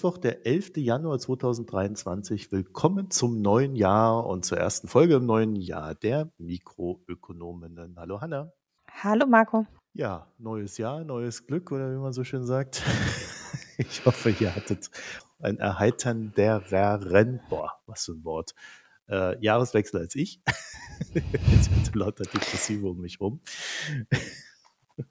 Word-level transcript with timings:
Mittwoch, 0.00 0.16
der 0.16 0.46
11. 0.46 0.78
Januar 0.78 1.18
2023. 1.18 2.50
Willkommen 2.52 3.10
zum 3.10 3.42
neuen 3.42 3.76
Jahr 3.76 4.26
und 4.26 4.46
zur 4.46 4.56
ersten 4.56 4.88
Folge 4.88 5.16
im 5.16 5.26
neuen 5.26 5.56
Jahr 5.56 5.94
der 5.94 6.32
Mikroökonominnen. 6.38 7.96
Hallo 7.98 8.18
Hanna. 8.22 8.50
Hallo 8.90 9.26
Marco. 9.26 9.66
Ja, 9.92 10.26
neues 10.38 10.78
Jahr, 10.78 11.04
neues 11.04 11.46
Glück 11.46 11.70
oder 11.70 11.92
wie 11.92 11.98
man 11.98 12.14
so 12.14 12.24
schön 12.24 12.46
sagt. 12.46 12.82
Ich 13.76 14.06
hoffe, 14.06 14.34
ihr 14.40 14.56
hattet 14.56 14.90
ein 15.38 15.58
erheiterndereren, 15.58 17.40
boah, 17.50 17.72
was 17.86 18.06
für 18.06 18.12
ein 18.12 18.24
Wort, 18.24 18.54
äh, 19.08 19.38
Jahreswechsel 19.42 20.00
als 20.00 20.14
ich. 20.14 20.40
Jetzt 21.12 21.70
hatte 21.70 21.98
lauter 21.98 22.24
Depressive 22.24 22.88
um 22.88 23.02
mich 23.02 23.20
rum. 23.20 23.40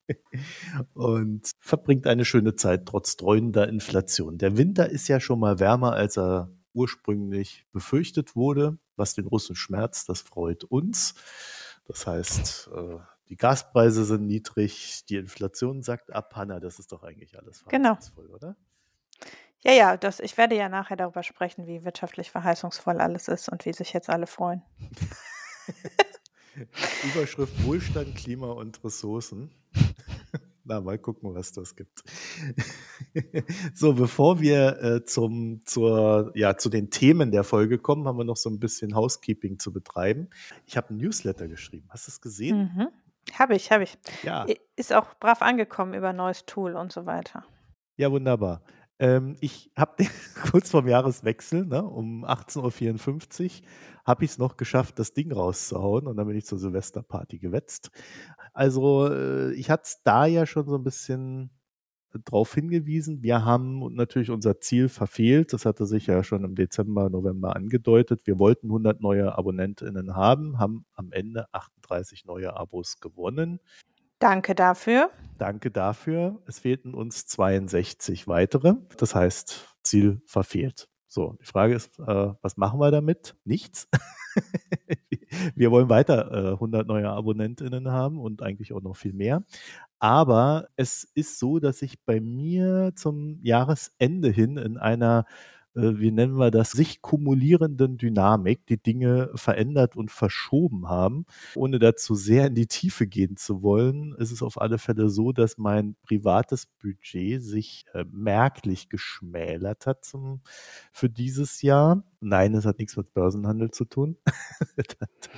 und 0.93 1.51
verbringt 1.59 2.07
eine 2.07 2.25
schöne 2.25 2.55
Zeit 2.55 2.85
trotz 2.85 3.17
dreuender 3.17 3.67
Inflation. 3.67 4.37
Der 4.37 4.57
Winter 4.57 4.89
ist 4.89 5.07
ja 5.07 5.19
schon 5.19 5.39
mal 5.39 5.59
wärmer, 5.59 5.93
als 5.93 6.17
er 6.17 6.51
ursprünglich 6.73 7.65
befürchtet 7.71 8.35
wurde, 8.35 8.77
was 8.95 9.13
den 9.13 9.27
Russen 9.27 9.55
schmerzt, 9.55 10.09
das 10.09 10.21
freut 10.21 10.63
uns. 10.63 11.15
Das 11.85 12.05
heißt, 12.05 12.69
äh, 12.75 12.97
die 13.29 13.35
Gaspreise 13.35 14.05
sind 14.05 14.25
niedrig, 14.25 15.05
die 15.09 15.17
Inflation 15.17 15.83
sagt 15.83 16.11
ab, 16.11 16.35
Hanna, 16.35 16.59
das 16.59 16.79
ist 16.79 16.91
doch 16.91 17.03
eigentlich 17.03 17.37
alles 17.37 17.63
genau. 17.67 17.97
oder? 18.33 18.55
Ja, 19.61 19.73
ja, 19.73 19.97
das, 19.97 20.19
ich 20.19 20.37
werde 20.37 20.55
ja 20.55 20.69
nachher 20.69 20.95
darüber 20.95 21.21
sprechen, 21.21 21.67
wie 21.67 21.83
wirtschaftlich 21.83 22.31
verheißungsvoll 22.31 22.99
alles 22.99 23.27
ist 23.27 23.49
und 23.49 23.65
wie 23.65 23.73
sich 23.73 23.91
jetzt 23.91 24.09
alle 24.09 24.25
freuen. 24.25 24.63
Überschrift 27.03 27.65
Wohlstand, 27.65 28.15
Klima 28.15 28.51
und 28.51 28.83
Ressourcen. 28.83 29.51
Na, 30.63 30.81
mal 30.81 30.99
gucken, 30.99 31.33
was 31.33 31.51
das 31.51 31.75
gibt. 31.75 32.03
so, 33.73 33.93
bevor 33.93 34.39
wir 34.39 34.83
äh, 34.83 35.03
zum, 35.03 35.61
zur, 35.65 36.31
ja, 36.35 36.57
zu 36.57 36.69
den 36.69 36.91
Themen 36.91 37.31
der 37.31 37.43
Folge 37.43 37.79
kommen, 37.79 38.07
haben 38.07 38.17
wir 38.17 38.23
noch 38.23 38.37
so 38.37 38.49
ein 38.49 38.59
bisschen 38.59 38.95
Housekeeping 38.95 39.57
zu 39.57 39.73
betreiben. 39.73 40.29
Ich 40.67 40.77
habe 40.77 40.93
ein 40.93 40.97
Newsletter 40.97 41.47
geschrieben. 41.47 41.87
Hast 41.89 42.07
du 42.07 42.11
es 42.11 42.21
gesehen? 42.21 42.71
Mhm. 42.75 42.87
Habe 43.33 43.55
ich, 43.55 43.71
habe 43.71 43.83
ich. 43.83 43.97
Ja. 44.21 44.45
Ist 44.75 44.93
auch 44.93 45.15
brav 45.19 45.41
angekommen 45.41 45.95
über 45.95 46.13
neues 46.13 46.45
Tool 46.45 46.75
und 46.75 46.91
so 46.91 47.07
weiter. 47.07 47.43
Ja, 47.97 48.11
wunderbar. 48.11 48.61
Ähm, 48.99 49.37
ich 49.39 49.71
habe 49.77 50.05
kurz 50.51 50.69
vorm 50.69 50.87
Jahreswechsel, 50.87 51.65
ne, 51.65 51.83
um 51.83 52.25
18.54 52.25 53.61
Uhr, 53.61 53.67
habe 54.09 54.25
ich 54.25 54.31
es 54.31 54.37
noch 54.39 54.57
geschafft, 54.57 54.97
das 54.97 55.13
Ding 55.13 55.31
rauszuhauen 55.31 56.07
und 56.07 56.17
dann 56.17 56.25
bin 56.25 56.35
ich 56.35 56.45
zur 56.45 56.57
Silvesterparty 56.57 57.37
gewetzt. 57.37 57.91
Also 58.53 59.07
äh, 59.07 59.53
ich 59.53 59.69
hatte 59.69 59.83
es 59.85 60.01
da 60.03 60.25
ja 60.25 60.47
schon 60.47 60.67
so 60.67 60.75
ein 60.75 60.83
bisschen 60.83 61.51
drauf 62.25 62.55
hingewiesen. 62.55 63.21
Wir 63.21 63.45
haben 63.45 63.93
natürlich 63.93 64.31
unser 64.31 64.59
Ziel 64.59 64.89
verfehlt. 64.89 65.53
Das 65.53 65.65
hatte 65.65 65.85
sich 65.85 66.07
ja 66.07 66.23
schon 66.23 66.43
im 66.43 66.55
Dezember, 66.55 67.11
November 67.11 67.55
angedeutet. 67.55 68.21
Wir 68.25 68.39
wollten 68.39 68.67
100 68.69 68.99
neue 68.99 69.37
AbonnentInnen 69.37 70.15
haben, 70.15 70.57
haben 70.57 70.85
am 70.95 71.11
Ende 71.11 71.45
38 71.53 72.25
neue 72.25 72.57
Abos 72.57 72.99
gewonnen. 72.99 73.59
Danke 74.17 74.55
dafür. 74.55 75.11
Danke 75.37 75.69
dafür. 75.69 76.41
Es 76.47 76.57
fehlten 76.57 76.95
uns 76.95 77.27
62 77.27 78.27
weitere. 78.27 78.73
Das 78.97 79.13
heißt, 79.13 79.75
Ziel 79.83 80.19
verfehlt. 80.25 80.89
So, 81.11 81.35
die 81.41 81.45
Frage 81.45 81.73
ist, 81.73 81.97
äh, 81.99 82.33
was 82.41 82.55
machen 82.55 82.79
wir 82.79 82.91
damit? 82.91 83.35
Nichts. 83.43 83.89
wir 85.55 85.71
wollen 85.71 85.89
weiter 85.89 86.51
äh, 86.51 86.53
100 86.53 86.85
neue 86.87 87.09
AbonnentInnen 87.09 87.89
haben 87.91 88.19
und 88.19 88.43
eigentlich 88.43 88.73
auch 88.73 88.81
noch 88.81 88.95
viel 88.95 89.13
mehr. 89.13 89.43
Aber 89.97 90.67
es 90.75 91.03
ist 91.15 91.39
so, 91.39 91.59
dass 91.59 91.81
ich 91.81 91.99
bei 92.05 92.21
mir 92.21 92.91
zum 92.95 93.39
Jahresende 93.41 94.29
hin 94.29 94.57
in 94.57 94.77
einer 94.77 95.25
wie 95.99 96.11
nennen 96.11 96.37
wir 96.37 96.51
das, 96.51 96.71
sich 96.71 97.01
kumulierenden 97.01 97.97
Dynamik 97.97 98.65
die 98.67 98.81
Dinge 98.81 99.31
verändert 99.35 99.95
und 99.95 100.11
verschoben 100.11 100.87
haben. 100.87 101.25
Ohne 101.55 101.79
dazu 101.79 102.15
sehr 102.15 102.47
in 102.47 102.55
die 102.55 102.67
Tiefe 102.67 103.07
gehen 103.07 103.37
zu 103.37 103.61
wollen, 103.61 104.15
ist 104.17 104.31
es 104.31 104.41
auf 104.41 104.59
alle 104.61 104.77
Fälle 104.77 105.09
so, 105.09 105.31
dass 105.31 105.57
mein 105.57 105.95
privates 106.03 106.65
Budget 106.65 107.41
sich 107.43 107.85
äh, 107.93 108.05
merklich 108.11 108.89
geschmälert 108.89 109.85
hat 109.85 110.05
zum, 110.05 110.41
für 110.91 111.09
dieses 111.09 111.61
Jahr. 111.61 112.03
Nein, 112.21 112.53
es 112.53 112.65
hat 112.65 112.79
nichts 112.79 112.97
mit 112.97 113.13
Börsenhandel 113.13 113.71
zu 113.71 113.85
tun. 113.85 114.17
da 114.75 114.83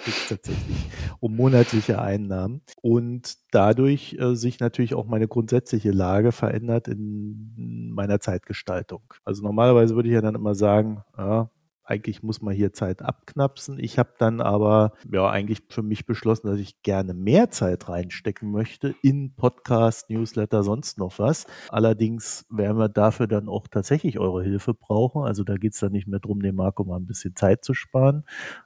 geht 0.04 0.08
es 0.08 0.30
tatsächlich 0.30 0.90
um 1.20 1.36
monatliche 1.36 2.02
Einnahmen. 2.02 2.62
Und 2.82 3.38
dadurch 3.52 4.18
äh, 4.20 4.36
sich 4.36 4.60
natürlich 4.60 4.96
auch 4.96 5.06
meine 5.06 5.28
grundsätzliche 5.28 5.92
Lage 5.92 6.32
verändert 6.32 6.88
in 6.88 7.92
meiner 7.94 8.20
Zeitgestaltung. 8.20 9.14
Also 9.24 9.44
normalerweise 9.44 9.96
würde 9.96 10.10
ich 10.10 10.16
ja 10.16 10.22
dann 10.22 10.36
immer 10.36 10.56
sagen, 10.56 11.04
ja, 11.18 11.52
eigentlich 11.84 12.24
muss 12.24 12.42
man 12.42 12.54
hier 12.54 12.74
Zeit 12.74 13.02
abknapsen. 13.02 13.80
Ich 13.80 13.98
habe 14.00 14.14
dann 14.18 14.42
aber 14.42 14.94
ja 15.12 15.30
eigentlich 15.30 15.64
für 15.70 15.84
mich 15.84 16.06
beschlossen, 16.06 16.48
dass 16.48 16.60
ich 16.60 16.82
gerne 16.84 17.14
mehr 17.14 17.50
Zeit 17.50 17.90
reinstecken 17.90 18.52
möchte 18.52 18.96
in 19.02 19.36
Podcast, 19.36 20.10
Newsletter, 20.10 20.64
sonst 20.64 20.98
noch 20.98 21.20
was. 21.20 21.46
Allerdings 21.70 22.46
werden 22.50 22.78
wir 22.78 22.90
dafür 22.90 23.28
dann 23.28 23.50
auch 23.50 23.68
tatsächlich 23.68 24.20
eure 24.20 24.44
Hilfe 24.44 24.74
brauchen. 24.74 25.24
Also 25.24 25.44
da 25.44 25.56
geht 25.56 25.74
es 25.74 25.80
dann 25.80 25.92
nicht 25.92 26.08
mehr 26.08 26.20
darum, 26.20 26.42
dem 26.42 26.56
Marco 26.56 26.84
mal 26.84 26.98
ein 26.98 27.08
bisschen 27.08 27.36
Zeit 27.36 27.66
zu 27.66 27.74
sparen, 27.74 28.24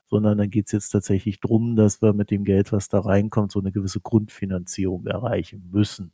sondern 0.07 0.37
dann 0.37 0.49
geht 0.49 0.67
es 0.67 0.71
jetzt 0.71 0.89
tatsächlich 0.89 1.39
darum, 1.39 1.75
dass 1.75 2.01
wir 2.01 2.13
mit 2.13 2.31
dem 2.31 2.43
Geld, 2.43 2.71
was 2.71 2.89
da 2.89 2.99
reinkommt, 2.99 3.51
so 3.51 3.59
eine 3.59 3.71
gewisse 3.71 3.99
Grundfinanzierung 3.99 5.05
erreichen 5.07 5.69
müssen. 5.71 6.11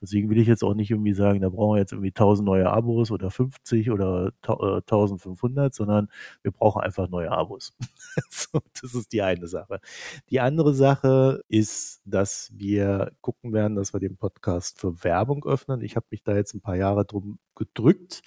Deswegen 0.00 0.30
will 0.30 0.38
ich 0.38 0.48
jetzt 0.48 0.62
auch 0.64 0.74
nicht 0.74 0.90
irgendwie 0.90 1.12
sagen, 1.14 1.40
da 1.40 1.48
brauchen 1.48 1.76
wir 1.76 1.80
jetzt 1.80 1.92
irgendwie 1.92 2.10
1000 2.10 2.46
neue 2.46 2.70
Abos 2.70 3.10
oder 3.10 3.30
50 3.30 3.90
oder 3.90 4.32
1500, 4.42 5.72
äh, 5.72 5.74
sondern 5.74 6.08
wir 6.42 6.52
brauchen 6.52 6.82
einfach 6.82 7.08
neue 7.08 7.30
Abos. 7.30 7.72
so, 8.30 8.60
das 8.80 8.94
ist 8.94 9.12
die 9.12 9.22
eine 9.22 9.46
Sache. 9.46 9.80
Die 10.30 10.40
andere 10.40 10.74
Sache 10.74 11.42
ist, 11.48 12.02
dass 12.04 12.50
wir 12.54 13.12
gucken 13.20 13.52
werden, 13.52 13.74
dass 13.76 13.92
wir 13.92 14.00
den 14.00 14.16
Podcast 14.16 14.80
für 14.80 15.02
Werbung 15.04 15.44
öffnen. 15.44 15.82
Ich 15.82 15.96
habe 15.96 16.06
mich 16.10 16.22
da 16.22 16.34
jetzt 16.34 16.54
ein 16.54 16.60
paar 16.60 16.76
Jahre 16.76 17.04
drum 17.04 17.38
gedrückt 17.54 18.22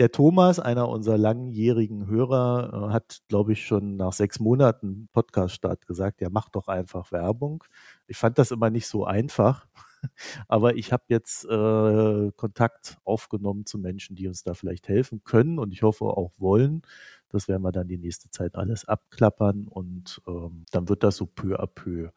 der 0.00 0.10
Thomas, 0.10 0.58
einer 0.58 0.88
unserer 0.88 1.18
langjährigen 1.18 2.06
Hörer, 2.06 2.88
äh, 2.88 2.92
hat, 2.92 3.20
glaube 3.28 3.52
ich, 3.52 3.66
schon 3.66 3.96
nach 3.96 4.14
sechs 4.14 4.40
Monaten 4.40 5.08
Podcast-Start 5.12 5.86
gesagt, 5.86 6.22
ja, 6.22 6.28
mach 6.30 6.48
doch 6.48 6.68
einfach 6.68 7.12
Werbung. 7.12 7.62
Ich 8.06 8.16
fand 8.16 8.38
das 8.38 8.50
immer 8.50 8.70
nicht 8.70 8.86
so 8.86 9.04
einfach, 9.04 9.66
aber 10.48 10.76
ich 10.76 10.92
habe 10.92 11.04
jetzt 11.08 11.44
äh, 11.44 12.32
Kontakt 12.34 12.96
aufgenommen 13.04 13.66
zu 13.66 13.78
Menschen, 13.78 14.16
die 14.16 14.26
uns 14.26 14.42
da 14.42 14.54
vielleicht 14.54 14.88
helfen 14.88 15.22
können 15.22 15.58
und 15.58 15.70
ich 15.72 15.82
hoffe 15.82 16.06
auch 16.06 16.32
wollen. 16.38 16.80
Das 17.28 17.46
werden 17.46 17.62
wir 17.62 17.72
dann 17.72 17.86
die 17.86 17.98
nächste 17.98 18.30
Zeit 18.30 18.56
alles 18.56 18.86
abklappern 18.86 19.68
und 19.68 20.22
ähm, 20.26 20.64
dann 20.72 20.88
wird 20.88 21.02
das 21.02 21.16
so 21.16 21.26
peu 21.26 21.60
à 21.60 21.66
peu 21.66 22.10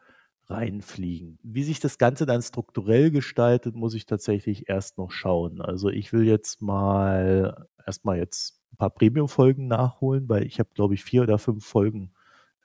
reinfliegen. 0.49 1.39
Wie 1.43 1.63
sich 1.63 1.79
das 1.79 1.97
Ganze 1.97 2.25
dann 2.25 2.41
strukturell 2.41 3.11
gestaltet, 3.11 3.75
muss 3.75 3.93
ich 3.93 4.05
tatsächlich 4.05 4.69
erst 4.69 4.97
noch 4.97 5.11
schauen. 5.11 5.61
Also 5.61 5.89
ich 5.89 6.11
will 6.13 6.23
jetzt 6.25 6.61
mal 6.61 7.67
erstmal 7.85 8.17
jetzt 8.17 8.61
ein 8.73 8.77
paar 8.77 8.89
Premium-Folgen 8.89 9.67
nachholen, 9.67 10.27
weil 10.29 10.43
ich 10.43 10.59
habe, 10.59 10.69
glaube 10.73 10.93
ich, 10.93 11.03
vier 11.03 11.23
oder 11.23 11.37
fünf 11.37 11.65
Folgen 11.65 12.13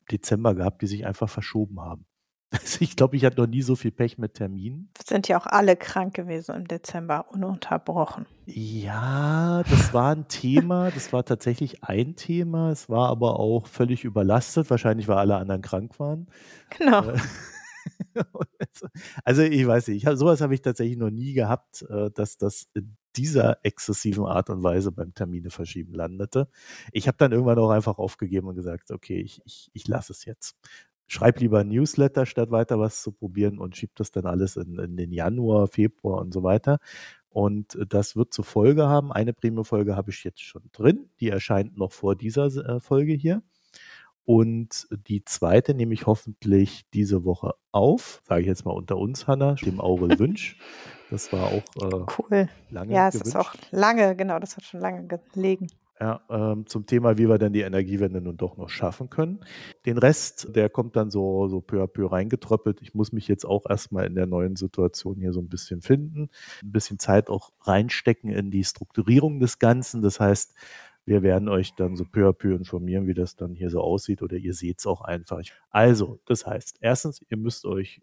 im 0.01 0.07
Dezember 0.11 0.55
gehabt, 0.55 0.83
die 0.83 0.87
sich 0.87 1.07
einfach 1.07 1.29
verschoben 1.29 1.81
haben. 1.81 2.07
Also 2.51 2.79
ich 2.81 2.97
glaube, 2.97 3.15
ich 3.17 3.27
hatte 3.27 3.41
noch 3.41 3.47
nie 3.47 3.61
so 3.61 3.77
viel 3.77 3.91
Pech 3.91 4.17
mit 4.17 4.35
Terminen. 4.35 4.91
Sind 5.05 5.29
ja 5.29 5.39
auch 5.39 5.45
alle 5.45 5.77
krank 5.77 6.15
gewesen 6.15 6.55
im 6.55 6.67
Dezember, 6.67 7.27
ununterbrochen. 7.31 8.25
Ja, 8.47 9.63
das 9.69 9.93
war 9.93 10.15
ein 10.15 10.29
Thema, 10.29 10.91
das 10.95 11.13
war 11.13 11.27
tatsächlich 11.27 11.85
ein 11.85 12.17
Thema. 12.17 12.71
Es 12.71 12.89
war 12.89 13.11
aber 13.11 13.39
auch 13.39 13.67
völlig 13.67 14.05
überlastet, 14.05 14.71
wahrscheinlich 14.71 15.09
weil 15.09 15.19
alle 15.19 15.37
anderen 15.37 15.61
krank 15.61 16.01
waren. 16.01 16.29
Genau. 16.71 17.03
Äh, 17.03 17.19
also 19.25 19.43
ich 19.43 19.67
weiß 19.67 19.89
nicht, 19.89 19.99
ich 19.99 20.07
hab, 20.07 20.17
sowas 20.17 20.41
habe 20.41 20.55
ich 20.55 20.63
tatsächlich 20.63 20.97
noch 20.97 21.11
nie 21.11 21.35
gehabt, 21.35 21.83
äh, 21.83 22.11
dass 22.11 22.39
das 22.39 22.69
in 22.75 22.97
dieser 23.19 23.59
exzessiven 23.65 24.25
Art 24.25 24.49
und 24.51 24.63
Weise 24.63 24.93
beim 24.93 25.13
Termine 25.15 25.51
verschieben 25.51 25.95
landete. 25.95 26.49
Ich 26.93 27.09
habe 27.09 27.19
dann 27.19 27.33
irgendwann 27.33 27.59
auch 27.59 27.71
einfach 27.71 27.99
aufgegeben 27.99 28.49
und 28.49 28.55
gesagt, 28.55 28.91
okay, 28.91 29.21
ich, 29.21 29.43
ich, 29.45 29.71
ich 29.73 29.89
lasse 29.89 30.13
es 30.13 30.25
jetzt. 30.25 30.57
Schreib 31.07 31.41
lieber 31.41 31.61
ein 31.61 31.69
Newsletter, 31.69 32.27
statt 32.27 32.51
weiter 32.51 32.79
was 32.79 33.03
zu 33.03 33.13
probieren 33.13 33.59
und 33.59 33.77
schieb 33.77 33.97
das 33.97 34.11
dann 34.11 34.27
alles 34.27 34.57
in, 34.57 34.79
in 34.79 34.97
den 34.97 35.11
Januar, 35.11 35.67
Februar 35.67 36.21
und 36.21 36.33
so 36.33 36.43
weiter. 36.43 36.79
Und 37.31 37.79
das 37.89 38.17
wird 38.17 38.33
zur 38.33 38.45
Folge 38.45 38.89
haben. 38.89 39.13
Eine 39.13 39.33
Premium-Folge 39.33 39.97
habe 39.97 40.11
ich 40.11 40.25
jetzt 40.25 40.43
schon 40.43 40.63
drin. 40.73 41.11
Die 41.21 41.29
erscheint 41.29 41.77
noch 41.77 41.93
vor 41.93 42.15
dieser 42.15 42.47
äh, 42.47 42.81
Folge 42.81 43.15
hier. 43.15 43.43
Und 44.25 44.87
die 45.09 45.25
zweite 45.25 45.73
nehme 45.73 45.95
ich 45.95 46.05
hoffentlich 46.05 46.85
diese 46.93 47.25
Woche 47.25 47.55
auf, 47.73 48.23
sage 48.29 48.43
ich 48.43 48.47
jetzt 48.47 48.67
mal 48.67 48.73
unter 48.73 48.99
uns, 48.99 49.27
Hanna, 49.27 49.55
dem 49.55 49.81
Aurel 49.81 50.11
Wünsch. 50.19 50.59
Das 51.11 51.33
war 51.33 51.47
auch 51.47 51.63
äh, 51.83 52.07
cool. 52.19 52.49
lange. 52.71 52.93
Ja, 52.95 53.09
es 53.09 53.15
gewünscht. 53.15 53.29
ist 53.29 53.37
auch 53.37 53.55
lange, 53.71 54.15
genau, 54.17 54.39
das 54.39 54.57
hat 54.57 54.65
schon 54.65 54.81
lange 54.81 55.07
gelegen. 55.33 55.69
ja, 56.01 56.21
ähm, 56.31 56.67
zum 56.67 56.87
Thema, 56.87 57.19
wie 57.19 57.29
wir 57.29 57.39
denn 57.39 57.53
die 57.53 57.63
Energiewende 57.63 58.21
nun 58.21 58.37
doch 58.37 58.57
noch 58.57 58.69
schaffen 58.69 59.11
können. 59.11 59.41
Den 59.87 59.99
Rest, 59.99 60.55
der 60.55 60.69
kommt 60.69 60.97
dann 60.97 61.11
so, 61.11 61.49
so 61.49 61.61
peu 61.61 61.83
à 61.83 61.87
peu 61.89 62.07
reingetröppelt. 62.07 62.81
Ich 62.83 62.95
muss 62.95 63.13
mich 63.13 63.27
jetzt 63.27 63.45
auch 63.45 63.67
erstmal 63.69 64.07
in 64.07 64.15
der 64.15 64.27
neuen 64.27 64.57
Situation 64.57 65.17
hier 65.19 65.33
so 65.33 65.41
ein 65.41 65.49
bisschen 65.49 65.83
finden, 65.83 66.31
ein 66.63 66.73
bisschen 66.73 66.99
Zeit 66.99 67.31
auch 67.31 67.51
reinstecken 67.63 68.31
in 68.31 68.51
die 68.51 68.65
Strukturierung 68.65 69.41
des 69.41 69.59
Ganzen. 69.59 70.03
Das 70.03 70.21
heißt, 70.21 70.55
wir 71.05 71.23
werden 71.23 71.49
euch 71.49 71.75
dann 71.75 71.97
so 71.97 72.05
peu 72.05 72.29
à 72.29 72.33
peu 72.33 72.55
informieren, 72.55 73.07
wie 73.07 73.15
das 73.15 73.35
dann 73.35 73.55
hier 73.55 73.71
so 73.71 73.81
aussieht 73.81 74.21
oder 74.23 74.37
ihr 74.37 74.53
seht 74.53 74.81
es 74.81 74.87
auch 74.87 75.01
einfach. 75.01 75.41
Also, 75.71 76.21
das 76.27 76.47
heißt, 76.47 76.77
erstens, 76.81 77.25
ihr 77.29 77.39
müsst 77.39 77.65
euch 77.65 78.03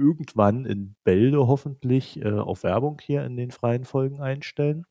irgendwann 0.00 0.64
in 0.64 0.96
Bälde 1.04 1.46
hoffentlich 1.46 2.20
äh, 2.24 2.32
auf 2.32 2.64
Werbung 2.64 2.98
hier 3.02 3.24
in 3.24 3.36
den 3.36 3.50
freien 3.50 3.84
Folgen 3.84 4.20
einstellen. 4.20 4.84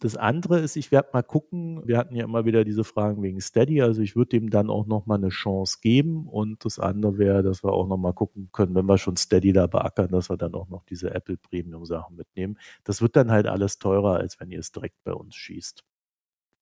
Das 0.00 0.14
andere 0.16 0.60
ist, 0.60 0.76
ich 0.76 0.92
werde 0.92 1.08
mal 1.14 1.22
gucken, 1.22 1.80
wir 1.86 1.96
hatten 1.96 2.14
ja 2.14 2.24
immer 2.24 2.44
wieder 2.44 2.64
diese 2.64 2.84
Fragen 2.84 3.22
wegen 3.22 3.40
Steady, 3.40 3.80
also 3.80 4.02
ich 4.02 4.14
würde 4.14 4.28
dem 4.38 4.50
dann 4.50 4.68
auch 4.68 4.86
nochmal 4.86 5.16
eine 5.16 5.30
Chance 5.30 5.78
geben 5.80 6.28
und 6.28 6.66
das 6.66 6.78
andere 6.78 7.16
wäre, 7.16 7.42
dass 7.42 7.64
wir 7.64 7.72
auch 7.72 7.88
nochmal 7.88 8.12
gucken 8.12 8.50
können, 8.52 8.74
wenn 8.74 8.84
wir 8.86 8.98
schon 8.98 9.16
Steady 9.16 9.54
da 9.54 9.66
beackern, 9.66 10.10
dass 10.10 10.28
wir 10.28 10.36
dann 10.36 10.54
auch 10.54 10.68
noch 10.68 10.84
diese 10.84 11.14
Apple 11.14 11.38
Premium 11.38 11.86
Sachen 11.86 12.16
mitnehmen. 12.16 12.58
Das 12.84 13.00
wird 13.00 13.16
dann 13.16 13.30
halt 13.30 13.46
alles 13.46 13.78
teurer, 13.78 14.16
als 14.18 14.38
wenn 14.38 14.50
ihr 14.50 14.58
es 14.60 14.70
direkt 14.70 15.02
bei 15.04 15.14
uns 15.14 15.34
schießt, 15.34 15.82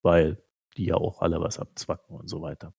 weil 0.03 0.43
die 0.77 0.87
ja 0.87 0.97
auch 0.97 1.21
alle 1.23 1.41
was 1.41 1.59
abzwacken 1.59 2.17
und 2.17 2.29
so 2.29 2.43
weiter. 2.43 2.75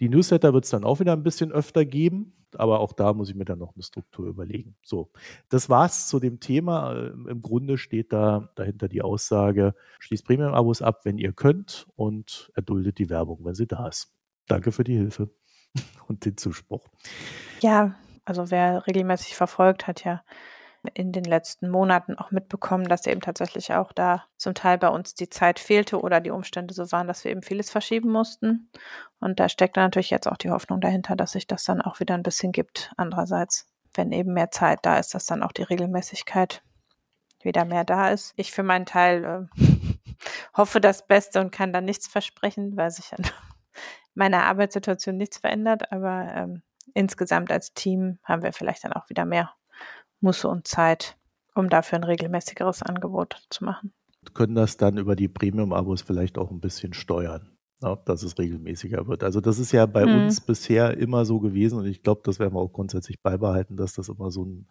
Die 0.00 0.08
Newsletter 0.08 0.52
wird 0.52 0.64
es 0.64 0.70
dann 0.70 0.84
auch 0.84 1.00
wieder 1.00 1.12
ein 1.12 1.22
bisschen 1.22 1.52
öfter 1.52 1.84
geben, 1.84 2.32
aber 2.56 2.80
auch 2.80 2.92
da 2.92 3.12
muss 3.12 3.28
ich 3.28 3.34
mir 3.34 3.44
dann 3.44 3.58
noch 3.58 3.74
eine 3.74 3.82
Struktur 3.82 4.26
überlegen. 4.26 4.76
So, 4.82 5.10
das 5.48 5.68
war's 5.68 6.08
zu 6.08 6.20
dem 6.20 6.40
Thema. 6.40 6.94
Ähm, 6.94 7.28
Im 7.28 7.42
Grunde 7.42 7.78
steht 7.78 8.12
da 8.12 8.50
dahinter 8.54 8.88
die 8.88 9.02
Aussage: 9.02 9.74
Schließt 10.00 10.26
Premium-Abos 10.26 10.82
ab, 10.82 11.04
wenn 11.04 11.18
ihr 11.18 11.32
könnt 11.32 11.86
und 11.96 12.50
erduldet 12.54 12.98
die 12.98 13.10
Werbung, 13.10 13.44
wenn 13.44 13.54
sie 13.54 13.66
da 13.66 13.88
ist. 13.88 14.12
Danke 14.46 14.72
für 14.72 14.84
die 14.84 14.96
Hilfe 14.96 15.30
und 16.08 16.24
den 16.24 16.36
Zuspruch. 16.36 16.86
Ja, 17.60 17.94
also 18.24 18.50
wer 18.50 18.86
regelmäßig 18.86 19.36
verfolgt, 19.36 19.86
hat 19.86 20.04
ja 20.04 20.22
in 20.92 21.12
den 21.12 21.24
letzten 21.24 21.70
Monaten 21.70 22.16
auch 22.16 22.30
mitbekommen, 22.30 22.88
dass 22.88 23.06
eben 23.06 23.20
tatsächlich 23.20 23.72
auch 23.72 23.92
da 23.92 24.24
zum 24.36 24.54
Teil 24.54 24.78
bei 24.78 24.88
uns 24.88 25.14
die 25.14 25.30
Zeit 25.30 25.58
fehlte 25.58 26.00
oder 26.00 26.20
die 26.20 26.30
Umstände 26.30 26.74
so 26.74 26.90
waren, 26.92 27.06
dass 27.06 27.24
wir 27.24 27.30
eben 27.30 27.42
vieles 27.42 27.70
verschieben 27.70 28.10
mussten. 28.10 28.70
Und 29.20 29.40
da 29.40 29.48
steckt 29.48 29.76
natürlich 29.76 30.10
jetzt 30.10 30.28
auch 30.28 30.36
die 30.36 30.50
Hoffnung 30.50 30.80
dahinter, 30.80 31.16
dass 31.16 31.32
sich 31.32 31.46
das 31.46 31.64
dann 31.64 31.80
auch 31.80 32.00
wieder 32.00 32.14
ein 32.14 32.22
bisschen 32.22 32.52
gibt. 32.52 32.92
Andererseits, 32.96 33.66
wenn 33.94 34.12
eben 34.12 34.34
mehr 34.34 34.50
Zeit 34.50 34.80
da 34.82 34.98
ist, 34.98 35.14
dass 35.14 35.26
dann 35.26 35.42
auch 35.42 35.52
die 35.52 35.62
Regelmäßigkeit 35.62 36.62
wieder 37.42 37.64
mehr 37.64 37.84
da 37.84 38.10
ist. 38.10 38.32
Ich 38.36 38.52
für 38.52 38.62
meinen 38.62 38.86
Teil 38.86 39.48
äh, 39.58 39.62
hoffe 40.56 40.80
das 40.80 41.06
Beste 41.06 41.40
und 41.40 41.52
kann 41.52 41.72
dann 41.72 41.84
nichts 41.84 42.08
versprechen, 42.08 42.76
weil 42.76 42.90
sich 42.90 43.12
an 43.12 43.24
meiner 44.14 44.44
Arbeitssituation 44.44 45.16
nichts 45.16 45.38
verändert. 45.38 45.92
Aber 45.92 46.32
ähm, 46.34 46.62
insgesamt 46.94 47.50
als 47.50 47.74
Team 47.74 48.18
haben 48.24 48.42
wir 48.42 48.52
vielleicht 48.52 48.84
dann 48.84 48.92
auch 48.92 49.08
wieder 49.08 49.24
mehr 49.24 49.52
Muße 50.24 50.48
und 50.48 50.66
Zeit, 50.66 51.16
um 51.54 51.68
dafür 51.68 51.98
ein 51.98 52.04
regelmäßigeres 52.04 52.82
Angebot 52.82 53.46
zu 53.50 53.64
machen. 53.64 53.92
Können 54.32 54.54
das 54.54 54.76
dann 54.76 54.96
über 54.96 55.14
die 55.14 55.28
Premium-Abos 55.28 56.02
vielleicht 56.02 56.38
auch 56.38 56.50
ein 56.50 56.60
bisschen 56.60 56.94
steuern, 56.94 57.56
ja, 57.82 57.96
dass 58.06 58.22
es 58.22 58.38
regelmäßiger 58.38 59.06
wird. 59.06 59.22
Also 59.22 59.40
das 59.40 59.58
ist 59.58 59.70
ja 59.70 59.86
bei 59.86 60.06
mhm. 60.06 60.24
uns 60.24 60.40
bisher 60.40 60.96
immer 60.96 61.24
so 61.24 61.40
gewesen 61.40 61.78
und 61.78 61.86
ich 61.86 62.02
glaube, 62.02 62.22
das 62.24 62.38
werden 62.38 62.54
wir 62.54 62.60
auch 62.60 62.72
grundsätzlich 62.72 63.20
beibehalten, 63.22 63.76
dass 63.76 63.92
das 63.92 64.08
immer 64.08 64.30
so 64.30 64.44
ein 64.46 64.66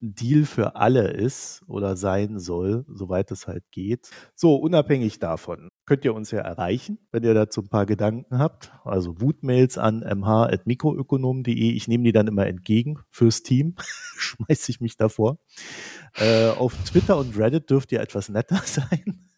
Deal 0.00 0.44
für 0.44 0.76
alle 0.76 1.08
ist 1.08 1.62
oder 1.66 1.96
sein 1.96 2.38
soll, 2.38 2.84
soweit 2.88 3.30
es 3.30 3.46
halt 3.46 3.64
geht. 3.70 4.10
So, 4.34 4.56
unabhängig 4.56 5.20
davon 5.20 5.70
könnt 5.86 6.04
ihr 6.04 6.14
uns 6.14 6.30
ja 6.30 6.40
erreichen, 6.40 6.98
wenn 7.12 7.22
ihr 7.24 7.34
dazu 7.34 7.60
ein 7.60 7.68
paar 7.68 7.86
Gedanken 7.86 8.38
habt. 8.38 8.72
Also 8.84 9.20
Wutmails 9.20 9.78
an 9.78 10.00
mh.mikroökonom.de. 10.00 11.52
Ich 11.52 11.88
nehme 11.88 12.04
die 12.04 12.12
dann 12.12 12.26
immer 12.26 12.46
entgegen 12.46 13.00
fürs 13.10 13.42
Team. 13.42 13.74
Schmeiße 14.16 14.70
ich 14.70 14.80
mich 14.80 14.96
davor. 14.96 15.38
Äh, 16.16 16.48
auf 16.48 16.74
Twitter 16.84 17.18
und 17.18 17.36
Reddit 17.38 17.70
dürft 17.70 17.92
ihr 17.92 18.00
etwas 18.00 18.28
netter 18.28 18.56
sein. 18.64 19.28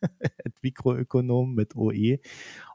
Mikroökonom 0.62 1.54
mit 1.54 1.76
OE. 1.76 2.18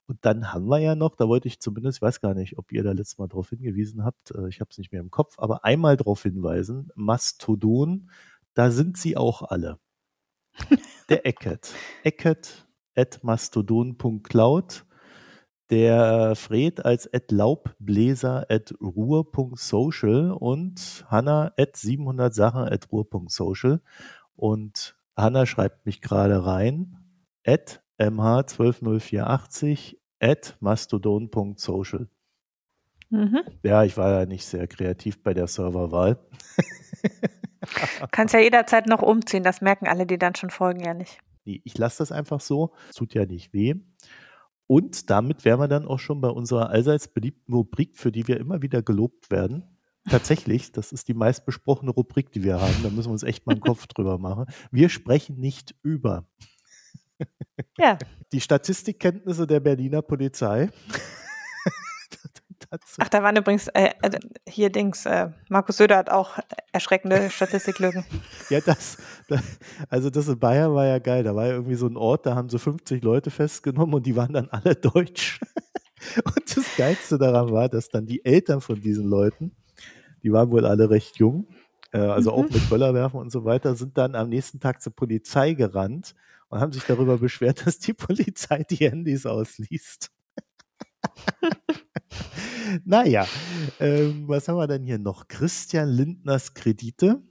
Und 0.08 0.26
dann 0.26 0.52
haben 0.52 0.66
wir 0.66 0.80
ja 0.80 0.96
noch, 0.96 1.16
da 1.16 1.28
wollte 1.28 1.48
ich 1.48 1.60
zumindest, 1.60 2.00
ich 2.00 2.02
weiß 2.02 2.20
gar 2.20 2.34
nicht, 2.34 2.58
ob 2.58 2.72
ihr 2.72 2.84
da 2.84 2.92
letztes 2.92 3.18
Mal 3.18 3.28
darauf 3.28 3.50
hingewiesen 3.50 4.04
habt, 4.04 4.32
äh, 4.32 4.48
ich 4.50 4.60
habe 4.60 4.70
es 4.72 4.78
nicht 4.78 4.92
mehr 4.92 5.02
im 5.02 5.12
Kopf, 5.12 5.36
aber 5.38 5.64
einmal 5.64 5.96
darauf 5.96 6.24
hinweisen, 6.24 6.90
Mastodon, 6.96 8.10
da 8.54 8.72
sind 8.72 8.98
sie 8.98 9.16
auch 9.16 9.44
alle. 9.44 9.80
Der 11.10 11.26
Eckert. 11.26 11.74
Eckert 12.04 12.68
mastodon.cloud. 13.24 14.86
Der 15.70 16.36
Fred 16.36 16.84
als 16.86 17.12
at 17.14 17.32
laubbläser 17.32 18.46
at 18.50 18.74
ruhr.social 18.82 20.32
und 20.32 21.06
Hanna 21.08 21.54
at 21.58 21.78
700 21.78 22.34
Sachen 22.34 22.64
at 22.64 22.92
ruhr.social. 22.92 23.80
Und 24.36 24.98
Hanna 25.16 25.46
schreibt 25.46 25.86
mich 25.86 26.02
gerade 26.02 26.46
rein, 26.46 26.98
at 27.46 27.82
mh120480 28.00 29.98
at 30.20 30.58
mastodon.social. 30.60 32.08
Mhm. 33.10 33.42
Ja, 33.64 33.84
ich 33.84 33.98
war 33.98 34.20
ja 34.20 34.26
nicht 34.26 34.46
sehr 34.46 34.68
kreativ 34.68 35.22
bei 35.22 35.34
der 35.34 35.48
Serverwahl. 35.48 36.18
Kannst 38.12 38.34
ja 38.34 38.40
jederzeit 38.40 38.88
noch 38.88 39.02
umziehen, 39.02 39.44
das 39.44 39.62
merken 39.62 39.88
alle, 39.88 40.06
die 40.06 40.18
dann 40.18 40.36
schon 40.36 40.50
folgen, 40.50 40.80
ja 40.82 40.94
nicht. 40.94 41.20
Nee, 41.52 41.62
ich 41.66 41.78
lasse 41.78 41.98
das 41.98 42.14
einfach 42.14 42.40
so, 42.40 42.74
tut 42.96 43.14
ja 43.14 43.26
nicht 43.26 43.52
weh. 43.52 43.76
Und 44.68 45.10
damit 45.10 45.44
wären 45.44 45.60
wir 45.60 45.68
dann 45.68 45.86
auch 45.86 46.00
schon 46.00 46.22
bei 46.22 46.30
unserer 46.30 46.70
allseits 46.70 47.10
beliebten 47.10 47.54
Rubrik, 47.54 47.98
für 47.98 48.10
die 48.10 48.26
wir 48.30 48.40
immer 48.40 48.62
wieder 48.62 48.82
gelobt 48.82 49.30
werden. 49.30 49.64
Tatsächlich, 50.10 50.72
das 50.72 50.94
ist 50.94 51.10
die 51.10 51.14
meistbesprochene 51.14 51.92
Rubrik, 51.92 52.32
die 52.32 52.44
wir 52.44 52.62
haben. 52.62 52.74
Da 52.82 52.90
müssen 52.90 53.10
wir 53.10 53.12
uns 53.12 53.24
echt 53.24 53.46
mal 53.46 53.52
einen 53.52 53.62
Kopf 53.62 53.86
drüber 53.88 54.18
machen. 54.18 54.46
Wir 54.72 54.88
sprechen 54.88 55.42
nicht 55.42 55.76
über. 55.84 56.26
Ja. 57.78 57.98
Die 58.32 58.40
Statistikkenntnisse 58.40 59.46
der 59.46 59.60
Berliner 59.60 60.02
Polizei. 60.02 60.70
Ach, 63.00 63.10
da 63.10 63.22
waren 63.22 63.36
übrigens 63.36 63.68
äh, 63.70 63.90
äh, 64.02 64.18
hier 64.48 64.70
Dings, 64.70 65.06
äh, 65.06 65.30
Markus 65.50 65.78
Söder 65.78 65.98
hat 65.98 66.10
auch 66.10 66.40
erschreckende 66.72 67.30
Statistiklücken. 67.30 68.06
ja, 68.50 68.62
das, 68.62 68.98
das, 69.28 69.42
also 69.90 70.10
das 70.10 70.30
in 70.30 70.40
Bayern 70.40 70.74
war 70.74 70.86
ja 70.86 71.00
geil. 71.00 71.24
Da 71.24 71.36
war 71.36 71.48
ja 71.48 71.54
irgendwie 71.54 71.76
so 71.76 71.88
ein 71.88 71.98
Ort, 71.98 72.26
da 72.26 72.36
haben 72.36 72.48
sie 72.48 72.60
50 72.60 73.04
Leute 73.04 73.30
festgenommen 73.30 73.96
und 73.96 74.06
die 74.06 74.16
waren 74.16 74.32
dann 74.32 74.48
alle 74.50 74.76
deutsch. 74.76 75.42
und 76.26 76.58
das 76.58 76.66
Geilste 76.78 77.18
daran 77.18 77.52
war, 77.52 77.68
dass 77.68 77.90
dann 77.90 78.06
die 78.06 78.24
Eltern 78.24 78.62
von 78.62 78.82
diesen 78.82 79.10
Leuten, 79.10 79.52
die 80.24 80.32
waren 80.32 80.50
wohl 80.50 80.66
alle 80.66 80.90
recht 80.90 81.18
jung, 81.18 81.48
äh, 81.92 81.98
also 81.98 82.32
mhm. 82.32 82.38
auch 82.38 82.50
mit 82.50 82.70
Böllerwerfen 82.70 83.20
und 83.20 83.34
so 83.34 83.44
weiter, 83.44 83.76
sind 83.76 83.98
dann 83.98 84.16
am 84.16 84.30
nächsten 84.30 84.62
Tag 84.62 84.82
zur 84.82 84.96
Polizei 84.96 85.54
gerannt 85.54 86.16
und 86.48 86.62
haben 86.62 86.72
sich 86.72 86.84
darüber 86.84 87.18
beschwert, 87.18 87.66
dass 87.68 87.80
die 87.80 87.94
Polizei 87.94 88.64
die 88.64 88.78
Handys 88.78 89.26
ausliest. 89.26 90.10
Naja, 92.86 93.26
ähm, 93.80 94.28
was 94.28 94.48
haben 94.48 94.58
wir 94.58 94.68
denn 94.68 94.84
hier 94.84 95.00
noch? 95.00 95.28
Christian 95.28 95.90
Lindners 95.90 96.54
Kredite. 96.54 97.22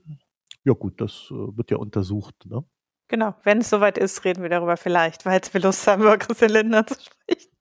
Ja 0.63 0.73
gut, 0.73 1.01
das 1.01 1.27
äh, 1.31 1.57
wird 1.57 1.71
ja 1.71 1.77
untersucht. 1.77 2.35
Ne? 2.45 2.63
Genau, 3.07 3.35
wenn 3.43 3.59
es 3.59 3.69
soweit 3.69 3.97
ist, 3.97 4.23
reden 4.23 4.41
wir 4.41 4.49
darüber 4.49 4.77
vielleicht, 4.77 5.25
weil 5.25 5.41
wir 5.51 5.61
Lust 5.61 5.85
haben, 5.87 6.01
über 6.03 6.17
Christian 6.17 6.51
Lindner 6.51 6.85
zu 6.87 6.95
sprechen. 6.95 7.51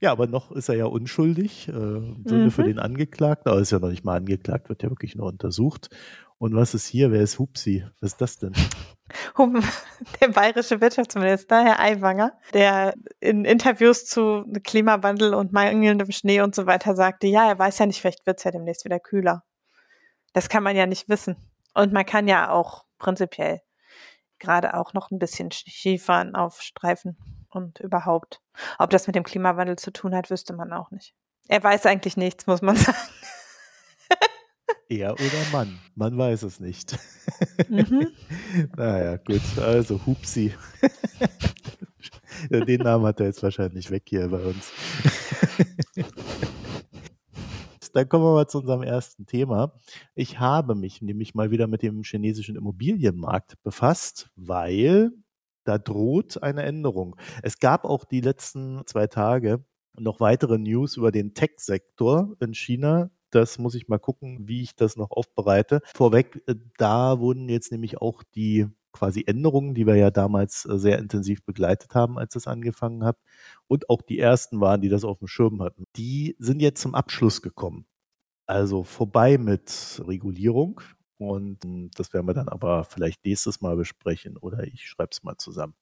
Ja, 0.00 0.12
aber 0.12 0.26
noch 0.26 0.52
ist 0.52 0.68
er 0.68 0.76
ja 0.76 0.86
unschuldig, 0.86 1.68
äh, 1.68 1.72
im 1.72 2.24
Sinne 2.26 2.44
mhm. 2.44 2.50
für 2.50 2.64
den 2.64 2.78
Angeklagten, 2.78 3.50
aber 3.50 3.60
ist 3.60 3.72
ja 3.72 3.78
noch 3.78 3.88
nicht 3.88 4.04
mal 4.04 4.16
angeklagt, 4.16 4.68
wird 4.68 4.82
ja 4.82 4.90
wirklich 4.90 5.16
nur 5.16 5.26
untersucht. 5.26 5.88
Und 6.38 6.54
was 6.54 6.74
ist 6.74 6.86
hier? 6.86 7.12
Wer 7.12 7.22
ist 7.22 7.38
Hupsi? 7.38 7.86
Was 8.00 8.12
ist 8.12 8.20
das 8.20 8.38
denn? 8.38 8.52
Der 10.20 10.28
bayerische 10.28 10.80
Wirtschaftsminister, 10.80 11.64
Herr 11.64 11.80
Aiwanger, 11.80 12.32
der 12.52 12.94
in 13.20 13.44
Interviews 13.44 14.04
zu 14.04 14.44
Klimawandel 14.64 15.32
und 15.32 15.52
mangelndem 15.52 16.10
Schnee 16.10 16.40
und 16.40 16.54
so 16.54 16.66
weiter 16.66 16.96
sagte, 16.96 17.26
ja, 17.28 17.48
er 17.48 17.58
weiß 17.58 17.78
ja 17.78 17.86
nicht, 17.86 18.00
vielleicht 18.00 18.26
wird 18.26 18.38
es 18.38 18.44
ja 18.44 18.50
demnächst 18.50 18.84
wieder 18.84 18.98
kühler. 18.98 19.44
Das 20.32 20.48
kann 20.48 20.62
man 20.62 20.76
ja 20.76 20.86
nicht 20.86 21.08
wissen. 21.08 21.36
Und 21.74 21.92
man 21.92 22.04
kann 22.04 22.26
ja 22.26 22.50
auch 22.50 22.84
prinzipiell 22.98 23.60
gerade 24.38 24.74
auch 24.74 24.92
noch 24.92 25.10
ein 25.10 25.18
bisschen 25.18 25.50
Skifahren 25.50 26.34
auf 26.34 26.60
Streifen 26.60 27.16
und 27.48 27.80
überhaupt. 27.80 28.40
Ob 28.78 28.90
das 28.90 29.06
mit 29.06 29.16
dem 29.16 29.24
Klimawandel 29.24 29.76
zu 29.76 29.92
tun 29.92 30.14
hat, 30.14 30.30
wüsste 30.30 30.52
man 30.52 30.72
auch 30.72 30.90
nicht. 30.90 31.14
Er 31.48 31.62
weiß 31.62 31.86
eigentlich 31.86 32.16
nichts, 32.16 32.46
muss 32.46 32.62
man 32.62 32.76
sagen. 32.76 32.98
Er 34.88 35.14
oder 35.14 35.50
Mann, 35.50 35.78
man 35.96 36.16
weiß 36.16 36.44
es 36.44 36.60
nicht. 36.60 36.96
Mhm. 37.68 38.08
naja, 38.76 39.16
gut, 39.16 39.42
also 39.58 40.00
Hupsi. 40.06 40.54
Den 42.50 42.82
Namen 42.82 43.04
hat 43.06 43.18
er 43.18 43.26
jetzt 43.26 43.42
wahrscheinlich 43.42 43.90
weg 43.90 44.04
hier 44.06 44.28
bei 44.28 44.44
uns. 44.44 44.70
Dann 47.94 48.08
kommen 48.08 48.24
wir 48.24 48.34
mal 48.34 48.46
zu 48.46 48.58
unserem 48.58 48.82
ersten 48.82 49.26
Thema. 49.26 49.72
Ich 50.14 50.38
habe 50.38 50.74
mich 50.74 51.00
nämlich 51.00 51.34
mal 51.34 51.50
wieder 51.50 51.66
mit 51.66 51.82
dem 51.82 52.02
chinesischen 52.02 52.54
Immobilienmarkt 52.54 53.60
befasst, 53.62 54.28
weil 54.36 55.10
da 55.64 55.78
droht 55.78 56.42
eine 56.42 56.62
Änderung. 56.62 57.16
Es 57.42 57.58
gab 57.58 57.86
auch 57.86 58.04
die 58.04 58.20
letzten 58.20 58.82
zwei 58.86 59.06
Tage 59.06 59.64
noch 59.98 60.20
weitere 60.20 60.58
News 60.58 60.96
über 60.96 61.10
den 61.10 61.34
Tech-Sektor 61.34 62.36
in 62.38 62.54
China. 62.54 63.10
Das 63.30 63.58
muss 63.58 63.74
ich 63.74 63.88
mal 63.88 63.98
gucken, 63.98 64.48
wie 64.48 64.62
ich 64.62 64.76
das 64.76 64.96
noch 64.96 65.10
aufbereite. 65.10 65.80
Vorweg, 65.94 66.42
äh, 66.46 66.54
da 66.78 67.18
wurden 67.20 67.48
jetzt 67.48 67.72
nämlich 67.72 67.98
auch 67.98 68.22
die 68.34 68.66
quasi 68.92 69.24
Änderungen, 69.26 69.74
die 69.74 69.86
wir 69.86 69.96
ja 69.96 70.10
damals 70.10 70.64
äh, 70.64 70.78
sehr 70.78 70.98
intensiv 70.98 71.44
begleitet 71.44 71.94
haben, 71.94 72.18
als 72.18 72.34
es 72.36 72.46
angefangen 72.46 73.04
hat, 73.04 73.18
und 73.68 73.90
auch 73.90 74.00
die 74.02 74.18
ersten 74.18 74.60
waren, 74.60 74.80
die 74.80 74.88
das 74.88 75.04
auf 75.04 75.18
dem 75.18 75.28
Schirm 75.28 75.62
hatten, 75.62 75.84
die 75.96 76.36
sind 76.38 76.60
jetzt 76.60 76.80
zum 76.80 76.94
Abschluss 76.94 77.42
gekommen. 77.42 77.86
Also 78.46 78.84
vorbei 78.84 79.38
mit 79.38 80.00
Regulierung. 80.06 80.80
Und 81.18 81.64
hm, 81.64 81.90
das 81.96 82.12
werden 82.12 82.26
wir 82.26 82.34
dann 82.34 82.48
aber 82.48 82.84
vielleicht 82.84 83.24
nächstes 83.24 83.60
Mal 83.60 83.76
besprechen 83.76 84.36
oder 84.36 84.64
ich 84.64 84.86
schreibe 84.88 85.10
es 85.12 85.22
mal 85.22 85.36
zusammen. 85.38 85.74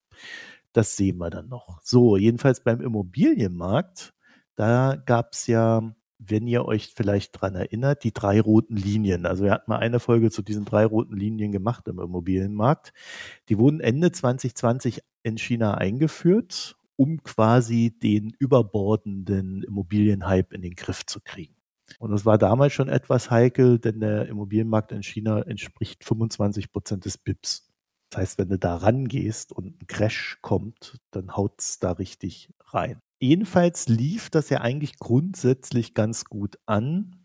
Das 0.72 0.96
sehen 0.96 1.18
wir 1.18 1.30
dann 1.30 1.48
noch. 1.48 1.80
So, 1.82 2.16
jedenfalls 2.16 2.62
beim 2.62 2.80
Immobilienmarkt, 2.80 4.14
da 4.56 4.96
gab 4.96 5.32
es 5.34 5.46
ja, 5.46 5.94
wenn 6.18 6.46
ihr 6.46 6.64
euch 6.64 6.92
vielleicht 6.94 7.40
dran 7.40 7.54
erinnert, 7.54 8.04
die 8.04 8.12
drei 8.12 8.40
roten 8.40 8.76
Linien. 8.76 9.26
Also 9.26 9.44
wir 9.44 9.52
hatten 9.52 9.70
mal 9.70 9.78
eine 9.78 10.00
Folge 10.00 10.30
zu 10.30 10.42
diesen 10.42 10.64
drei 10.64 10.84
roten 10.84 11.16
Linien 11.16 11.52
gemacht 11.52 11.88
im 11.88 11.98
Immobilienmarkt. 11.98 12.92
Die 13.48 13.58
wurden 13.58 13.80
Ende 13.80 14.12
2020 14.12 15.02
in 15.22 15.38
China 15.38 15.74
eingeführt, 15.74 16.76
um 16.96 17.22
quasi 17.22 17.96
den 17.98 18.32
überbordenden 18.38 19.62
Immobilienhype 19.62 20.54
in 20.54 20.62
den 20.62 20.74
Griff 20.74 21.04
zu 21.06 21.20
kriegen. 21.20 21.56
Und 21.98 22.10
das 22.10 22.24
war 22.24 22.38
damals 22.38 22.72
schon 22.72 22.88
etwas 22.88 23.30
heikel, 23.30 23.78
denn 23.78 24.00
der 24.00 24.26
Immobilienmarkt 24.26 24.92
in 24.92 25.02
China 25.02 25.42
entspricht 25.42 26.04
25 26.04 26.72
Prozent 26.72 27.04
des 27.04 27.18
BIPs. 27.18 27.68
Das 28.10 28.20
heißt, 28.20 28.38
wenn 28.38 28.48
du 28.48 28.58
da 28.58 28.76
rangehst 28.76 29.52
und 29.52 29.82
ein 29.82 29.86
Crash 29.86 30.38
kommt, 30.40 30.98
dann 31.10 31.36
haut 31.36 31.60
es 31.60 31.78
da 31.80 31.92
richtig 31.92 32.50
rein. 32.60 33.00
Jedenfalls 33.24 33.88
lief 33.88 34.28
das 34.28 34.50
ja 34.50 34.60
eigentlich 34.60 34.98
grundsätzlich 34.98 35.94
ganz 35.94 36.26
gut 36.26 36.58
an. 36.66 37.16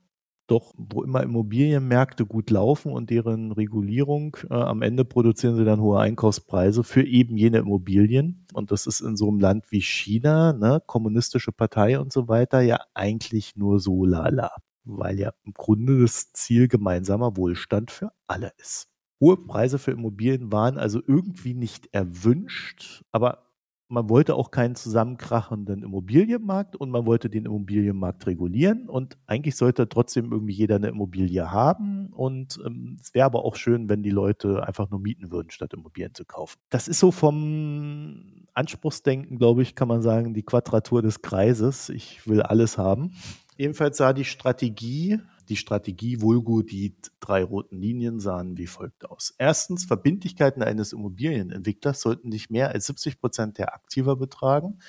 Doch 0.48 0.74
wo 0.78 1.04
immer 1.04 1.22
Immobilienmärkte 1.22 2.26
gut 2.26 2.50
laufen 2.52 2.94
und 2.94 3.10
deren 3.10 3.52
Regulierung, 3.52 4.38
äh, 4.50 4.54
am 4.54 4.82
Ende 4.82 5.04
produzieren 5.04 5.58
sie 5.58 5.66
dann 5.66 5.82
hohe 5.82 6.00
Einkaufspreise 6.00 6.86
für 6.86 7.04
eben 7.04 7.36
jene 7.36 7.58
Immobilien. 7.58 8.48
Und 8.54 8.72
das 8.72 8.88
ist 8.88 9.02
in 9.02 9.18
so 9.18 9.28
einem 9.28 9.42
Land 9.42 9.72
wie 9.72 9.82
China, 9.82 10.54
ne, 10.54 10.82
kommunistische 10.88 11.52
Partei 11.52 12.00
und 12.00 12.14
so 12.14 12.30
weiter, 12.30 12.62
ja 12.62 12.80
eigentlich 12.94 13.58
nur 13.58 13.82
so 13.82 14.06
lala. 14.06 14.52
Weil 14.86 15.20
ja 15.20 15.34
im 15.44 15.54
Grunde 15.54 16.00
das 16.02 16.32
Ziel 16.32 16.70
gemeinsamer 16.70 17.36
Wohlstand 17.36 17.92
für 17.92 18.14
alle 18.26 18.54
ist. 18.58 18.88
Hohe 19.20 19.36
Preise 19.36 19.78
für 19.78 19.92
Immobilien 19.92 20.50
waren 20.50 20.78
also 20.78 21.02
irgendwie 21.06 21.54
nicht 21.54 21.90
erwünscht, 21.92 23.04
aber 23.12 23.49
man 23.90 24.08
wollte 24.08 24.36
auch 24.36 24.52
keinen 24.52 24.76
zusammenkrachenden 24.76 25.82
Immobilienmarkt 25.82 26.76
und 26.76 26.92
man 26.92 27.08
wollte 27.08 27.30
den 27.30 27.46
Immobilienmarkt 27.46 28.28
regulieren 28.28 28.88
und 28.88 29.18
eigentlich 29.26 29.56
sollte 29.56 29.90
trotzdem 29.90 30.32
irgendwie 30.32 30.54
jeder 30.54 30.76
eine 30.76 30.90
Immobilie 30.90 31.52
haben 31.52 32.14
und 32.14 32.60
ähm, 32.66 32.98
es 33.02 33.16
wäre 33.16 33.26
aber 33.26 33.44
auch 33.44 33.56
schön, 33.56 33.90
wenn 33.90 34.04
die 34.04 34.12
Leute 34.12 34.66
einfach 34.66 34.92
nur 34.92 35.00
mieten 35.00 35.32
würden, 35.32 35.50
statt 35.50 35.74
Immobilien 35.74 36.14
zu 36.14 36.24
kaufen. 36.24 36.60
Das 36.70 36.88
ist 36.88 37.00
so 37.00 37.12
vom 37.12 38.46
Anspruchsdenken, 38.54 39.40
glaube 39.40 39.64
ich, 39.64 39.74
kann 39.74 39.88
man 39.88 40.04
sagen, 40.04 40.36
die 40.36 40.44
Quadratur 40.44 41.02
des 41.02 41.24
Kreises. 41.24 41.90
Ich 41.90 42.28
will 42.28 42.42
alles 42.44 42.78
haben. 42.78 43.14
Ebenfalls 43.58 43.98
sah 43.98 44.14
die 44.14 44.26
Strategie 44.26 45.20
die 45.50 45.56
Strategie 45.56 46.22
Vulgo, 46.22 46.62
die 46.62 46.96
drei 47.20 47.44
roten 47.44 47.78
Linien 47.78 48.20
sahen 48.20 48.58
wie 48.58 48.68
folgt 48.68 49.10
aus. 49.10 49.34
Erstens, 49.38 49.86
Verbindlichkeiten 49.86 50.64
eines 50.64 50.94
Immobilienentwicklers 50.94 52.02
sollten 52.02 52.30
nicht 52.30 52.50
mehr 52.50 52.70
als 52.70 52.86
70 52.86 53.20
Prozent 53.20 53.58
der 53.58 53.74
Aktiva 53.74 54.16
betragen. 54.16 54.80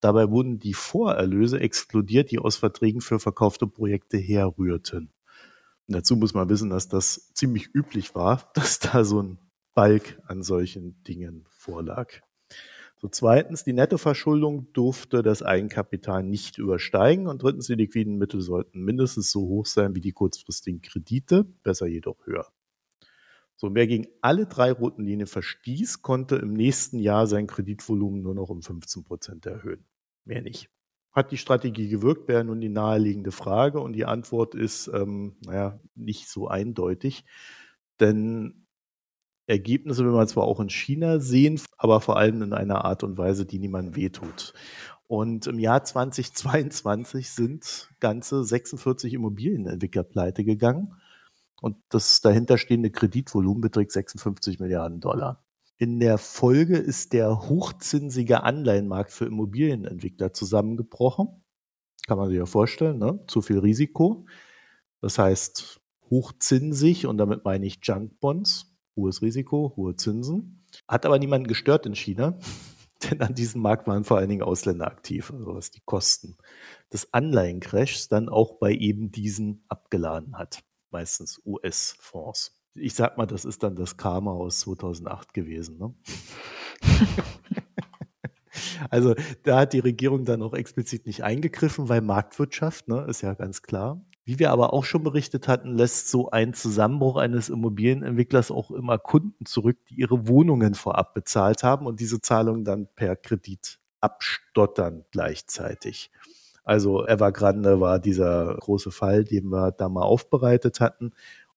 Dabei 0.00 0.30
wurden 0.30 0.58
die 0.58 0.74
Vorerlöse 0.74 1.60
exkludiert, 1.60 2.30
die 2.30 2.38
aus 2.38 2.56
Verträgen 2.56 3.00
für 3.00 3.18
verkaufte 3.18 3.66
Projekte 3.66 4.16
herrührten. 4.16 5.12
Und 5.88 5.96
dazu 5.96 6.16
muss 6.16 6.34
man 6.34 6.48
wissen, 6.48 6.70
dass 6.70 6.88
das 6.88 7.32
ziemlich 7.34 7.74
üblich 7.74 8.14
war, 8.14 8.50
dass 8.54 8.78
da 8.78 9.04
so 9.04 9.22
ein 9.22 9.38
Balk 9.74 10.20
an 10.26 10.42
solchen 10.42 11.02
Dingen 11.04 11.44
vorlag. 11.48 12.20
So 13.00 13.08
zweitens, 13.08 13.64
die 13.64 13.72
Nettoverschuldung 13.72 14.70
durfte 14.74 15.22
das 15.22 15.42
Eigenkapital 15.42 16.22
nicht 16.22 16.58
übersteigen 16.58 17.28
und 17.28 17.42
drittens, 17.42 17.66
die 17.66 17.74
liquiden 17.74 18.18
Mittel 18.18 18.42
sollten 18.42 18.82
mindestens 18.82 19.30
so 19.30 19.40
hoch 19.40 19.64
sein 19.64 19.94
wie 19.94 20.02
die 20.02 20.12
kurzfristigen 20.12 20.82
Kredite, 20.82 21.44
besser 21.62 21.86
jedoch 21.86 22.26
höher. 22.26 22.46
So, 23.56 23.74
wer 23.74 23.86
gegen 23.86 24.06
alle 24.20 24.46
drei 24.46 24.70
roten 24.70 25.04
Linien 25.04 25.26
verstieß, 25.26 26.02
konnte 26.02 26.36
im 26.36 26.52
nächsten 26.52 26.98
Jahr 26.98 27.26
sein 27.26 27.46
Kreditvolumen 27.46 28.20
nur 28.20 28.34
noch 28.34 28.50
um 28.50 28.60
15 28.60 29.04
Prozent 29.04 29.46
erhöhen. 29.46 29.86
Mehr 30.26 30.42
nicht. 30.42 30.68
Hat 31.12 31.32
die 31.32 31.38
Strategie 31.38 31.88
gewirkt, 31.88 32.28
wäre 32.28 32.44
nun 32.44 32.60
die 32.60 32.68
naheliegende 32.68 33.32
Frage 33.32 33.80
und 33.80 33.94
die 33.94 34.04
Antwort 34.04 34.54
ist, 34.54 34.88
ähm, 34.92 35.36
naja, 35.44 35.80
nicht 35.94 36.28
so 36.28 36.48
eindeutig. 36.48 37.24
Denn 37.98 38.59
Ergebnisse 39.50 40.04
will 40.04 40.12
man 40.12 40.28
zwar 40.28 40.44
auch 40.44 40.60
in 40.60 40.70
China 40.70 41.18
sehen, 41.18 41.60
aber 41.76 42.00
vor 42.00 42.16
allem 42.16 42.40
in 42.42 42.52
einer 42.52 42.84
Art 42.84 43.02
und 43.02 43.18
Weise, 43.18 43.44
die 43.44 43.58
niemandem 43.58 43.96
wehtut. 43.96 44.54
Und 45.08 45.48
im 45.48 45.58
Jahr 45.58 45.82
2022 45.82 47.30
sind 47.30 47.90
ganze 47.98 48.44
46 48.44 49.12
Immobilienentwickler 49.12 50.04
pleite 50.04 50.44
gegangen. 50.44 50.94
Und 51.60 51.76
das 51.88 52.20
dahinterstehende 52.20 52.90
Kreditvolumen 52.90 53.60
beträgt 53.60 53.90
56 53.90 54.60
Milliarden 54.60 55.00
Dollar. 55.00 55.44
In 55.76 55.98
der 55.98 56.16
Folge 56.16 56.76
ist 56.76 57.12
der 57.12 57.48
hochzinsige 57.48 58.44
Anleihenmarkt 58.44 59.10
für 59.10 59.24
Immobilienentwickler 59.24 60.32
zusammengebrochen. 60.32 61.42
Kann 62.06 62.16
man 62.18 62.28
sich 62.28 62.38
ja 62.38 62.46
vorstellen, 62.46 62.98
ne? 62.98 63.18
zu 63.26 63.42
viel 63.42 63.58
Risiko. 63.58 64.26
Das 65.00 65.18
heißt, 65.18 65.80
hochzinsig 66.08 67.06
und 67.06 67.18
damit 67.18 67.44
meine 67.44 67.66
ich 67.66 67.80
Junkbonds 67.82 68.69
hohes 68.96 69.22
Risiko, 69.22 69.72
hohe 69.76 69.96
Zinsen. 69.96 70.64
Hat 70.88 71.06
aber 71.06 71.18
niemanden 71.18 71.48
gestört 71.48 71.86
in 71.86 71.94
China, 71.94 72.38
denn 73.10 73.20
an 73.22 73.34
diesem 73.34 73.62
Markt 73.62 73.86
waren 73.86 74.04
vor 74.04 74.18
allen 74.18 74.28
Dingen 74.28 74.42
Ausländer 74.42 74.86
aktiv, 74.86 75.32
also 75.32 75.54
was 75.54 75.70
die 75.70 75.82
Kosten 75.84 76.36
des 76.92 77.12
Anleihencrashs 77.12 78.08
dann 78.08 78.28
auch 78.28 78.58
bei 78.58 78.72
eben 78.72 79.10
diesen 79.10 79.64
abgeladen 79.68 80.36
hat. 80.36 80.60
Meistens 80.90 81.40
US-Fonds. 81.44 82.56
Ich 82.74 82.94
sag 82.94 83.16
mal, 83.16 83.26
das 83.26 83.44
ist 83.44 83.62
dann 83.62 83.76
das 83.76 83.96
Karma 83.96 84.32
aus 84.32 84.60
2008 84.60 85.34
gewesen. 85.34 85.78
Ne? 85.78 85.94
also 88.90 89.14
da 89.42 89.60
hat 89.60 89.72
die 89.72 89.80
Regierung 89.80 90.24
dann 90.24 90.42
auch 90.42 90.54
explizit 90.54 91.06
nicht 91.06 91.22
eingegriffen, 91.22 91.88
weil 91.88 92.00
Marktwirtschaft, 92.00 92.88
ne, 92.88 93.06
ist 93.08 93.22
ja 93.22 93.34
ganz 93.34 93.62
klar. 93.62 94.04
Wie 94.30 94.38
wir 94.38 94.52
aber 94.52 94.72
auch 94.72 94.84
schon 94.84 95.02
berichtet 95.02 95.48
hatten, 95.48 95.76
lässt 95.76 96.08
so 96.08 96.30
ein 96.30 96.54
Zusammenbruch 96.54 97.16
eines 97.16 97.48
Immobilienentwicklers 97.48 98.52
auch 98.52 98.70
immer 98.70 98.96
Kunden 98.96 99.44
zurück, 99.44 99.76
die 99.88 99.96
ihre 99.96 100.28
Wohnungen 100.28 100.76
vorab 100.76 101.14
bezahlt 101.14 101.64
haben 101.64 101.84
und 101.84 101.98
diese 101.98 102.20
Zahlungen 102.20 102.64
dann 102.64 102.86
per 102.94 103.16
Kredit 103.16 103.80
abstottern 104.00 105.04
gleichzeitig. 105.10 106.12
Also 106.62 107.04
Evergrande 107.08 107.80
war 107.80 107.98
dieser 107.98 108.54
große 108.54 108.92
Fall, 108.92 109.24
den 109.24 109.48
wir 109.48 109.72
da 109.72 109.88
mal 109.88 110.04
aufbereitet 110.04 110.78
hatten. 110.78 111.10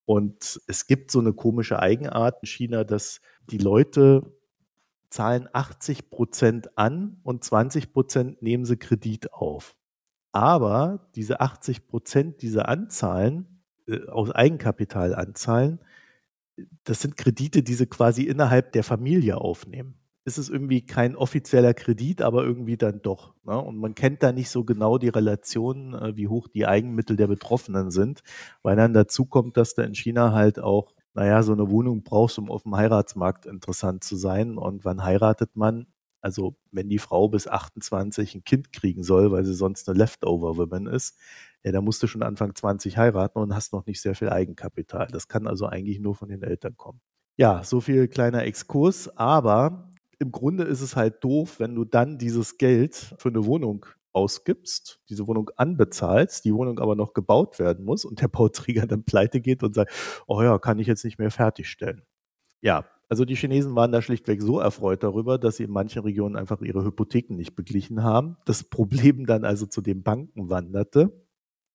Und 0.06 0.60
es 0.65 0.88
gibt 0.88 1.12
so 1.12 1.20
eine 1.20 1.34
komische 1.34 1.77
Eigenart 1.77 2.42
in 2.42 2.48
China, 2.48 2.84
dass 2.84 3.22
die 3.51 3.60
Leute 3.60 4.34
zahlen 5.12 5.48
80 5.53 6.10
Prozent 6.10 6.75
an 6.75 7.20
und 7.22 7.44
20 7.44 7.94
Prozent 7.94 8.42
nehmen 8.42 8.65
sie 8.65 8.77
Kredit 8.77 9.32
auf. 9.32 9.75
Aber 10.33 11.07
diese 11.15 11.39
80 11.39 11.87
Prozent 11.87 12.41
dieser 12.41 12.67
Anzahlen, 12.67 13.61
äh, 13.87 14.07
aus 14.07 14.31
Eigenkapital 14.31 15.15
anzahlen, 15.15 15.79
das 16.83 17.01
sind 17.01 17.17
Kredite, 17.17 17.63
die 17.63 17.73
sie 17.75 17.87
quasi 17.87 18.23
innerhalb 18.23 18.71
der 18.73 18.83
Familie 18.83 19.37
aufnehmen. 19.37 19.95
Ist 20.25 20.37
es 20.37 20.49
irgendwie 20.49 20.85
kein 20.85 21.15
offizieller 21.15 21.73
Kredit, 21.73 22.21
aber 22.21 22.43
irgendwie 22.43 22.77
dann 22.77 23.01
doch. 23.01 23.35
Ne? 23.43 23.59
Und 23.59 23.77
man 23.77 23.93
kennt 23.93 24.23
da 24.23 24.31
nicht 24.31 24.49
so 24.49 24.63
genau 24.63 24.97
die 24.97 25.09
Relation, 25.09 25.93
äh, 25.93 26.15
wie 26.17 26.27
hoch 26.27 26.47
die 26.47 26.65
Eigenmittel 26.65 27.15
der 27.15 27.27
Betroffenen 27.27 27.91
sind, 27.91 28.21
weil 28.63 28.75
dann 28.75 28.93
dazu 28.93 29.25
kommt, 29.25 29.57
dass 29.57 29.75
du 29.75 29.83
in 29.83 29.93
China 29.95 30.31
halt 30.31 30.59
auch, 30.59 30.93
naja, 31.13 31.43
so 31.43 31.53
eine 31.53 31.69
Wohnung 31.69 32.03
brauchst, 32.03 32.39
um 32.39 32.49
auf 32.49 32.63
dem 32.63 32.75
Heiratsmarkt 32.75 33.45
interessant 33.45 34.03
zu 34.03 34.15
sein. 34.15 34.57
Und 34.57 34.83
wann 34.85 35.03
heiratet 35.03 35.55
man? 35.55 35.85
Also 36.24 36.56
wenn 36.72 36.88
die 36.88 37.00
Frau 37.00 37.27
bis 37.27 37.48
28 37.48 38.36
ein 38.36 38.44
Kind 38.46 38.72
kriegen 38.72 39.03
soll, 39.03 39.32
weil 39.32 39.44
sie 39.44 39.53
sonst 39.53 39.89
eine 39.89 39.98
Leftover-Woman 39.98 40.88
ist, 40.88 41.18
ja, 41.63 41.72
da 41.74 41.82
musst 41.82 42.01
du 42.01 42.08
schon 42.08 42.24
Anfang 42.24 42.56
20 42.56 42.98
heiraten 42.98 43.39
und 43.39 43.53
hast 43.53 43.74
noch 43.74 43.86
nicht 43.86 44.01
sehr 44.01 44.15
viel 44.15 44.30
Eigenkapital. 44.30 45.08
Das 45.12 45.27
kann 45.27 45.48
also 45.48 45.65
eigentlich 45.65 46.00
nur 46.00 46.15
von 46.15 46.30
den 46.30 46.42
Eltern 46.42 46.77
kommen. 46.77 47.01
Ja, 47.36 47.63
so 47.63 47.82
viel 47.82 48.08
kleiner 48.08 48.44
Exkurs, 48.44 49.10
aber 49.18 49.92
im 50.18 50.32
Grunde 50.32 50.63
ist 50.63 50.80
es 50.80 50.96
halt 50.96 51.22
doof, 51.24 51.60
wenn 51.60 51.75
du 51.75 51.84
dann 51.84 52.18
dieses 52.18 52.58
Geld 52.58 53.15
für 53.18 53.30
eine 53.30 53.46
Wohnung 53.46 53.86
ausgibst, 54.13 55.01
diese 55.10 55.27
Wohnung 55.27 55.50
anbezahlst, 55.58 56.46
die 56.46 56.53
Wohnung 56.53 56.80
aber 56.80 56.96
noch 56.96 57.13
gebaut 57.13 57.60
werden 57.60 57.84
muss 57.84 58.06
und 58.06 58.22
der 58.22 58.30
Bauträger 58.30 58.88
dann 58.88 59.03
pleite 59.03 59.42
geht 59.42 59.62
und 59.62 59.75
sagt, 59.75 59.92
oh 60.27 60.42
ja, 60.42 60.58
kann 60.58 60.80
ich 60.80 60.88
jetzt 60.88 61.03
nicht 61.03 61.20
mehr 61.20 61.32
fertigstellen. 61.32 62.03
Ja, 62.62 62.86
Also 63.10 63.25
die 63.25 63.36
Chinesen 63.36 63.75
waren 63.75 63.91
da 63.91 64.01
schlichtweg 64.01 64.41
so 64.41 64.60
erfreut 64.60 65.03
darüber, 65.03 65.38
dass 65.38 65.57
sie 65.57 65.63
in 65.63 65.72
manchen 65.72 66.01
Regionen 66.01 66.36
einfach 66.36 66.62
ihre 66.62 66.83
Hypotheken 66.83 67.36
nicht 67.36 67.55
beglichen 67.55 68.03
haben. 68.03 68.38
Das 68.45 68.63
Problem 68.63 69.25
dann 69.25 69.45
also 69.45 69.65
zu 69.65 69.81
den 69.81 70.03
Banken 70.03 70.50
wanderte. 70.50 71.12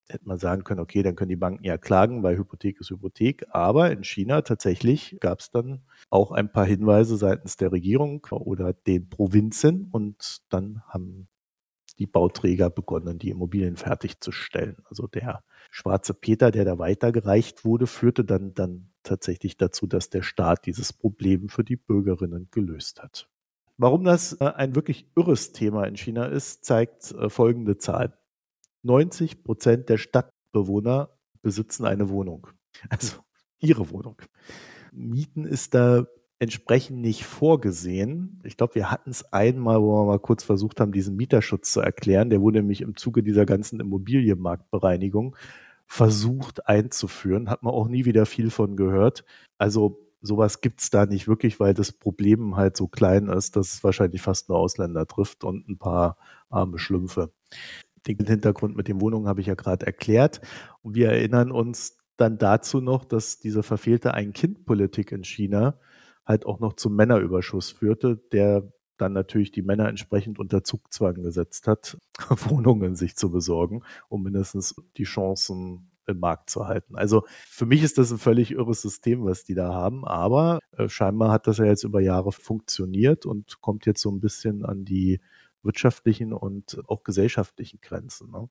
Hätte 0.08 0.26
man 0.26 0.38
sagen 0.38 0.64
können, 0.64 0.80
okay, 0.80 1.02
dann 1.02 1.16
können 1.16 1.28
die 1.28 1.36
Banken 1.36 1.64
ja 1.64 1.76
klagen, 1.76 2.22
weil 2.22 2.38
Hypothek 2.38 2.80
ist 2.80 2.90
Hypothek. 2.90 3.44
Aber 3.50 3.90
in 3.90 4.04
China 4.04 4.40
tatsächlich 4.40 5.18
gab 5.20 5.40
es 5.40 5.50
dann 5.50 5.82
auch 6.08 6.32
ein 6.32 6.50
paar 6.50 6.64
Hinweise 6.64 7.18
seitens 7.18 7.58
der 7.58 7.72
Regierung 7.72 8.26
oder 8.30 8.72
den 8.72 9.10
Provinzen 9.10 9.88
und 9.92 10.40
dann 10.48 10.82
haben 10.88 11.28
die 11.98 12.06
Bauträger 12.06 12.70
begonnen, 12.70 13.18
die 13.18 13.30
Immobilien 13.30 13.76
fertigzustellen. 13.76 14.76
Also 14.84 15.06
der 15.08 15.42
schwarze 15.70 16.14
Peter, 16.14 16.50
der 16.50 16.64
da 16.64 16.78
weitergereicht 16.78 17.64
wurde, 17.64 17.86
führte 17.86 18.24
dann, 18.24 18.54
dann 18.54 18.90
tatsächlich 19.08 19.56
dazu, 19.56 19.86
dass 19.86 20.10
der 20.10 20.22
Staat 20.22 20.66
dieses 20.66 20.92
Problem 20.92 21.48
für 21.48 21.64
die 21.64 21.76
Bürgerinnen 21.76 22.48
gelöst 22.50 23.02
hat. 23.02 23.28
Warum 23.76 24.04
das 24.04 24.34
äh, 24.40 24.44
ein 24.44 24.74
wirklich 24.74 25.10
irres 25.16 25.52
Thema 25.52 25.84
in 25.84 25.96
China 25.96 26.26
ist, 26.26 26.64
zeigt 26.64 27.12
äh, 27.12 27.30
folgende 27.30 27.78
Zahl. 27.78 28.18
90 28.82 29.44
Prozent 29.44 29.88
der 29.88 29.98
Stadtbewohner 29.98 31.10
besitzen 31.42 31.84
eine 31.84 32.08
Wohnung. 32.08 32.48
Also 32.90 33.16
ihre 33.58 33.90
Wohnung. 33.90 34.22
Mieten 34.92 35.44
ist 35.44 35.74
da 35.74 36.06
entsprechend 36.38 37.00
nicht 37.00 37.24
vorgesehen. 37.24 38.40
Ich 38.44 38.56
glaube, 38.56 38.76
wir 38.76 38.90
hatten 38.90 39.10
es 39.10 39.32
einmal, 39.32 39.82
wo 39.82 40.00
wir 40.00 40.06
mal 40.06 40.20
kurz 40.20 40.44
versucht 40.44 40.80
haben, 40.80 40.92
diesen 40.92 41.16
Mieterschutz 41.16 41.72
zu 41.72 41.80
erklären. 41.80 42.30
Der 42.30 42.40
wurde 42.40 42.60
nämlich 42.60 42.82
im 42.82 42.94
Zuge 42.96 43.24
dieser 43.24 43.46
ganzen 43.46 43.80
Immobilienmarktbereinigung 43.80 45.34
versucht 45.88 46.68
einzuführen. 46.68 47.50
Hat 47.50 47.62
man 47.62 47.72
auch 47.72 47.88
nie 47.88 48.04
wieder 48.04 48.26
viel 48.26 48.50
von 48.50 48.76
gehört. 48.76 49.24
Also 49.56 50.06
sowas 50.20 50.60
gibt's 50.60 50.90
da 50.90 51.06
nicht 51.06 51.26
wirklich, 51.26 51.58
weil 51.58 51.74
das 51.74 51.92
Problem 51.92 52.56
halt 52.56 52.76
so 52.76 52.86
klein 52.86 53.28
ist, 53.28 53.56
dass 53.56 53.72
es 53.74 53.84
wahrscheinlich 53.84 54.20
fast 54.20 54.48
nur 54.48 54.58
Ausländer 54.58 55.06
trifft 55.06 55.44
und 55.44 55.66
ein 55.68 55.78
paar 55.78 56.18
arme 56.50 56.78
Schlümpfe. 56.78 57.32
Den 58.06 58.18
Hintergrund 58.18 58.76
mit 58.76 58.86
den 58.86 59.00
Wohnungen 59.00 59.28
habe 59.28 59.40
ich 59.40 59.46
ja 59.46 59.54
gerade 59.54 59.86
erklärt. 59.86 60.42
Und 60.82 60.94
wir 60.94 61.08
erinnern 61.08 61.50
uns 61.50 61.96
dann 62.18 62.36
dazu 62.36 62.80
noch, 62.80 63.04
dass 63.04 63.38
diese 63.38 63.62
verfehlte 63.62 64.12
Ein-Kind-Politik 64.12 65.10
in 65.12 65.24
China 65.24 65.80
halt 66.26 66.44
auch 66.44 66.60
noch 66.60 66.74
zum 66.74 66.96
Männerüberschuss 66.96 67.70
führte, 67.70 68.16
der 68.32 68.70
dann 68.98 69.12
natürlich 69.12 69.50
die 69.50 69.62
Männer 69.62 69.88
entsprechend 69.88 70.38
unter 70.38 70.64
Zugzwang 70.64 71.22
gesetzt 71.22 71.66
hat, 71.66 71.98
Wohnungen 72.28 72.94
sich 72.94 73.16
zu 73.16 73.30
besorgen, 73.30 73.82
um 74.08 74.22
mindestens 74.22 74.74
die 74.96 75.04
Chancen 75.04 75.90
im 76.06 76.20
Markt 76.20 76.50
zu 76.50 76.66
halten. 76.66 76.96
Also 76.96 77.24
für 77.48 77.66
mich 77.66 77.82
ist 77.82 77.98
das 77.98 78.10
ein 78.10 78.18
völlig 78.18 78.50
irres 78.52 78.82
System, 78.82 79.24
was 79.24 79.44
die 79.44 79.54
da 79.54 79.72
haben, 79.72 80.06
aber 80.06 80.60
äh, 80.76 80.88
scheinbar 80.88 81.30
hat 81.30 81.46
das 81.46 81.58
ja 81.58 81.66
jetzt 81.66 81.84
über 81.84 82.00
Jahre 82.00 82.32
funktioniert 82.32 83.26
und 83.26 83.60
kommt 83.60 83.86
jetzt 83.86 84.00
so 84.00 84.10
ein 84.10 84.20
bisschen 84.20 84.64
an 84.64 84.84
die 84.84 85.20
wirtschaftlichen 85.62 86.32
und 86.32 86.80
auch 86.88 87.04
gesellschaftlichen 87.04 87.80
Grenzen. 87.80 88.30
Ne? 88.30 88.48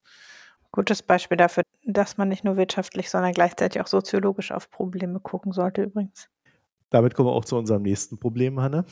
Gutes 0.71 1.01
Beispiel 1.01 1.37
dafür, 1.37 1.63
dass 1.85 2.17
man 2.17 2.29
nicht 2.29 2.43
nur 2.43 2.57
wirtschaftlich, 2.57 3.09
sondern 3.09 3.31
gleichzeitig 3.31 3.81
auch 3.81 3.87
soziologisch 3.87 4.51
auf 4.51 4.69
Probleme 4.69 5.19
gucken 5.19 5.51
sollte 5.51 5.83
übrigens. 5.83 6.29
Damit 6.89 7.15
kommen 7.15 7.29
wir 7.29 7.33
auch 7.33 7.45
zu 7.45 7.57
unserem 7.57 7.81
nächsten 7.81 8.17
Problem, 8.17 8.61
Hanne. 8.61 8.85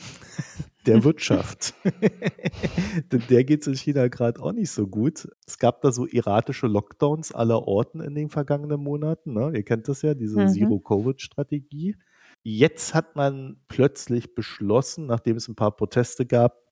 Der 0.86 1.04
Wirtschaft. 1.04 1.74
Denn 3.12 3.22
der 3.28 3.44
geht 3.44 3.62
es 3.62 3.66
in 3.66 3.74
China 3.74 4.08
gerade 4.08 4.40
auch 4.40 4.52
nicht 4.52 4.70
so 4.70 4.86
gut. 4.86 5.28
Es 5.46 5.58
gab 5.58 5.80
da 5.82 5.92
so 5.92 6.06
erratische 6.06 6.66
Lockdowns 6.66 7.32
aller 7.32 7.66
Orten 7.66 8.00
in 8.00 8.14
den 8.14 8.30
vergangenen 8.30 8.80
Monaten. 8.80 9.34
Ne? 9.34 9.52
Ihr 9.54 9.64
kennt 9.64 9.88
das 9.88 10.02
ja, 10.02 10.14
diese 10.14 10.40
mhm. 10.40 10.48
Zero-Covid-Strategie. 10.48 11.96
Jetzt 12.42 12.94
hat 12.94 13.16
man 13.16 13.56
plötzlich 13.68 14.34
beschlossen, 14.34 15.06
nachdem 15.06 15.36
es 15.36 15.48
ein 15.48 15.56
paar 15.56 15.74
Proteste 15.74 16.26
gab, 16.26 16.62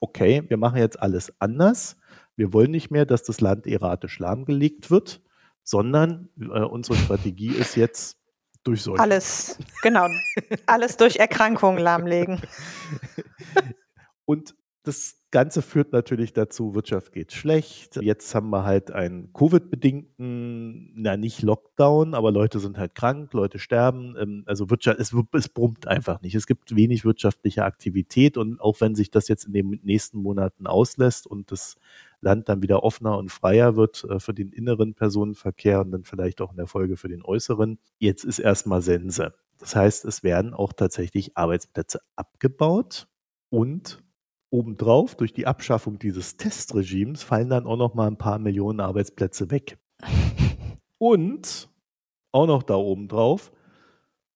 okay, 0.00 0.44
wir 0.48 0.56
machen 0.56 0.78
jetzt 0.78 1.00
alles 1.00 1.32
anders. 1.40 1.96
Wir 2.36 2.52
wollen 2.52 2.70
nicht 2.70 2.90
mehr, 2.90 3.06
dass 3.06 3.22
das 3.22 3.40
Land 3.40 3.66
erratisch 3.66 4.18
lahmgelegt 4.18 4.90
wird, 4.90 5.22
sondern 5.62 6.28
äh, 6.38 6.60
unsere 6.60 6.98
Strategie 6.98 7.50
ist 7.50 7.76
jetzt 7.76 8.19
durch 8.64 8.82
solche. 8.82 9.02
Alles, 9.02 9.58
genau. 9.82 10.08
alles 10.66 10.96
durch 10.96 11.16
Erkrankungen 11.16 11.78
lahmlegen. 11.78 12.40
Und 14.24 14.54
das 14.82 15.19
Ganze 15.32 15.62
führt 15.62 15.92
natürlich 15.92 16.32
dazu, 16.32 16.74
Wirtschaft 16.74 17.12
geht 17.12 17.32
schlecht. 17.32 17.96
Jetzt 18.02 18.34
haben 18.34 18.50
wir 18.50 18.64
halt 18.64 18.90
einen 18.90 19.32
Covid-bedingten, 19.32 20.92
na 20.96 21.16
nicht 21.16 21.42
Lockdown, 21.42 22.14
aber 22.14 22.32
Leute 22.32 22.58
sind 22.58 22.78
halt 22.78 22.96
krank, 22.96 23.32
Leute 23.32 23.60
sterben. 23.60 24.16
Ähm, 24.18 24.42
also 24.46 24.70
Wirtschaft, 24.70 24.98
es, 24.98 25.14
es 25.32 25.48
brummt 25.48 25.86
einfach 25.86 26.20
nicht. 26.20 26.34
Es 26.34 26.48
gibt 26.48 26.74
wenig 26.74 27.04
wirtschaftliche 27.04 27.64
Aktivität 27.64 28.36
und 28.36 28.60
auch 28.60 28.80
wenn 28.80 28.96
sich 28.96 29.10
das 29.12 29.28
jetzt 29.28 29.44
in 29.44 29.52
den 29.52 29.80
nächsten 29.84 30.18
Monaten 30.18 30.66
auslässt 30.66 31.28
und 31.28 31.52
das 31.52 31.76
Land 32.20 32.48
dann 32.48 32.62
wieder 32.62 32.82
offener 32.82 33.16
und 33.16 33.30
freier 33.30 33.76
wird 33.76 34.04
äh, 34.04 34.18
für 34.18 34.34
den 34.34 34.50
inneren 34.50 34.94
Personenverkehr 34.94 35.80
und 35.80 35.92
dann 35.92 36.04
vielleicht 36.04 36.40
auch 36.40 36.50
in 36.50 36.56
der 36.56 36.66
Folge 36.66 36.96
für 36.96 37.08
den 37.08 37.24
äußeren. 37.24 37.78
Jetzt 37.98 38.24
ist 38.24 38.40
erstmal 38.40 38.82
Sense. 38.82 39.32
Das 39.58 39.76
heißt, 39.76 40.04
es 40.06 40.22
werden 40.24 40.54
auch 40.54 40.72
tatsächlich 40.72 41.36
Arbeitsplätze 41.36 42.00
abgebaut 42.16 43.06
und 43.50 44.02
obendrauf 44.50 45.14
durch 45.14 45.32
die 45.32 45.46
Abschaffung 45.46 45.98
dieses 45.98 46.36
Testregimes 46.36 47.22
fallen 47.22 47.48
dann 47.48 47.66
auch 47.66 47.76
noch 47.76 47.94
mal 47.94 48.06
ein 48.06 48.18
paar 48.18 48.38
Millionen 48.38 48.80
Arbeitsplätze 48.80 49.50
weg. 49.50 49.78
Und 50.98 51.68
auch 52.32 52.46
noch 52.46 52.62
da 52.62 52.74
oben 52.74 53.08
drauf 53.08 53.52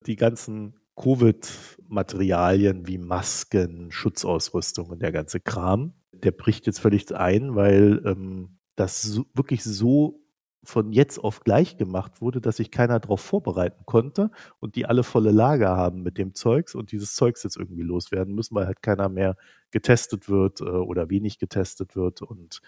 die 0.06 0.16
ganzen 0.16 0.74
Covid-Materialien 0.96 2.86
wie 2.86 2.98
Masken, 2.98 3.90
Schutzausrüstung 3.90 4.90
und 4.90 5.02
der 5.02 5.12
ganze 5.12 5.40
Kram 5.40 5.94
der 6.24 6.32
bricht 6.32 6.66
jetzt 6.66 6.80
völlig 6.80 7.14
ein, 7.14 7.54
weil 7.54 8.02
ähm, 8.04 8.58
das 8.76 9.02
so, 9.02 9.26
wirklich 9.34 9.62
so 9.62 10.23
von 10.64 10.92
jetzt 10.92 11.18
auf 11.18 11.40
gleich 11.40 11.76
gemacht 11.76 12.20
wurde, 12.20 12.40
dass 12.40 12.56
sich 12.56 12.70
keiner 12.70 13.00
darauf 13.00 13.20
vorbereiten 13.20 13.84
konnte 13.86 14.30
und 14.60 14.76
die 14.76 14.86
alle 14.86 15.02
volle 15.02 15.30
Lager 15.30 15.76
haben 15.76 16.02
mit 16.02 16.18
dem 16.18 16.34
Zeugs 16.34 16.74
und 16.74 16.92
dieses 16.92 17.14
Zeugs 17.14 17.42
jetzt 17.42 17.56
irgendwie 17.56 17.82
loswerden 17.82 18.34
müssen, 18.34 18.54
weil 18.54 18.66
halt 18.66 18.82
keiner 18.82 19.08
mehr 19.08 19.36
getestet 19.70 20.28
wird 20.28 20.60
äh, 20.60 20.64
oder 20.64 21.10
wenig 21.10 21.38
getestet 21.38 21.96
wird 21.96 22.22
und 22.22 22.60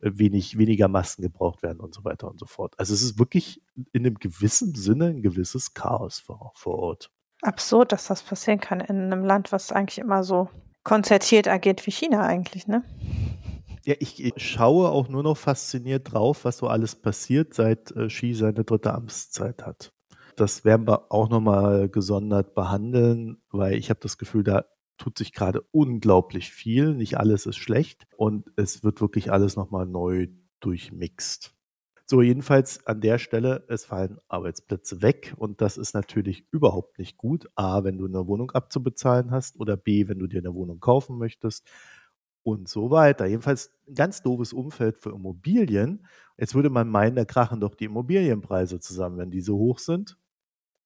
äh, 0.00 0.10
wenig, 0.14 0.58
weniger 0.58 0.88
Masken 0.88 1.22
gebraucht 1.22 1.62
werden 1.62 1.80
und 1.80 1.94
so 1.94 2.04
weiter 2.04 2.28
und 2.30 2.38
so 2.38 2.46
fort. 2.46 2.74
Also 2.78 2.94
es 2.94 3.02
ist 3.02 3.18
wirklich 3.18 3.62
in 3.92 4.06
einem 4.06 4.16
gewissen 4.16 4.74
Sinne 4.74 5.06
ein 5.06 5.22
gewisses 5.22 5.74
Chaos 5.74 6.18
vor, 6.18 6.52
vor 6.54 6.78
Ort. 6.78 7.10
Absurd, 7.42 7.92
dass 7.92 8.06
das 8.06 8.22
passieren 8.22 8.60
kann 8.60 8.80
in 8.80 9.12
einem 9.12 9.24
Land, 9.24 9.50
was 9.50 9.72
eigentlich 9.72 9.98
immer 9.98 10.22
so 10.22 10.48
konzertiert 10.84 11.48
agiert 11.48 11.86
wie 11.86 11.90
China 11.90 12.22
eigentlich, 12.26 12.66
ne? 12.66 12.84
Ja, 13.84 13.94
ich, 13.98 14.24
ich, 14.24 14.34
schaue 14.36 14.90
auch 14.90 15.08
nur 15.08 15.24
noch 15.24 15.36
fasziniert 15.36 16.12
drauf, 16.12 16.44
was 16.44 16.58
so 16.58 16.68
alles 16.68 16.94
passiert, 16.94 17.52
seit 17.54 17.90
äh, 17.92 18.06
Xi 18.06 18.34
seine 18.34 18.64
dritte 18.64 18.94
Amtszeit 18.94 19.66
hat. 19.66 19.92
Das 20.36 20.64
werden 20.64 20.86
wir 20.86 21.10
auch 21.10 21.28
nochmal 21.28 21.88
gesondert 21.88 22.54
behandeln, 22.54 23.42
weil 23.50 23.74
ich 23.74 23.90
habe 23.90 24.00
das 24.00 24.18
Gefühl, 24.18 24.44
da 24.44 24.66
tut 24.98 25.18
sich 25.18 25.32
gerade 25.32 25.62
unglaublich 25.72 26.52
viel. 26.52 26.94
Nicht 26.94 27.18
alles 27.18 27.44
ist 27.46 27.56
schlecht 27.56 28.06
und 28.16 28.50
es 28.56 28.84
wird 28.84 29.00
wirklich 29.00 29.32
alles 29.32 29.56
nochmal 29.56 29.86
neu 29.86 30.28
durchmixt. 30.60 31.54
So, 32.06 32.22
jedenfalls 32.22 32.86
an 32.86 33.00
der 33.00 33.18
Stelle, 33.18 33.64
es 33.68 33.86
fallen 33.86 34.18
Arbeitsplätze 34.28 35.02
weg 35.02 35.34
und 35.36 35.60
das 35.60 35.76
ist 35.76 35.94
natürlich 35.94 36.46
überhaupt 36.52 36.98
nicht 36.98 37.16
gut. 37.16 37.48
A, 37.56 37.82
wenn 37.84 37.98
du 37.98 38.06
eine 38.06 38.26
Wohnung 38.26 38.52
abzubezahlen 38.52 39.30
hast 39.32 39.58
oder 39.58 39.76
B, 39.76 40.08
wenn 40.08 40.18
du 40.18 40.28
dir 40.28 40.40
eine 40.40 40.54
Wohnung 40.54 40.78
kaufen 40.78 41.18
möchtest 41.18 41.68
und 42.42 42.68
so 42.68 42.90
weiter. 42.90 43.26
Jedenfalls 43.26 43.70
ein 43.88 43.94
ganz 43.94 44.22
doofes 44.22 44.52
Umfeld 44.52 44.98
für 44.98 45.10
Immobilien. 45.10 46.06
Jetzt 46.38 46.54
würde 46.54 46.70
man 46.70 46.88
meinen, 46.88 47.16
da 47.16 47.24
krachen 47.24 47.60
doch 47.60 47.74
die 47.74 47.84
Immobilienpreise 47.86 48.80
zusammen, 48.80 49.18
wenn 49.18 49.30
die 49.30 49.40
so 49.40 49.56
hoch 49.58 49.78
sind. 49.78 50.16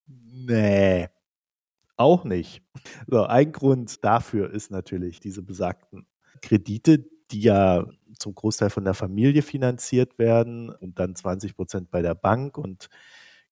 Nee, 0.07 1.09
auch 1.97 2.25
nicht. 2.25 2.63
So, 3.07 3.25
ein 3.25 3.53
Grund 3.53 4.05
dafür 4.05 4.51
ist 4.51 4.71
natürlich 4.71 5.21
diese 5.21 5.43
besagten 5.43 6.07
Kredite, 6.43 7.07
die 7.31 7.43
ja 7.43 7.87
zum 8.19 8.35
Großteil 8.35 8.71
von 8.71 8.85
der 8.85 8.95
Familie 8.95 9.43
finanziert 9.43 10.19
werden 10.19 10.71
und 10.71 10.99
dann 10.99 11.17
20 11.17 11.57
Prozent 11.57 11.91
bei 11.91 12.03
der 12.03 12.15
Bank 12.15 12.59
und 12.59 12.89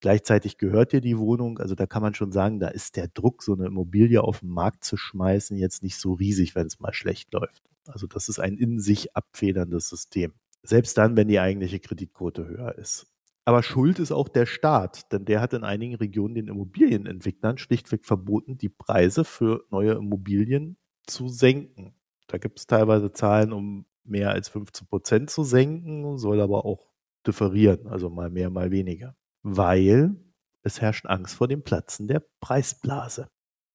gleichzeitig 0.04 0.58
gehört 0.58 0.92
dir 0.92 1.00
die 1.00 1.16
Wohnung. 1.16 1.58
Also 1.58 1.74
da 1.74 1.86
kann 1.86 2.02
man 2.02 2.12
schon 2.12 2.30
sagen, 2.30 2.60
da 2.60 2.68
ist 2.68 2.96
der 2.96 3.08
Druck, 3.08 3.42
so 3.42 3.54
eine 3.54 3.64
Immobilie 3.64 4.22
auf 4.22 4.40
den 4.40 4.50
Markt 4.50 4.84
zu 4.84 4.98
schmeißen, 4.98 5.56
jetzt 5.56 5.82
nicht 5.82 5.96
so 5.96 6.12
riesig, 6.12 6.54
wenn 6.54 6.66
es 6.66 6.78
mal 6.78 6.92
schlecht 6.92 7.32
läuft. 7.32 7.62
Also 7.86 8.06
das 8.06 8.28
ist 8.28 8.38
ein 8.38 8.58
in 8.58 8.80
sich 8.80 9.16
abfederndes 9.16 9.88
System. 9.88 10.34
Selbst 10.62 10.98
dann, 10.98 11.16
wenn 11.16 11.28
die 11.28 11.40
eigentliche 11.40 11.80
Kreditquote 11.80 12.46
höher 12.46 12.76
ist. 12.76 13.06
Aber 13.46 13.62
schuld 13.62 13.98
ist 13.98 14.12
auch 14.12 14.28
der 14.28 14.44
Staat, 14.44 15.10
denn 15.10 15.24
der 15.24 15.40
hat 15.40 15.54
in 15.54 15.64
einigen 15.64 15.94
Regionen 15.94 16.34
den 16.34 16.48
Immobilienentwicklern 16.48 17.56
schlichtweg 17.56 18.04
verboten, 18.04 18.58
die 18.58 18.68
Preise 18.68 19.24
für 19.24 19.64
neue 19.70 19.92
Immobilien 19.92 20.76
zu 21.06 21.28
senken. 21.28 21.94
Da 22.26 22.36
gibt 22.36 22.58
es 22.58 22.66
teilweise 22.66 23.10
Zahlen, 23.12 23.54
um 23.54 23.86
mehr 24.04 24.32
als 24.32 24.50
15 24.50 24.86
Prozent 24.86 25.30
zu 25.30 25.44
senken, 25.44 26.18
soll 26.18 26.42
aber 26.42 26.66
auch 26.66 26.90
differieren, 27.26 27.86
also 27.86 28.10
mal 28.10 28.28
mehr, 28.28 28.50
mal 28.50 28.70
weniger. 28.70 29.16
Weil 29.44 30.16
es 30.62 30.80
herrscht 30.80 31.06
Angst 31.06 31.36
vor 31.36 31.46
dem 31.46 31.62
Platzen 31.62 32.08
der 32.08 32.24
Preisblase. 32.40 33.28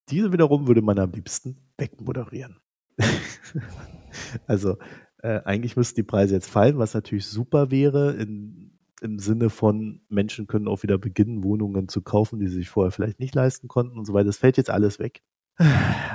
Diese 0.10 0.34
wiederum 0.34 0.68
würde 0.68 0.82
man 0.82 1.00
am 1.00 1.12
liebsten 1.12 1.58
wegmoderieren. 1.78 2.58
also 4.48 4.78
äh, 5.20 5.42
eigentlich 5.46 5.78
müssten 5.78 5.96
die 5.96 6.04
Preise 6.04 6.34
jetzt 6.34 6.50
fallen, 6.50 6.80
was 6.80 6.96
natürlich 6.96 7.28
super 7.28 7.72
wäre 7.72 8.14
in, 8.14 8.80
im 9.02 9.20
Sinne 9.20 9.50
von 9.50 10.02
Menschen 10.10 10.48
können 10.48 10.68
auch 10.68 10.84
wieder 10.84 10.98
beginnen, 10.98 11.44
Wohnungen 11.44 11.88
zu 11.88 12.02
kaufen, 12.02 12.40
die 12.40 12.48
sie 12.48 12.56
sich 12.56 12.70
vorher 12.70 12.92
vielleicht 12.92 13.20
nicht 13.20 13.36
leisten 13.36 13.68
konnten 13.68 13.98
und 13.98 14.06
so 14.06 14.14
weiter. 14.14 14.26
Das 14.26 14.38
fällt 14.38 14.58
jetzt 14.58 14.72
alles 14.72 14.98
weg. 15.00 15.22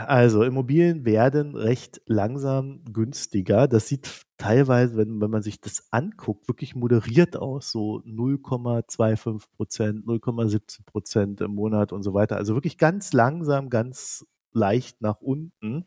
Also 0.07 0.43
Immobilien 0.43 1.05
werden 1.05 1.55
recht 1.55 2.01
langsam 2.07 2.83
günstiger. 2.91 3.69
Das 3.69 3.89
sieht 3.89 4.25
teilweise, 4.39 4.97
wenn, 4.97 5.21
wenn 5.21 5.31
man 5.31 5.43
sich 5.43 5.61
das 5.61 5.89
anguckt, 5.93 6.49
wirklich 6.49 6.75
moderiert 6.75 7.37
aus. 7.37 7.71
So 7.71 8.03
0,25 8.07 9.45
Prozent, 9.57 10.07
0,17 10.07 10.85
Prozent 10.87 11.41
im 11.43 11.55
Monat 11.55 11.93
und 11.93 12.03
so 12.03 12.15
weiter. 12.15 12.37
Also 12.37 12.55
wirklich 12.55 12.79
ganz 12.79 13.13
langsam, 13.13 13.69
ganz 13.69 14.27
leicht 14.53 15.03
nach 15.03 15.21
unten. 15.21 15.85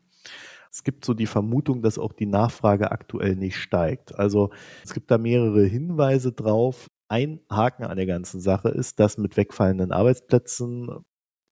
Es 0.70 0.84
gibt 0.84 1.04
so 1.04 1.14
die 1.14 1.26
Vermutung, 1.26 1.82
dass 1.82 1.98
auch 1.98 2.12
die 2.12 2.26
Nachfrage 2.26 2.92
aktuell 2.92 3.36
nicht 3.36 3.56
steigt. 3.56 4.16
Also 4.18 4.50
es 4.84 4.94
gibt 4.94 5.10
da 5.10 5.18
mehrere 5.18 5.64
Hinweise 5.64 6.32
drauf. 6.32 6.88
Ein 7.08 7.40
Haken 7.50 7.84
an 7.84 7.96
der 7.96 8.06
ganzen 8.06 8.40
Sache 8.40 8.68
ist, 8.68 9.00
dass 9.00 9.16
mit 9.16 9.36
wegfallenden 9.36 9.92
Arbeitsplätzen 9.92 11.04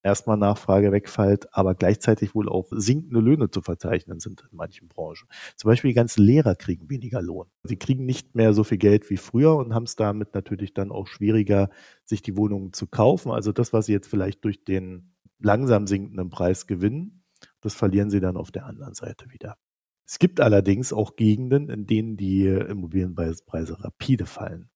erstmal 0.07 0.37
Nachfrage 0.37 0.93
wegfällt, 0.93 1.53
aber 1.53 1.75
gleichzeitig 1.75 2.35
wohl 2.35 2.49
auch 2.49 2.69
sinkende 2.71 3.21
Löhne 3.21 3.51
zu 3.51 3.61
verzeichnen 3.61 4.21
sind 4.21 4.47
in 4.51 4.57
manchen 4.57 4.87
Branchen. 4.87 5.29
Zum 5.57 5.69
Beispiel 5.69 5.91
die 5.91 5.97
ganzen 5.97 6.23
Lehrer 6.23 6.55
kriegen 6.55 6.89
weniger 6.89 7.21
Lohn. 7.21 7.49
Sie 7.65 7.77
kriegen 7.77 8.07
nicht 8.07 8.37
mehr 8.37 8.55
so 8.55 8.63
viel 8.63 8.79
Geld 8.79 9.11
wie 9.11 9.17
früher 9.17 9.57
und 9.57 9.75
haben 9.75 9.83
es 9.83 9.97
damit 9.97 10.33
natürlich 10.33 10.73
dann 10.75 10.93
auch 10.93 11.09
schwieriger, 11.09 11.71
sich 12.05 12.23
die 12.23 12.37
Wohnungen 12.37 12.73
zu 12.73 12.87
kaufen. 12.87 13.33
Also 13.33 13.51
das, 13.51 13.73
was 13.73 13.87
sie 13.87 13.93
jetzt 13.93 14.09
vielleicht 14.09 14.45
durch 14.45 14.65
den 14.65 15.17
langsam 15.41 15.89
sinkenden 15.89 16.31
Preis 16.31 16.69
gewinnen, 16.69 17.25
das 17.61 17.75
verlieren 17.75 18.09
sie 18.09 18.21
dann 18.21 18.37
auf 18.37 18.53
der 18.53 18.67
anderen 18.67 18.95
Seite 18.95 19.33
wieder. 19.33 19.57
Es 20.07 20.21
gibt 20.21 20.41
allerdings 20.41 20.93
auch 20.93 21.17
Gegenden, 21.17 21.69
in 21.69 21.87
denen 21.87 22.17
die 22.17 22.47
Immobilienpreise 22.47 23.83
rapide 23.83 24.27
fallen. 24.27 24.71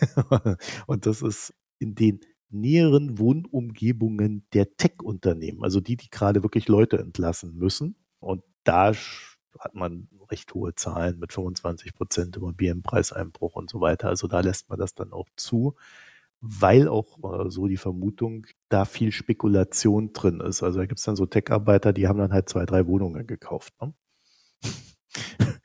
und 0.86 1.06
das 1.06 1.22
ist 1.22 1.54
in 1.78 1.94
den 1.94 2.20
näheren 2.50 3.18
Wohnumgebungen 3.18 4.46
der 4.52 4.76
Tech-Unternehmen, 4.76 5.62
also 5.62 5.80
die, 5.80 5.96
die 5.96 6.10
gerade 6.10 6.42
wirklich 6.42 6.68
Leute 6.68 6.98
entlassen 6.98 7.56
müssen. 7.56 7.96
Und 8.18 8.42
da 8.64 8.92
hat 9.58 9.74
man 9.74 10.08
recht 10.30 10.52
hohe 10.54 10.74
Zahlen 10.74 11.18
mit 11.18 11.32
25 11.32 11.94
Prozent 11.94 12.36
Immobilienpreiseinbruch 12.36 13.56
und 13.56 13.70
so 13.70 13.80
weiter. 13.80 14.08
Also 14.08 14.26
da 14.26 14.40
lässt 14.40 14.68
man 14.68 14.78
das 14.78 14.94
dann 14.94 15.12
auch 15.12 15.26
zu 15.36 15.74
weil 16.40 16.88
auch 16.88 17.18
äh, 17.22 17.50
so 17.50 17.66
die 17.66 17.76
Vermutung, 17.76 18.46
da 18.68 18.84
viel 18.84 19.12
Spekulation 19.12 20.12
drin 20.12 20.40
ist. 20.40 20.62
Also 20.62 20.78
da 20.78 20.86
gibt 20.86 20.98
es 20.98 21.04
dann 21.04 21.16
so 21.16 21.26
Tech-Arbeiter, 21.26 21.92
die 21.92 22.08
haben 22.08 22.18
dann 22.18 22.32
halt 22.32 22.48
zwei, 22.48 22.64
drei 22.64 22.86
Wohnungen 22.86 23.26
gekauft. 23.26 23.74
Ne? 23.80 23.92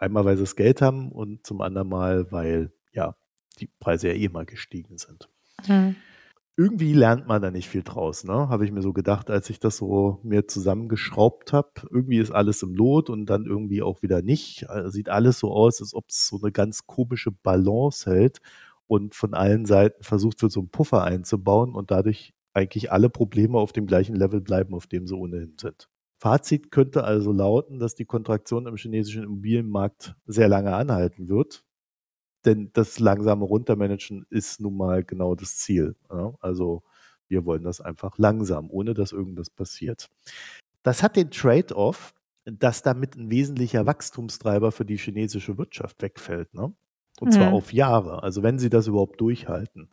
Einmal, 0.00 0.24
weil 0.24 0.36
sie 0.36 0.42
das 0.42 0.56
Geld 0.56 0.82
haben 0.82 1.10
und 1.12 1.46
zum 1.46 1.60
anderen 1.60 1.88
Mal, 1.88 2.30
weil 2.30 2.72
ja 2.92 3.16
die 3.58 3.68
Preise 3.80 4.08
ja 4.08 4.14
eh 4.14 4.28
mal 4.28 4.44
gestiegen 4.44 4.98
sind. 4.98 5.28
Mhm. 5.66 5.96
Irgendwie 6.60 6.92
lernt 6.92 7.28
man 7.28 7.40
da 7.40 7.52
nicht 7.52 7.68
viel 7.68 7.84
draus, 7.84 8.24
ne? 8.24 8.48
Habe 8.48 8.64
ich 8.64 8.72
mir 8.72 8.82
so 8.82 8.92
gedacht, 8.92 9.30
als 9.30 9.48
ich 9.48 9.60
das 9.60 9.76
so 9.76 10.18
mir 10.24 10.48
zusammengeschraubt 10.48 11.52
habe. 11.52 11.70
Irgendwie 11.88 12.18
ist 12.18 12.32
alles 12.32 12.64
im 12.64 12.74
Lot 12.74 13.10
und 13.10 13.26
dann 13.26 13.46
irgendwie 13.46 13.80
auch 13.80 14.02
wieder 14.02 14.22
nicht. 14.22 14.68
Also 14.68 14.90
sieht 14.90 15.08
alles 15.08 15.38
so 15.38 15.52
aus, 15.52 15.80
als 15.80 15.94
ob 15.94 16.06
es 16.08 16.26
so 16.26 16.40
eine 16.42 16.50
ganz 16.50 16.84
komische 16.88 17.30
Balance 17.30 18.10
hält 18.10 18.40
und 18.88 19.14
von 19.14 19.34
allen 19.34 19.66
Seiten 19.66 20.02
versucht 20.02 20.42
wird, 20.42 20.50
so 20.50 20.58
einen 20.60 20.70
Puffer 20.70 21.04
einzubauen 21.04 21.74
und 21.76 21.92
dadurch 21.92 22.34
eigentlich 22.54 22.90
alle 22.90 23.08
Probleme 23.08 23.56
auf 23.58 23.72
dem 23.72 23.86
gleichen 23.86 24.16
Level 24.16 24.40
bleiben, 24.40 24.74
auf 24.74 24.88
dem 24.88 25.06
sie 25.06 25.14
ohnehin 25.14 25.54
sind. 25.60 25.88
Fazit 26.20 26.72
könnte 26.72 27.04
also 27.04 27.30
lauten, 27.30 27.78
dass 27.78 27.94
die 27.94 28.04
Kontraktion 28.04 28.66
im 28.66 28.76
chinesischen 28.76 29.22
Immobilienmarkt 29.22 30.16
sehr 30.26 30.48
lange 30.48 30.74
anhalten 30.74 31.28
wird. 31.28 31.62
Denn 32.48 32.70
das 32.72 32.98
langsame 32.98 33.44
Runtermanagen 33.44 34.24
ist 34.30 34.58
nun 34.58 34.74
mal 34.78 35.04
genau 35.04 35.34
das 35.34 35.58
Ziel. 35.58 35.96
Ja? 36.10 36.32
Also 36.40 36.82
wir 37.28 37.44
wollen 37.44 37.62
das 37.62 37.82
einfach 37.82 38.16
langsam, 38.16 38.70
ohne 38.70 38.94
dass 38.94 39.12
irgendwas 39.12 39.50
passiert. 39.50 40.08
Das 40.82 41.02
hat 41.02 41.16
den 41.16 41.30
Trade-off, 41.30 42.14
dass 42.46 42.80
damit 42.80 43.16
ein 43.16 43.30
wesentlicher 43.30 43.84
Wachstumstreiber 43.84 44.72
für 44.72 44.86
die 44.86 44.96
chinesische 44.96 45.58
Wirtschaft 45.58 46.00
wegfällt. 46.00 46.54
Ne? 46.54 46.74
Und 47.20 47.32
zwar 47.34 47.50
mhm. 47.50 47.54
auf 47.54 47.74
Jahre. 47.74 48.22
Also 48.22 48.42
wenn 48.42 48.58
sie 48.58 48.70
das 48.70 48.86
überhaupt 48.86 49.20
durchhalten. 49.20 49.90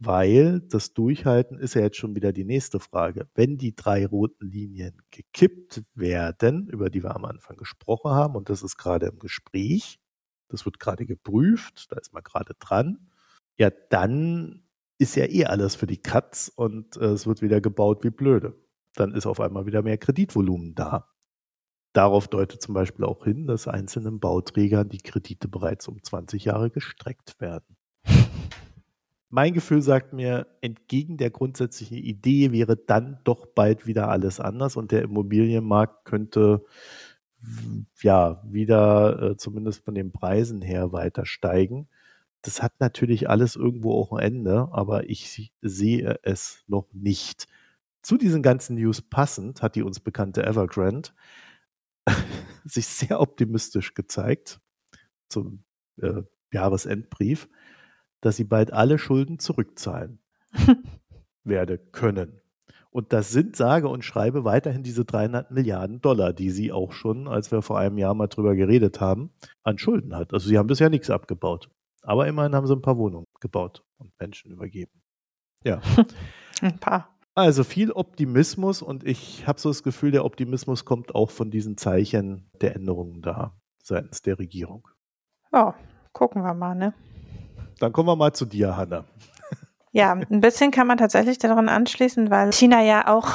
Weil 0.00 0.58
das 0.62 0.94
Durchhalten 0.94 1.56
ist 1.56 1.74
ja 1.74 1.82
jetzt 1.82 1.98
schon 1.98 2.16
wieder 2.16 2.32
die 2.32 2.44
nächste 2.44 2.80
Frage. 2.80 3.28
Wenn 3.36 3.58
die 3.58 3.76
drei 3.76 4.04
roten 4.04 4.50
Linien 4.50 5.00
gekippt 5.12 5.84
werden, 5.94 6.66
über 6.66 6.90
die 6.90 7.04
wir 7.04 7.14
am 7.14 7.24
Anfang 7.24 7.56
gesprochen 7.56 8.10
haben, 8.10 8.34
und 8.34 8.48
das 8.48 8.64
ist 8.64 8.76
gerade 8.76 9.06
im 9.06 9.20
Gespräch, 9.20 10.00
das 10.52 10.64
wird 10.64 10.78
gerade 10.78 11.06
geprüft, 11.06 11.90
da 11.90 11.96
ist 11.98 12.12
man 12.12 12.22
gerade 12.22 12.54
dran, 12.58 13.10
ja, 13.58 13.70
dann 13.90 14.62
ist 14.98 15.16
ja 15.16 15.26
eh 15.26 15.46
alles 15.46 15.74
für 15.74 15.86
die 15.86 16.00
Katz 16.00 16.50
und 16.54 16.96
äh, 16.96 17.06
es 17.06 17.26
wird 17.26 17.42
wieder 17.42 17.60
gebaut 17.60 18.04
wie 18.04 18.10
blöde. 18.10 18.54
Dann 18.94 19.14
ist 19.14 19.26
auf 19.26 19.40
einmal 19.40 19.66
wieder 19.66 19.82
mehr 19.82 19.98
Kreditvolumen 19.98 20.74
da. 20.74 21.08
Darauf 21.92 22.28
deutet 22.28 22.62
zum 22.62 22.74
Beispiel 22.74 23.04
auch 23.04 23.24
hin, 23.24 23.46
dass 23.46 23.68
einzelnen 23.68 24.20
Bauträgern 24.20 24.88
die 24.88 24.98
Kredite 24.98 25.48
bereits 25.48 25.88
um 25.88 26.02
20 26.02 26.44
Jahre 26.44 26.70
gestreckt 26.70 27.40
werden. 27.40 27.76
Mein 29.28 29.54
Gefühl 29.54 29.80
sagt 29.80 30.12
mir, 30.12 30.46
entgegen 30.60 31.16
der 31.16 31.30
grundsätzlichen 31.30 31.96
Idee 31.96 32.52
wäre 32.52 32.76
dann 32.76 33.18
doch 33.24 33.46
bald 33.46 33.86
wieder 33.86 34.08
alles 34.08 34.40
anders 34.40 34.76
und 34.76 34.92
der 34.92 35.02
Immobilienmarkt 35.02 36.04
könnte 36.04 36.64
ja 38.02 38.42
wieder 38.44 39.22
äh, 39.22 39.36
zumindest 39.36 39.84
von 39.84 39.94
den 39.94 40.12
Preisen 40.12 40.62
her 40.62 40.92
weiter 40.92 41.26
steigen. 41.26 41.88
Das 42.42 42.62
hat 42.62 42.80
natürlich 42.80 43.30
alles 43.30 43.56
irgendwo 43.56 43.94
auch 43.94 44.12
ein 44.12 44.24
Ende, 44.24 44.68
aber 44.72 45.08
ich 45.08 45.52
sehe 45.60 46.18
es 46.22 46.64
noch 46.66 46.88
nicht. 46.92 47.46
Zu 48.02 48.16
diesen 48.16 48.42
ganzen 48.42 48.76
News 48.76 49.00
passend 49.00 49.62
hat 49.62 49.76
die 49.76 49.82
uns 49.82 50.00
bekannte 50.00 50.44
Evergrande 50.44 51.10
sich 52.64 52.86
sehr 52.86 53.20
optimistisch 53.20 53.94
gezeigt 53.94 54.60
zum 55.28 55.62
äh, 56.00 56.22
Jahresendbrief, 56.52 57.48
dass 58.20 58.36
sie 58.36 58.44
bald 58.44 58.72
alle 58.72 58.98
Schulden 58.98 59.38
zurückzahlen 59.38 60.18
werde 61.44 61.78
können. 61.78 62.41
Und 62.92 63.14
das 63.14 63.30
sind 63.30 63.56
sage 63.56 63.88
und 63.88 64.04
schreibe 64.04 64.44
weiterhin 64.44 64.82
diese 64.82 65.06
300 65.06 65.50
Milliarden 65.50 66.02
Dollar, 66.02 66.34
die 66.34 66.50
sie 66.50 66.72
auch 66.72 66.92
schon, 66.92 67.26
als 67.26 67.50
wir 67.50 67.62
vor 67.62 67.78
einem 67.78 67.96
Jahr 67.96 68.12
mal 68.12 68.26
drüber 68.26 68.54
geredet 68.54 69.00
haben, 69.00 69.30
an 69.62 69.78
Schulden 69.78 70.14
hat. 70.14 70.34
Also 70.34 70.48
sie 70.48 70.58
haben 70.58 70.66
bisher 70.66 70.90
nichts 70.90 71.08
abgebaut. 71.08 71.70
Aber 72.02 72.26
immerhin 72.26 72.54
haben 72.54 72.66
sie 72.66 72.74
ein 72.74 72.82
paar 72.82 72.98
Wohnungen 72.98 73.26
gebaut 73.40 73.82
und 73.96 74.12
Menschen 74.20 74.50
übergeben. 74.52 75.02
Ja. 75.64 75.80
Ein 76.60 76.78
paar. 76.78 77.08
Also 77.34 77.64
viel 77.64 77.92
Optimismus 77.92 78.82
und 78.82 79.04
ich 79.04 79.46
habe 79.46 79.58
so 79.58 79.70
das 79.70 79.82
Gefühl, 79.82 80.10
der 80.10 80.24
Optimismus 80.24 80.84
kommt 80.84 81.14
auch 81.14 81.30
von 81.30 81.50
diesen 81.50 81.78
Zeichen 81.78 82.50
der 82.60 82.76
Änderungen 82.76 83.22
da 83.22 83.56
seitens 83.82 84.20
der 84.20 84.38
Regierung. 84.38 84.86
Ja, 85.50 85.74
gucken 86.12 86.42
wir 86.42 86.52
mal, 86.52 86.74
ne? 86.74 86.92
Dann 87.78 87.92
kommen 87.92 88.08
wir 88.08 88.16
mal 88.16 88.34
zu 88.34 88.44
dir, 88.44 88.76
Hanna. 88.76 89.04
Ja, 89.94 90.12
ein 90.12 90.40
bisschen 90.40 90.70
kann 90.70 90.86
man 90.86 90.96
tatsächlich 90.96 91.38
daran 91.38 91.68
anschließen, 91.68 92.30
weil 92.30 92.50
China 92.52 92.82
ja 92.82 93.08
auch 93.08 93.28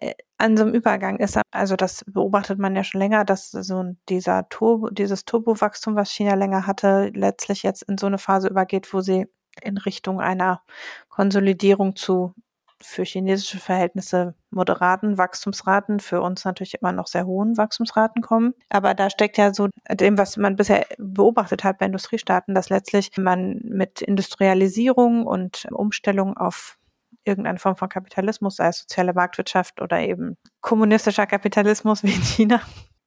äh, 0.00 0.12
an 0.36 0.54
so 0.56 0.64
einem 0.64 0.74
Übergang 0.74 1.16
ist. 1.18 1.38
Also 1.50 1.74
das 1.76 2.04
beobachtet 2.06 2.58
man 2.58 2.76
ja 2.76 2.84
schon 2.84 3.00
länger, 3.00 3.24
dass 3.24 3.50
so 3.50 3.96
dieser 4.10 4.46
Turbo, 4.50 4.90
dieses 4.90 5.24
Turbowachstum, 5.24 5.96
was 5.96 6.10
China 6.10 6.34
länger 6.34 6.66
hatte, 6.66 7.10
letztlich 7.14 7.62
jetzt 7.62 7.82
in 7.82 7.96
so 7.96 8.06
eine 8.06 8.18
Phase 8.18 8.48
übergeht, 8.48 8.92
wo 8.92 9.00
sie 9.00 9.26
in 9.62 9.78
Richtung 9.78 10.20
einer 10.20 10.62
Konsolidierung 11.08 11.96
zu 11.96 12.34
für 12.82 13.04
chinesische 13.04 13.58
Verhältnisse 13.58 14.34
moderaten 14.50 15.18
Wachstumsraten, 15.18 16.00
für 16.00 16.20
uns 16.20 16.44
natürlich 16.44 16.74
immer 16.80 16.92
noch 16.92 17.06
sehr 17.06 17.26
hohen 17.26 17.56
Wachstumsraten 17.56 18.22
kommen. 18.22 18.54
Aber 18.68 18.94
da 18.94 19.10
steckt 19.10 19.38
ja 19.38 19.54
so 19.54 19.68
dem, 19.90 20.18
was 20.18 20.36
man 20.36 20.56
bisher 20.56 20.86
beobachtet 20.98 21.64
hat 21.64 21.78
bei 21.78 21.86
Industriestaaten, 21.86 22.54
dass 22.54 22.68
letztlich 22.68 23.10
man 23.16 23.60
mit 23.62 24.02
Industrialisierung 24.02 25.26
und 25.26 25.66
Umstellung 25.70 26.36
auf 26.36 26.78
irgendeine 27.24 27.58
Form 27.58 27.76
von 27.76 27.88
Kapitalismus, 27.88 28.56
sei 28.56 28.68
es 28.68 28.78
soziale 28.80 29.12
Marktwirtschaft 29.12 29.80
oder 29.80 30.00
eben 30.00 30.36
kommunistischer 30.60 31.26
Kapitalismus 31.26 32.02
wie 32.02 32.12
in 32.12 32.22
China, 32.22 32.60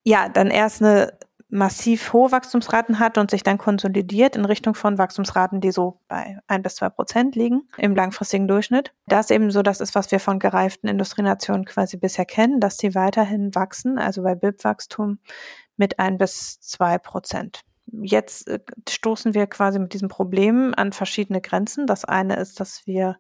ja, 0.04 0.30
dann 0.30 0.48
erst 0.48 0.82
eine 0.82 1.19
massiv 1.50 2.14
hohe 2.14 2.32
Wachstumsraten 2.32 3.00
hat 3.00 3.18
und 3.18 3.32
sich 3.32 3.44
dann 3.44 3.58
konsolidiert 3.58 4.36
in 4.36 4.46
Richtung 4.46 4.76
von 4.76 4.98
Wachstumsraten, 4.98 5.62
die 5.62 5.72
so 5.72 6.00
bei 6.08 6.38
ein 6.48 6.62
bis 6.62 6.76
zwei 6.76 6.90
Prozent 6.90 7.36
liegen 7.36 7.68
im 7.78 7.96
langfristigen 7.96 8.48
Durchschnitt. 8.48 8.94
Das 9.08 9.32
eben 9.32 9.50
so 9.50 9.64
das 9.64 9.82
ist, 9.82 9.96
was 9.96 10.12
wir 10.12 10.20
von 10.20 10.40
gereiften 10.40 10.88
Industrienationen 10.88 11.66
quasi 11.66 11.98
bisher 11.98 12.26
kennen, 12.26 12.60
dass 12.60 12.78
sie 12.78 12.94
weiterhin 12.94 13.56
wachsen, 13.56 13.98
also 13.98 14.22
bei 14.22 14.36
BIP-Wachstum 14.36 15.20
mit 15.76 15.98
ein 15.98 16.18
bis 16.18 16.60
zwei 16.60 16.98
Prozent 16.98 17.64
jetzt 18.02 18.48
äh, 18.48 18.60
stoßen 18.88 19.34
wir 19.34 19.48
quasi 19.48 19.80
mit 19.80 19.94
diesem 19.94 20.10
Problem 20.10 20.74
an 20.76 20.94
verschiedene 20.94 21.42
Grenzen. 21.42 21.88
Das 21.88 22.06
eine 22.06 22.36
ist, 22.38 22.60
dass 22.60 22.86
wir 22.86 23.18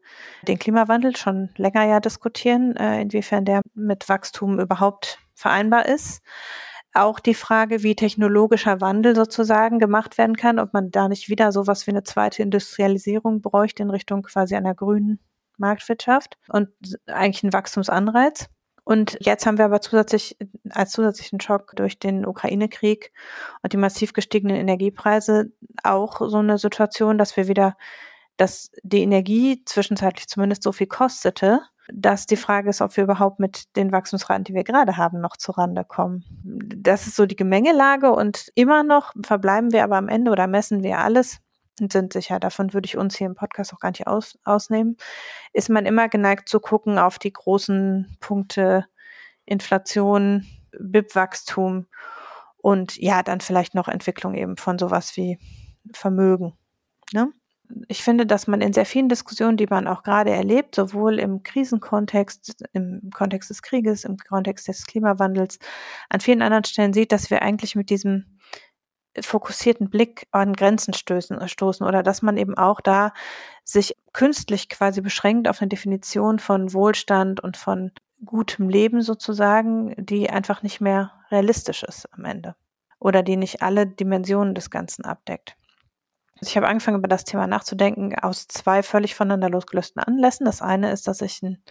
den 0.47 0.59
Klimawandel 0.59 1.15
schon 1.15 1.49
länger 1.55 1.85
ja 1.85 1.99
diskutieren, 1.99 2.75
äh, 2.75 3.01
inwiefern 3.01 3.45
der 3.45 3.61
mit 3.73 4.07
Wachstum 4.09 4.59
überhaupt 4.59 5.19
vereinbar 5.33 5.85
ist. 5.85 6.21
Auch 6.93 7.19
die 7.19 7.36
Frage, 7.36 7.84
wie 7.84 7.95
technologischer 7.95 8.82
Wandel 8.82 9.15
sozusagen 9.15 9.80
gemacht 9.80 10.17
werden 10.17 10.36
kann, 10.36 10.60
ob 10.60 10.73
man 10.73 10.89
da 10.91 11.08
nicht 11.08 11.30
wieder 11.30 11.52
sowas 11.52 11.86
wie 11.86 11.91
eine 11.91 12.04
zweite 12.04 12.41
Industrialisierung 12.41 13.41
bräuchte 13.41 13.84
in 13.84 13.91
Richtung 13.91 14.23
quasi 14.23 14.56
einer 14.56 14.73
grünen 14.73 15.19
Marktwirtschaft 15.58 16.38
und 16.47 16.69
eigentlich 17.06 17.43
ein 17.43 17.54
Wachstumsanreiz. 17.54 18.49
Und 18.89 19.17
jetzt 19.21 19.45
haben 19.45 19.60
wir 19.60 19.65
aber 19.65 19.82
zusätzlich 19.82 20.36
als 20.71 20.93
zusätzlichen 20.93 21.39
Schock 21.39 21.73
durch 21.75 21.99
den 21.99 22.25
Ukraine-Krieg 22.25 23.12
und 23.62 23.73
die 23.73 23.78
massiv 23.78 24.13
gestiegenen 24.13 24.56
Energiepreise 24.56 25.52
auch 25.84 26.19
so 26.28 26.38
eine 26.38 26.58
Situation, 26.58 27.19
dass 27.19 27.38
wir 27.38 27.47
wieder, 27.47 27.78
dass 28.38 28.71
die 28.82 29.04
Energie 29.04 29.63
zwischenzeitlich 29.63 30.28
zumindest 30.28 30.63
so 30.63 30.71
viel 30.71 30.88
kostete, 30.88 31.62
dass 31.93 32.25
die 32.25 32.38
Frage 32.38 32.69
ist, 32.69 32.82
ob 32.82 32.95
wir 32.97 33.04
überhaupt 33.04 33.39
mit 33.39 33.75
den 33.75 33.91
Wachstumsraten, 33.91 34.43
die 34.43 34.54
wir 34.54 34.63
gerade 34.63 34.97
haben, 34.97 35.21
noch 35.21 35.38
zurande 35.38 35.84
kommen. 35.84 36.23
Das 36.43 37.08
ist 37.08 37.15
so 37.15 37.25
die 37.25 37.36
Gemengelage 37.36 38.12
und 38.12 38.52
immer 38.56 38.84
noch 38.84 39.13
verbleiben 39.25 39.71
wir 39.71 39.84
aber 39.84 39.97
am 39.97 40.08
Ende 40.08 40.32
oder 40.32 40.47
messen 40.47 40.84
wir 40.84 40.99
alles 40.99 41.39
und 41.80 41.93
sind 41.93 42.13
sicher, 42.13 42.39
davon 42.39 42.73
würde 42.73 42.86
ich 42.86 42.97
uns 42.97 43.17
hier 43.17 43.28
im 43.28 43.36
Podcast 43.36 43.73
auch 43.73 43.80
gar 43.80 43.91
nicht 43.91 44.08
aus, 44.08 44.38
ausnehmen, 44.43 44.97
ist 45.54 45.69
man 45.69 45.86
immer 45.86 46.10
geneigt 46.10 46.49
zu 46.49 46.60
gucken 46.60 46.99
auf 46.99 47.19
die 47.19 47.34
großen 47.34 48.17
Punkte 48.19 48.86
Inflation, 49.45 50.45
BIP-Wachstum 50.78 51.88
und 52.58 52.97
ja, 52.97 53.23
dann 53.23 53.41
vielleicht 53.41 53.73
noch 53.73 53.88
Entwicklung 53.88 54.36
eben 54.36 54.58
von 54.58 54.78
sowas 54.78 55.15
wie 55.15 55.39
Vermögen. 55.93 56.54
Ne? 57.13 57.32
Ich 57.88 58.03
finde, 58.03 58.25
dass 58.25 58.47
man 58.47 58.62
in 58.62 58.73
sehr 58.73 58.86
vielen 58.86 59.10
Diskussionen, 59.10 59.58
die 59.58 59.67
man 59.67 59.88
auch 59.88 60.03
gerade 60.03 60.32
erlebt, 60.32 60.75
sowohl 60.75 61.19
im 61.19 61.43
Krisenkontext, 61.43 62.65
im 62.73 63.10
Kontext 63.13 63.49
des 63.49 63.62
Krieges, 63.62 64.03
im 64.03 64.17
Kontext 64.17 64.67
des 64.67 64.86
Klimawandels, 64.86 65.60
an 66.10 66.19
vielen 66.19 66.41
anderen 66.41 66.63
Stellen 66.63 66.93
sieht, 66.93 67.12
dass 67.12 67.29
wir 67.29 67.41
eigentlich 67.41 67.75
mit 67.75 67.89
diesem 67.89 68.39
fokussierten 69.19 69.89
Blick 69.89 70.27
an 70.32 70.53
Grenzen 70.53 70.93
stößen, 70.93 71.47
stoßen 71.47 71.86
oder 71.86 72.03
dass 72.03 72.21
man 72.21 72.38
eben 72.38 72.58
auch 72.58 72.82
da 72.82 73.13
sich 73.63 73.95
künstlich 74.13 74.69
quasi 74.69 75.01
beschränkt 75.01 75.47
auf 75.47 75.62
eine 75.62 75.69
Definition 75.69 76.39
von 76.39 76.73
Wohlstand 76.73 77.39
und 77.39 77.58
von 77.58 77.91
gutem 78.25 78.69
Leben 78.69 79.01
sozusagen, 79.01 79.93
die 79.97 80.29
einfach 80.29 80.63
nicht 80.63 80.82
mehr 80.82 81.12
realistisch 81.32 81.84
ist 81.84 82.08
am 82.13 82.25
Ende 82.25 82.55
oder 82.99 83.23
die 83.23 83.38
nicht 83.38 83.62
alle 83.62 83.88
Dimensionen 83.88 84.55
des 84.55 84.69
Ganzen 84.69 85.05
abdeckt. 85.05 85.55
Ich 86.41 86.56
habe 86.56 86.67
angefangen, 86.67 86.97
über 86.97 87.08
das 87.08 87.25
Thema 87.25 87.47
nachzudenken 87.47 88.17
aus 88.17 88.47
zwei 88.47 88.82
völlig 88.84 89.15
voneinander 89.15 89.49
losgelösten 89.49 90.02
Anlässen. 90.02 90.45
Das 90.45 90.62
eine 90.62 90.91
ist, 90.91 91.08
dass 91.08 91.21
ich 91.21 91.41
ein 91.43 91.62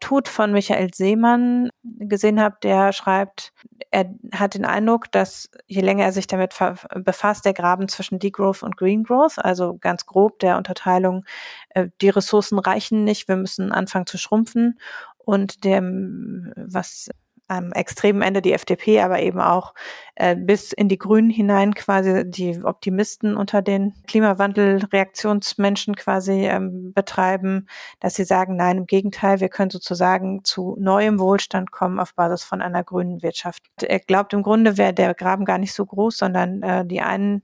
Tut 0.00 0.28
von 0.28 0.52
Michael 0.52 0.92
Seemann 0.94 1.70
gesehen 1.82 2.40
habe, 2.40 2.56
der 2.62 2.92
schreibt, 2.92 3.52
er 3.90 4.10
hat 4.32 4.54
den 4.54 4.64
Eindruck, 4.64 5.12
dass 5.12 5.50
je 5.66 5.82
länger 5.82 6.04
er 6.04 6.12
sich 6.12 6.26
damit 6.26 6.54
befasst, 6.94 7.44
der 7.44 7.54
Graben 7.54 7.88
zwischen 7.88 8.18
Degrowth 8.18 8.62
und 8.62 8.76
Green 8.76 9.04
Growth, 9.04 9.38
also 9.38 9.76
ganz 9.78 10.06
grob 10.06 10.38
der 10.38 10.56
Unterteilung, 10.56 11.24
äh, 11.70 11.88
die 12.00 12.08
Ressourcen 12.08 12.58
reichen 12.58 13.04
nicht, 13.04 13.28
wir 13.28 13.36
müssen 13.36 13.72
anfangen 13.72 14.06
zu 14.06 14.18
schrumpfen 14.18 14.78
und 15.18 15.64
dem, 15.64 16.52
was 16.56 17.10
am 17.48 17.72
extremen 17.72 18.22
Ende 18.22 18.42
die 18.42 18.52
FDP, 18.52 19.00
aber 19.00 19.20
eben 19.20 19.40
auch 19.40 19.74
äh, 20.16 20.34
bis 20.34 20.72
in 20.72 20.88
die 20.88 20.98
Grünen 20.98 21.30
hinein 21.30 21.74
quasi 21.74 22.28
die 22.28 22.62
Optimisten 22.62 23.36
unter 23.36 23.62
den 23.62 23.94
Klimawandelreaktionsmenschen 24.06 25.94
quasi 25.96 26.46
ähm, 26.46 26.92
betreiben, 26.92 27.68
dass 28.00 28.14
sie 28.14 28.24
sagen, 28.24 28.56
nein, 28.56 28.78
im 28.78 28.86
Gegenteil, 28.86 29.40
wir 29.40 29.48
können 29.48 29.70
sozusagen 29.70 30.44
zu 30.44 30.76
neuem 30.78 31.18
Wohlstand 31.18 31.70
kommen 31.70 32.00
auf 32.00 32.14
Basis 32.14 32.42
von 32.42 32.62
einer 32.62 32.82
grünen 32.82 33.22
Wirtschaft. 33.22 33.62
Er 33.80 34.00
glaubt 34.00 34.32
im 34.32 34.42
Grunde 34.42 34.76
wäre 34.76 34.94
der 34.94 35.14
Graben 35.14 35.44
gar 35.44 35.58
nicht 35.58 35.72
so 35.72 35.86
groß, 35.86 36.18
sondern 36.18 36.62
äh, 36.62 36.84
die 36.84 37.00
einen 37.00 37.42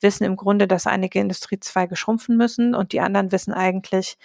wissen 0.00 0.24
im 0.24 0.36
Grunde, 0.36 0.66
dass 0.66 0.86
einige 0.86 1.20
Industriezweige 1.20 1.96
schrumpfen 1.96 2.36
müssen 2.36 2.74
und 2.74 2.92
die 2.92 3.00
anderen 3.00 3.32
wissen 3.32 3.52
eigentlich, 3.52 4.16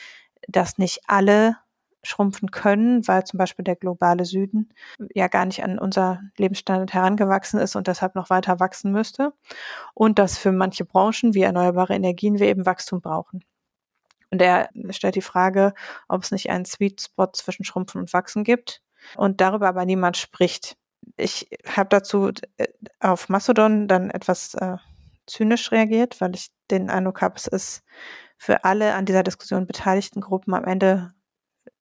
dass 0.48 0.78
nicht 0.78 1.02
alle 1.08 1.58
schrumpfen 2.04 2.52
können, 2.52 3.08
weil 3.08 3.24
zum 3.26 3.38
Beispiel 3.38 3.64
der 3.64 3.76
globale 3.76 4.26
Süden 4.26 4.70
ja 5.14 5.28
gar 5.28 5.46
nicht 5.46 5.64
an 5.64 5.80
unser 5.80 6.22
Lebensstandard 6.38 6.94
herangewachsen 6.94 7.60
ist 7.60 7.76
und 7.76 7.88
deshalb 7.88 8.16
noch 8.16 8.30
weiter 8.30 8.60
wachsen 8.60 8.92
müsste. 8.92 9.34
Und 9.94 10.20
dass 10.20 10.38
für 10.38 10.52
manche 10.52 10.86
Branchen 10.86 11.34
wie 11.34 11.42
erneuerbare 11.42 11.94
Energien 11.96 12.40
wir 12.40 12.48
eben 12.48 12.66
Wachstum 12.66 13.02
brauchen. 13.02 13.44
Und 14.32 14.42
er 14.42 14.70
stellt 14.92 15.16
die 15.16 15.22
Frage, 15.22 15.74
ob 16.08 16.24
es 16.24 16.32
nicht 16.32 16.50
einen 16.50 16.66
Sweet 16.66 17.02
Spot 17.02 17.28
zwischen 17.34 17.66
Schrumpfen 17.66 18.02
und 18.02 18.14
Wachsen 18.14 18.44
gibt 18.44 18.82
und 19.18 19.42
darüber 19.42 19.68
aber 19.68 19.86
niemand 19.86 20.18
spricht. 20.18 20.78
Ich 21.18 21.50
habe 21.68 21.90
dazu 21.90 22.32
äh, 22.58 22.68
auf 23.00 23.30
Mastodon 23.30 23.88
dann 23.88 24.10
etwas 24.12 24.54
äh, 24.56 24.78
zynisch 25.26 25.72
reagiert, 25.72 26.22
weil 26.22 26.36
ich 26.36 26.50
den 26.70 26.90
Eindruck 26.90 27.22
habe, 27.22 27.36
es 27.38 27.48
ist 27.48 27.84
für 28.38 28.64
alle 28.64 28.94
an 28.94 29.06
dieser 29.06 29.24
Diskussion 29.24 29.68
beteiligten 29.68 30.22
Gruppen 30.22 30.54
am 30.54 30.64
Ende 30.64 31.14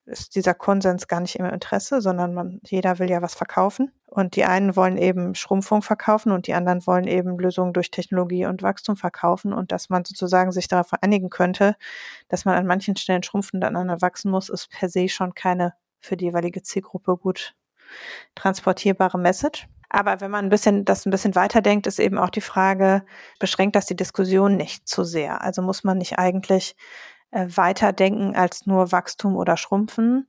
ist 0.09 0.35
dieser 0.35 0.55
Konsens 0.55 1.07
gar 1.07 1.21
nicht 1.21 1.37
im 1.37 1.45
Interesse, 1.47 2.01
sondern 2.01 2.35
man, 2.35 2.61
jeder 2.65 2.99
will 2.99 3.11
ja 3.11 3.23
was 3.23 3.35
verkaufen. 3.35 3.93
Und 4.07 4.37
die 4.37 4.45
einen 4.45 4.75
wollen 4.75 4.97
eben 4.97 5.35
Schrumpfung 5.35 5.83
verkaufen 5.83 6.33
und 6.33 6.47
die 6.47 6.55
anderen 6.55 6.87
wollen 6.87 7.07
eben 7.07 7.39
Lösungen 7.39 7.75
durch 7.75 7.91
Technologie 7.91 8.47
und 8.47 8.63
Wachstum 8.63 8.97
verkaufen 8.97 9.53
und 9.53 9.71
dass 9.71 9.91
man 9.91 10.05
sozusagen 10.05 10.51
sich 10.51 10.67
darauf 10.67 10.93
einigen 11.03 11.29
könnte, 11.29 11.77
dass 12.29 12.45
man 12.45 12.55
an 12.55 12.67
manchen 12.67 12.97
Stellen 12.97 13.23
schrumpfen 13.23 13.59
und 13.59 13.65
an 13.65 13.77
anderen 13.77 14.01
wachsen 14.01 14.31
muss, 14.31 14.49
ist 14.49 14.71
per 14.71 14.89
se 14.89 15.09
schon 15.09 15.35
keine 15.35 15.75
für 16.01 16.17
die 16.17 16.27
jeweilige 16.27 16.63
Zielgruppe 16.63 17.17
gut 17.17 17.55
transportierbare 18.35 19.19
Message. 19.19 19.69
Aber 19.91 20.21
wenn 20.21 20.31
man 20.31 20.47
ein 20.47 20.51
bisschen 20.51 20.85
das 20.85 21.07
ein 21.07 21.11
bisschen 21.11 21.35
weiterdenkt, 21.35 21.87
ist 21.87 21.99
eben 21.99 22.19
auch 22.19 22.31
die 22.31 22.43
Frage, 22.43 23.05
beschränkt 23.39 23.77
das 23.77 23.87
die 23.87 23.97
Diskussion 23.97 24.57
nicht 24.57 24.87
zu 24.87 25.05
sehr? 25.05 25.43
Also 25.43 25.63
muss 25.63 25.85
man 25.85 25.99
nicht 25.99 26.19
eigentlich 26.19 26.77
weiterdenken 27.31 28.35
als 28.35 28.67
nur 28.67 28.91
Wachstum 28.91 29.37
oder 29.37 29.57
Schrumpfen. 29.57 30.27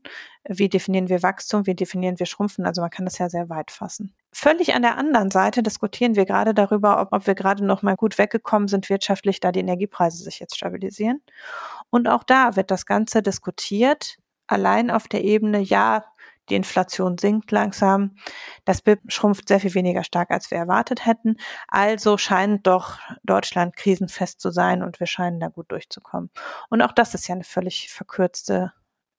Wie 0.47 0.67
definieren 0.67 1.09
wir 1.09 1.23
Wachstum? 1.23 1.65
Wie 1.65 1.75
definieren 1.75 2.19
wir 2.19 2.25
Schrumpfen? 2.25 2.65
Also 2.65 2.81
man 2.81 2.89
kann 2.89 3.05
das 3.05 3.17
ja 3.17 3.29
sehr 3.29 3.49
weit 3.49 3.71
fassen. 3.71 4.13
Völlig 4.33 4.75
an 4.75 4.81
der 4.81 4.97
anderen 4.97 5.31
Seite 5.31 5.63
diskutieren 5.63 6.15
wir 6.15 6.25
gerade 6.25 6.53
darüber, 6.53 7.01
ob, 7.01 7.13
ob 7.13 7.25
wir 7.25 7.35
gerade 7.35 7.65
noch 7.65 7.81
mal 7.81 7.95
gut 7.95 8.17
weggekommen 8.17 8.67
sind 8.67 8.89
wirtschaftlich, 8.89 9.39
da 9.39 9.51
die 9.51 9.61
Energiepreise 9.61 10.23
sich 10.23 10.39
jetzt 10.39 10.57
stabilisieren. 10.57 11.21
Und 11.89 12.07
auch 12.07 12.23
da 12.23 12.55
wird 12.55 12.69
das 12.69 12.85
Ganze 12.85 13.21
diskutiert, 13.21 14.17
allein 14.47 14.91
auf 14.91 15.07
der 15.07 15.23
Ebene, 15.23 15.59
ja, 15.59 16.03
die 16.49 16.55
Inflation 16.55 17.17
sinkt 17.17 17.51
langsam. 17.51 18.15
Das 18.65 18.81
BIP 18.81 18.99
schrumpft 19.07 19.47
sehr 19.47 19.59
viel 19.59 19.73
weniger 19.73 20.03
stark, 20.03 20.31
als 20.31 20.51
wir 20.51 20.57
erwartet 20.57 21.05
hätten. 21.05 21.37
Also 21.67 22.17
scheint 22.17 22.67
doch 22.67 22.99
Deutschland 23.23 23.75
krisenfest 23.75 24.39
zu 24.41 24.51
sein 24.51 24.83
und 24.83 24.99
wir 24.99 25.07
scheinen 25.07 25.39
da 25.39 25.47
gut 25.47 25.71
durchzukommen. 25.71 26.29
Und 26.69 26.81
auch 26.81 26.91
das 26.91 27.13
ist 27.13 27.27
ja 27.27 27.35
eine 27.35 27.43
völlig 27.43 27.89
verkürzte 27.91 28.73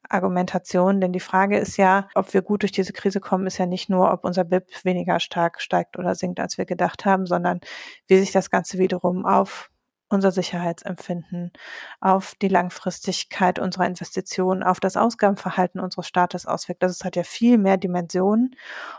Argumentation, 0.09 1.01
denn 1.01 1.13
die 1.13 1.21
Frage 1.21 1.59
ist 1.59 1.77
ja, 1.77 2.09
ob 2.15 2.33
wir 2.35 2.43
gut 2.43 2.63
durch 2.63 2.73
diese 2.73 2.93
Krise 2.93 3.21
kommen, 3.21 3.47
ist 3.47 3.59
ja 3.59 3.67
nicht 3.67 3.89
nur, 3.89 4.13
ob 4.13 4.25
unser 4.25 4.45
BIP 4.45 4.85
weniger 4.85 5.21
stark 5.21 5.61
steigt 5.61 5.99
oder 5.99 6.15
sinkt, 6.15 6.41
als 6.41 6.59
wir 6.59 6.65
gedacht 6.65 7.05
haben, 7.05 7.27
sondern 7.27 7.61
wie 8.09 8.19
sich 8.19 8.33
das 8.33 8.51
Ganze 8.51 8.79
wiederum 8.79 9.25
auf 9.25 9.70
unser 10.11 10.33
Sicherheitsempfinden, 10.33 11.53
auf 12.01 12.35
die 12.43 12.49
Langfristigkeit 12.49 13.59
unserer 13.59 13.87
Investitionen, 13.87 14.63
auf 14.63 14.81
das 14.81 14.97
Ausgabenverhalten 14.97 15.81
unseres 15.81 16.07
Staates 16.07 16.47
auswirkt. 16.47 16.83
Das 16.83 17.05
hat 17.05 17.17
ja 17.17 17.23
viel 17.23 17.57
mehr 17.57 17.77
Dimensionen. 17.77 18.57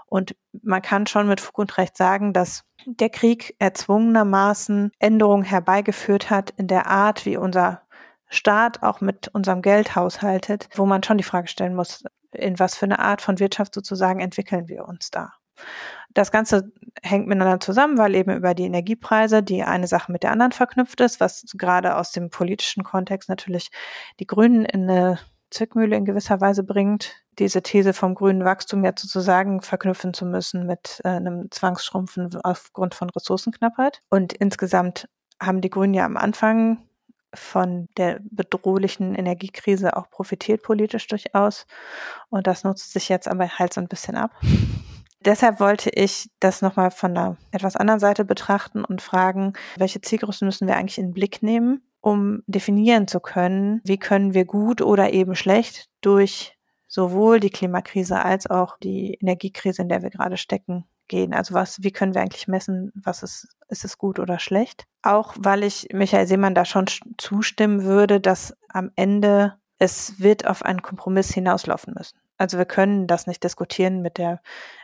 Und 0.07 0.35
man 0.63 0.81
kann 0.81 1.05
schon 1.07 1.27
mit 1.27 1.41
Fug 1.41 1.59
und 1.59 1.77
Recht 1.77 1.97
sagen, 1.97 2.33
dass 2.33 2.63
der 2.85 3.09
Krieg 3.09 3.55
erzwungenermaßen 3.59 4.91
Änderungen 4.99 5.43
herbeigeführt 5.43 6.29
hat 6.29 6.51
in 6.51 6.67
der 6.67 6.87
Art, 6.87 7.25
wie 7.25 7.37
unser 7.37 7.81
Staat 8.27 8.81
auch 8.81 9.01
mit 9.01 9.27
unserem 9.27 9.61
Geld 9.61 9.95
haushaltet, 9.95 10.69
wo 10.75 10.85
man 10.85 11.03
schon 11.03 11.17
die 11.17 11.23
Frage 11.23 11.49
stellen 11.49 11.75
muss, 11.75 12.05
in 12.31 12.57
was 12.59 12.75
für 12.75 12.85
eine 12.85 12.99
Art 12.99 13.21
von 13.21 13.39
Wirtschaft 13.39 13.75
sozusagen 13.75 14.21
entwickeln 14.21 14.69
wir 14.69 14.87
uns 14.87 15.11
da. 15.11 15.33
Das 16.13 16.31
Ganze 16.31 16.71
hängt 17.01 17.27
miteinander 17.27 17.59
zusammen, 17.59 17.97
weil 17.97 18.15
eben 18.15 18.35
über 18.35 18.53
die 18.53 18.65
Energiepreise 18.65 19.43
die 19.43 19.63
eine 19.63 19.87
Sache 19.87 20.11
mit 20.11 20.23
der 20.23 20.31
anderen 20.31 20.51
verknüpft 20.51 20.99
ist, 20.99 21.19
was 21.19 21.45
gerade 21.53 21.95
aus 21.95 22.11
dem 22.11 22.29
politischen 22.29 22.83
Kontext 22.83 23.29
natürlich 23.29 23.69
die 24.19 24.27
Grünen 24.27 24.65
in 24.65 24.89
eine 24.89 25.19
Zwickmühle 25.51 25.95
in 25.95 26.05
gewisser 26.05 26.41
Weise 26.41 26.63
bringt, 26.63 27.13
diese 27.39 27.61
These 27.61 27.93
vom 27.93 28.15
grünen 28.15 28.45
Wachstum 28.45 28.83
ja 28.83 28.91
sozusagen 28.95 29.61
verknüpfen 29.61 30.13
zu 30.13 30.25
müssen 30.25 30.65
mit 30.65 31.01
äh, 31.03 31.09
einem 31.09 31.49
Zwangsschrumpfen 31.51 32.29
aufgrund 32.43 32.95
von 32.95 33.09
Ressourcenknappheit. 33.09 34.01
Und 34.09 34.33
insgesamt 34.33 35.07
haben 35.41 35.61
die 35.61 35.69
Grünen 35.69 35.93
ja 35.93 36.05
am 36.05 36.17
Anfang 36.17 36.77
von 37.33 37.87
der 37.97 38.19
bedrohlichen 38.23 39.15
Energiekrise 39.15 39.95
auch 39.95 40.09
profitiert 40.09 40.63
politisch 40.63 41.07
durchaus. 41.07 41.65
Und 42.29 42.47
das 42.47 42.63
nutzt 42.63 42.91
sich 42.91 43.09
jetzt 43.09 43.27
aber 43.27 43.47
halt 43.47 43.73
so 43.73 43.81
ein 43.81 43.87
bisschen 43.87 44.17
ab. 44.17 44.31
Deshalb 45.23 45.59
wollte 45.59 45.91
ich 45.91 46.29
das 46.39 46.61
nochmal 46.61 46.91
von 46.91 47.11
einer 47.11 47.37
etwas 47.51 47.75
anderen 47.75 47.99
Seite 47.99 48.25
betrachten 48.25 48.83
und 48.83 49.01
fragen, 49.01 49.53
welche 49.77 50.01
Zielgrößen 50.01 50.45
müssen 50.47 50.67
wir 50.67 50.75
eigentlich 50.75 50.97
in 50.97 51.07
den 51.07 51.13
Blick 51.13 51.43
nehmen, 51.43 51.81
um 52.01 52.41
definieren 52.47 53.07
zu 53.07 53.19
können, 53.19 53.81
wie 53.83 53.97
können 53.97 54.33
wir 54.33 54.45
gut 54.45 54.81
oder 54.81 55.13
eben 55.13 55.35
schlecht 55.35 55.89
durch 56.01 56.57
sowohl 56.87 57.39
die 57.39 57.51
Klimakrise 57.51 58.23
als 58.25 58.49
auch 58.49 58.77
die 58.79 59.17
Energiekrise, 59.21 59.83
in 59.83 59.89
der 59.89 60.01
wir 60.01 60.09
gerade 60.09 60.37
stecken, 60.37 60.85
gehen. 61.07 61.33
Also 61.33 61.53
was, 61.53 61.83
wie 61.83 61.91
können 61.91 62.15
wir 62.15 62.21
eigentlich 62.21 62.47
messen, 62.47 62.91
was 62.95 63.21
ist, 63.21 63.55
ist 63.69 63.85
es 63.85 63.99
gut 63.99 64.17
oder 64.17 64.39
schlecht? 64.39 64.85
Auch 65.03 65.35
weil 65.37 65.63
ich 65.63 65.87
Michael 65.93 66.25
Seemann 66.25 66.55
da 66.55 66.65
schon 66.65 66.85
zustimmen 67.17 67.83
würde, 67.83 68.19
dass 68.19 68.57
am 68.69 68.91
Ende 68.95 69.57
es 69.77 70.19
wird 70.19 70.47
auf 70.47 70.63
einen 70.63 70.81
Kompromiss 70.81 71.31
hinauslaufen 71.33 71.93
müssen. 71.97 72.17
Also 72.37 72.57
wir 72.57 72.65
können 72.65 73.07
das 73.07 73.27
nicht 73.27 73.43
diskutieren 73.43 74.01
mit 74.01 74.17
der 74.17 74.41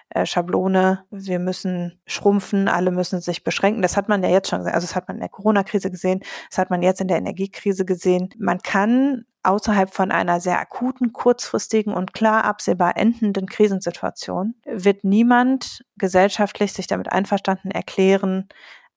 äh, 0.09 0.25
Schablone. 0.25 1.05
Wir 1.11 1.39
müssen 1.39 1.99
schrumpfen, 2.05 2.67
alle 2.67 2.91
müssen 2.91 3.21
sich 3.21 3.43
beschränken. 3.43 3.81
Das 3.81 3.97
hat 3.97 4.09
man 4.09 4.23
ja 4.23 4.29
jetzt 4.29 4.49
schon 4.49 4.59
gesehen. 4.59 4.73
Also 4.73 4.87
das 4.87 4.95
hat 4.95 5.07
man 5.07 5.17
in 5.17 5.21
der 5.21 5.29
Corona-Krise 5.29 5.91
gesehen, 5.91 6.21
das 6.49 6.57
hat 6.57 6.69
man 6.69 6.81
jetzt 6.81 7.01
in 7.01 7.07
der 7.07 7.17
Energiekrise 7.17 7.85
gesehen. 7.85 8.29
Man 8.37 8.59
kann 8.59 9.25
außerhalb 9.43 9.93
von 9.93 10.11
einer 10.11 10.39
sehr 10.39 10.59
akuten, 10.59 11.13
kurzfristigen 11.13 11.93
und 11.93 12.13
klar 12.13 12.43
absehbar 12.43 12.97
endenden 12.97 13.47
Krisensituation, 13.47 14.55
wird 14.65 15.03
niemand 15.03 15.85
gesellschaftlich 15.97 16.73
sich 16.73 16.87
damit 16.87 17.11
einverstanden 17.11 17.71
erklären, 17.71 18.49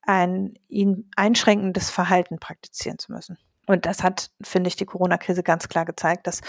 ein 0.03 0.55
ihn 0.69 1.09
einschränkendes 1.15 1.91
Verhalten 1.91 2.39
praktizieren 2.39 2.99
zu 2.99 3.13
müssen. 3.13 3.39
Und 3.71 3.87
das 3.87 4.03
hat, 4.03 4.33
finde 4.43 4.67
ich, 4.67 4.75
die 4.75 4.85
Corona-Krise 4.85 5.45
ganz 5.45 5.69
klar 5.69 5.85
gezeigt, 5.85 6.27
dass 6.27 6.41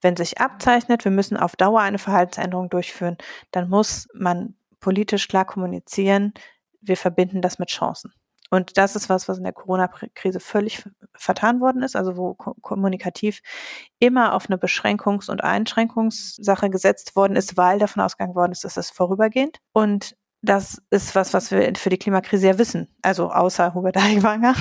wenn 0.00 0.16
sich 0.16 0.40
abzeichnet, 0.40 1.04
wir 1.04 1.10
müssen 1.10 1.36
auf 1.36 1.56
Dauer 1.56 1.80
eine 1.80 1.98
Verhaltensänderung 1.98 2.70
durchführen, 2.70 3.16
dann 3.50 3.68
muss 3.68 4.06
man 4.14 4.54
politisch 4.78 5.26
klar 5.26 5.44
kommunizieren, 5.44 6.34
wir 6.80 6.96
verbinden 6.96 7.42
das 7.42 7.58
mit 7.58 7.68
Chancen. 7.68 8.12
Und 8.50 8.78
das 8.78 8.94
ist 8.94 9.08
was, 9.08 9.28
was 9.28 9.38
in 9.38 9.44
der 9.44 9.52
Corona-Krise 9.52 10.38
völlig 10.38 10.84
vertan 11.14 11.60
worden 11.60 11.82
ist, 11.82 11.96
also 11.96 12.16
wo 12.16 12.34
kommunikativ 12.34 13.40
immer 13.98 14.34
auf 14.34 14.48
eine 14.48 14.56
Beschränkungs- 14.56 15.28
und 15.28 15.42
Einschränkungssache 15.42 16.70
gesetzt 16.70 17.16
worden 17.16 17.34
ist, 17.34 17.56
weil 17.56 17.80
davon 17.80 18.04
ausgegangen 18.04 18.36
worden 18.36 18.52
ist, 18.52 18.62
dass 18.62 18.76
es 18.76 18.90
vorübergehend. 18.90 19.58
Und 19.72 20.16
das 20.42 20.80
ist 20.90 21.16
was, 21.16 21.34
was 21.34 21.50
wir 21.50 21.74
für 21.74 21.90
die 21.90 21.98
Klimakrise 21.98 22.46
ja 22.46 22.58
wissen. 22.58 22.86
Also 23.02 23.32
außer 23.32 23.74
Hubert 23.74 23.96
Aiwanger 23.96 24.54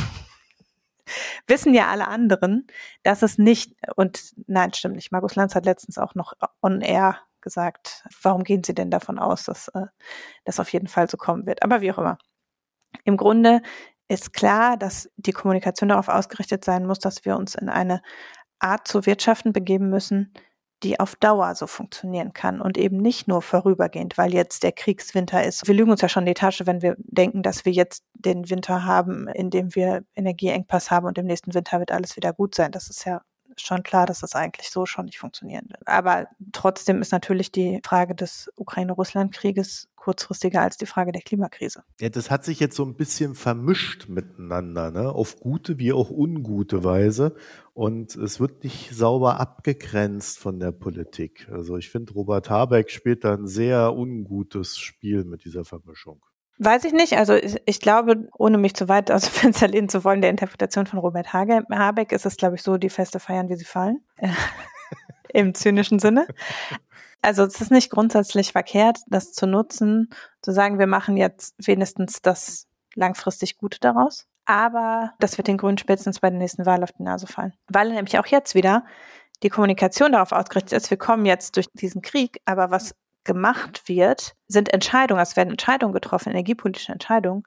wissen 1.47 1.73
ja 1.73 1.87
alle 1.87 2.07
anderen, 2.07 2.67
dass 3.03 3.21
es 3.21 3.37
nicht, 3.37 3.75
und 3.95 4.33
nein, 4.47 4.73
stimmt 4.73 4.95
nicht. 4.95 5.11
Markus 5.11 5.35
Lanz 5.35 5.55
hat 5.55 5.65
letztens 5.65 5.97
auch 5.97 6.15
noch 6.15 6.33
on 6.61 6.81
air 6.81 7.19
gesagt, 7.41 8.03
warum 8.21 8.43
gehen 8.43 8.63
Sie 8.63 8.73
denn 8.73 8.91
davon 8.91 9.19
aus, 9.19 9.43
dass 9.43 9.69
äh, 9.69 9.85
das 10.43 10.59
auf 10.59 10.71
jeden 10.73 10.87
Fall 10.87 11.09
so 11.09 11.17
kommen 11.17 11.45
wird? 11.45 11.63
Aber 11.63 11.81
wie 11.81 11.91
auch 11.91 11.97
immer. 11.97 12.17
Im 13.05 13.17
Grunde 13.17 13.61
ist 14.07 14.33
klar, 14.33 14.77
dass 14.77 15.09
die 15.17 15.33
Kommunikation 15.33 15.89
darauf 15.89 16.07
ausgerichtet 16.07 16.63
sein 16.65 16.85
muss, 16.85 16.99
dass 16.99 17.25
wir 17.25 17.37
uns 17.37 17.55
in 17.55 17.69
eine 17.69 18.01
Art 18.59 18.87
zu 18.87 19.05
wirtschaften 19.05 19.53
begeben 19.53 19.89
müssen, 19.89 20.33
die 20.83 20.99
auf 20.99 21.15
Dauer 21.15 21.55
so 21.55 21.67
funktionieren 21.67 22.33
kann 22.33 22.61
und 22.61 22.77
eben 22.77 22.97
nicht 22.97 23.27
nur 23.27 23.41
vorübergehend, 23.41 24.17
weil 24.17 24.33
jetzt 24.33 24.63
der 24.63 24.71
Kriegswinter 24.71 25.43
ist. 25.43 25.67
Wir 25.67 25.73
lügen 25.73 25.91
uns 25.91 26.01
ja 26.01 26.09
schon 26.09 26.25
die 26.25 26.33
Tasche, 26.33 26.67
wenn 26.67 26.81
wir 26.81 26.95
denken, 26.99 27.43
dass 27.43 27.65
wir 27.65 27.71
jetzt 27.71 28.03
den 28.13 28.49
Winter 28.49 28.85
haben, 28.85 29.27
in 29.27 29.49
dem 29.49 29.73
wir 29.75 30.03
Energieengpass 30.15 30.91
haben 30.91 31.07
und 31.07 31.17
im 31.17 31.25
nächsten 31.25 31.53
Winter 31.53 31.79
wird 31.79 31.91
alles 31.91 32.15
wieder 32.15 32.33
gut 32.33 32.55
sein. 32.55 32.71
Das 32.71 32.89
ist 32.89 33.05
ja 33.05 33.21
schon 33.57 33.83
klar, 33.83 34.05
dass 34.05 34.19
das 34.19 34.35
eigentlich 34.35 34.69
so 34.69 34.85
schon 34.85 35.05
nicht 35.05 35.19
funktionieren 35.19 35.65
wird. 35.69 35.87
Aber 35.87 36.27
trotzdem 36.51 37.01
ist 37.01 37.11
natürlich 37.11 37.51
die 37.51 37.81
Frage 37.83 38.15
des 38.15 38.51
Ukraine-Russland-Krieges 38.55 39.89
kurzfristiger 39.95 40.61
als 40.61 40.77
die 40.77 40.85
Frage 40.85 41.11
der 41.11 41.21
Klimakrise. 41.21 41.83
Ja, 41.99 42.07
das 42.07 42.31
hat 42.31 42.45
sich 42.45 42.61
jetzt 42.61 42.77
so 42.77 42.85
ein 42.85 42.95
bisschen 42.95 43.35
vermischt 43.35 44.07
miteinander, 44.07 44.89
ne? 44.89 45.11
auf 45.11 45.37
gute 45.37 45.79
wie 45.79 45.91
auch 45.91 46.09
ungute 46.09 46.85
Weise. 46.85 47.35
Und 47.73 48.15
es 48.15 48.39
wird 48.39 48.63
nicht 48.63 48.95
sauber 48.95 49.39
abgegrenzt 49.39 50.39
von 50.39 50.61
der 50.61 50.71
Politik. 50.71 51.49
Also 51.51 51.75
ich 51.75 51.89
finde, 51.89 52.13
Robert 52.13 52.49
Habeck 52.49 52.89
spielt 52.89 53.25
da 53.25 53.33
ein 53.33 53.47
sehr 53.47 53.93
ungutes 53.93 54.77
Spiel 54.77 55.25
mit 55.25 55.43
dieser 55.43 55.65
Vermischung. 55.65 56.21
Weiß 56.59 56.85
ich 56.85 56.93
nicht. 56.93 57.17
Also 57.17 57.35
ich, 57.35 57.61
ich, 57.65 57.79
glaube, 57.79 58.27
ohne 58.37 58.57
mich 58.57 58.75
zu 58.75 58.87
weit 58.87 59.11
aus 59.11 59.23
dem 59.23 59.31
Fenster 59.53 59.67
lehnen 59.67 59.89
zu 59.89 60.03
wollen, 60.03 60.21
der 60.21 60.31
Interpretation 60.31 60.87
von 60.87 60.99
Robert 60.99 61.33
Hage, 61.33 61.63
Habeck 61.71 62.11
ist 62.11 62.25
es, 62.25 62.37
glaube 62.37 62.55
ich, 62.55 62.63
so, 62.63 62.77
die 62.77 62.89
Feste 62.89 63.19
feiern, 63.19 63.49
wie 63.49 63.55
sie 63.55 63.65
fallen. 63.65 64.03
Im 65.33 65.53
zynischen 65.53 65.99
Sinne. 65.99 66.25
Also 67.21 67.43
es 67.43 67.59
ist 67.59 67.71
nicht 67.71 67.89
grundsätzlich 67.89 68.51
verkehrt, 68.51 68.99
das 69.07 69.33
zu 69.33 69.45
nutzen, 69.45 70.09
zu 70.41 70.51
sagen, 70.51 70.79
wir 70.79 70.87
machen 70.87 71.17
jetzt 71.17 71.55
wenigstens 71.65 72.21
das 72.21 72.67
langfristig 72.95 73.57
Gute 73.57 73.79
daraus. 73.79 74.25
Aber 74.45 75.11
das 75.19 75.37
wird 75.37 75.49
den 75.49 75.57
Grünen 75.57 75.77
spätestens 75.77 76.21
bei 76.21 76.29
der 76.29 76.39
nächsten 76.39 76.65
Wahl 76.65 76.83
auf 76.83 76.93
die 76.93 77.03
Nase 77.03 77.27
fallen. 77.27 77.53
Weil 77.67 77.89
nämlich 77.89 78.17
auch 78.17 78.27
jetzt 78.27 78.55
wieder 78.55 78.85
die 79.43 79.49
Kommunikation 79.49 80.13
darauf 80.13 80.31
ausgerichtet 80.31 80.73
ist, 80.73 80.89
wir 80.89 80.97
kommen 80.97 81.25
jetzt 81.25 81.57
durch 81.57 81.67
diesen 81.73 82.01
Krieg, 82.01 82.41
aber 82.45 82.71
was 82.71 82.95
gemacht 83.27 83.87
wird, 83.87 84.35
sind 84.47 84.73
Entscheidungen, 84.73 85.21
es 85.21 85.35
werden 85.35 85.51
Entscheidungen 85.51 85.93
getroffen, 85.93 86.31
energiepolitische 86.31 86.91
Entscheidungen, 86.91 87.43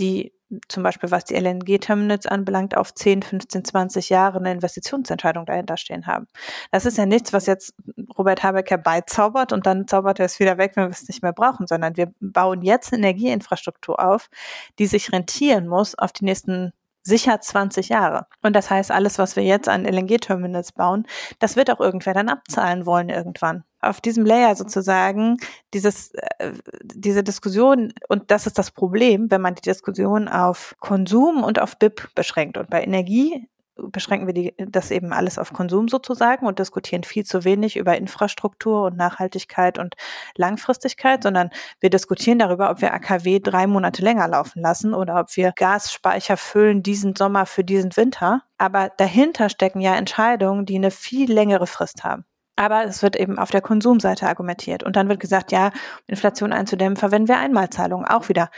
die 0.00 0.32
zum 0.68 0.82
Beispiel 0.82 1.10
was 1.10 1.24
die 1.24 1.34
LNG-Terminals 1.34 2.26
anbelangt, 2.26 2.76
auf 2.76 2.94
10, 2.94 3.22
15, 3.22 3.64
20 3.66 4.08
Jahre 4.08 4.38
eine 4.38 4.52
Investitionsentscheidung 4.52 5.44
dahinter 5.44 5.76
stehen 5.76 6.06
haben. 6.06 6.26
Das 6.72 6.86
ist 6.86 6.96
ja 6.96 7.06
nichts, 7.06 7.32
was 7.32 7.46
jetzt 7.46 7.74
Robert 8.16 8.42
Habeck 8.42 8.70
herbeizaubert 8.70 9.52
und 9.52 9.66
dann 9.66 9.86
zaubert 9.86 10.18
er 10.20 10.26
es 10.26 10.40
wieder 10.40 10.56
weg, 10.58 10.72
wenn 10.74 10.84
wir 10.84 10.90
es 10.90 11.06
nicht 11.06 11.22
mehr 11.22 11.34
brauchen, 11.34 11.66
sondern 11.66 11.96
wir 11.96 12.12
bauen 12.20 12.62
jetzt 12.62 12.92
Energieinfrastruktur 12.92 14.00
auf, 14.00 14.30
die 14.78 14.86
sich 14.86 15.12
rentieren 15.12 15.68
muss 15.68 15.94
auf 15.96 16.12
die 16.12 16.24
nächsten 16.24 16.72
sicher 17.02 17.40
20 17.40 17.88
Jahre. 17.88 18.26
Und 18.42 18.54
das 18.54 18.70
heißt, 18.70 18.90
alles, 18.90 19.18
was 19.18 19.36
wir 19.36 19.42
jetzt 19.42 19.68
an 19.68 19.84
LNG-Terminals 19.84 20.72
bauen, 20.72 21.06
das 21.38 21.56
wird 21.56 21.70
auch 21.70 21.80
irgendwer 21.80 22.14
dann 22.14 22.28
abzahlen 22.28 22.86
wollen 22.86 23.08
irgendwann. 23.08 23.64
Auf 23.80 24.00
diesem 24.00 24.24
Layer 24.26 24.56
sozusagen 24.56 25.36
dieses, 25.74 26.12
äh, 26.14 26.52
diese 26.82 27.22
Diskussion, 27.22 27.92
und 28.08 28.30
das 28.30 28.46
ist 28.46 28.58
das 28.58 28.70
Problem, 28.70 29.30
wenn 29.30 29.40
man 29.40 29.54
die 29.54 29.62
Diskussion 29.62 30.28
auf 30.28 30.74
Konsum 30.80 31.44
und 31.44 31.60
auf 31.60 31.78
BIP 31.78 32.14
beschränkt. 32.14 32.58
Und 32.58 32.70
bei 32.70 32.82
Energie 32.82 33.48
beschränken 33.78 34.26
wir 34.26 34.34
die, 34.34 34.54
das 34.58 34.90
eben 34.90 35.12
alles 35.12 35.38
auf 35.38 35.52
Konsum 35.52 35.88
sozusagen 35.88 36.46
und 36.46 36.58
diskutieren 36.58 37.04
viel 37.04 37.24
zu 37.24 37.44
wenig 37.44 37.76
über 37.76 37.96
Infrastruktur 37.96 38.84
und 38.84 38.96
Nachhaltigkeit 38.96 39.78
und 39.78 39.94
Langfristigkeit, 40.36 41.22
sondern 41.22 41.50
wir 41.80 41.90
diskutieren 41.90 42.38
darüber, 42.38 42.70
ob 42.70 42.80
wir 42.80 42.92
AKW 42.92 43.40
drei 43.40 43.66
Monate 43.66 44.02
länger 44.02 44.28
laufen 44.28 44.62
lassen 44.62 44.94
oder 44.94 45.20
ob 45.20 45.36
wir 45.36 45.52
Gasspeicher 45.54 46.36
füllen 46.36 46.82
diesen 46.82 47.14
Sommer 47.16 47.46
für 47.46 47.64
diesen 47.64 47.96
Winter. 47.96 48.42
Aber 48.58 48.90
dahinter 48.96 49.48
stecken 49.48 49.80
ja 49.80 49.94
Entscheidungen, 49.94 50.66
die 50.66 50.76
eine 50.76 50.90
viel 50.90 51.32
längere 51.32 51.66
Frist 51.66 52.04
haben. 52.04 52.24
Aber 52.58 52.84
es 52.84 53.04
wird 53.04 53.14
eben 53.14 53.38
auf 53.38 53.52
der 53.52 53.60
Konsumseite 53.60 54.26
argumentiert. 54.26 54.82
Und 54.82 54.96
dann 54.96 55.08
wird 55.08 55.20
gesagt, 55.20 55.52
ja, 55.52 55.70
Inflation 56.08 56.52
einzudämmen, 56.52 56.96
verwenden 56.96 57.28
wir 57.28 57.38
Einmalzahlungen. 57.38 58.04
Auch 58.04 58.28
wieder. 58.28 58.50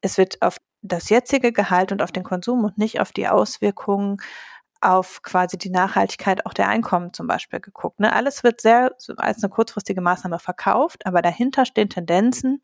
Es 0.00 0.16
wird 0.16 0.40
auf 0.42 0.58
das 0.80 1.08
jetzige 1.08 1.52
Gehalt 1.52 1.90
und 1.90 2.00
auf 2.00 2.12
den 2.12 2.22
Konsum 2.22 2.62
und 2.62 2.78
nicht 2.78 3.00
auf 3.00 3.10
die 3.10 3.26
Auswirkungen 3.26 4.18
auf 4.80 5.22
quasi 5.24 5.58
die 5.58 5.70
Nachhaltigkeit 5.70 6.46
auch 6.46 6.54
der 6.54 6.68
Einkommen 6.68 7.12
zum 7.12 7.26
Beispiel 7.26 7.58
geguckt. 7.58 7.98
Ne? 7.98 8.12
Alles 8.12 8.44
wird 8.44 8.60
sehr 8.60 8.94
als 9.16 9.42
eine 9.42 9.50
kurzfristige 9.50 10.00
Maßnahme 10.00 10.38
verkauft, 10.38 11.04
aber 11.04 11.20
dahinter 11.20 11.64
stehen 11.66 11.90
Tendenzen, 11.90 12.60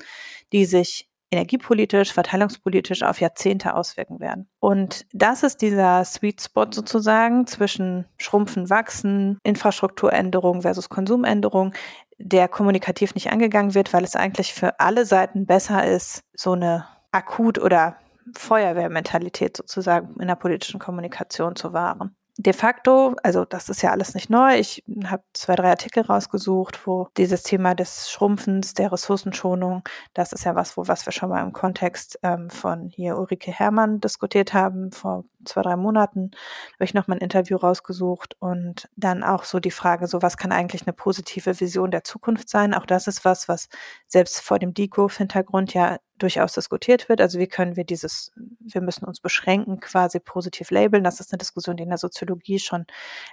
die 0.53 0.65
sich 0.65 1.09
energiepolitisch, 1.35 2.13
verteilungspolitisch 2.13 3.03
auf 3.03 3.21
Jahrzehnte 3.21 3.75
auswirken 3.75 4.21
werden. 4.21 4.49
Und 4.61 5.07
das 5.13 5.43
ist 5.43 5.61
dieser 5.63 6.05
Sweet 6.05 6.41
Spot 6.41 6.67
sozusagen 6.71 7.47
zwischen 7.47 8.07
Schrumpfen, 8.17 8.71
Wachsen, 8.71 9.39
Infrastrukturänderung 9.43 10.63
versus 10.63 10.89
Konsumänderung, 10.89 11.75
der 12.19 12.49
kommunikativ 12.49 13.15
nicht 13.15 13.31
angegangen 13.31 13.75
wird, 13.75 13.93
weil 13.93 14.05
es 14.05 14.17
eigentlich 14.17 14.55
für 14.55 14.79
alle 14.81 15.05
Seiten 15.05 15.47
besser 15.47 15.85
ist, 15.87 16.23
so 16.35 16.53
eine 16.53 16.87
akut 17.11 17.59
oder 17.59 17.97
Feuerwehrmentalität 18.37 19.57
sozusagen 19.57 20.19
in 20.21 20.29
der 20.29 20.37
politischen 20.37 20.81
Kommunikation 20.81 21.57
zu 21.57 21.73
wahren 21.73 22.17
de 22.37 22.53
facto, 22.53 23.15
also 23.23 23.45
das 23.45 23.69
ist 23.69 23.83
ja 23.83 23.91
alles 23.91 24.15
nicht 24.15 24.29
neu. 24.29 24.57
Ich 24.59 24.83
habe 25.05 25.23
zwei, 25.33 25.55
drei 25.55 25.71
Artikel 25.71 26.03
rausgesucht, 26.03 26.87
wo 26.87 27.09
dieses 27.17 27.43
Thema 27.45 27.75
des 27.75 28.11
Schrumpfens, 28.11 28.75
der 28.75 28.93
Ressourcenschonung, 28.93 29.83
das 30.15 30.33
ist 30.33 30.45
ja 30.45 30.55
was, 30.55 30.77
wo 30.77 30.89
was 30.89 31.07
wir 31.07 31.13
schon 31.13 31.29
mal 31.31 31.43
im 31.43 31.53
Kontext 31.53 32.19
ähm, 32.23 32.51
von 32.51 32.89
hier 32.89 33.17
Ulrike 33.17 33.53
Herrmann 33.53 34.01
diskutiert 34.01 34.53
haben 34.53 34.91
vor 34.91 35.25
zwei, 35.47 35.63
drei 35.63 35.77
Monaten. 35.77 36.31
Habe 36.75 36.85
ich 36.85 36.95
noch 36.95 37.07
mal 37.07 37.17
ein 37.17 37.21
Interview 37.21 37.57
rausgesucht 37.57 38.37
und 38.41 38.89
dann 38.97 39.23
auch 39.23 39.45
so 39.45 39.61
die 39.61 39.71
Frage, 39.71 40.07
so 40.07 40.23
was 40.23 40.37
kann 40.37 40.53
eigentlich 40.53 40.83
eine 40.83 40.93
positive 40.93 41.61
Vision 41.61 41.91
der 41.91 42.05
Zukunft 42.05 42.49
sein? 42.49 42.75
Auch 42.75 42.87
das 42.87 43.07
ist 43.07 43.25
was, 43.25 43.49
was 43.49 43.69
selbst 44.07 44.41
vor 44.41 44.59
dem 44.59 44.75
DICO-Hintergrund 44.75 45.75
ja 45.75 45.99
durchaus 46.19 46.53
diskutiert 46.53 47.09
wird. 47.09 47.21
Also 47.21 47.39
wie 47.39 47.47
können 47.47 47.77
wir 47.77 47.85
dieses, 47.85 48.33
wir 48.61 48.81
müssen 48.81 49.05
uns 49.05 49.21
beschränken, 49.21 49.81
quasi 49.81 50.21
positiv 50.21 50.71
labeln. 50.71 51.05
Das 51.05 51.21
ist 51.21 51.33
eine 51.33 51.39
Diskussion, 51.39 51.77
die 51.77 51.83
in 51.83 51.89
der 51.89 51.99
Soziologie 51.99 52.59
schon 52.59 52.87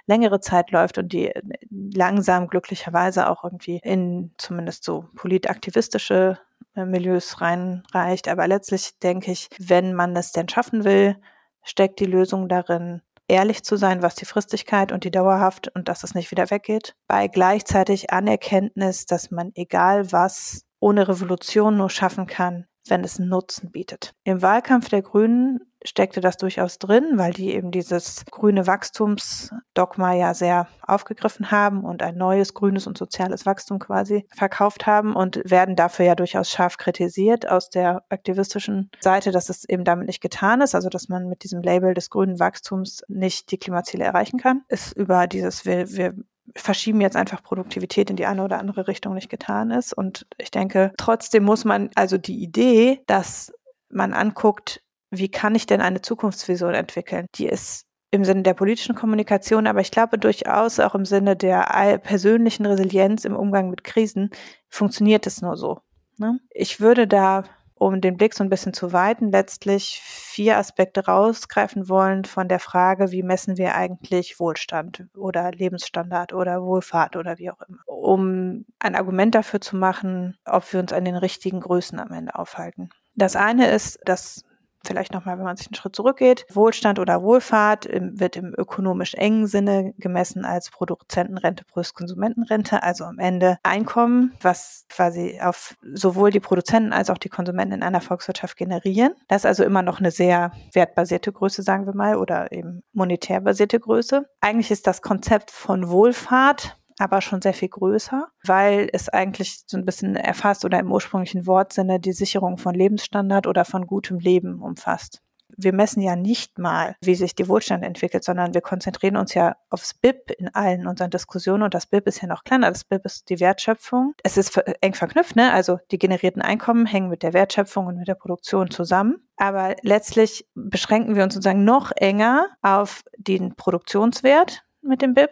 längere 0.06 0.40
Zeit 0.40 0.70
läuft 0.70 0.98
und 0.98 1.12
die 1.12 1.32
langsam 1.70 2.48
glücklicherweise 2.48 3.28
auch 3.28 3.44
irgendwie 3.44 3.80
in 3.82 4.32
zumindest 4.36 4.84
so 4.84 5.06
politaktivistische 5.14 6.38
äh, 6.74 6.84
Milieus 6.84 7.40
reinreicht. 7.40 8.28
Aber 8.28 8.48
letztlich 8.48 8.98
denke 9.00 9.30
ich, 9.30 9.48
wenn 9.58 9.94
man 9.94 10.16
es 10.16 10.32
denn 10.32 10.48
schaffen 10.48 10.84
will, 10.84 11.16
steckt 11.62 12.00
die 12.00 12.06
Lösung 12.06 12.48
darin, 12.48 13.02
ehrlich 13.28 13.64
zu 13.64 13.76
sein, 13.76 14.02
was 14.02 14.14
die 14.14 14.24
Fristigkeit 14.24 14.92
und 14.92 15.04
die 15.04 15.10
Dauerhaft 15.10 15.68
und 15.74 15.88
dass 15.88 16.04
es 16.04 16.14
nicht 16.14 16.30
wieder 16.30 16.50
weggeht, 16.50 16.94
bei 17.06 17.28
gleichzeitig 17.28 18.10
Anerkenntnis, 18.10 19.06
dass 19.06 19.30
man 19.30 19.52
egal 19.54 20.12
was 20.12 20.64
ohne 20.80 21.08
Revolution 21.08 21.76
nur 21.76 21.90
schaffen 21.90 22.26
kann, 22.26 22.66
wenn 22.88 23.04
es 23.04 23.18
einen 23.18 23.28
Nutzen 23.28 23.70
bietet. 23.70 24.14
Im 24.24 24.42
Wahlkampf 24.42 24.88
der 24.88 25.02
Grünen 25.02 25.60
steckte 25.84 26.20
das 26.20 26.36
durchaus 26.36 26.78
drin, 26.78 27.12
weil 27.14 27.32
die 27.32 27.54
eben 27.54 27.70
dieses 27.70 28.24
grüne 28.30 28.66
Wachstumsdogma 28.66 30.14
ja 30.14 30.34
sehr 30.34 30.68
aufgegriffen 30.82 31.50
haben 31.50 31.84
und 31.84 32.02
ein 32.02 32.16
neues 32.16 32.54
grünes 32.54 32.86
und 32.86 32.98
soziales 32.98 33.46
Wachstum 33.46 33.78
quasi 33.78 34.26
verkauft 34.34 34.86
haben 34.86 35.14
und 35.14 35.40
werden 35.44 35.76
dafür 35.76 36.06
ja 36.06 36.14
durchaus 36.14 36.50
scharf 36.50 36.76
kritisiert 36.76 37.48
aus 37.48 37.70
der 37.70 38.04
aktivistischen 38.10 38.90
Seite, 39.00 39.32
dass 39.32 39.48
es 39.48 39.68
eben 39.68 39.84
damit 39.84 40.06
nicht 40.06 40.20
getan 40.20 40.60
ist, 40.60 40.74
also 40.74 40.88
dass 40.88 41.08
man 41.08 41.28
mit 41.28 41.42
diesem 41.42 41.62
Label 41.62 41.94
des 41.94 42.10
grünen 42.10 42.38
Wachstums 42.38 43.02
nicht 43.08 43.50
die 43.50 43.58
Klimaziele 43.58 44.04
erreichen 44.04 44.38
kann. 44.38 44.62
Ist 44.68 44.92
über 44.92 45.26
dieses 45.26 45.64
wir, 45.64 45.90
wir 45.90 46.14
verschieben 46.56 47.00
jetzt 47.00 47.16
einfach 47.16 47.42
Produktivität 47.42 48.10
in 48.10 48.16
die 48.16 48.26
eine 48.26 48.44
oder 48.44 48.58
andere 48.58 48.88
Richtung 48.88 49.14
nicht 49.14 49.30
getan 49.30 49.70
ist. 49.70 49.92
Und 49.92 50.26
ich 50.38 50.50
denke, 50.50 50.92
trotzdem 50.96 51.44
muss 51.44 51.64
man 51.64 51.90
also 51.94 52.18
die 52.18 52.42
Idee, 52.42 53.00
dass 53.06 53.52
man 53.88 54.12
anguckt, 54.12 54.82
wie 55.10 55.28
kann 55.28 55.54
ich 55.54 55.66
denn 55.66 55.80
eine 55.80 56.02
Zukunftsvision 56.02 56.74
entwickeln, 56.74 57.26
die 57.34 57.46
ist 57.46 57.86
im 58.10 58.24
Sinne 58.24 58.42
der 58.42 58.54
politischen 58.54 58.94
Kommunikation, 58.94 59.66
aber 59.66 59.80
ich 59.80 59.90
glaube 59.90 60.18
durchaus 60.18 60.78
auch 60.80 60.94
im 60.94 61.06
Sinne 61.06 61.34
der 61.34 61.98
persönlichen 61.98 62.66
Resilienz 62.66 63.24
im 63.24 63.34
Umgang 63.34 63.70
mit 63.70 63.84
Krisen 63.84 64.30
funktioniert 64.68 65.26
es 65.26 65.40
nur 65.40 65.56
so. 65.56 65.80
Ne? 66.18 66.38
Ich 66.50 66.80
würde 66.80 67.06
da 67.06 67.44
um 67.82 68.00
den 68.00 68.16
Blick 68.16 68.34
so 68.34 68.44
ein 68.44 68.50
bisschen 68.50 68.72
zu 68.72 68.92
weiten, 68.92 69.32
letztlich 69.32 70.00
vier 70.02 70.58
Aspekte 70.58 71.04
rausgreifen 71.06 71.88
wollen 71.88 72.24
von 72.24 72.48
der 72.48 72.60
Frage, 72.60 73.12
wie 73.12 73.22
messen 73.22 73.58
wir 73.58 73.74
eigentlich 73.74 74.38
Wohlstand 74.38 75.06
oder 75.16 75.50
Lebensstandard 75.50 76.32
oder 76.32 76.62
Wohlfahrt 76.62 77.16
oder 77.16 77.38
wie 77.38 77.50
auch 77.50 77.60
immer, 77.68 77.78
um 77.86 78.64
ein 78.78 78.94
Argument 78.94 79.34
dafür 79.34 79.60
zu 79.60 79.76
machen, 79.76 80.36
ob 80.44 80.72
wir 80.72 80.80
uns 80.80 80.92
an 80.92 81.04
den 81.04 81.16
richtigen 81.16 81.60
Größen 81.60 81.98
am 81.98 82.12
Ende 82.12 82.34
aufhalten. 82.34 82.90
Das 83.14 83.36
eine 83.36 83.70
ist, 83.70 83.98
dass 84.04 84.44
vielleicht 84.84 85.12
nochmal, 85.12 85.38
wenn 85.38 85.44
man 85.44 85.56
sich 85.56 85.68
einen 85.68 85.74
Schritt 85.74 85.96
zurückgeht, 85.96 86.46
Wohlstand 86.52 86.98
oder 86.98 87.22
Wohlfahrt 87.22 87.88
wird 87.90 88.36
im 88.36 88.54
ökonomisch 88.56 89.14
engen 89.14 89.46
Sinne 89.46 89.94
gemessen 89.98 90.44
als 90.44 90.70
Produzentenrente 90.70 91.64
plus 91.64 91.94
Konsumentenrente, 91.94 92.82
also 92.82 93.04
am 93.04 93.18
Ende 93.18 93.58
Einkommen, 93.62 94.32
was 94.40 94.86
quasi 94.88 95.40
auf 95.42 95.76
sowohl 95.94 96.30
die 96.30 96.40
Produzenten 96.40 96.92
als 96.92 97.10
auch 97.10 97.18
die 97.18 97.28
Konsumenten 97.28 97.74
in 97.74 97.82
einer 97.82 98.00
Volkswirtschaft 98.00 98.56
generieren. 98.56 99.14
Das 99.28 99.42
ist 99.42 99.46
also 99.46 99.64
immer 99.64 99.82
noch 99.82 100.00
eine 100.00 100.10
sehr 100.10 100.52
wertbasierte 100.72 101.32
Größe, 101.32 101.62
sagen 101.62 101.86
wir 101.86 101.94
mal, 101.94 102.16
oder 102.16 102.52
eben 102.52 102.82
monetär 102.92 103.40
basierte 103.40 103.78
Größe. 103.80 104.26
Eigentlich 104.40 104.70
ist 104.70 104.86
das 104.86 105.02
Konzept 105.02 105.50
von 105.50 105.88
Wohlfahrt 105.88 106.78
aber 106.98 107.20
schon 107.20 107.42
sehr 107.42 107.54
viel 107.54 107.68
größer, 107.68 108.28
weil 108.44 108.88
es 108.92 109.08
eigentlich 109.08 109.62
so 109.66 109.76
ein 109.76 109.84
bisschen 109.84 110.16
erfasst 110.16 110.64
oder 110.64 110.78
im 110.78 110.92
ursprünglichen 110.92 111.46
Wortsinne 111.46 112.00
die 112.00 112.12
Sicherung 112.12 112.58
von 112.58 112.74
Lebensstandard 112.74 113.46
oder 113.46 113.64
von 113.64 113.86
gutem 113.86 114.18
Leben 114.18 114.60
umfasst. 114.60 115.22
Wir 115.56 115.72
messen 115.72 116.00
ja 116.00 116.16
nicht 116.16 116.58
mal, 116.58 116.96
wie 117.02 117.14
sich 117.14 117.34
die 117.34 117.48
Wohlstand 117.48 117.84
entwickelt, 117.84 118.24
sondern 118.24 118.54
wir 118.54 118.60
konzentrieren 118.60 119.16
uns 119.16 119.34
ja 119.34 119.54
aufs 119.70 119.94
BIP 119.94 120.30
in 120.38 120.48
allen 120.54 120.86
unseren 120.86 121.10
Diskussionen 121.10 121.62
und 121.62 121.74
das 121.74 121.86
BIP 121.86 122.06
ist 122.06 122.22
ja 122.22 122.28
noch 122.28 122.44
kleiner. 122.44 122.70
Das 122.70 122.84
BIP 122.84 123.04
ist 123.04 123.28
die 123.28 123.40
Wertschöpfung. 123.40 124.14
Es 124.22 124.36
ist 124.36 124.56
eng 124.80 124.94
verknüpft, 124.94 125.36
ne? 125.36 125.52
Also 125.52 125.78
die 125.90 125.98
generierten 125.98 126.42
Einkommen 126.42 126.86
hängen 126.86 127.08
mit 127.08 127.22
der 127.22 127.32
Wertschöpfung 127.32 127.86
und 127.86 127.98
mit 127.98 128.08
der 128.08 128.14
Produktion 128.14 128.70
zusammen. 128.70 129.28
Aber 129.36 129.76
letztlich 129.82 130.48
beschränken 130.54 131.16
wir 131.16 131.24
uns 131.24 131.34
sozusagen 131.34 131.64
noch 131.64 131.92
enger 131.96 132.46
auf 132.62 133.02
den 133.18 133.54
Produktionswert 133.54 134.64
mit 134.80 135.02
dem 135.02 135.14
BIP 135.14 135.30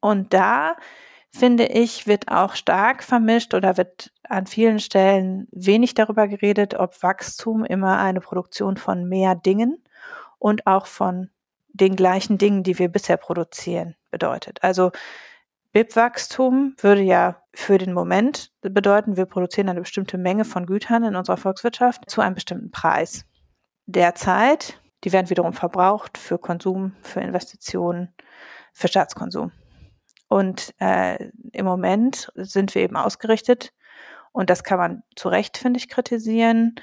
und 0.00 0.32
da 0.32 0.76
finde 1.30 1.66
ich, 1.66 2.06
wird 2.06 2.28
auch 2.28 2.54
stark 2.54 3.02
vermischt 3.02 3.54
oder 3.54 3.76
wird 3.76 4.12
an 4.28 4.46
vielen 4.46 4.80
Stellen 4.80 5.46
wenig 5.52 5.94
darüber 5.94 6.28
geredet, 6.28 6.74
ob 6.74 7.02
Wachstum 7.02 7.64
immer 7.64 7.98
eine 7.98 8.20
Produktion 8.20 8.76
von 8.76 9.08
mehr 9.08 9.34
Dingen 9.34 9.82
und 10.38 10.66
auch 10.66 10.86
von 10.86 11.30
den 11.68 11.94
gleichen 11.96 12.36
Dingen, 12.38 12.62
die 12.62 12.78
wir 12.78 12.88
bisher 12.88 13.16
produzieren, 13.16 13.94
bedeutet. 14.10 14.58
Also 14.62 14.90
BIP-Wachstum 15.72 16.74
würde 16.80 17.02
ja 17.02 17.42
für 17.54 17.78
den 17.78 17.92
Moment 17.92 18.50
bedeuten, 18.60 19.16
wir 19.16 19.26
produzieren 19.26 19.68
eine 19.68 19.80
bestimmte 19.80 20.18
Menge 20.18 20.44
von 20.44 20.66
Gütern 20.66 21.04
in 21.04 21.14
unserer 21.14 21.36
Volkswirtschaft 21.36 22.10
zu 22.10 22.20
einem 22.20 22.34
bestimmten 22.34 22.72
Preis. 22.72 23.24
Derzeit, 23.86 24.80
die 25.04 25.12
werden 25.12 25.30
wiederum 25.30 25.52
verbraucht 25.52 26.18
für 26.18 26.38
Konsum, 26.38 26.96
für 27.02 27.20
Investitionen, 27.20 28.12
für 28.72 28.88
Staatskonsum. 28.88 29.52
Und 30.30 30.74
äh, 30.78 31.30
im 31.52 31.64
Moment 31.64 32.30
sind 32.36 32.74
wir 32.76 32.82
eben 32.82 32.96
ausgerichtet, 32.96 33.72
und 34.32 34.48
das 34.48 34.62
kann 34.62 34.78
man 34.78 35.02
zu 35.16 35.28
Recht, 35.28 35.58
finde 35.58 35.78
ich, 35.78 35.88
kritisieren, 35.88 36.76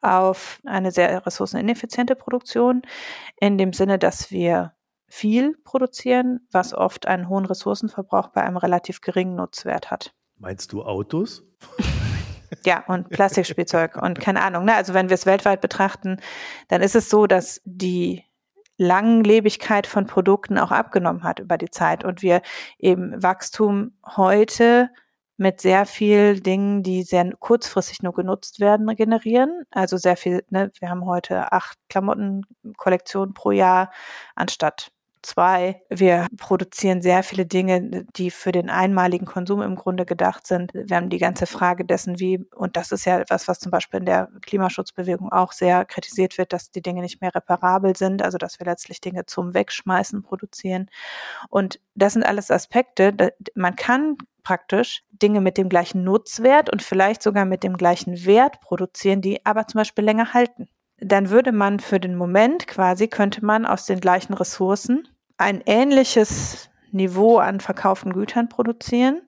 auf 0.00 0.60
eine 0.64 0.90
sehr 0.92 1.26
ressourcenineffiziente 1.26 2.16
Produktion, 2.16 2.80
in 3.38 3.58
dem 3.58 3.74
Sinne, 3.74 3.98
dass 3.98 4.30
wir 4.30 4.72
viel 5.08 5.58
produzieren, 5.62 6.46
was 6.50 6.72
oft 6.72 7.06
einen 7.06 7.28
hohen 7.28 7.44
Ressourcenverbrauch 7.44 8.28
bei 8.28 8.42
einem 8.42 8.56
relativ 8.56 9.02
geringen 9.02 9.34
Nutzwert 9.34 9.90
hat. 9.90 10.14
Meinst 10.38 10.72
du 10.72 10.82
Autos? 10.82 11.42
Ja, 12.64 12.84
und 12.86 13.10
Plastikspielzeug 13.10 13.96
und 13.96 14.20
keine 14.20 14.42
Ahnung. 14.42 14.64
Ne? 14.64 14.74
Also 14.74 14.94
wenn 14.94 15.10
wir 15.10 15.14
es 15.14 15.26
weltweit 15.26 15.60
betrachten, 15.60 16.18
dann 16.68 16.80
ist 16.80 16.94
es 16.94 17.10
so, 17.10 17.26
dass 17.26 17.60
die 17.64 18.24
Langlebigkeit 18.78 19.86
von 19.86 20.06
Produkten 20.06 20.58
auch 20.58 20.70
abgenommen 20.70 21.22
hat 21.22 21.40
über 21.40 21.58
die 21.58 21.70
Zeit 21.70 22.04
und 22.04 22.22
wir 22.22 22.42
eben 22.78 23.22
Wachstum 23.22 23.92
heute 24.16 24.90
mit 25.38 25.60
sehr 25.60 25.86
viel 25.86 26.40
Dingen, 26.40 26.82
die 26.82 27.02
sehr 27.02 27.30
kurzfristig 27.38 28.02
nur 28.02 28.14
genutzt 28.14 28.60
werden, 28.60 28.86
generieren. 28.96 29.64
Also 29.70 29.96
sehr 29.96 30.16
viel, 30.16 30.44
ne, 30.50 30.70
wir 30.80 30.88
haben 30.90 31.04
heute 31.04 31.52
acht 31.52 31.78
Klamottenkollektionen 31.88 33.34
pro 33.34 33.50
Jahr 33.50 33.90
anstatt 34.34 34.92
zwei. 35.26 35.82
Wir 35.90 36.26
produzieren 36.36 37.02
sehr 37.02 37.22
viele 37.22 37.46
Dinge, 37.46 38.04
die 38.16 38.30
für 38.30 38.52
den 38.52 38.70
einmaligen 38.70 39.26
Konsum 39.26 39.60
im 39.60 39.74
Grunde 39.74 40.06
gedacht 40.06 40.46
sind. 40.46 40.72
Wir 40.72 40.96
haben 40.96 41.10
die 41.10 41.18
ganze 41.18 41.46
Frage 41.46 41.84
dessen, 41.84 42.18
wie, 42.20 42.46
und 42.54 42.76
das 42.76 42.92
ist 42.92 43.04
ja 43.04 43.18
etwas, 43.18 43.48
was 43.48 43.58
zum 43.58 43.70
Beispiel 43.70 44.00
in 44.00 44.06
der 44.06 44.28
Klimaschutzbewegung 44.42 45.32
auch 45.32 45.52
sehr 45.52 45.84
kritisiert 45.84 46.38
wird, 46.38 46.52
dass 46.52 46.70
die 46.70 46.82
Dinge 46.82 47.02
nicht 47.02 47.20
mehr 47.20 47.34
reparabel 47.34 47.96
sind, 47.96 48.22
also 48.22 48.38
dass 48.38 48.58
wir 48.58 48.66
letztlich 48.66 49.00
Dinge 49.00 49.26
zum 49.26 49.52
Wegschmeißen 49.52 50.22
produzieren. 50.22 50.88
Und 51.50 51.80
das 51.94 52.12
sind 52.12 52.24
alles 52.24 52.50
Aspekte, 52.50 53.14
man 53.54 53.76
kann 53.76 54.16
praktisch 54.42 55.02
Dinge 55.10 55.40
mit 55.40 55.58
dem 55.58 55.68
gleichen 55.68 56.04
Nutzwert 56.04 56.70
und 56.70 56.80
vielleicht 56.80 57.20
sogar 57.20 57.44
mit 57.44 57.64
dem 57.64 57.76
gleichen 57.76 58.24
Wert 58.24 58.60
produzieren, 58.60 59.20
die 59.20 59.44
aber 59.44 59.66
zum 59.66 59.80
Beispiel 59.80 60.04
länger 60.04 60.34
halten. 60.34 60.68
Dann 60.98 61.30
würde 61.30 61.52
man 61.52 61.80
für 61.80 62.00
den 62.00 62.14
Moment 62.14 62.66
quasi, 62.66 63.08
könnte 63.08 63.44
man 63.44 63.66
aus 63.66 63.86
den 63.86 64.00
gleichen 64.00 64.34
Ressourcen 64.34 65.08
ein 65.38 65.62
ähnliches 65.66 66.70
Niveau 66.92 67.38
an 67.38 67.60
verkauften 67.60 68.12
Gütern 68.12 68.48
produzieren, 68.48 69.20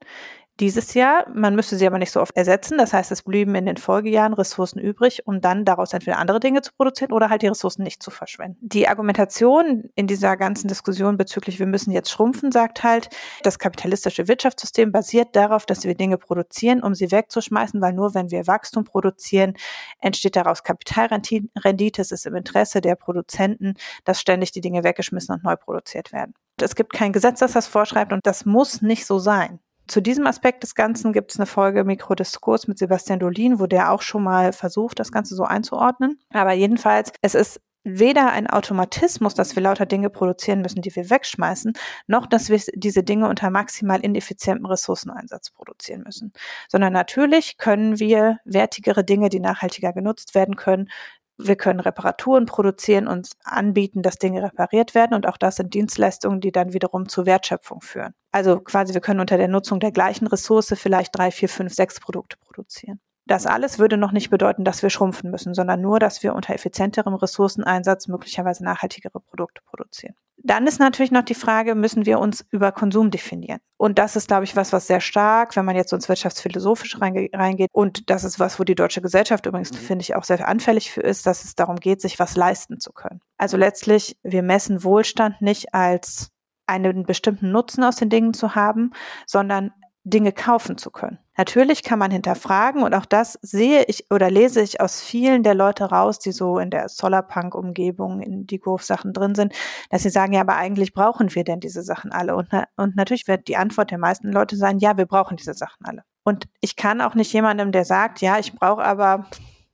dieses 0.61 0.95
Jahr. 0.95 1.27
Man 1.33 1.55
müsste 1.55 1.77
sie 1.77 1.87
aber 1.87 1.99
nicht 1.99 2.11
so 2.11 2.21
oft 2.21 2.37
ersetzen. 2.37 2.79
Das 2.79 2.93
heißt, 2.93 3.13
es 3.13 3.23
blieben 3.23 3.55
in 3.55 3.67
den 3.67 3.77
Folgejahren 3.77 4.35
Ressourcen 4.35 4.79
übrig, 4.79 5.27
um 5.27 5.41
dann 5.41 5.65
daraus 5.65 5.93
entweder 5.93 6.19
andere 6.19 6.41
Dinge 6.41 6.63
zu 6.63 6.73
produzieren 6.73 7.13
oder 7.13 7.31
halt 7.31 7.43
die 7.43 7.49
Ressourcen 7.49 7.83
nicht 7.83 8.03
zu 8.03 8.11
verschwenden. 8.11 8.59
Die 8.61 8.89
Argumentation 8.89 9.91
in 9.95 10.07
dieser 10.07 10.37
ganzen 10.37 10.69
Diskussion 10.69 11.17
bezüglich, 11.17 11.59
wir 11.59 11.67
müssen 11.67 11.93
jetzt 11.93 12.11
schrumpfen, 12.11 12.51
sagt 12.53 12.83
halt, 12.83 13.09
das 13.43 13.59
kapitalistische 13.59 14.29
Wirtschaftssystem 14.29 14.93
basiert 14.93 15.37
darauf, 15.37 15.67
dass 15.67 15.85
wir 15.85 15.95
Dinge 15.95 16.19
produzieren, 16.19 16.83
um 16.83 16.95
sie 16.95 17.11
wegzuschmeißen, 17.11 17.81
weil 17.81 17.93
nur 17.93 18.15
wenn 18.15 18.31
wir 18.31 18.47
Wachstum 18.47 18.85
produzieren, 18.85 19.55
entsteht 20.01 20.37
daraus 20.37 20.65
Kapitalrendite. 20.65 22.03
Es 22.03 22.13
ist 22.13 22.27
im 22.27 22.35
Interesse 22.35 22.81
der 22.81 22.97
Produzenten, 22.97 23.75
dass 24.05 24.21
ständig 24.21 24.53
die 24.53 24.61
Dinge 24.61 24.85
weggeschmissen 24.85 25.35
und 25.35 25.45
neu 25.45 25.57
produziert 25.57 26.13
werden. 26.13 26.35
Es 26.61 26.75
gibt 26.75 26.93
kein 26.93 27.13
Gesetz, 27.13 27.39
das 27.39 27.53
das 27.53 27.69
vorschreibt 27.69 28.13
und 28.13 28.27
das 28.27 28.45
muss 28.45 28.83
nicht 28.83 29.07
so 29.07 29.19
sein 29.21 29.61
zu 29.89 30.01
diesem 30.01 30.27
Aspekt 30.27 30.63
des 30.63 30.75
Ganzen 30.75 31.13
gibt 31.13 31.33
es 31.33 31.39
eine 31.39 31.47
Folge 31.47 31.83
Mikrodiskurs 31.85 32.69
mit 32.69 32.79
Sebastian 32.79 33.19
Dolin, 33.19 33.59
wo 33.59 33.67
der 33.67 33.91
auch 33.91 34.03
schon 34.03 34.23
mal 34.23 34.53
versucht, 34.53 35.01
das 35.01 35.11
Ganze 35.11 35.35
so 35.35 35.45
einzuordnen. 35.45 36.21
Aber 36.31 36.53
jedenfalls, 36.53 37.13
es 37.23 37.35
ist 37.35 37.61
weder 37.85 38.31
ein 38.33 38.49
Automatismus, 38.49 39.35
dass 39.35 39.57
wir 39.57 39.63
lauter 39.63 39.87
Dinge 39.87 40.11
produzieren 40.11 40.61
müssen, 40.61 40.83
die 40.83 40.95
wir 40.95 41.09
wegschmeißen, 41.09 41.73
noch 42.07 42.27
dass 42.27 42.51
wir 42.51 42.61
diese 42.75 43.03
Dinge 43.03 43.29
unter 43.29 43.51
maximal 43.51 44.01
ineffizientem 44.01 44.67
Ressourceneinsatz 44.67 45.51
produzieren 45.51 46.03
müssen. 46.05 46.33
Sondern 46.69 46.93
natürlich 46.93 47.57
können 47.57 47.99
wir 47.99 48.39
wertigere 48.45 49.05
Dinge, 49.05 49.31
die 49.31 49.41
nachhaltiger 49.41 49.93
genutzt 49.93 50.35
werden 50.35 50.57
können, 50.57 50.91
wir 51.39 51.57
können 51.57 51.81
Reparaturen 51.81 52.47
produzieren 52.47 53.07
und 53.07 53.31
anbieten, 53.45 54.03
dass 54.03 54.17
Dinge 54.17 54.43
repariert 54.43 54.95
werden. 54.95 55.15
Und 55.15 55.27
auch 55.27 55.37
das 55.37 55.57
sind 55.57 55.73
Dienstleistungen, 55.73 56.41
die 56.41 56.53
dann 56.53 56.73
wiederum 56.73 57.09
zu 57.09 57.27
Wertschöpfung 57.27 57.81
führen. 57.81 58.15
Also 58.33 58.61
quasi, 58.61 58.93
wir 58.93 59.01
können 59.01 59.21
unter 59.21 59.39
der 59.39 59.49
Nutzung 59.49 59.81
der 59.81 59.93
gleichen 59.93 60.27
Ressource 60.27 60.75
vielleicht 60.77 61.17
drei, 61.17 61.31
vier, 61.31 61.49
fünf, 61.49 61.73
sechs 61.73 62.01
Produkte 62.01 62.37
produzieren. 62.39 63.01
Das 63.29 63.45
alles 63.47 63.79
würde 63.79 63.99
noch 63.99 64.13
nicht 64.13 64.31
bedeuten, 64.31 64.65
dass 64.65 64.83
wir 64.83 64.89
schrumpfen 64.89 65.31
müssen, 65.31 65.53
sondern 65.53 65.83
nur, 65.83 65.99
dass 65.99 66.23
wir 66.23 66.35
unter 66.35 66.55
effizienterem 66.55 67.15
Ressourceneinsatz 67.15 68.09
möglicherweise 68.09 68.65
nachhaltigere 68.65 69.21
Produkte 69.21 69.61
produzieren. 69.67 70.15
Dann 70.39 70.67
ist 70.67 70.81
natürlich 70.81 71.11
noch 71.11 71.25
die 71.25 71.35
Frage, 71.35 71.75
müssen 71.75 72.07
wir 72.07 72.21
uns 72.21 72.47
über 72.51 72.73
Konsum 72.73 73.11
definieren? 73.11 73.59
Und 73.77 73.99
das 73.99 74.17
ist, 74.17 74.29
glaube 74.29 74.45
ich, 74.45 74.57
was, 74.57 74.73
was 74.73 74.87
sehr 74.87 75.01
stark, 75.01 75.57
wenn 75.57 75.67
man 75.67 75.77
jetzt 75.77 75.93
ins 75.93 76.09
wirtschaftsphilosophisch 76.09 76.99
reingeht, 77.01 77.69
und 77.73 78.09
das 78.09 78.25
ist 78.25 78.41
was, 78.41 78.59
wo 78.59 78.65
die 78.65 78.75
deutsche 78.75 79.03
Gesellschaft 79.03 79.45
übrigens, 79.45 79.73
mhm. 79.73 79.77
finde 79.77 80.03
ich, 80.03 80.17
auch 80.17 80.25
sehr 80.25 80.49
anfällig 80.49 80.91
für 80.91 81.03
ist, 81.03 81.27
dass 81.27 81.45
es 81.45 81.55
darum 81.55 81.77
geht, 81.77 82.01
sich 82.01 82.19
was 82.19 82.35
leisten 82.35 82.81
zu 82.81 82.93
können. 82.93 83.21
Also 83.37 83.59
letztlich, 83.59 84.17
wir 84.23 84.43
messen 84.43 84.85
Wohlstand 84.85 85.43
nicht 85.43 85.75
als 85.75 86.31
einen 86.67 87.05
bestimmten 87.05 87.51
Nutzen 87.53 87.85
aus 87.85 87.97
den 87.97 88.09
Dingen 88.09 88.33
zu 88.33 88.55
haben, 88.55 88.93
sondern 89.27 89.73
Dinge 90.11 90.33
kaufen 90.33 90.79
zu 90.79 90.91
können. 90.91 91.19
Natürlich 91.37 91.85
kann 91.85 91.99
man 91.99 92.11
hinterfragen 92.11 92.83
und 92.83 92.95
auch 92.95 93.07
das 93.07 93.39
sehe 93.43 93.85
ich 93.85 94.11
oder 94.11 94.31
lese 94.31 94.61
ich 94.61 94.81
aus 94.81 95.01
vielen 95.01 95.45
der 95.45 95.55
Leute 95.55 95.85
raus, 95.85 96.19
die 96.19 96.33
so 96.33 96.59
in 96.59 96.71
der 96.71 96.89
Solarpunk-Umgebung, 96.89 98.21
in 98.21 98.47
die 98.47 98.59
Golf-Sachen 98.59 99.13
drin 99.13 99.37
sind, 99.37 99.55
dass 99.91 100.03
sie 100.03 100.11
sagen, 100.11 100.33
ja, 100.33 100.41
aber 100.41 100.57
eigentlich 100.57 100.93
brauchen 100.93 101.33
wir 101.35 101.45
denn 101.45 101.61
diese 101.61 101.83
Sachen 101.83 102.11
alle? 102.11 102.35
Und, 102.35 102.49
und 102.77 102.97
natürlich 102.97 103.29
wird 103.29 103.47
die 103.47 103.57
Antwort 103.57 103.91
der 103.93 103.99
meisten 103.99 104.33
Leute 104.33 104.57
sein, 104.57 104.79
ja, 104.79 104.97
wir 104.97 105.07
brauchen 105.07 105.37
diese 105.37 105.55
Sachen 105.55 105.87
alle. 105.87 106.03
Und 106.25 106.49
ich 106.61 106.75
kann 106.75 107.01
auch 107.01 107.15
nicht 107.15 107.33
jemandem, 107.33 107.71
der 107.71 107.85
sagt, 107.85 108.21
ja, 108.21 108.39
ich 108.39 108.53
brauche 108.53 108.83
aber 108.83 109.27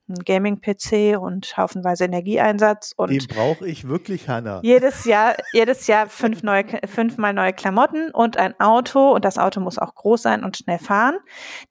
ein 0.08 0.16
Gaming-PC 0.24 1.18
und 1.18 1.56
haufenweise 1.56 2.04
Energieeinsatz. 2.04 2.92
Und 2.96 3.10
Den 3.10 3.26
brauche 3.26 3.66
ich 3.66 3.88
wirklich, 3.88 4.28
Hanna. 4.28 4.60
Jedes 4.62 5.04
Jahr, 5.04 5.34
jedes 5.52 5.86
Jahr 5.86 6.08
fünf 6.08 6.42
neue, 6.42 6.64
fünfmal 6.86 7.32
neue 7.32 7.52
Klamotten 7.52 8.10
und 8.10 8.36
ein 8.36 8.58
Auto 8.60 9.12
und 9.12 9.24
das 9.24 9.38
Auto 9.38 9.60
muss 9.60 9.78
auch 9.78 9.94
groß 9.94 10.22
sein 10.22 10.44
und 10.44 10.58
schnell 10.58 10.78
fahren. 10.78 11.16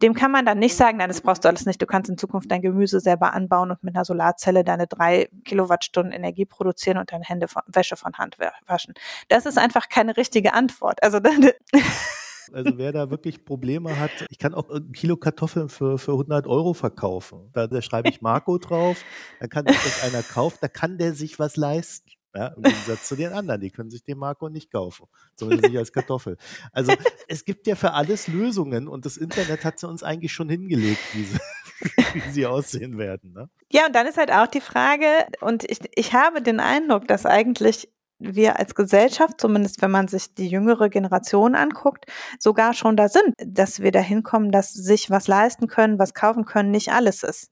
Dem 0.02 0.14
kann 0.14 0.32
man 0.32 0.46
dann 0.46 0.60
nicht 0.60 0.76
sagen, 0.76 0.98
nein, 0.98 1.10
das 1.10 1.22
brauchst 1.22 1.46
du 1.46 1.50
alles 1.50 1.66
nicht. 1.66 1.82
Du 1.82 1.86
kannst 1.86 2.10
in 2.10 2.18
Zukunft 2.18 2.50
dein 2.52 2.62
Gemüse 2.62 3.00
selber 3.00 3.34
anbauen 3.34 3.72
und 3.72 3.84
mit 3.84 3.96
einer 3.96 4.06
Solarzelle 4.06 4.64
deine 4.64 4.88
drei 4.88 5.30
Kilowattstunden 5.46 6.12
Energie 6.12 6.46
produzieren 6.46 6.98
und 6.98 7.12
deine 7.12 7.24
Hände 7.24 7.48
von, 7.48 7.62
Wäsche 7.68 7.98
von 7.98 8.14
Hand 8.14 8.38
waschen. 8.66 8.94
Das 9.28 9.46
ist 9.46 9.58
einfach 9.58 9.90
keine 9.90 10.18
richtige 10.18 10.54
Antwort. 10.54 11.04
Also 11.04 11.20
Also 12.52 12.78
wer 12.78 12.92
da 12.92 13.10
wirklich 13.10 13.46
Probleme 13.46 14.00
hat, 14.00 14.12
ich 14.30 14.38
kann 14.38 14.54
auch 14.54 14.70
ein 14.70 14.92
Kilo 14.92 15.18
Kartoffeln 15.18 15.70
für, 15.70 15.98
für 15.98 16.12
100 16.12 16.48
Euro 16.48 16.74
verkaufen. 16.74 17.50
Da, 17.54 17.68
da 17.68 17.82
schreibe 17.82 18.10
ich 18.10 18.22
Marco 18.22 18.58
drauf, 18.60 19.04
dann 19.40 19.50
kann 19.50 19.68
sich 19.68 19.78
das 19.78 20.04
einer 20.04 20.24
kaufen, 20.24 20.58
da 20.62 20.68
kann 20.68 20.98
der 20.98 21.14
sich 21.14 21.40
was 21.40 21.56
leisten. 21.56 22.12
Ja, 22.36 22.48
Im 22.48 22.64
Gegensatz 22.64 23.08
zu 23.08 23.16
den 23.16 23.32
anderen, 23.32 23.62
die 23.62 23.70
können 23.70 23.92
sich 23.92 24.04
den 24.04 24.18
Marco 24.18 24.50
nicht 24.50 24.72
kaufen, 24.72 25.06
zumindest 25.36 25.70
nicht 25.70 25.78
als 25.78 25.94
Kartoffel. 25.94 26.38
Also 26.72 26.92
es 27.28 27.46
gibt 27.46 27.68
ja 27.68 27.76
für 27.76 27.94
alles 27.94 28.28
Lösungen 28.28 28.88
und 28.88 29.06
das 29.06 29.18
Internet 29.18 29.64
hat 29.64 29.78
sie 29.78 29.88
uns 29.88 30.02
eigentlich 30.02 30.34
schon 30.34 30.50
hingelegt, 30.50 31.00
wie 31.14 31.26
sie, 31.26 31.40
wie 32.14 32.32
sie 32.32 32.46
aussehen 32.48 32.98
werden. 32.98 33.34
Ne? 33.34 33.50
Ja, 33.72 33.86
und 33.86 33.94
dann 33.94 34.08
ist 34.08 34.18
halt 34.18 34.32
auch 34.32 34.48
die 34.48 34.62
Frage, 34.62 35.06
und 35.42 35.70
ich, 35.70 35.82
ich 35.94 36.14
habe 36.14 36.42
den 36.42 36.60
Eindruck, 36.60 37.08
dass 37.08 37.28
eigentlich 37.28 37.94
wir 38.24 38.60
als 38.60 38.76
Gesellschaft, 38.76 39.40
zumindest 39.40 39.82
wenn 39.82 39.92
man 39.92 40.08
sich 40.08 40.34
die 40.34 40.48
jüngere 40.48 40.90
Generation 40.90 41.56
anguckt, 41.56 42.06
sogar 42.40 42.74
schon 42.74 42.96
da 42.98 43.10
sind, 43.10 43.34
dass 43.38 43.82
wir 43.82 43.92
dahin 43.92 44.24
kommen, 44.24 44.52
dass 44.52 44.74
sich 44.74 45.10
was 45.10 45.28
leisten 45.28 45.68
können, 45.68 46.00
was 46.00 46.14
kaufen 46.14 46.46
können, 46.46 46.72
nicht 46.72 46.92
alles 46.92 47.24
ist, 47.24 47.52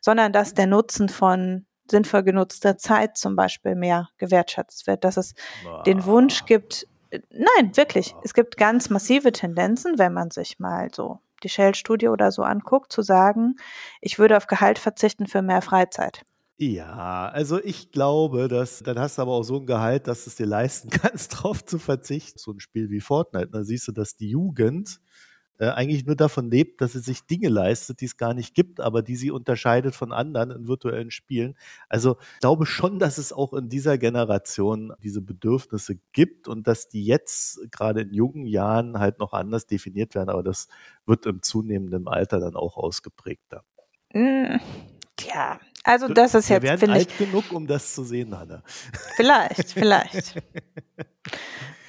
sondern 0.00 0.32
dass 0.32 0.54
der 0.54 0.66
Nutzen 0.66 1.08
von 1.08 1.66
sinnvoll 1.90 2.22
genutzter 2.22 2.78
Zeit 2.78 3.16
zum 3.16 3.36
Beispiel 3.36 3.74
mehr 3.74 4.08
gewertschätzt 4.18 4.86
wird, 4.86 5.04
dass 5.04 5.16
es 5.16 5.34
den 5.86 6.04
Wunsch 6.04 6.46
gibt, 6.46 6.86
nein, 7.30 7.76
wirklich, 7.76 8.14
es 8.22 8.34
gibt 8.34 8.56
ganz 8.56 8.90
massive 8.90 9.32
Tendenzen, 9.32 9.98
wenn 9.98 10.12
man 10.12 10.30
sich 10.30 10.58
mal 10.58 10.88
so 10.92 11.20
die 11.42 11.48
Shell-Studie 11.48 12.08
oder 12.08 12.32
so 12.32 12.42
anguckt, 12.42 12.90
zu 12.90 13.02
sagen, 13.02 13.56
ich 14.00 14.18
würde 14.18 14.36
auf 14.36 14.46
Gehalt 14.46 14.78
verzichten 14.78 15.26
für 15.26 15.42
mehr 15.42 15.62
Freizeit. 15.62 16.22
Ja, 16.56 17.28
also 17.30 17.62
ich 17.62 17.90
glaube, 17.90 18.46
dass 18.46 18.78
dann 18.84 18.98
hast 18.98 19.18
du 19.18 19.22
aber 19.22 19.32
auch 19.32 19.42
so 19.42 19.58
ein 19.58 19.66
Gehalt, 19.66 20.06
dass 20.06 20.24
du 20.24 20.30
es 20.30 20.36
dir 20.36 20.46
leisten 20.46 20.88
kannst, 20.90 21.30
drauf 21.30 21.64
zu 21.64 21.78
verzichten. 21.78 22.38
So 22.38 22.52
ein 22.52 22.60
Spiel 22.60 22.90
wie 22.90 23.00
Fortnite, 23.00 23.48
da 23.48 23.64
siehst 23.64 23.88
du, 23.88 23.92
dass 23.92 24.16
die 24.16 24.30
Jugend 24.30 25.00
äh, 25.58 25.68
eigentlich 25.68 26.04
nur 26.06 26.16
davon 26.16 26.50
lebt, 26.50 26.80
dass 26.80 26.92
sie 26.92 27.00
sich 27.00 27.26
Dinge 27.26 27.48
leistet, 27.48 28.00
die 28.00 28.06
es 28.06 28.16
gar 28.16 28.34
nicht 28.34 28.54
gibt, 28.54 28.80
aber 28.80 29.02
die 29.02 29.16
sie 29.16 29.30
unterscheidet 29.30 29.94
von 29.94 30.12
anderen 30.12 30.50
in 30.50 30.68
virtuellen 30.68 31.10
Spielen. 31.10 31.56
Also 31.88 32.16
ich 32.34 32.40
glaube 32.40 32.66
schon, 32.66 32.98
dass 32.98 33.18
es 33.18 33.32
auch 33.32 33.52
in 33.52 33.68
dieser 33.68 33.98
Generation 33.98 34.92
diese 35.02 35.22
Bedürfnisse 35.22 35.96
gibt 36.12 36.48
und 36.48 36.66
dass 36.66 36.88
die 36.88 37.04
jetzt 37.04 37.60
gerade 37.70 38.02
in 38.02 38.12
jungen 38.12 38.46
Jahren 38.46 38.98
halt 38.98 39.18
noch 39.18 39.32
anders 39.32 39.66
definiert 39.66 40.14
werden, 40.14 40.28
aber 40.28 40.42
das 40.42 40.68
wird 41.06 41.26
im 41.26 41.42
zunehmenden 41.42 42.08
Alter 42.08 42.40
dann 42.40 42.56
auch 42.56 42.76
ausgeprägter. 42.76 43.64
Mm, 44.12 44.56
tja, 45.16 45.60
also 45.84 46.08
das 46.08 46.34
ist 46.34 46.48
Wir 46.48 46.56
jetzt, 46.56 46.64
werden 46.64 46.80
finde 46.80 46.94
alt 46.94 47.10
ich. 47.10 47.18
genug, 47.18 47.52
um 47.52 47.66
das 47.66 47.94
zu 47.94 48.04
sehen, 48.04 48.36
Hanna. 48.36 48.62
Vielleicht, 49.16 49.72
vielleicht. 49.72 50.42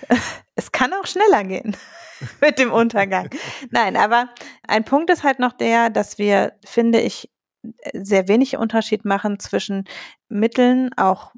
es 0.55 0.71
kann 0.71 0.93
auch 0.93 1.07
schneller 1.07 1.43
gehen 1.43 1.75
mit 2.41 2.59
dem 2.59 2.71
Untergang. 2.71 3.29
Nein, 3.71 3.95
aber 3.95 4.29
ein 4.67 4.83
Punkt 4.83 5.09
ist 5.09 5.23
halt 5.23 5.39
noch 5.39 5.53
der, 5.53 5.89
dass 5.89 6.17
wir, 6.17 6.53
finde 6.65 7.01
ich, 7.01 7.31
sehr 7.93 8.27
wenig 8.27 8.57
Unterschied 8.57 9.05
machen 9.05 9.39
zwischen 9.39 9.85
Mitteln, 10.29 10.91
auch 10.97 11.33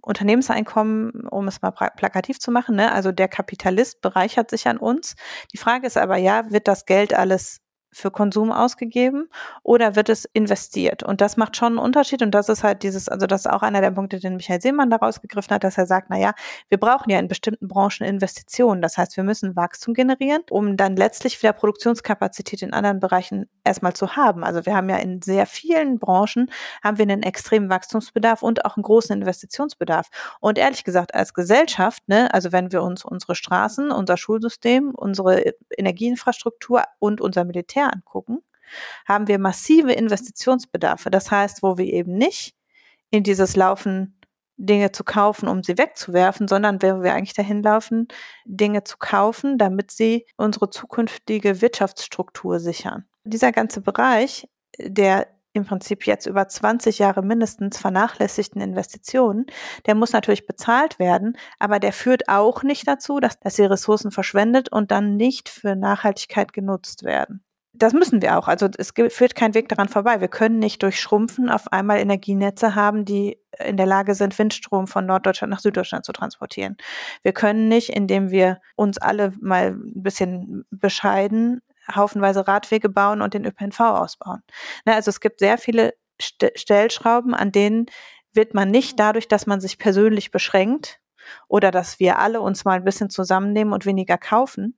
Unternehmenseinkommen, 0.00 1.26
um 1.28 1.48
es 1.48 1.62
mal 1.62 1.70
plakativ 1.70 2.38
zu 2.38 2.50
machen. 2.50 2.76
Ne? 2.76 2.92
Also 2.92 3.10
der 3.10 3.28
Kapitalist 3.28 4.02
bereichert 4.02 4.50
sich 4.50 4.68
an 4.68 4.76
uns. 4.76 5.16
Die 5.52 5.56
Frage 5.56 5.86
ist 5.86 5.96
aber 5.96 6.16
ja, 6.16 6.50
wird 6.50 6.68
das 6.68 6.84
Geld 6.84 7.14
alles 7.14 7.63
für 7.94 8.10
Konsum 8.10 8.52
ausgegeben 8.52 9.28
oder 9.62 9.96
wird 9.96 10.08
es 10.08 10.24
investiert? 10.32 11.02
Und 11.02 11.20
das 11.20 11.36
macht 11.36 11.56
schon 11.56 11.74
einen 11.74 11.78
Unterschied. 11.78 12.22
Und 12.22 12.32
das 12.32 12.48
ist 12.48 12.62
halt 12.62 12.82
dieses, 12.82 13.08
also 13.08 13.26
das 13.26 13.42
ist 13.42 13.50
auch 13.50 13.62
einer 13.62 13.80
der 13.80 13.92
Punkte, 13.92 14.18
den 14.18 14.36
Michael 14.36 14.60
Seemann 14.60 14.90
daraus 14.90 15.20
gegriffen 15.20 15.54
hat, 15.54 15.64
dass 15.64 15.78
er 15.78 15.86
sagt, 15.86 16.08
na 16.10 16.18
ja, 16.18 16.34
wir 16.68 16.78
brauchen 16.78 17.10
ja 17.10 17.18
in 17.18 17.28
bestimmten 17.28 17.68
Branchen 17.68 18.06
Investitionen. 18.06 18.82
Das 18.82 18.98
heißt, 18.98 19.16
wir 19.16 19.24
müssen 19.24 19.56
Wachstum 19.56 19.94
generieren, 19.94 20.42
um 20.50 20.76
dann 20.76 20.96
letztlich 20.96 21.42
wieder 21.42 21.52
Produktionskapazität 21.52 22.62
in 22.62 22.72
anderen 22.72 23.00
Bereichen 23.00 23.48
erstmal 23.64 23.94
zu 23.94 24.16
haben. 24.16 24.44
Also 24.44 24.66
wir 24.66 24.74
haben 24.74 24.88
ja 24.88 24.96
in 24.96 25.22
sehr 25.22 25.46
vielen 25.46 25.98
Branchen 25.98 26.50
haben 26.82 26.98
wir 26.98 27.04
einen 27.04 27.22
extremen 27.22 27.70
Wachstumsbedarf 27.70 28.42
und 28.42 28.64
auch 28.64 28.76
einen 28.76 28.82
großen 28.82 29.16
Investitionsbedarf. 29.16 30.08
Und 30.40 30.58
ehrlich 30.58 30.84
gesagt, 30.84 31.14
als 31.14 31.34
Gesellschaft, 31.34 32.06
ne, 32.08 32.32
also 32.32 32.52
wenn 32.52 32.72
wir 32.72 32.82
uns 32.82 33.04
unsere 33.04 33.34
Straßen, 33.34 33.90
unser 33.90 34.16
Schulsystem, 34.16 34.92
unsere 34.94 35.54
Energieinfrastruktur 35.76 36.82
und 36.98 37.20
unser 37.20 37.44
Militär 37.44 37.83
Militär 37.84 37.94
angucken, 37.94 38.42
haben 39.06 39.28
wir 39.28 39.38
massive 39.38 39.92
Investitionsbedarfe. 39.92 41.10
Das 41.10 41.30
heißt, 41.30 41.62
wo 41.62 41.78
wir 41.78 41.86
eben 41.86 42.16
nicht 42.16 42.54
in 43.10 43.22
dieses 43.22 43.56
Laufen 43.56 44.18
Dinge 44.56 44.92
zu 44.92 45.02
kaufen, 45.02 45.48
um 45.48 45.62
sie 45.64 45.78
wegzuwerfen, 45.78 46.46
sondern 46.46 46.80
wo 46.80 47.02
wir 47.02 47.14
eigentlich 47.14 47.34
dahin 47.34 47.62
laufen, 47.62 48.06
Dinge 48.44 48.84
zu 48.84 48.96
kaufen, 48.98 49.58
damit 49.58 49.90
sie 49.90 50.26
unsere 50.36 50.70
zukünftige 50.70 51.60
Wirtschaftsstruktur 51.60 52.60
sichern. 52.60 53.04
Dieser 53.24 53.50
ganze 53.50 53.80
Bereich, 53.80 54.48
der 54.78 55.26
im 55.54 55.64
Prinzip 55.64 56.06
jetzt 56.06 56.26
über 56.26 56.48
20 56.48 56.98
Jahre 56.98 57.22
mindestens 57.22 57.78
vernachlässigten 57.78 58.60
Investitionen, 58.60 59.46
der 59.86 59.94
muss 59.94 60.12
natürlich 60.12 60.46
bezahlt 60.46 60.98
werden, 60.98 61.36
aber 61.58 61.78
der 61.78 61.92
führt 61.92 62.28
auch 62.28 62.62
nicht 62.62 62.86
dazu, 62.86 63.20
dass, 63.20 63.38
dass 63.38 63.54
die 63.54 63.62
Ressourcen 63.62 64.10
verschwendet 64.10 64.70
und 64.70 64.90
dann 64.90 65.16
nicht 65.16 65.48
für 65.48 65.76
Nachhaltigkeit 65.76 66.52
genutzt 66.52 67.04
werden 67.04 67.44
das 67.76 67.92
müssen 67.92 68.22
wir 68.22 68.38
auch. 68.38 68.46
Also 68.46 68.68
es 68.78 68.92
führt 69.08 69.34
kein 69.34 69.54
Weg 69.54 69.68
daran 69.68 69.88
vorbei. 69.88 70.20
Wir 70.20 70.28
können 70.28 70.60
nicht 70.60 70.82
durch 70.82 71.00
Schrumpfen 71.00 71.50
auf 71.50 71.72
einmal 71.72 71.98
Energienetze 71.98 72.74
haben, 72.74 73.04
die 73.04 73.38
in 73.58 73.76
der 73.76 73.86
Lage 73.86 74.14
sind, 74.14 74.38
Windstrom 74.38 74.86
von 74.86 75.06
Norddeutschland 75.06 75.50
nach 75.50 75.58
Süddeutschland 75.58 76.04
zu 76.04 76.12
transportieren. 76.12 76.76
Wir 77.22 77.32
können 77.32 77.68
nicht, 77.68 77.90
indem 77.90 78.30
wir 78.30 78.60
uns 78.76 78.98
alle 78.98 79.32
mal 79.40 79.72
ein 79.72 80.02
bisschen 80.02 80.64
bescheiden, 80.70 81.62
haufenweise 81.92 82.46
Radwege 82.46 82.88
bauen 82.88 83.20
und 83.20 83.34
den 83.34 83.44
ÖPNV 83.44 83.80
ausbauen. 83.80 84.42
Ne, 84.86 84.94
also 84.94 85.10
es 85.10 85.20
gibt 85.20 85.40
sehr 85.40 85.58
viele 85.58 85.94
Stellschrauben, 86.20 87.34
an 87.34 87.50
denen 87.50 87.86
wird 88.32 88.54
man 88.54 88.70
nicht 88.70 89.00
dadurch, 89.00 89.26
dass 89.26 89.46
man 89.46 89.60
sich 89.60 89.78
persönlich 89.78 90.30
beschränkt 90.30 91.00
oder 91.48 91.70
dass 91.70 91.98
wir 91.98 92.18
alle 92.18 92.40
uns 92.40 92.64
mal 92.64 92.76
ein 92.76 92.84
bisschen 92.84 93.10
zusammennehmen 93.10 93.72
und 93.74 93.84
weniger 93.84 94.18
kaufen, 94.18 94.76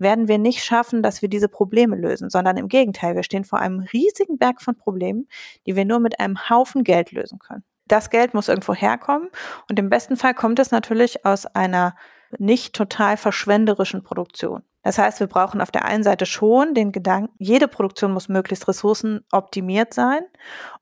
werden 0.00 0.28
wir 0.28 0.38
nicht 0.38 0.64
schaffen, 0.64 1.02
dass 1.02 1.22
wir 1.22 1.28
diese 1.28 1.48
Probleme 1.48 1.96
lösen, 1.96 2.30
sondern 2.30 2.56
im 2.56 2.68
Gegenteil, 2.68 3.14
wir 3.14 3.22
stehen 3.22 3.44
vor 3.44 3.58
einem 3.58 3.80
riesigen 3.80 4.38
Berg 4.38 4.62
von 4.62 4.76
Problemen, 4.76 5.28
die 5.66 5.76
wir 5.76 5.84
nur 5.84 6.00
mit 6.00 6.18
einem 6.18 6.48
Haufen 6.48 6.84
Geld 6.84 7.12
lösen 7.12 7.38
können. 7.38 7.64
Das 7.86 8.10
Geld 8.10 8.34
muss 8.34 8.48
irgendwo 8.48 8.74
herkommen 8.74 9.28
und 9.68 9.78
im 9.78 9.90
besten 9.90 10.16
Fall 10.16 10.34
kommt 10.34 10.58
es 10.58 10.70
natürlich 10.70 11.26
aus 11.26 11.46
einer 11.46 11.94
nicht 12.38 12.74
total 12.74 13.16
verschwenderischen 13.16 14.04
Produktion. 14.04 14.62
Das 14.82 14.96
heißt, 14.96 15.20
wir 15.20 15.26
brauchen 15.26 15.60
auf 15.60 15.70
der 15.70 15.84
einen 15.84 16.04
Seite 16.04 16.24
schon 16.24 16.74
den 16.74 16.92
Gedanken, 16.92 17.34
jede 17.38 17.68
Produktion 17.68 18.12
muss 18.12 18.28
möglichst 18.28 18.66
ressourcenoptimiert 18.66 19.92
sein 19.92 20.22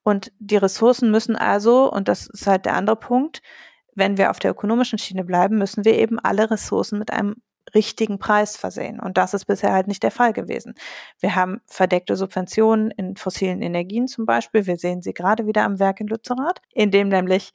und 0.04 0.30
die 0.38 0.56
Ressourcen 0.56 1.10
müssen 1.10 1.34
also, 1.34 1.90
und 1.90 2.06
das 2.08 2.28
ist 2.28 2.46
halt 2.46 2.64
der 2.66 2.74
andere 2.74 2.96
Punkt, 2.96 3.42
wenn 3.94 4.16
wir 4.16 4.30
auf 4.30 4.38
der 4.38 4.52
ökonomischen 4.52 4.98
Schiene 4.98 5.24
bleiben, 5.24 5.58
müssen 5.58 5.84
wir 5.84 5.98
eben 5.98 6.20
alle 6.20 6.50
Ressourcen 6.50 6.98
mit 6.98 7.12
einem 7.12 7.36
richtigen 7.74 8.18
Preis 8.18 8.56
versehen. 8.56 9.00
Und 9.00 9.18
das 9.18 9.34
ist 9.34 9.46
bisher 9.46 9.72
halt 9.72 9.88
nicht 9.88 10.02
der 10.02 10.10
Fall 10.10 10.32
gewesen. 10.32 10.74
Wir 11.20 11.34
haben 11.34 11.60
verdeckte 11.66 12.16
Subventionen 12.16 12.90
in 12.90 13.16
fossilen 13.16 13.62
Energien 13.62 14.08
zum 14.08 14.26
Beispiel. 14.26 14.66
Wir 14.66 14.76
sehen 14.76 15.02
sie 15.02 15.12
gerade 15.12 15.46
wieder 15.46 15.64
am 15.64 15.78
Werk 15.78 16.00
in 16.00 16.08
Lützerath, 16.08 16.60
in 16.72 16.90
dem 16.90 17.08
nämlich 17.08 17.52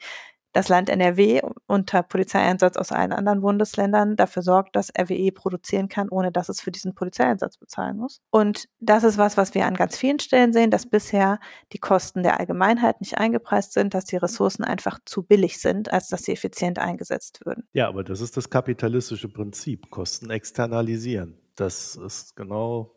das 0.54 0.70
Land 0.70 0.90
NRW 0.90 1.42
unter 1.68 2.04
Polizeieinsatz 2.04 2.78
aus 2.78 2.92
allen 2.92 3.12
anderen 3.12 3.42
Bundesländern 3.42 4.16
dafür 4.16 4.44
sorgt, 4.44 4.76
dass 4.76 4.92
RWE 4.98 5.32
produzieren 5.32 5.90
kann, 5.90 6.10
ohne 6.10 6.32
dass 6.32 6.48
es 6.48 6.62
für 6.62 6.72
diesen 6.72 6.96
Polizeieinsatz 6.96 7.58
bezahlen 7.58 7.98
muss. 7.98 8.22
Und 8.30 8.70
das 8.80 9.04
ist 9.04 9.18
was, 9.18 9.36
was 9.36 9.54
wir 9.56 9.66
an 9.66 9.74
ganz 9.74 9.98
vielen 9.98 10.20
Stellen 10.20 10.54
sehen, 10.54 10.72
dass 10.72 10.86
bisher 10.86 11.40
die 11.74 11.80
Kosten 11.80 12.24
der 12.24 12.40
Allgemeinheit 12.40 13.02
nicht 13.02 13.18
eingepreist 13.18 13.74
sind, 13.74 13.94
dass 13.94 14.06
die 14.06 14.18
Ressourcen 14.18 14.64
einfach 14.64 15.00
zu 15.06 15.24
billig 15.24 15.60
sind, 15.60 15.92
als 15.92 16.08
dass 16.08 16.24
sie 16.24 16.32
effizient 16.32 16.80
eingesetzt 16.80 17.46
würden. 17.46 17.68
Ja, 17.74 17.88
aber 17.88 18.04
das 18.04 18.22
ist 18.22 18.38
das 18.38 18.50
kapitalistische 18.50 19.30
Prinzip, 19.30 19.90
Kosten 19.90 20.30
externalisieren. 20.30 21.40
Das 21.56 21.96
ist 21.96 22.36
genau 22.36 22.96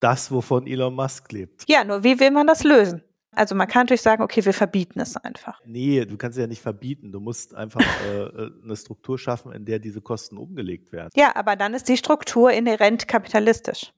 das, 0.00 0.30
wovon 0.30 0.66
Elon 0.66 0.94
Musk 0.94 1.30
lebt. 1.32 1.64
Ja, 1.68 1.84
nur 1.84 2.04
wie 2.04 2.18
will 2.18 2.30
man 2.30 2.46
das 2.46 2.64
lösen? 2.64 3.02
Also 3.34 3.54
man 3.54 3.66
kann 3.66 3.82
natürlich 3.82 4.02
sagen, 4.02 4.22
okay, 4.22 4.44
wir 4.44 4.52
verbieten 4.52 5.00
es 5.00 5.16
einfach. 5.16 5.60
Nee, 5.64 6.04
du 6.04 6.16
kannst 6.16 6.36
es 6.36 6.42
ja 6.42 6.46
nicht 6.46 6.60
verbieten. 6.60 7.12
Du 7.12 7.20
musst 7.20 7.54
einfach 7.54 7.80
äh, 8.06 8.22
äh, 8.24 8.50
eine 8.62 8.76
Struktur 8.76 9.18
schaffen, 9.18 9.52
in 9.52 9.64
der 9.64 9.78
diese 9.78 10.02
Kosten 10.02 10.36
umgelegt 10.36 10.92
werden. 10.92 11.10
Ja, 11.16 11.34
aber 11.34 11.56
dann 11.56 11.72
ist 11.72 11.88
die 11.88 11.96
Struktur 11.96 12.50
inhärent 12.52 13.08
kapitalistisch. 13.08 13.92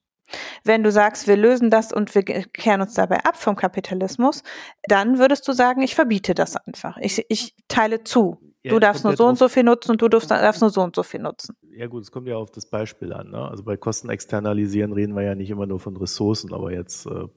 Wenn 0.63 0.83
du 0.83 0.91
sagst, 0.91 1.27
wir 1.27 1.37
lösen 1.37 1.69
das 1.69 1.91
und 1.91 2.15
wir 2.15 2.23
kehren 2.23 2.81
uns 2.81 2.95
dabei 2.95 3.23
ab 3.25 3.37
vom 3.37 3.55
Kapitalismus, 3.55 4.41
dann 4.87 5.19
würdest 5.19 5.47
du 5.47 5.51
sagen, 5.51 5.81
ich 5.81 5.95
verbiete 5.95 6.33
das 6.33 6.55
einfach. 6.55 6.97
Ich, 6.97 7.23
ich 7.29 7.55
teile 7.67 8.03
zu. 8.03 8.39
Ja, 8.63 8.71
du 8.71 8.79
darfst 8.79 9.03
nur 9.03 9.15
so 9.15 9.27
und 9.27 9.37
so 9.37 9.47
viel 9.47 9.61
nutzen 9.61 9.91
und 9.91 10.01
du 10.01 10.07
darfst, 10.07 10.31
darfst, 10.31 10.61
nur 10.61 10.71
so 10.71 10.81
und 10.81 10.95
so 10.95 11.03
viel 11.03 11.19
nutzen. 11.19 11.55
Ja 11.77 11.85
gut, 11.85 12.01
es 12.01 12.11
kommt 12.11 12.27
ja 12.27 12.37
auf 12.37 12.49
das 12.49 12.67
Beispiel 12.67 13.13
an. 13.13 13.29
Ne? 13.29 13.37
Also 13.37 13.63
bei 13.63 13.77
Kosten 13.77 14.09
externalisieren 14.09 14.91
reden 14.91 15.15
wir 15.15 15.21
ja 15.21 15.35
nicht 15.35 15.51
immer 15.51 15.67
nur 15.67 15.79
von 15.79 15.95
Ressourcen, 15.97 16.51
aber 16.51 16.71
jetzt 16.71 17.05
äh, 17.05 17.27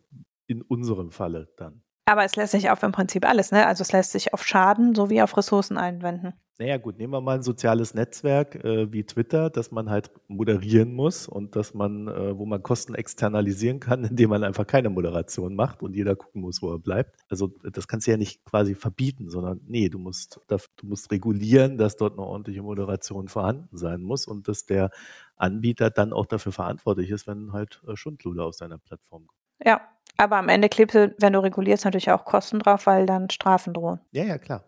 in 0.46 0.62
unserem 0.62 1.11
Falle 1.11 1.53
dann. 1.59 1.82
Aber 2.09 2.25
es 2.25 2.37
lässt 2.37 2.53
sich 2.53 2.71
auf 2.71 2.83
im 2.83 2.91
Prinzip 2.91 3.29
alles, 3.29 3.53
ne? 3.53 3.67
Also 3.67 3.83
es 3.83 3.93
lässt 3.93 4.13
sich 4.13 4.33
auf 4.33 4.43
Schaden 4.43 4.95
sowie 4.95 5.21
auf 5.21 5.37
Ressourcen 5.37 5.77
einwenden. 5.77 6.33
Naja, 6.59 6.79
gut, 6.79 6.97
nehmen 6.97 7.13
wir 7.13 7.21
mal 7.21 7.35
ein 7.35 7.43
soziales 7.43 7.93
Netzwerk 7.93 8.55
äh, 8.65 8.91
wie 8.91 9.05
Twitter, 9.05 9.51
das 9.51 9.73
man 9.73 9.91
halt 9.91 10.11
moderieren 10.27 10.95
muss 10.95 11.29
und 11.29 11.55
dass 11.55 11.75
man, 11.75 12.09
äh, 12.09 12.39
wo 12.39 12.47
man 12.47 12.63
Kosten 12.63 12.95
externalisieren 12.95 13.79
kann, 13.79 14.05
indem 14.11 14.31
man 14.31 14.43
einfach 14.43 14.67
keine 14.67 14.89
Moderation 14.89 15.55
macht 15.55 15.83
und 15.83 15.95
jeder 15.95 16.17
gucken 16.17 16.41
muss, 16.41 16.63
wo 16.63 16.73
er 16.73 16.79
bleibt. 16.79 17.15
Also 17.29 17.49
das 17.63 17.87
kannst 17.87 18.07
du 18.07 18.13
ja 18.13 18.17
nicht 18.17 18.43
quasi 18.47 18.75
verbieten, 18.75 19.29
sondern 19.29 19.61
nee, 19.67 19.91
du 19.91 19.99
musst, 19.99 20.41
du 20.49 20.87
musst 20.87 21.13
regulieren, 21.13 21.77
dass 21.77 21.97
dort 21.97 22.15
eine 22.15 22.27
ordentliche 22.27 22.63
Moderation 22.63 23.29
vorhanden 23.29 23.77
sein 23.77 24.01
muss 24.01 24.27
und 24.27 24.49
dass 24.49 24.65
der 24.65 24.91
Anbieter 25.37 25.91
dann 25.91 26.15
auch 26.15 26.25
dafür 26.25 26.53
verantwortlich 26.53 27.11
ist, 27.11 27.27
wenn 27.27 27.53
halt 27.53 27.83
äh, 27.87 27.97
Schundluder 27.97 28.47
aus 28.47 28.57
seiner 28.57 28.79
Plattform 28.79 29.27
kommen. 29.27 29.39
Ja, 29.65 29.81
aber 30.19 30.37
am 30.37 30.49
Ende 30.49 30.69
klebst 30.69 30.95
du, 30.95 31.14
wenn 31.19 31.33
du 31.33 31.39
regulierst, 31.39 31.85
natürlich 31.85 32.11
auch 32.11 32.25
Kosten 32.25 32.59
drauf, 32.59 32.87
weil 32.87 33.07
dann 33.07 33.31
Strafen 33.31 33.73
drohen. 33.73 34.01
Ja, 34.11 34.25
ja, 34.25 34.37
klar. 34.37 34.64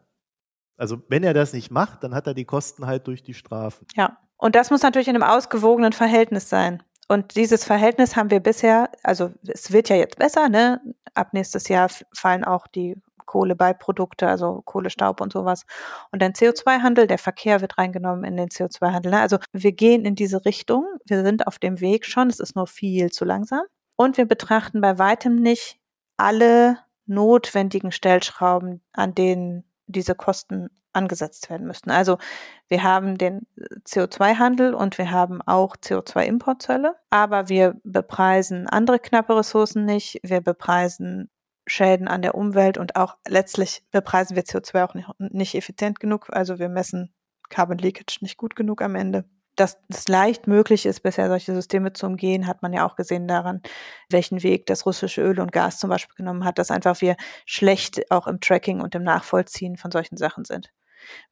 Also 0.77 1.03
wenn 1.09 1.25
er 1.25 1.35
das 1.35 1.53
nicht 1.53 1.71
macht, 1.71 2.03
dann 2.05 2.15
hat 2.15 2.27
er 2.27 2.35
die 2.35 2.47
Kosten 2.47 2.87
halt 2.87 3.07
durch 3.07 3.23
die 3.23 3.35
Strafen. 3.35 3.87
Ja, 3.95 4.17
und 4.39 4.55
das 4.55 4.71
muss 4.71 4.83
natürlich 4.83 5.09
in 5.09 5.17
einem 5.17 5.29
ausgewogenen 5.29 5.93
Verhältnis 5.93 6.49
sein. 6.49 6.83
Und 7.09 7.37
dieses 7.37 7.65
Verhältnis 7.65 8.17
haben 8.17 8.31
wir 8.31 8.41
bisher, 8.41 8.89
also 9.03 9.33
es 9.47 9.73
wird 9.73 9.89
ja 9.89 9.97
jetzt 9.97 10.17
besser, 10.17 10.49
ne? 10.49 10.81
Ab 11.13 11.35
nächstes 11.35 11.69
Jahr 11.69 11.91
fallen 12.15 12.45
auch 12.45 12.69
die 12.69 12.97
Kohlebeiprodukte, 13.27 14.29
also 14.29 14.63
Kohlestaub 14.65 15.21
und 15.21 15.33
sowas. 15.33 15.65
Und 16.13 16.23
ein 16.23 16.33
CO2-Handel, 16.33 17.07
der 17.07 17.19
Verkehr 17.19 17.61
wird 17.61 17.79
reingenommen 17.79 18.25
in 18.25 18.37
den 18.37 18.49
CO2-Handel. 18.49 19.13
Ne? 19.13 19.21
Also 19.21 19.39
wir 19.53 19.73
gehen 19.73 20.05
in 20.05 20.15
diese 20.15 20.45
Richtung, 20.45 20.85
wir 21.07 21.23
sind 21.23 21.47
auf 21.47 21.59
dem 21.59 21.81
Weg 21.81 22.07
schon, 22.07 22.29
es 22.29 22.41
ist 22.41 22.57
nur 22.57 22.67
viel 22.67 23.11
zu 23.11 23.25
langsam. 23.25 23.63
Und 24.01 24.17
wir 24.17 24.25
betrachten 24.25 24.81
bei 24.81 24.99
weitem 24.99 25.37
nicht 25.37 25.79
alle 26.17 26.79
notwendigen 27.05 27.93
Stellschrauben, 27.93 28.81
an 28.95 29.15
denen 29.15 29.65
diese 29.89 30.15
Kosten 30.15 30.71
angesetzt 30.95 31.51
werden 31.51 31.67
müssten. 31.67 31.91
Also 31.91 32.17
wir 32.69 32.83
haben 32.83 33.19
den 33.19 33.47
CO2-Handel 33.87 34.73
und 34.73 34.97
wir 34.97 35.11
haben 35.11 35.43
auch 35.43 35.77
CO2-Importzölle, 35.77 36.95
aber 37.11 37.51
wir 37.51 37.79
bepreisen 37.85 38.69
andere 38.69 39.01
knappe 39.01 39.37
Ressourcen 39.37 39.85
nicht, 39.85 40.19
wir 40.23 40.41
bepreisen 40.41 41.29
Schäden 41.67 42.09
an 42.09 42.23
der 42.23 42.37
Umwelt 42.37 42.79
und 42.79 42.97
auch 42.97 43.19
letztlich 43.29 43.85
bepreisen 43.91 44.35
wir 44.35 44.45
CO2 44.45 44.83
auch 44.83 44.95
nicht, 44.95 45.09
nicht 45.19 45.55
effizient 45.55 46.01
genug. 46.01 46.29
Also 46.31 46.59
wir 46.59 46.71
messen 46.71 47.13
Carbon 47.51 47.77
Leakage 47.77 48.21
nicht 48.23 48.39
gut 48.39 48.57
genug 48.57 48.81
am 48.81 48.95
Ende 48.95 49.27
dass 49.61 49.79
es 49.89 50.09
leicht 50.09 50.47
möglich 50.47 50.87
ist, 50.87 51.01
bisher 51.03 51.29
solche 51.29 51.55
Systeme 51.55 51.93
zu 51.93 52.07
umgehen, 52.07 52.47
hat 52.47 52.63
man 52.63 52.73
ja 52.73 52.87
auch 52.87 52.97
gesehen 52.97 53.29
daran, 53.29 53.61
welchen 54.09 54.43
Weg 54.43 54.67
das 54.67 54.87
russische 54.87 55.23
Öl 55.23 55.39
und 55.39 55.53
Gas 55.53 55.79
zum 55.79 55.91
Beispiel 55.91 56.17
genommen 56.17 56.45
hat, 56.45 56.59
dass 56.59 56.71
einfach 56.71 57.01
wir 57.01 57.17
schlecht 57.45 58.11
auch 58.11 58.27
im 58.27 58.41
Tracking 58.41 58.81
und 58.81 58.95
im 58.95 59.03
Nachvollziehen 59.03 59.77
von 59.77 59.91
solchen 59.91 60.17
Sachen 60.17 60.45
sind. 60.45 60.73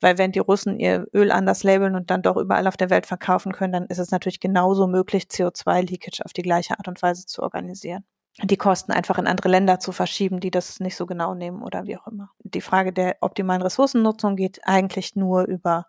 Weil 0.01 0.19
wenn 0.19 0.33
die 0.33 0.39
Russen 0.39 0.79
ihr 0.79 1.07
Öl 1.15 1.31
anders 1.31 1.63
labeln 1.63 1.95
und 1.95 2.11
dann 2.11 2.23
doch 2.23 2.37
überall 2.37 2.67
auf 2.67 2.77
der 2.77 2.91
Welt 2.91 3.07
verkaufen 3.07 3.53
können, 3.53 3.73
dann 3.73 3.87
ist 3.87 3.99
es 3.99 4.11
natürlich 4.11 4.41
genauso 4.41 4.87
möglich, 4.87 5.25
CO2-Leakage 5.25 6.25
auf 6.25 6.33
die 6.33 6.43
gleiche 6.43 6.79
Art 6.79 6.89
und 6.89 7.01
Weise 7.03 7.27
zu 7.27 7.43
organisieren. 7.43 8.05
Die 8.43 8.57
Kosten 8.57 8.93
einfach 8.93 9.19
in 9.19 9.27
andere 9.27 9.49
Länder 9.49 9.81
zu 9.81 9.91
verschieben, 9.91 10.39
die 10.39 10.53
das 10.53 10.79
nicht 10.79 10.97
so 10.97 11.07
genau 11.07 11.35
nehmen 11.35 11.63
oder 11.63 11.87
wie 11.87 11.97
auch 11.97 12.07
immer. 12.07 12.31
Die 12.39 12.61
Frage 12.61 12.93
der 12.93 13.17
optimalen 13.21 13.63
Ressourcennutzung 13.63 14.37
geht 14.37 14.61
eigentlich 14.65 15.17
nur 15.17 15.45
über 15.45 15.87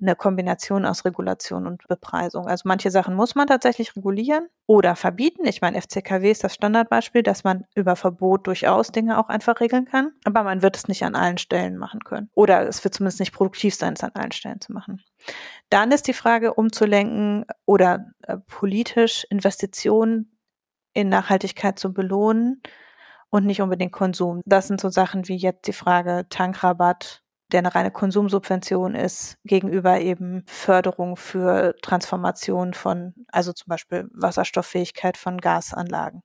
eine 0.00 0.16
Kombination 0.16 0.84
aus 0.86 1.04
Regulation 1.04 1.66
und 1.66 1.86
Bepreisung. 1.88 2.46
Also 2.46 2.62
manche 2.66 2.90
Sachen 2.90 3.14
muss 3.14 3.34
man 3.34 3.46
tatsächlich 3.46 3.94
regulieren 3.96 4.48
oder 4.66 4.96
verbieten. 4.96 5.44
Ich 5.46 5.60
meine, 5.60 5.80
FCKW 5.80 6.30
ist 6.30 6.44
das 6.44 6.54
Standardbeispiel, 6.54 7.22
dass 7.22 7.44
man 7.44 7.64
über 7.74 7.96
Verbot 7.96 8.46
durchaus 8.46 8.92
Dinge 8.92 9.18
auch 9.18 9.28
einfach 9.28 9.60
regeln 9.60 9.84
kann, 9.84 10.12
aber 10.24 10.42
man 10.42 10.62
wird 10.62 10.76
es 10.76 10.88
nicht 10.88 11.04
an 11.04 11.14
allen 11.14 11.38
Stellen 11.38 11.76
machen 11.76 12.00
können. 12.04 12.30
Oder 12.34 12.66
es 12.66 12.82
wird 12.82 12.94
zumindest 12.94 13.20
nicht 13.20 13.32
produktiv 13.32 13.74
sein, 13.74 13.94
es 13.94 14.04
an 14.04 14.12
allen 14.14 14.32
Stellen 14.32 14.60
zu 14.60 14.72
machen. 14.72 15.02
Dann 15.68 15.92
ist 15.92 16.06
die 16.06 16.14
Frage, 16.14 16.54
umzulenken 16.54 17.44
oder 17.66 18.06
äh, 18.22 18.38
politisch 18.46 19.26
Investitionen 19.28 20.38
in 20.92 21.08
Nachhaltigkeit 21.08 21.78
zu 21.78 21.92
belohnen 21.92 22.62
und 23.30 23.46
nicht 23.46 23.62
unbedingt 23.62 23.92
Konsum. 23.92 24.42
Das 24.44 24.66
sind 24.66 24.80
so 24.80 24.88
Sachen 24.88 25.28
wie 25.28 25.36
jetzt 25.36 25.66
die 25.66 25.72
Frage 25.72 26.26
Tankrabatt 26.28 27.22
der 27.52 27.58
eine 27.60 27.74
reine 27.74 27.90
Konsumsubvention 27.90 28.94
ist, 28.94 29.38
gegenüber 29.44 30.00
eben 30.00 30.44
Förderung 30.46 31.16
für 31.16 31.74
Transformation 31.82 32.74
von, 32.74 33.14
also 33.28 33.52
zum 33.52 33.68
Beispiel 33.68 34.08
Wasserstofffähigkeit 34.12 35.16
von 35.16 35.38
Gasanlagen 35.38 36.22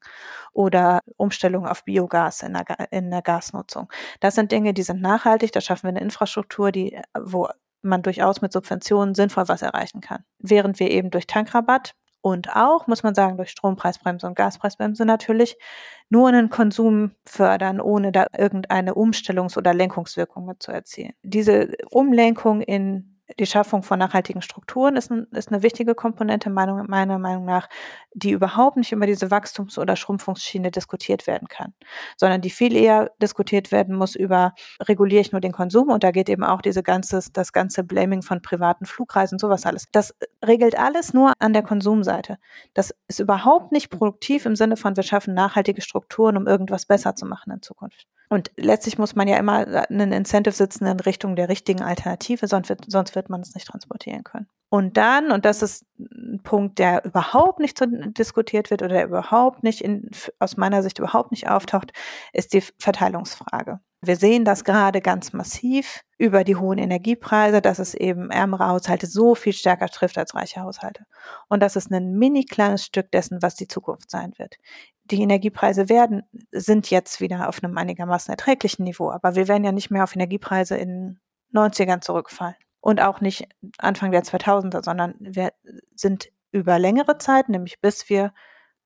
oder 0.53 1.01
Umstellung 1.17 1.67
auf 1.67 1.83
Biogas 1.83 2.43
in 2.43 2.53
der, 2.53 2.65
in 2.91 3.11
der 3.11 3.21
Gasnutzung. 3.21 3.89
Das 4.19 4.35
sind 4.35 4.51
Dinge, 4.51 4.73
die 4.73 4.83
sind 4.83 5.01
nachhaltig, 5.01 5.51
da 5.51 5.61
schaffen 5.61 5.83
wir 5.83 5.89
eine 5.89 6.01
Infrastruktur, 6.01 6.71
die, 6.71 6.99
wo 7.17 7.49
man 7.81 8.01
durchaus 8.01 8.41
mit 8.41 8.51
Subventionen 8.51 9.15
sinnvoll 9.15 9.47
was 9.47 9.61
erreichen 9.61 10.01
kann. 10.01 10.23
Während 10.39 10.79
wir 10.79 10.89
eben 10.89 11.11
durch 11.11 11.27
Tankrabatt 11.27 11.93
und 12.25 12.55
auch, 12.55 12.87
muss 12.87 13.03
man 13.03 13.13
sagen, 13.13 13.37
durch 13.37 13.51
Strompreisbremse 13.51 14.25
und 14.25 14.33
Gaspreisbremse 14.35 15.05
natürlich 15.05 15.57
nur 16.09 16.27
einen 16.27 16.49
Konsum 16.49 17.11
fördern, 17.23 17.79
ohne 17.79 18.11
da 18.11 18.25
irgendeine 18.35 18.95
Umstellungs- 18.95 19.59
oder 19.59 19.75
Lenkungswirkung 19.75 20.47
mit 20.47 20.63
zu 20.63 20.71
erzielen. 20.71 21.13
Diese 21.21 21.73
Umlenkung 21.91 22.61
in 22.61 23.14
die 23.39 23.45
Schaffung 23.45 23.81
von 23.81 23.97
nachhaltigen 23.97 24.41
Strukturen 24.41 24.95
ist, 24.95 25.11
ein, 25.11 25.27
ist 25.31 25.51
eine 25.51 25.63
wichtige 25.63 25.95
Komponente 25.95 26.49
Meinung, 26.49 26.85
meiner 26.87 27.17
Meinung 27.17 27.45
nach, 27.45 27.67
die 28.13 28.31
überhaupt 28.31 28.77
nicht 28.77 28.91
über 28.91 29.07
diese 29.07 29.31
Wachstums- 29.31 29.79
oder 29.79 29.95
Schrumpfungsschiene 29.95 30.71
diskutiert 30.71 31.25
werden 31.25 31.47
kann, 31.47 31.73
sondern 32.17 32.41
die 32.41 32.49
viel 32.51 32.75
eher 32.75 33.11
diskutiert 33.21 33.71
werden 33.71 33.95
muss 33.95 34.15
über, 34.15 34.53
reguliere 34.81 35.21
ich 35.21 35.31
nur 35.31 35.41
den 35.41 35.51
Konsum 35.51 35.89
und 35.89 36.03
da 36.03 36.11
geht 36.11 36.29
eben 36.29 36.43
auch 36.43 36.61
diese 36.61 36.83
ganze, 36.83 37.19
das 37.33 37.51
ganze 37.51 37.83
Blaming 37.83 38.21
von 38.21 38.41
privaten 38.41 38.85
Flugreisen, 38.85 39.39
sowas 39.39 39.65
alles. 39.65 39.85
Das 39.91 40.13
regelt 40.45 40.77
alles 40.77 41.13
nur 41.13 41.33
an 41.39 41.53
der 41.53 41.63
Konsumseite. 41.63 42.37
Das 42.73 42.93
ist 43.07 43.19
überhaupt 43.19 43.71
nicht 43.71 43.89
produktiv 43.89 44.45
im 44.45 44.55
Sinne 44.55 44.77
von, 44.77 44.95
wir 44.95 45.03
schaffen 45.03 45.33
nachhaltige 45.33 45.81
Strukturen, 45.81 46.37
um 46.37 46.47
irgendwas 46.47 46.85
besser 46.85 47.15
zu 47.15 47.25
machen 47.25 47.51
in 47.51 47.61
Zukunft. 47.61 48.07
Und 48.29 48.51
letztlich 48.57 48.97
muss 48.97 49.15
man 49.15 49.27
ja 49.27 49.37
immer 49.37 49.65
einen 49.89 50.11
Incentive 50.11 50.53
sitzen 50.53 50.85
in 50.85 50.99
Richtung 50.99 51.35
der 51.35 51.49
richtigen 51.49 51.81
Alternative, 51.81 52.47
sonst 52.47 52.69
wird, 52.69 52.85
sonst 52.87 53.15
wird 53.15 53.29
man 53.29 53.41
es 53.41 53.53
nicht 53.53 53.67
transportieren 53.67 54.23
können. 54.23 54.47
Und 54.69 54.97
dann, 54.97 55.31
und 55.31 55.45
das 55.45 55.61
ist 55.61 55.85
ein 55.99 56.41
Punkt, 56.43 56.79
der 56.79 57.05
überhaupt 57.05 57.59
nicht 57.59 57.79
diskutiert 58.17 58.71
wird 58.71 58.81
oder 58.81 58.95
der 58.95 59.05
überhaupt 59.05 59.63
nicht 59.63 59.81
in, 59.81 60.09
aus 60.39 60.57
meiner 60.57 60.83
Sicht 60.83 60.99
überhaupt 60.99 61.31
nicht 61.31 61.49
auftaucht, 61.49 61.91
ist 62.33 62.53
die 62.53 62.63
Verteilungsfrage. 62.79 63.79
Wir 64.01 64.15
sehen 64.15 64.43
das 64.43 64.63
gerade 64.63 65.01
ganz 65.01 65.33
massiv 65.33 66.03
über 66.17 66.43
die 66.43 66.55
hohen 66.55 66.77
Energiepreise, 66.77 67.61
dass 67.61 67.79
es 67.79 67.93
eben 67.93 68.31
ärmere 68.31 68.67
Haushalte 68.67 69.05
so 69.05 69.35
viel 69.35 69.53
stärker 69.53 69.89
trifft 69.89 70.17
als 70.17 70.33
reiche 70.33 70.61
Haushalte. 70.61 71.05
Und 71.49 71.61
das 71.61 71.75
ist 71.75 71.91
ein 71.91 72.13
mini 72.13 72.45
kleines 72.45 72.85
Stück 72.85 73.11
dessen, 73.11 73.41
was 73.41 73.55
die 73.55 73.67
Zukunft 73.67 74.09
sein 74.09 74.33
wird. 74.37 74.55
Die 75.05 75.21
Energiepreise 75.21 75.89
werden, 75.89 76.23
sind 76.51 76.89
jetzt 76.89 77.19
wieder 77.19 77.49
auf 77.49 77.61
einem 77.63 77.77
einigermaßen 77.77 78.31
erträglichen 78.31 78.85
Niveau, 78.85 79.11
aber 79.11 79.35
wir 79.35 79.47
werden 79.47 79.65
ja 79.65 79.71
nicht 79.71 79.91
mehr 79.91 80.03
auf 80.03 80.15
Energiepreise 80.15 80.77
in 80.77 81.19
90ern 81.53 82.01
zurückfallen. 82.01 82.55
Und 82.79 83.01
auch 83.01 83.19
nicht 83.19 83.47
Anfang 83.77 84.11
der 84.11 84.23
2000er, 84.23 84.83
sondern 84.83 85.15
wir 85.19 85.51
sind 85.95 86.29
über 86.51 86.79
längere 86.79 87.17
Zeit, 87.17 87.49
nämlich 87.49 87.81
bis 87.81 88.09
wir 88.09 88.31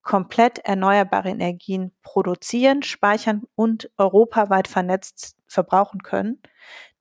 komplett 0.01 0.59
erneuerbare 0.59 1.29
Energien 1.29 1.91
produzieren, 2.01 2.81
speichern 2.81 3.43
und 3.55 3.91
europaweit 3.97 4.67
vernetzt 4.67 5.35
verbrauchen 5.49 6.03
können, 6.03 6.41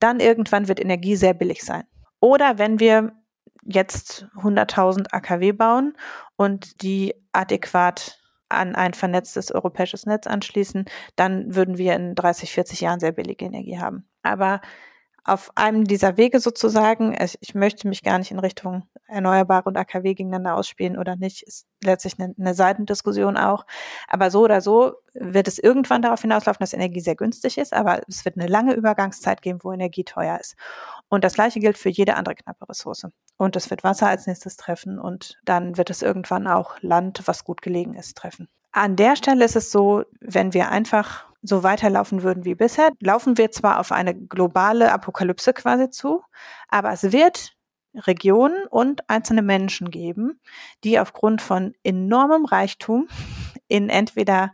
dann 0.01 0.21
irgendwann 0.21 0.69
wird 0.69 0.81
Energie 0.81 1.17
sehr 1.17 1.35
billig 1.35 1.63
sein. 1.63 1.85
Oder 2.21 2.59
wenn 2.59 2.81
wir 2.81 3.13
jetzt 3.65 4.27
100.000 4.37 5.13
AKW 5.13 5.53
bauen 5.53 5.97
und 6.37 6.83
die 6.83 7.15
adäquat 7.33 8.19
an 8.49 8.75
ein 8.75 8.95
vernetztes 8.95 9.53
europäisches 9.53 10.07
Netz 10.07 10.27
anschließen, 10.27 10.87
dann 11.17 11.55
würden 11.55 11.77
wir 11.77 11.95
in 11.95 12.15
30, 12.15 12.53
40 12.53 12.81
Jahren 12.81 13.01
sehr 13.01 13.13
billige 13.13 13.45
Energie 13.45 13.79
haben. 13.79 14.09
Aber 14.23 14.61
auf 15.29 15.53
einem 15.55 15.85
dieser 15.85 16.17
Wege 16.17 16.41
sozusagen, 16.41 17.17
ich 17.41 17.55
möchte 17.55 17.87
mich 17.87 18.03
gar 18.03 18.19
nicht 18.19 18.31
in 18.31 18.39
Richtung 18.39 18.89
Erneuerbare 19.07 19.65
und 19.65 19.77
AKW 19.77 20.15
gegeneinander 20.15 20.57
ausspielen 20.57 20.99
oder 20.99 21.17
nicht, 21.17 21.43
ist 21.43 21.67
letztlich 21.83 22.19
eine, 22.19 22.35
eine 22.39 22.55
Seitendiskussion 22.55 23.37
auch. 23.37 23.67
Aber 24.09 24.31
so 24.31 24.43
oder 24.43 24.61
so 24.61 24.95
wird 25.15 25.49
es 25.49 25.59
irgendwann 25.59 26.03
darauf 26.03 26.23
hinauslaufen, 26.23 26.61
dass 26.61 26.73
Energie 26.73 27.01
sehr 27.01 27.17
günstig 27.17 27.59
ist, 27.59 27.73
aber 27.73 28.01
es 28.09 28.25
wird 28.25 28.37
eine 28.37 28.49
lange 28.49 28.75
Übergangszeit 28.75 29.43
geben, 29.43 29.61
wo 29.63 29.73
Energie 29.73 30.05
teuer 30.05 30.39
ist. 30.39 30.57
Und 31.09 31.25
das 31.25 31.35
Gleiche 31.35 31.61
gilt 31.61 31.79
für 31.79 31.91
jede 31.91 32.17
andere 32.17 32.35
knappe 32.35 32.69
Ressource. 32.69 33.07
Und 33.37 33.57
es 33.57 33.71
wird 33.71 33.85
Wasser 33.85 34.09
als 34.09 34.27
nächstes 34.27 34.57
treffen 34.57 34.99
und 34.99 35.39
dann 35.45 35.77
wird 35.77 35.91
es 35.91 36.03
irgendwann 36.03 36.47
auch 36.47 36.77
Land, 36.81 37.23
was 37.27 37.45
gut 37.45 37.63
gelegen 37.63 37.95
ist, 37.95 38.17
treffen. 38.17 38.49
An 38.73 38.97
der 38.97 39.17
Stelle 39.17 39.45
ist 39.45 39.57
es 39.57 39.71
so, 39.71 40.05
wenn 40.21 40.55
wir 40.55 40.71
einfach 40.71 41.28
so 41.43 41.63
weiterlaufen 41.63 42.23
würden 42.23 42.45
wie 42.45 42.55
bisher, 42.55 42.91
laufen 43.01 43.39
wir 43.39 43.51
zwar 43.51 43.81
auf 43.81 43.93
eine 43.93 44.15
globale 44.15 44.93
Apokalypse 44.93 45.53
quasi 45.53 45.91
zu, 45.91 46.23
aber 46.69 46.93
es 46.93 47.13
wird 47.13 47.55
Regionen 47.95 48.67
und 48.69 49.09
einzelne 49.09 49.43
Menschen 49.43 49.91
geben, 49.91 50.41
die 50.85 50.99
aufgrund 51.01 51.43
von 51.43 51.75
enormem 51.83 52.45
Reichtum 52.45 53.09
in 53.69 53.89
entweder 53.89 54.53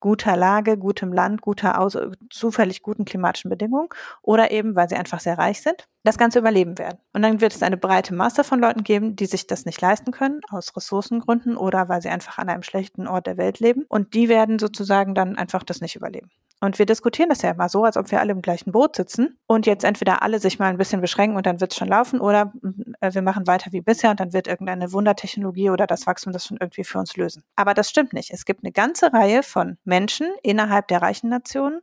guter 0.00 0.36
Lage, 0.36 0.76
gutem 0.76 1.12
Land, 1.12 1.42
guter, 1.42 1.88
zufällig 2.28 2.82
guten 2.82 3.04
klimatischen 3.04 3.50
Bedingungen 3.50 3.88
oder 4.20 4.50
eben, 4.50 4.74
weil 4.74 4.88
sie 4.88 4.96
einfach 4.96 5.20
sehr 5.20 5.38
reich 5.38 5.62
sind, 5.62 5.88
das 6.04 6.18
Ganze 6.18 6.38
überleben 6.38 6.78
werden. 6.78 6.98
Und 7.12 7.22
dann 7.22 7.40
wird 7.40 7.54
es 7.54 7.62
eine 7.62 7.76
breite 7.76 8.14
Masse 8.14 8.44
von 8.44 8.60
Leuten 8.60 8.82
geben, 8.82 9.16
die 9.16 9.26
sich 9.26 9.46
das 9.46 9.64
nicht 9.64 9.80
leisten 9.80 10.10
können, 10.10 10.40
aus 10.50 10.76
Ressourcengründen 10.76 11.56
oder 11.56 11.88
weil 11.88 12.02
sie 12.02 12.08
einfach 12.08 12.38
an 12.38 12.48
einem 12.48 12.62
schlechten 12.62 13.06
Ort 13.06 13.26
der 13.26 13.36
Welt 13.36 13.60
leben. 13.60 13.84
Und 13.88 14.14
die 14.14 14.28
werden 14.28 14.58
sozusagen 14.58 15.14
dann 15.14 15.36
einfach 15.36 15.62
das 15.62 15.80
nicht 15.80 15.96
überleben. 15.96 16.30
Und 16.62 16.78
wir 16.78 16.86
diskutieren 16.86 17.28
das 17.28 17.42
ja 17.42 17.50
immer 17.50 17.68
so, 17.68 17.82
als 17.84 17.96
ob 17.96 18.12
wir 18.12 18.20
alle 18.20 18.30
im 18.30 18.40
gleichen 18.40 18.70
Boot 18.70 18.94
sitzen 18.94 19.36
und 19.48 19.66
jetzt 19.66 19.82
entweder 19.82 20.22
alle 20.22 20.38
sich 20.38 20.60
mal 20.60 20.68
ein 20.68 20.78
bisschen 20.78 21.00
beschränken 21.00 21.36
und 21.36 21.44
dann 21.44 21.60
wird 21.60 21.72
es 21.72 21.76
schon 21.76 21.88
laufen 21.88 22.20
oder 22.20 22.52
äh, 23.00 23.12
wir 23.12 23.22
machen 23.22 23.48
weiter 23.48 23.72
wie 23.72 23.80
bisher 23.80 24.10
und 24.10 24.20
dann 24.20 24.32
wird 24.32 24.46
irgendeine 24.46 24.92
Wundertechnologie 24.92 25.70
oder 25.70 25.88
das 25.88 26.06
Wachstum 26.06 26.32
das 26.32 26.46
schon 26.46 26.58
irgendwie 26.60 26.84
für 26.84 27.00
uns 27.00 27.16
lösen. 27.16 27.42
Aber 27.56 27.74
das 27.74 27.90
stimmt 27.90 28.12
nicht. 28.12 28.30
Es 28.30 28.44
gibt 28.44 28.62
eine 28.62 28.70
ganze 28.70 29.12
Reihe 29.12 29.42
von 29.42 29.76
Menschen 29.82 30.28
innerhalb 30.44 30.86
der 30.86 31.02
reichen 31.02 31.30
Nationen 31.30 31.80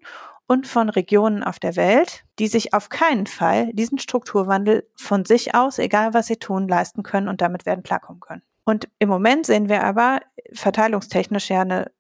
und 0.50 0.66
von 0.66 0.90
Regionen 0.90 1.44
auf 1.44 1.60
der 1.60 1.76
Welt, 1.76 2.26
die 2.40 2.48
sich 2.48 2.74
auf 2.74 2.90
keinen 2.90 3.28
Fall 3.28 3.72
diesen 3.74 4.00
Strukturwandel 4.00 4.90
von 4.96 5.24
sich 5.24 5.54
aus, 5.54 5.78
egal 5.78 6.16
was 6.16 6.26
sie 6.26 6.38
tun, 6.38 6.68
leisten 6.68 7.04
können 7.04 7.28
und 7.28 7.40
damit 7.40 7.68
werden 7.68 7.84
klarkommen 7.84 8.20
können. 8.20 8.42
Und 8.66 8.90
im 8.98 9.10
Moment 9.10 9.46
sehen 9.46 9.70
wir 9.70 9.84
aber 9.84 10.22
verteilungstechnisch 10.52 11.52
ja 11.52 11.62
eine 11.62 11.92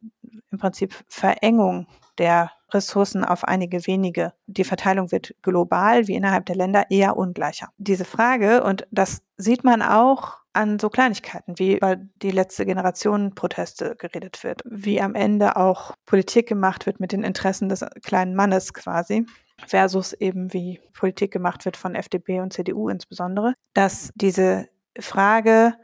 im 0.52 0.58
Prinzip 0.58 0.95
Verengung 1.08 1.86
der 2.18 2.52
Ressourcen 2.72 3.24
auf 3.24 3.43
einige 3.43 3.86
wenige. 3.86 4.34
Die 4.47 4.64
Verteilung 4.64 5.12
wird 5.12 5.36
global 5.43 6.08
wie 6.08 6.16
innerhalb 6.16 6.47
der 6.47 6.56
Länder 6.56 6.89
eher 6.89 7.18
ungleicher. 7.18 7.70
Diese 7.78 8.06
Frage, 8.06 8.64
und 8.64 8.88
das 8.89 9.22
sieht 9.38 9.64
man 9.64 9.84
auch 9.84 10.38
an 10.54 10.80
so 10.80 10.89
Kleinigkeiten, 10.89 11.60
wie 11.60 11.78
über 11.78 11.95
die 11.95 12.32
letzte 12.32 12.66
Generation 12.66 13.36
Proteste 13.36 13.95
geredet 13.97 14.43
wird, 14.43 14.62
wie 14.66 15.02
am 15.02 15.16
Ende 15.16 15.56
auch 15.56 15.93
Politik 16.06 16.47
gemacht 16.47 16.86
wird 16.86 17.00
mit 17.00 17.12
den 17.12 17.24
Interessen 17.24 17.70
des 17.70 17.86
kleinen 18.04 18.36
Mannes 18.36 18.74
quasi 18.74 19.26
versus 19.68 20.14
eben 20.14 20.54
wie 20.54 20.80
Politik 20.93 21.32
gemacht 21.32 21.66
wird 21.66 21.78
von 21.78 21.95
FDP 21.95 22.39
und 22.39 22.54
CDU 22.54 22.89
insbesondere, 22.89 23.54
dass 23.74 24.12
diese 24.16 24.68
Frage, 25.00 25.76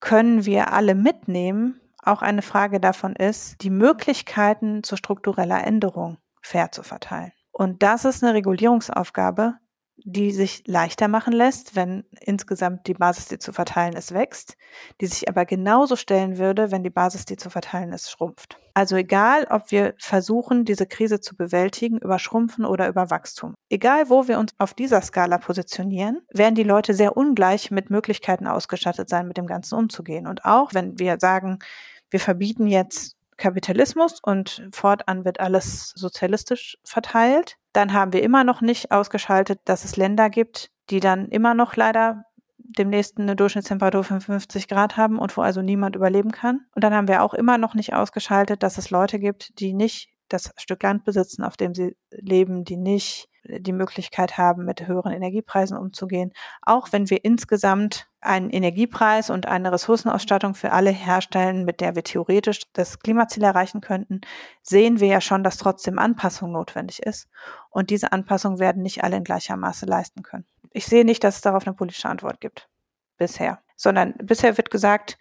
können 0.00 0.46
wir 0.46 0.72
alle 0.72 0.94
mitnehmen, 0.94 1.80
auch 2.02 2.22
eine 2.22 2.42
Frage 2.42 2.80
davon 2.80 3.14
ist, 3.14 3.62
die 3.62 3.70
Möglichkeiten 3.70 4.82
zu 4.82 4.96
struktureller 4.96 5.64
Änderung 5.66 6.16
fair 6.40 6.72
zu 6.72 6.82
verteilen. 6.82 7.32
Und 7.52 7.82
das 7.82 8.06
ist 8.06 8.24
eine 8.24 8.32
Regulierungsaufgabe, 8.34 9.54
die 10.04 10.30
sich 10.32 10.62
leichter 10.66 11.08
machen 11.08 11.32
lässt, 11.32 11.76
wenn 11.76 12.04
insgesamt 12.20 12.86
die 12.86 12.94
Basis, 12.94 13.26
die 13.26 13.38
zu 13.38 13.52
verteilen 13.52 13.94
ist, 13.94 14.12
wächst, 14.12 14.56
die 15.00 15.06
sich 15.06 15.28
aber 15.28 15.44
genauso 15.44 15.96
stellen 15.96 16.38
würde, 16.38 16.70
wenn 16.70 16.82
die 16.82 16.90
Basis, 16.90 17.24
die 17.24 17.36
zu 17.36 17.50
verteilen 17.50 17.92
ist, 17.92 18.10
schrumpft. 18.10 18.56
Also 18.74 18.96
egal, 18.96 19.46
ob 19.50 19.70
wir 19.70 19.94
versuchen, 19.98 20.64
diese 20.64 20.86
Krise 20.86 21.20
zu 21.20 21.36
bewältigen 21.36 21.98
über 21.98 22.18
Schrumpfen 22.18 22.64
oder 22.64 22.88
über 22.88 23.10
Wachstum. 23.10 23.54
Egal, 23.68 24.08
wo 24.08 24.28
wir 24.28 24.38
uns 24.38 24.52
auf 24.58 24.74
dieser 24.74 25.02
Skala 25.02 25.38
positionieren, 25.38 26.20
werden 26.32 26.54
die 26.54 26.62
Leute 26.62 26.94
sehr 26.94 27.16
ungleich 27.16 27.70
mit 27.70 27.90
Möglichkeiten 27.90 28.46
ausgestattet 28.46 29.08
sein, 29.08 29.26
mit 29.26 29.36
dem 29.36 29.46
Ganzen 29.46 29.74
umzugehen. 29.74 30.26
Und 30.26 30.44
auch 30.44 30.72
wenn 30.72 30.98
wir 30.98 31.18
sagen, 31.18 31.58
wir 32.10 32.20
verbieten 32.20 32.66
jetzt 32.66 33.16
Kapitalismus 33.40 34.20
und 34.22 34.68
fortan 34.72 35.24
wird 35.24 35.40
alles 35.40 35.92
sozialistisch 35.96 36.78
verteilt. 36.84 37.56
Dann 37.72 37.92
haben 37.92 38.12
wir 38.12 38.22
immer 38.22 38.44
noch 38.44 38.60
nicht 38.60 38.92
ausgeschaltet, 38.92 39.60
dass 39.64 39.84
es 39.84 39.96
Länder 39.96 40.30
gibt, 40.30 40.70
die 40.90 41.00
dann 41.00 41.28
immer 41.28 41.54
noch 41.54 41.74
leider 41.74 42.24
demnächst 42.58 43.18
eine 43.18 43.34
Durchschnittstemperatur 43.34 44.04
von 44.04 44.20
50 44.20 44.68
Grad 44.68 44.96
haben 44.96 45.18
und 45.18 45.36
wo 45.36 45.40
also 45.40 45.62
niemand 45.62 45.96
überleben 45.96 46.30
kann. 46.30 46.60
Und 46.74 46.84
dann 46.84 46.94
haben 46.94 47.08
wir 47.08 47.22
auch 47.22 47.34
immer 47.34 47.58
noch 47.58 47.74
nicht 47.74 47.94
ausgeschaltet, 47.94 48.62
dass 48.62 48.78
es 48.78 48.90
Leute 48.90 49.18
gibt, 49.18 49.58
die 49.58 49.72
nicht 49.72 50.10
das 50.28 50.52
Stück 50.56 50.82
Land 50.82 51.04
besitzen, 51.04 51.42
auf 51.42 51.56
dem 51.56 51.74
sie 51.74 51.96
leben, 52.10 52.64
die 52.64 52.76
nicht 52.76 53.29
die 53.44 53.72
Möglichkeit 53.72 54.38
haben, 54.38 54.64
mit 54.64 54.86
höheren 54.86 55.12
Energiepreisen 55.12 55.76
umzugehen. 55.76 56.32
Auch 56.62 56.92
wenn 56.92 57.08
wir 57.10 57.24
insgesamt 57.24 58.08
einen 58.20 58.50
Energiepreis 58.50 59.30
und 59.30 59.46
eine 59.46 59.72
Ressourcenausstattung 59.72 60.54
für 60.54 60.72
alle 60.72 60.90
herstellen, 60.90 61.64
mit 61.64 61.80
der 61.80 61.94
wir 61.94 62.04
theoretisch 62.04 62.60
das 62.72 62.98
Klimaziel 62.98 63.44
erreichen 63.44 63.80
könnten, 63.80 64.20
sehen 64.62 65.00
wir 65.00 65.08
ja 65.08 65.20
schon, 65.20 65.42
dass 65.42 65.56
trotzdem 65.56 65.98
Anpassung 65.98 66.52
notwendig 66.52 67.02
ist. 67.02 67.28
Und 67.70 67.90
diese 67.90 68.12
Anpassung 68.12 68.58
werden 68.58 68.82
nicht 68.82 69.02
alle 69.02 69.16
in 69.16 69.24
gleicher 69.24 69.56
Maße 69.56 69.86
leisten 69.86 70.22
können. 70.22 70.44
Ich 70.72 70.86
sehe 70.86 71.04
nicht, 71.04 71.24
dass 71.24 71.36
es 71.36 71.40
darauf 71.40 71.66
eine 71.66 71.74
politische 71.74 72.08
Antwort 72.08 72.40
gibt. 72.40 72.68
Bisher. 73.16 73.60
Sondern 73.76 74.14
bisher 74.18 74.56
wird 74.56 74.70
gesagt, 74.70 75.18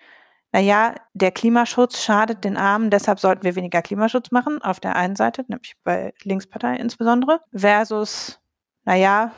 naja, 0.51 0.95
der 1.13 1.31
Klimaschutz 1.31 2.01
schadet 2.01 2.43
den 2.43 2.57
Armen, 2.57 2.89
deshalb 2.89 3.19
sollten 3.19 3.43
wir 3.43 3.55
weniger 3.55 3.81
Klimaschutz 3.81 4.31
machen, 4.31 4.61
auf 4.61 4.79
der 4.79 4.95
einen 4.95 5.15
Seite, 5.15 5.45
nämlich 5.47 5.75
bei 5.83 6.13
Linkspartei 6.23 6.75
insbesondere, 6.75 7.41
versus, 7.53 8.39
naja, 8.83 9.31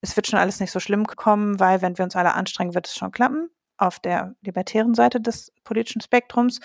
es 0.00 0.16
wird 0.16 0.26
schon 0.26 0.38
alles 0.38 0.60
nicht 0.60 0.70
so 0.70 0.80
schlimm 0.80 1.06
kommen, 1.06 1.60
weil 1.60 1.82
wenn 1.82 1.98
wir 1.98 2.04
uns 2.04 2.16
alle 2.16 2.34
anstrengen, 2.34 2.74
wird 2.74 2.86
es 2.86 2.94
schon 2.94 3.12
klappen, 3.12 3.50
auf 3.76 4.00
der 4.00 4.34
libertären 4.40 4.94
Seite 4.94 5.20
des 5.20 5.52
politischen 5.64 6.00
Spektrums. 6.00 6.60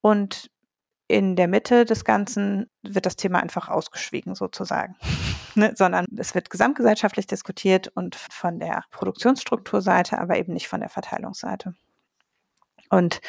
Und 0.00 0.50
in 1.06 1.36
der 1.36 1.48
Mitte 1.48 1.84
des 1.84 2.04
Ganzen 2.04 2.70
wird 2.82 3.04
das 3.04 3.16
Thema 3.16 3.40
einfach 3.40 3.68
ausgeschwiegen 3.68 4.34
sozusagen, 4.34 4.96
ne? 5.54 5.72
sondern 5.76 6.06
es 6.16 6.34
wird 6.34 6.48
gesamtgesellschaftlich 6.48 7.26
diskutiert 7.26 7.88
und 7.88 8.14
von 8.14 8.60
der 8.60 8.84
Produktionsstrukturseite, 8.90 10.18
aber 10.18 10.38
eben 10.38 10.52
nicht 10.52 10.68
von 10.68 10.80
der 10.80 10.88
Verteilungsseite. 10.88 11.74
Und 12.90 13.20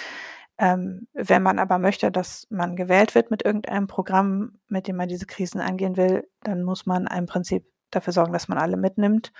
ähm, 0.57 1.07
wenn 1.13 1.41
man 1.41 1.59
aber 1.59 1.79
möchte, 1.79 2.11
dass 2.11 2.45
man 2.49 2.75
gewählt 2.75 3.15
wird 3.15 3.31
mit 3.31 3.43
irgendeinem 3.43 3.87
Programm, 3.87 4.59
mit 4.67 4.87
dem 4.87 4.95
man 4.95 5.07
diese 5.07 5.25
Krisen 5.25 5.61
angehen 5.61 5.97
will, 5.97 6.27
dann 6.43 6.63
muss 6.63 6.85
man 6.85 7.07
im 7.07 7.25
Prinzip 7.25 7.65
dafür 7.89 8.13
sorgen, 8.13 8.33
dass 8.33 8.47
man 8.47 8.57
alle 8.57 8.77
mitnimmt. 8.77 9.31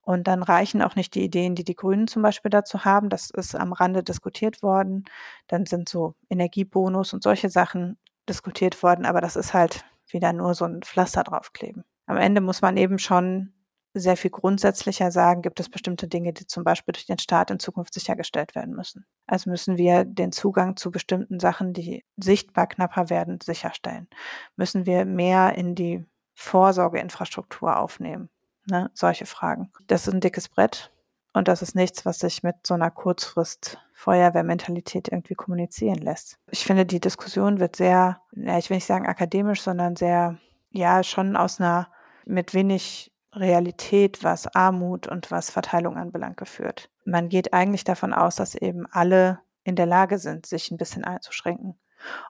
Und 0.00 0.26
dann 0.26 0.42
reichen 0.42 0.82
auch 0.82 0.96
nicht 0.96 1.14
die 1.14 1.24
Ideen, 1.24 1.54
die 1.54 1.64
die 1.64 1.74
Grünen 1.74 2.06
zum 2.06 2.22
Beispiel 2.22 2.50
dazu 2.50 2.84
haben. 2.84 3.08
Das 3.08 3.30
ist 3.30 3.54
am 3.54 3.72
Rande 3.72 4.02
diskutiert 4.02 4.62
worden. 4.62 5.04
Dann 5.48 5.64
sind 5.64 5.88
so 5.88 6.14
Energiebonus 6.28 7.14
und 7.14 7.22
solche 7.22 7.48
Sachen 7.48 7.98
diskutiert 8.28 8.82
worden. 8.82 9.06
Aber 9.06 9.22
das 9.22 9.36
ist 9.36 9.54
halt 9.54 9.84
wieder 10.08 10.32
nur 10.32 10.54
so 10.54 10.66
ein 10.66 10.82
Pflaster 10.82 11.24
draufkleben. 11.24 11.84
Am 12.06 12.18
Ende 12.18 12.42
muss 12.42 12.60
man 12.60 12.76
eben 12.76 12.98
schon 12.98 13.54
sehr 13.94 14.16
viel 14.16 14.30
grundsätzlicher 14.30 15.10
sagen, 15.12 15.42
gibt 15.42 15.60
es 15.60 15.68
bestimmte 15.68 16.08
Dinge, 16.08 16.32
die 16.32 16.46
zum 16.46 16.64
Beispiel 16.64 16.92
durch 16.92 17.06
den 17.06 17.18
Staat 17.18 17.50
in 17.50 17.60
Zukunft 17.60 17.94
sichergestellt 17.94 18.54
werden 18.54 18.74
müssen. 18.74 19.06
Also 19.26 19.48
müssen 19.48 19.78
wir 19.78 20.04
den 20.04 20.32
Zugang 20.32 20.76
zu 20.76 20.90
bestimmten 20.90 21.38
Sachen, 21.38 21.72
die 21.72 22.04
sichtbar 22.16 22.66
knapper 22.66 23.08
werden, 23.08 23.38
sicherstellen. 23.40 24.08
Müssen 24.56 24.84
wir 24.84 25.04
mehr 25.04 25.54
in 25.56 25.74
die 25.74 26.04
Vorsorgeinfrastruktur 26.34 27.78
aufnehmen. 27.78 28.28
Ne? 28.66 28.90
Solche 28.94 29.26
Fragen. 29.26 29.70
Das 29.86 30.06
ist 30.06 30.12
ein 30.12 30.20
dickes 30.20 30.48
Brett 30.48 30.90
und 31.32 31.48
das 31.48 31.62
ist 31.62 31.74
nichts, 31.74 32.04
was 32.04 32.18
sich 32.18 32.42
mit 32.42 32.66
so 32.66 32.74
einer 32.74 32.90
Kurzfrist 32.90 33.78
Feuerwehrmentalität 33.92 35.08
irgendwie 35.08 35.34
kommunizieren 35.34 35.98
lässt. 35.98 36.38
Ich 36.50 36.64
finde, 36.64 36.84
die 36.84 37.00
Diskussion 37.00 37.60
wird 37.60 37.76
sehr, 37.76 38.20
ja, 38.32 38.58
ich 38.58 38.70
will 38.70 38.76
nicht 38.76 38.86
sagen 38.86 39.06
akademisch, 39.06 39.62
sondern 39.62 39.96
sehr, 39.96 40.38
ja, 40.70 41.02
schon 41.02 41.36
aus 41.36 41.60
einer 41.60 41.88
mit 42.24 42.54
wenig 42.54 43.13
Realität, 43.34 44.22
was 44.22 44.46
Armut 44.54 45.06
und 45.06 45.30
was 45.30 45.50
Verteilung 45.50 45.96
anbelangt, 45.96 46.36
geführt. 46.36 46.90
Man 47.04 47.28
geht 47.28 47.52
eigentlich 47.52 47.84
davon 47.84 48.12
aus, 48.12 48.36
dass 48.36 48.54
eben 48.54 48.86
alle 48.90 49.40
in 49.64 49.76
der 49.76 49.86
Lage 49.86 50.18
sind, 50.18 50.46
sich 50.46 50.70
ein 50.70 50.76
bisschen 50.76 51.04
einzuschränken 51.04 51.78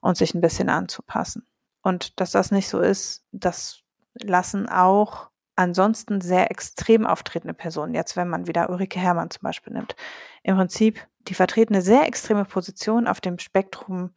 und 0.01 0.17
sich 0.17 0.35
ein 0.35 0.41
bisschen 0.41 0.69
anzupassen. 0.69 1.47
Und 1.83 2.21
dass 2.21 2.31
das 2.31 2.51
nicht 2.51 2.69
so 2.69 2.81
ist, 2.81 3.25
das 3.33 3.81
lassen 4.15 4.69
auch 4.69 5.31
ansonsten 5.57 6.21
sehr 6.21 6.51
extrem 6.51 7.07
auftretende 7.07 7.55
Personen, 7.55 7.95
jetzt 7.95 8.17
wenn 8.17 8.29
man 8.29 8.47
wieder 8.47 8.71
Ulrike 8.71 8.99
Herrmann 8.99 9.31
zum 9.31 9.43
Beispiel 9.43 9.73
nimmt, 9.73 9.95
im 10.43 10.57
Prinzip, 10.57 11.07
die 11.29 11.35
vertreten 11.35 11.75
eine 11.75 11.83
sehr 11.83 12.07
extreme 12.07 12.45
Position 12.45 13.07
auf 13.07 13.21
dem 13.21 13.39
Spektrum, 13.39 14.11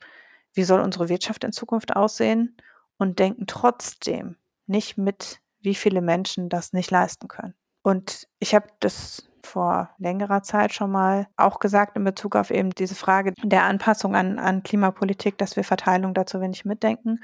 wie 0.54 0.64
soll 0.64 0.82
unsere 0.82 1.10
Wirtschaft 1.10 1.44
in 1.44 1.52
Zukunft 1.52 1.96
aussehen 1.96 2.58
und 2.98 3.20
denken 3.20 3.46
trotzdem 3.48 4.38
nicht 4.66 4.98
mit, 4.98 5.40
wie 5.68 5.76
viele 5.76 6.02
Menschen 6.02 6.48
das 6.50 6.72
nicht 6.72 6.90
leisten 6.90 7.28
können. 7.28 7.54
Und 7.84 8.28
ich 8.40 8.56
habe 8.56 8.68
das 8.80 9.28
vor 9.44 9.90
längerer 9.98 10.44
Zeit 10.44 10.74
schon 10.74 10.92
mal 10.92 11.28
auch 11.38 11.60
gesagt 11.60 11.96
in 11.96 12.04
Bezug 12.04 12.36
auf 12.36 12.52
eben 12.52 12.72
diese 12.72 12.96
Frage 12.96 13.34
der 13.44 13.64
Anpassung 13.64 14.16
an, 14.16 14.40
an 14.40 14.64
Klimapolitik, 14.64 15.38
dass 15.38 15.56
wir 15.56 15.64
Verteilung 15.64 16.14
dazu 16.14 16.42
wenig 16.42 16.66
mitdenken. 16.66 17.20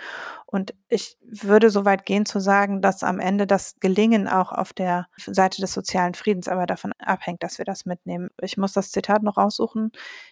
Und 0.45 0.73
ich 0.87 1.17
würde 1.21 1.69
so 1.69 1.85
weit 1.85 2.05
gehen 2.05 2.25
zu 2.25 2.39
sagen, 2.39 2.81
dass 2.81 3.03
am 3.03 3.19
Ende 3.19 3.45
das 3.45 3.75
Gelingen 3.79 4.27
auch 4.27 4.51
auf 4.51 4.73
der 4.73 5.07
Seite 5.17 5.61
des 5.61 5.73
sozialen 5.73 6.13
Friedens 6.13 6.47
aber 6.47 6.65
davon 6.65 6.93
abhängt, 6.99 7.43
dass 7.43 7.57
wir 7.57 7.65
das 7.65 7.85
mitnehmen. 7.85 8.29
Ich 8.41 8.57
muss 8.57 8.73
das 8.73 8.91
Zitat 8.91 9.23
noch 9.23 9.37
raussuchen. 9.37 9.91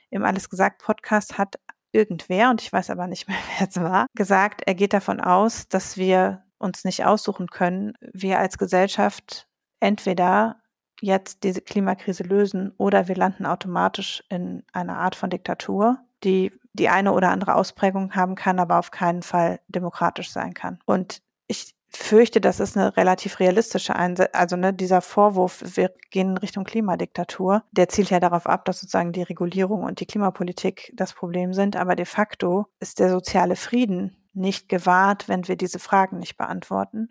Im 0.09 0.23
Alles 0.23 0.49
gesagt 0.49 0.81
Podcast 0.81 1.37
hat 1.37 1.59
irgendwer, 1.91 2.49
und 2.49 2.61
ich 2.61 2.71
weiß 2.71 2.89
aber 2.89 3.07
nicht 3.07 3.27
mehr, 3.27 3.37
wer 3.57 3.67
es 3.67 3.75
war, 3.81 4.07
gesagt, 4.15 4.61
er 4.65 4.75
geht 4.75 4.93
davon 4.93 5.19
aus, 5.19 5.67
dass 5.67 5.97
wir 5.97 6.43
uns 6.61 6.83
nicht 6.83 7.05
aussuchen 7.05 7.47
können, 7.47 7.93
wir 8.13 8.39
als 8.39 8.57
Gesellschaft 8.57 9.47
entweder 9.79 10.57
jetzt 11.01 11.43
diese 11.43 11.61
Klimakrise 11.61 12.23
lösen 12.23 12.73
oder 12.77 13.07
wir 13.07 13.15
landen 13.15 13.45
automatisch 13.45 14.23
in 14.29 14.63
einer 14.71 14.97
Art 14.97 15.15
von 15.15 15.29
Diktatur, 15.29 15.97
die 16.23 16.51
die 16.73 16.89
eine 16.89 17.11
oder 17.11 17.29
andere 17.29 17.55
Ausprägung 17.55 18.15
haben 18.15 18.35
kann, 18.35 18.59
aber 18.59 18.79
auf 18.79 18.91
keinen 18.91 19.23
Fall 19.23 19.59
demokratisch 19.67 20.31
sein 20.31 20.53
kann. 20.53 20.79
Und 20.85 21.21
ich 21.47 21.75
fürchte, 21.89 22.39
das 22.39 22.61
ist 22.61 22.77
eine 22.77 22.95
relativ 22.95 23.39
realistische 23.39 23.95
Einsicht. 23.95 24.33
Also 24.33 24.55
ne, 24.55 24.73
dieser 24.73 25.01
Vorwurf, 25.01 25.63
wir 25.75 25.91
gehen 26.09 26.31
in 26.31 26.37
Richtung 26.37 26.63
Klimadiktatur, 26.63 27.63
der 27.71 27.89
zielt 27.89 28.09
ja 28.09 28.21
darauf 28.21 28.47
ab, 28.47 28.63
dass 28.65 28.79
sozusagen 28.79 29.11
die 29.11 29.23
Regulierung 29.23 29.83
und 29.83 29.99
die 29.99 30.05
Klimapolitik 30.05 30.93
das 30.95 31.13
Problem 31.13 31.53
sind. 31.53 31.75
Aber 31.75 31.95
de 31.97 32.05
facto 32.05 32.67
ist 32.79 32.99
der 32.99 33.09
soziale 33.09 33.57
Frieden 33.57 34.15
nicht 34.33 34.69
gewahrt, 34.69 35.27
wenn 35.27 35.47
wir 35.47 35.55
diese 35.55 35.79
Fragen 35.79 36.19
nicht 36.19 36.37
beantworten. 36.37 37.09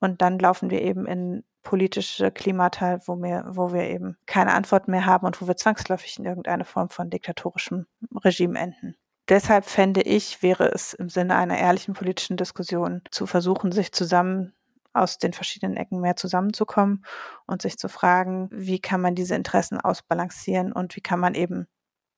Und 0.00 0.22
dann 0.22 0.38
laufen 0.38 0.70
wir 0.70 0.82
eben 0.82 1.06
in 1.06 1.44
politische 1.62 2.30
Klimata, 2.30 3.00
wo 3.06 3.16
wir, 3.16 3.44
wo 3.48 3.72
wir 3.72 3.84
eben 3.84 4.16
keine 4.26 4.52
Antwort 4.52 4.88
mehr 4.88 5.06
haben 5.06 5.26
und 5.26 5.40
wo 5.40 5.46
wir 5.46 5.56
zwangsläufig 5.56 6.18
in 6.18 6.24
irgendeine 6.24 6.64
Form 6.64 6.88
von 6.88 7.10
diktatorischem 7.10 7.86
Regime 8.24 8.58
enden. 8.58 8.96
Deshalb 9.28 9.64
fände 9.64 10.02
ich, 10.02 10.42
wäre 10.42 10.72
es 10.72 10.94
im 10.94 11.08
Sinne 11.08 11.36
einer 11.36 11.56
ehrlichen 11.56 11.94
politischen 11.94 12.36
Diskussion 12.36 13.02
zu 13.10 13.26
versuchen, 13.26 13.70
sich 13.70 13.92
zusammen 13.92 14.52
aus 14.92 15.18
den 15.18 15.32
verschiedenen 15.32 15.76
Ecken 15.76 16.00
mehr 16.00 16.16
zusammenzukommen 16.16 17.04
und 17.46 17.62
sich 17.62 17.78
zu 17.78 17.88
fragen, 17.88 18.48
wie 18.52 18.80
kann 18.80 19.00
man 19.00 19.14
diese 19.14 19.34
Interessen 19.34 19.80
ausbalancieren 19.80 20.72
und 20.72 20.96
wie 20.96 21.00
kann 21.00 21.20
man 21.20 21.34
eben 21.34 21.66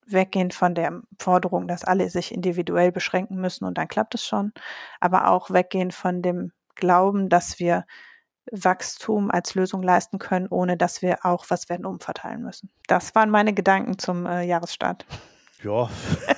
weggehen 0.07 0.51
von 0.51 0.75
der 0.75 1.03
Forderung, 1.19 1.69
dass 1.69 1.85
alle 1.85 2.09
sich 2.11 2.33
individuell 2.33 2.93
beschränken 2.93 3.41
müssen 3.41 3.65
und 3.65 3.79
dann 3.79 3.89
klappt 3.89 4.15
es 4.15 4.25
schon, 4.25 4.53
aber 5.01 5.29
auch 5.29 5.51
weggehen 5.51 5.91
von 5.91 6.23
dem 6.23 6.53
Glauben, 6.75 7.29
dass 7.29 7.59
wir 7.59 7.85
Wachstum 8.51 9.31
als 9.31 9.55
Lösung 9.55 9.83
leisten 9.83 10.19
können, 10.19 10.49
ohne 10.49 10.77
dass 10.77 11.03
wir 11.03 11.25
auch 11.25 11.47
was 11.49 11.69
werden 11.69 11.87
umverteilen 11.87 12.43
müssen. 12.43 12.71
Das 12.87 13.15
waren 13.15 13.31
meine 13.31 13.55
Gedanken 13.55 13.99
zum 13.99 14.27
äh, 14.27 14.43
Jahresstart. 14.43 15.07
Ja, 15.63 15.89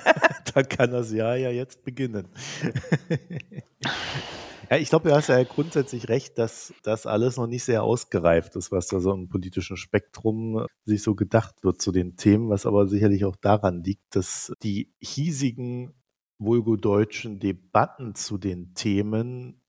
dann 0.53 0.69
kann 0.69 0.91
das 0.91 1.11
Jahr 1.11 1.35
ja 1.35 1.49
jetzt 1.49 1.83
beginnen. 1.83 2.27
ja, 4.69 4.77
ich 4.77 4.89
glaube, 4.89 5.09
du 5.09 5.15
hast 5.15 5.29
ja 5.29 5.41
grundsätzlich 5.43 6.09
recht, 6.09 6.37
dass 6.37 6.73
das 6.83 7.05
alles 7.05 7.37
noch 7.37 7.47
nicht 7.47 7.63
sehr 7.63 7.83
ausgereift 7.83 8.55
ist, 8.55 8.71
was 8.71 8.87
da 8.87 8.99
so 8.99 9.13
im 9.13 9.29
politischen 9.29 9.77
Spektrum 9.77 10.65
sich 10.85 11.01
so 11.03 11.15
gedacht 11.15 11.63
wird 11.63 11.81
zu 11.81 11.91
den 11.91 12.17
Themen, 12.17 12.49
was 12.49 12.65
aber 12.65 12.87
sicherlich 12.87 13.25
auch 13.25 13.35
daran 13.35 13.83
liegt, 13.83 14.15
dass 14.15 14.51
die 14.63 14.93
hiesigen 14.99 15.93
vulgodeutschen 16.39 17.39
Debatten 17.39 18.15
zu 18.15 18.37
den 18.37 18.73
Themen 18.73 19.61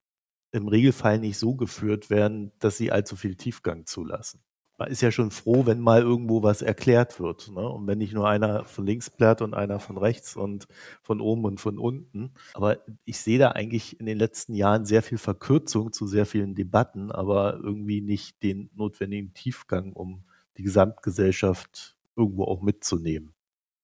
im 0.53 0.69
Regelfall 0.69 1.19
nicht 1.19 1.39
so 1.39 1.55
geführt 1.55 2.11
werden, 2.11 2.53
dass 2.59 2.77
sie 2.77 2.91
allzu 2.91 3.17
viel 3.17 3.37
Tiefgang 3.37 3.87
zulassen. 3.87 4.43
Man 4.79 4.91
ist 4.91 5.01
ja 5.01 5.11
schon 5.11 5.33
froh, 5.33 5.67
wenn 5.67 5.81
mal 5.81 6.03
irgendwo 6.03 6.43
was 6.45 6.63
erklärt 6.63 7.19
wird. 7.19 7.51
Ne? 7.51 7.69
Und 7.69 7.87
wenn 7.89 7.99
nicht 7.99 8.15
nur 8.15 8.29
einer 8.29 8.65
von 8.65 8.87
links 8.87 9.11
plärt 9.11 9.43
und 9.43 9.53
einer 9.53 9.81
von 9.81 9.99
rechts 9.99 10.37
und 10.37 10.69
von 11.03 11.21
oben 11.21 11.45
und 11.45 11.61
von 11.61 11.79
unten. 11.79 12.33
Aber 12.55 12.79
ich 13.05 13.19
sehe 13.19 13.41
da 13.41 13.51
eigentlich 13.51 13.99
in 13.99 14.07
den 14.07 14.19
letzten 14.19 14.55
Jahren 14.55 14.87
sehr 14.87 15.03
viel 15.03 15.19
Verkürzung 15.19 15.93
zu 15.93 16.07
sehr 16.07 16.27
vielen 16.27 16.55
Debatten, 16.55 17.11
aber 17.11 17.59
irgendwie 17.61 18.01
nicht 18.01 18.43
den 18.45 18.71
notwendigen 18.75 19.35
Tiefgang, 19.35 19.93
um 19.93 20.25
die 20.57 20.63
Gesamtgesellschaft 20.63 21.97
irgendwo 22.17 22.45
auch 22.45 22.63
mitzunehmen 22.63 23.35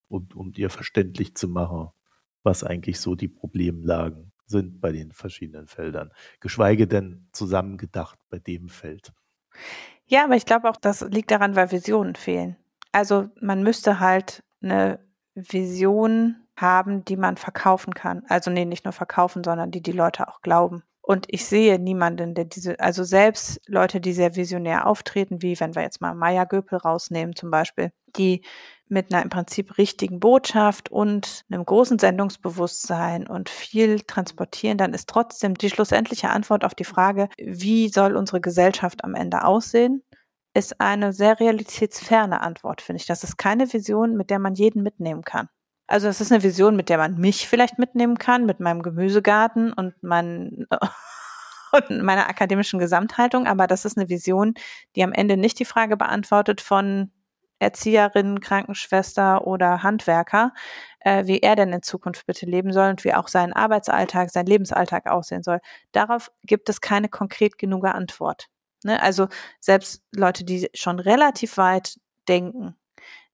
und 0.09 0.35
um 0.37 0.53
ihr 0.57 0.71
verständlich 0.71 1.35
zu 1.35 1.49
machen, 1.49 1.89
was 2.45 2.63
eigentlich 2.63 3.01
so 3.01 3.15
die 3.15 3.29
Problemlagen 3.29 4.33
sind 4.47 4.81
bei 4.81 4.93
den 4.93 5.13
verschiedenen 5.13 5.67
Feldern, 5.67 6.13
geschweige 6.41 6.87
denn 6.87 7.27
zusammengedacht 7.33 8.19
bei 8.29 8.39
dem 8.39 8.69
Feld. 8.69 9.13
Ja, 10.07 10.25
aber 10.25 10.37
ich 10.37 10.47
glaube 10.47 10.69
auch, 10.69 10.77
das 10.77 11.01
liegt 11.01 11.31
daran, 11.31 11.57
weil 11.57 11.73
Visionen 11.73 12.15
fehlen. 12.15 12.57
Also 12.93 13.29
man 13.41 13.63
müsste 13.63 14.01
halt 14.01 14.43
eine 14.63 14.99
Vision 15.35 16.37
haben, 16.57 17.05
die 17.05 17.17
man 17.17 17.37
verkaufen 17.37 17.95
kann. 17.95 18.25
Also 18.29 18.51
nee, 18.51 18.65
nicht 18.65 18.85
nur 18.85 18.93
verkaufen, 18.93 19.43
sondern 19.43 19.71
die 19.71 19.83
die 19.83 19.93
Leute 19.93 20.29
auch 20.29 20.41
glauben. 20.41 20.85
Und 21.07 21.27
ich 21.29 21.45
sehe 21.45 21.79
niemanden, 21.79 22.35
der 22.35 22.47
diese, 22.47 22.81
also 22.81 23.05
selbst 23.05 23.61
Leute, 23.67 24.01
die 24.01 24.15
sehr 24.15 24.37
visionär 24.37 24.87
auftreten, 24.87 25.43
wie 25.43 25.61
wenn 25.61 25.75
wir 25.75 25.83
jetzt 25.83 26.01
mal 26.01 26.15
Maya 26.15 26.45
Göpel 26.45 26.79
rausnehmen 26.79 27.37
zum 27.37 27.51
Beispiel, 27.51 27.93
die 28.17 28.43
mit 28.89 29.13
einer 29.13 29.23
im 29.23 29.29
Prinzip 29.29 29.77
richtigen 29.77 30.19
Botschaft 30.19 30.91
und 30.91 31.43
einem 31.51 31.67
großen 31.67 31.99
Sendungsbewusstsein 31.99 33.27
und 33.27 33.51
viel 33.51 34.01
transportieren, 34.01 34.79
dann 34.79 34.95
ist 34.95 35.07
trotzdem 35.11 35.55
die 35.57 35.69
schlussendliche 35.69 36.31
Antwort 36.31 36.65
auf 36.65 36.75
die 36.75 36.85
Frage, 36.85 37.29
wie 37.37 37.89
soll 37.89 38.17
unsere 38.17 38.41
Gesellschaft 38.41 39.05
am 39.05 39.15
Ende 39.15 39.45
aussehen, 39.45 40.03
ist 40.55 40.81
eine 40.81 41.13
sehr 41.13 41.39
realitätsferne 41.39 42.41
Antwort, 42.41 42.81
finde 42.81 43.03
ich. 43.03 43.07
Das 43.07 43.25
ist 43.25 43.37
keine 43.37 43.71
Vision, 43.71 44.17
mit 44.17 44.31
der 44.31 44.39
man 44.39 44.55
jeden 44.55 44.83
mitnehmen 44.83 45.23
kann. 45.23 45.49
Also 45.87 46.09
es 46.09 46.21
ist 46.21 46.33
eine 46.33 46.43
Vision, 46.43 46.77
mit 46.77 46.89
der 46.89 46.99
man 46.99 47.19
mich 47.19 47.49
vielleicht 47.49 47.79
mitnehmen 47.79 48.19
kann, 48.19 48.47
mit 48.47 48.61
meinem 48.61 48.83
Gemüsegarten 48.83 49.73
und 49.73 49.95
mein, 50.03 50.67
und 51.73 52.03
meiner 52.03 52.29
akademischen 52.29 52.79
Gesamthaltung, 52.79 53.47
aber 53.47 53.67
das 53.67 53.85
ist 53.85 53.99
eine 53.99 54.09
Vision, 54.09 54.55
die 54.97 55.05
am 55.05 55.13
Ende 55.13 55.37
nicht 55.37 55.59
die 55.59 55.65
Frage 55.65 55.97
beantwortet 55.97 56.61
von 56.61 57.11
Erzieherin, 57.59 58.41
Krankenschwester 58.41 59.47
oder 59.47 59.83
Handwerker, 59.83 60.53
äh, 61.01 61.27
wie 61.27 61.41
er 61.41 61.57
denn 61.57 61.73
in 61.73 61.83
Zukunft 61.83 62.27
bitte 62.27 62.47
leben 62.47 62.73
soll 62.73 62.91
und 62.91 63.05
wie 63.05 63.15
auch 63.15 63.29
sein 63.29 63.53
Arbeitsalltag, 63.53 64.31
sein 64.31 64.47
Lebensalltag 64.47 65.07
aussehen 65.07 65.43
soll. 65.43 65.61
Darauf 65.93 66.31
gibt 66.43 66.69
es 66.69 66.81
keine 66.81 67.09
konkret 67.09 67.59
genug 67.59 67.85
Antwort. 67.87 68.49
Ne? 68.85 69.01
Also 69.03 69.29
selbst 69.61 70.03
Leute, 70.13 70.45
die 70.45 70.69
schon 70.75 70.99
relativ 70.99 71.57
weit 71.57 71.99
denken, 72.29 72.77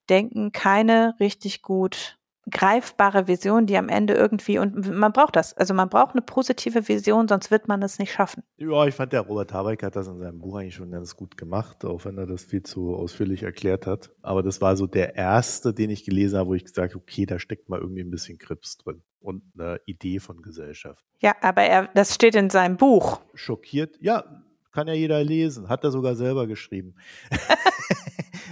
denken 0.09 0.53
keine 0.53 1.15
richtig 1.21 1.63
gut 1.63 2.20
greifbare 2.51 3.29
Vision, 3.29 3.67
die 3.67 3.77
am 3.77 3.89
Ende 3.89 4.15
irgendwie, 4.15 4.59
und 4.59 4.89
man 4.91 5.13
braucht 5.13 5.37
das, 5.37 5.57
also 5.57 5.75
man 5.75 5.89
braucht 5.89 6.13
eine 6.13 6.23
positive 6.23 6.89
Vision, 6.89 7.29
sonst 7.29 7.51
wird 7.51 7.69
man 7.69 7.83
es 7.83 7.99
nicht 7.99 8.13
schaffen. 8.13 8.43
Ja, 8.57 8.87
ich 8.87 8.95
fand, 8.95 9.13
der 9.13 9.23
Robert 9.23 9.53
Habeck 9.53 9.83
hat 9.83 9.97
das 9.97 10.09
in 10.09 10.19
seinem 10.19 10.39
Buch 10.39 10.57
eigentlich 10.57 10.75
schon 10.75 10.91
ganz 10.91 11.17
gut 11.17 11.37
gemacht, 11.37 11.85
auch 11.85 12.05
wenn 12.05 12.19
er 12.19 12.27
das 12.27 12.45
viel 12.45 12.63
zu 12.63 12.95
ausführlich 12.95 13.43
erklärt 13.43 13.87
hat. 13.87 14.11
Aber 14.23 14.43
das 14.43 14.61
war 14.61 14.77
so 14.77 14.87
der 14.87 15.17
erste, 15.17 15.73
den 15.73 15.91
ich 15.91 16.05
gelesen 16.05 16.39
habe, 16.39 16.51
wo 16.51 16.55
ich 16.55 16.65
gesagt 16.65 16.95
habe, 16.95 17.03
okay, 17.03 17.27
da 17.27 17.39
steckt 17.39 17.69
mal 17.69 17.81
irgendwie 17.81 18.03
ein 18.03 18.11
bisschen 18.11 18.39
Krips 18.39 18.77
drin 18.79 19.03
und 19.21 19.43
eine 19.59 19.81
Idee 19.87 20.19
von 20.19 20.43
Gesellschaft. 20.43 21.05
Ja, 21.21 21.35
aber 21.41 21.63
er, 21.63 21.89
das 21.95 22.15
steht 22.15 22.35
in 22.35 22.51
seinem 22.51 22.77
Buch. 22.77 23.21
Schockiert, 23.35 23.97
ja, 24.01 24.25
kann 24.73 24.89
ja 24.89 24.95
jeder 24.95 25.23
lesen, 25.23 25.69
hat 25.69 25.85
er 25.85 25.91
sogar 25.91 26.15
selber 26.15 26.47
geschrieben. 26.47 26.95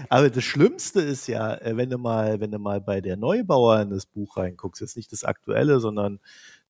Aber 0.09 0.31
das 0.31 0.45
Schlimmste 0.45 1.01
ist 1.01 1.27
ja, 1.27 1.55
äh, 1.55 1.77
wenn 1.77 1.91
du 1.91 1.99
mal, 1.99 2.41
wenn 2.41 2.51
du 2.51 2.59
mal 2.59 2.81
bei 2.81 3.01
der 3.01 3.17
Neubauer 3.17 3.81
in 3.81 3.91
das 3.91 4.07
Buch 4.07 4.37
reinguckst, 4.37 4.81
jetzt 4.81 4.97
nicht 4.97 5.13
das 5.13 5.25
aktuelle, 5.25 5.81
sondern 5.81 6.21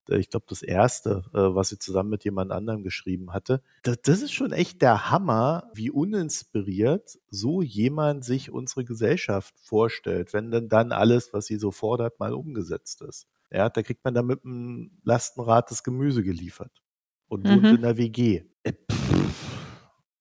äh, 0.08 0.18
ich 0.18 0.30
glaube, 0.30 0.46
das 0.48 0.62
erste, 0.62 1.24
äh, 1.32 1.54
was 1.54 1.68
sie 1.68 1.78
zusammen 1.78 2.10
mit 2.10 2.24
jemand 2.24 2.52
anderem 2.52 2.82
geschrieben 2.82 3.32
hatte. 3.32 3.62
Das, 3.82 4.00
das, 4.02 4.22
ist 4.22 4.32
schon 4.32 4.52
echt 4.52 4.82
der 4.82 5.10
Hammer, 5.10 5.70
wie 5.74 5.90
uninspiriert 5.90 7.18
so 7.30 7.62
jemand 7.62 8.24
sich 8.24 8.50
unsere 8.50 8.84
Gesellschaft 8.84 9.54
vorstellt, 9.58 10.32
wenn 10.32 10.50
denn 10.50 10.68
dann 10.68 10.92
alles, 10.92 11.32
was 11.32 11.46
sie 11.46 11.56
so 11.56 11.70
fordert, 11.70 12.18
mal 12.18 12.32
umgesetzt 12.32 13.02
ist. 13.02 13.26
Ja, 13.50 13.68
da 13.70 13.82
kriegt 13.82 14.04
man 14.04 14.14
dann 14.14 14.26
mit 14.26 14.44
einem 14.44 14.90
Lastenrad 15.04 15.70
das 15.70 15.82
Gemüse 15.82 16.22
geliefert 16.22 16.82
und 17.28 17.48
wohnt 17.48 17.62
mhm. 17.62 17.76
in 17.76 17.82
der 17.82 17.96
WG. 17.96 18.44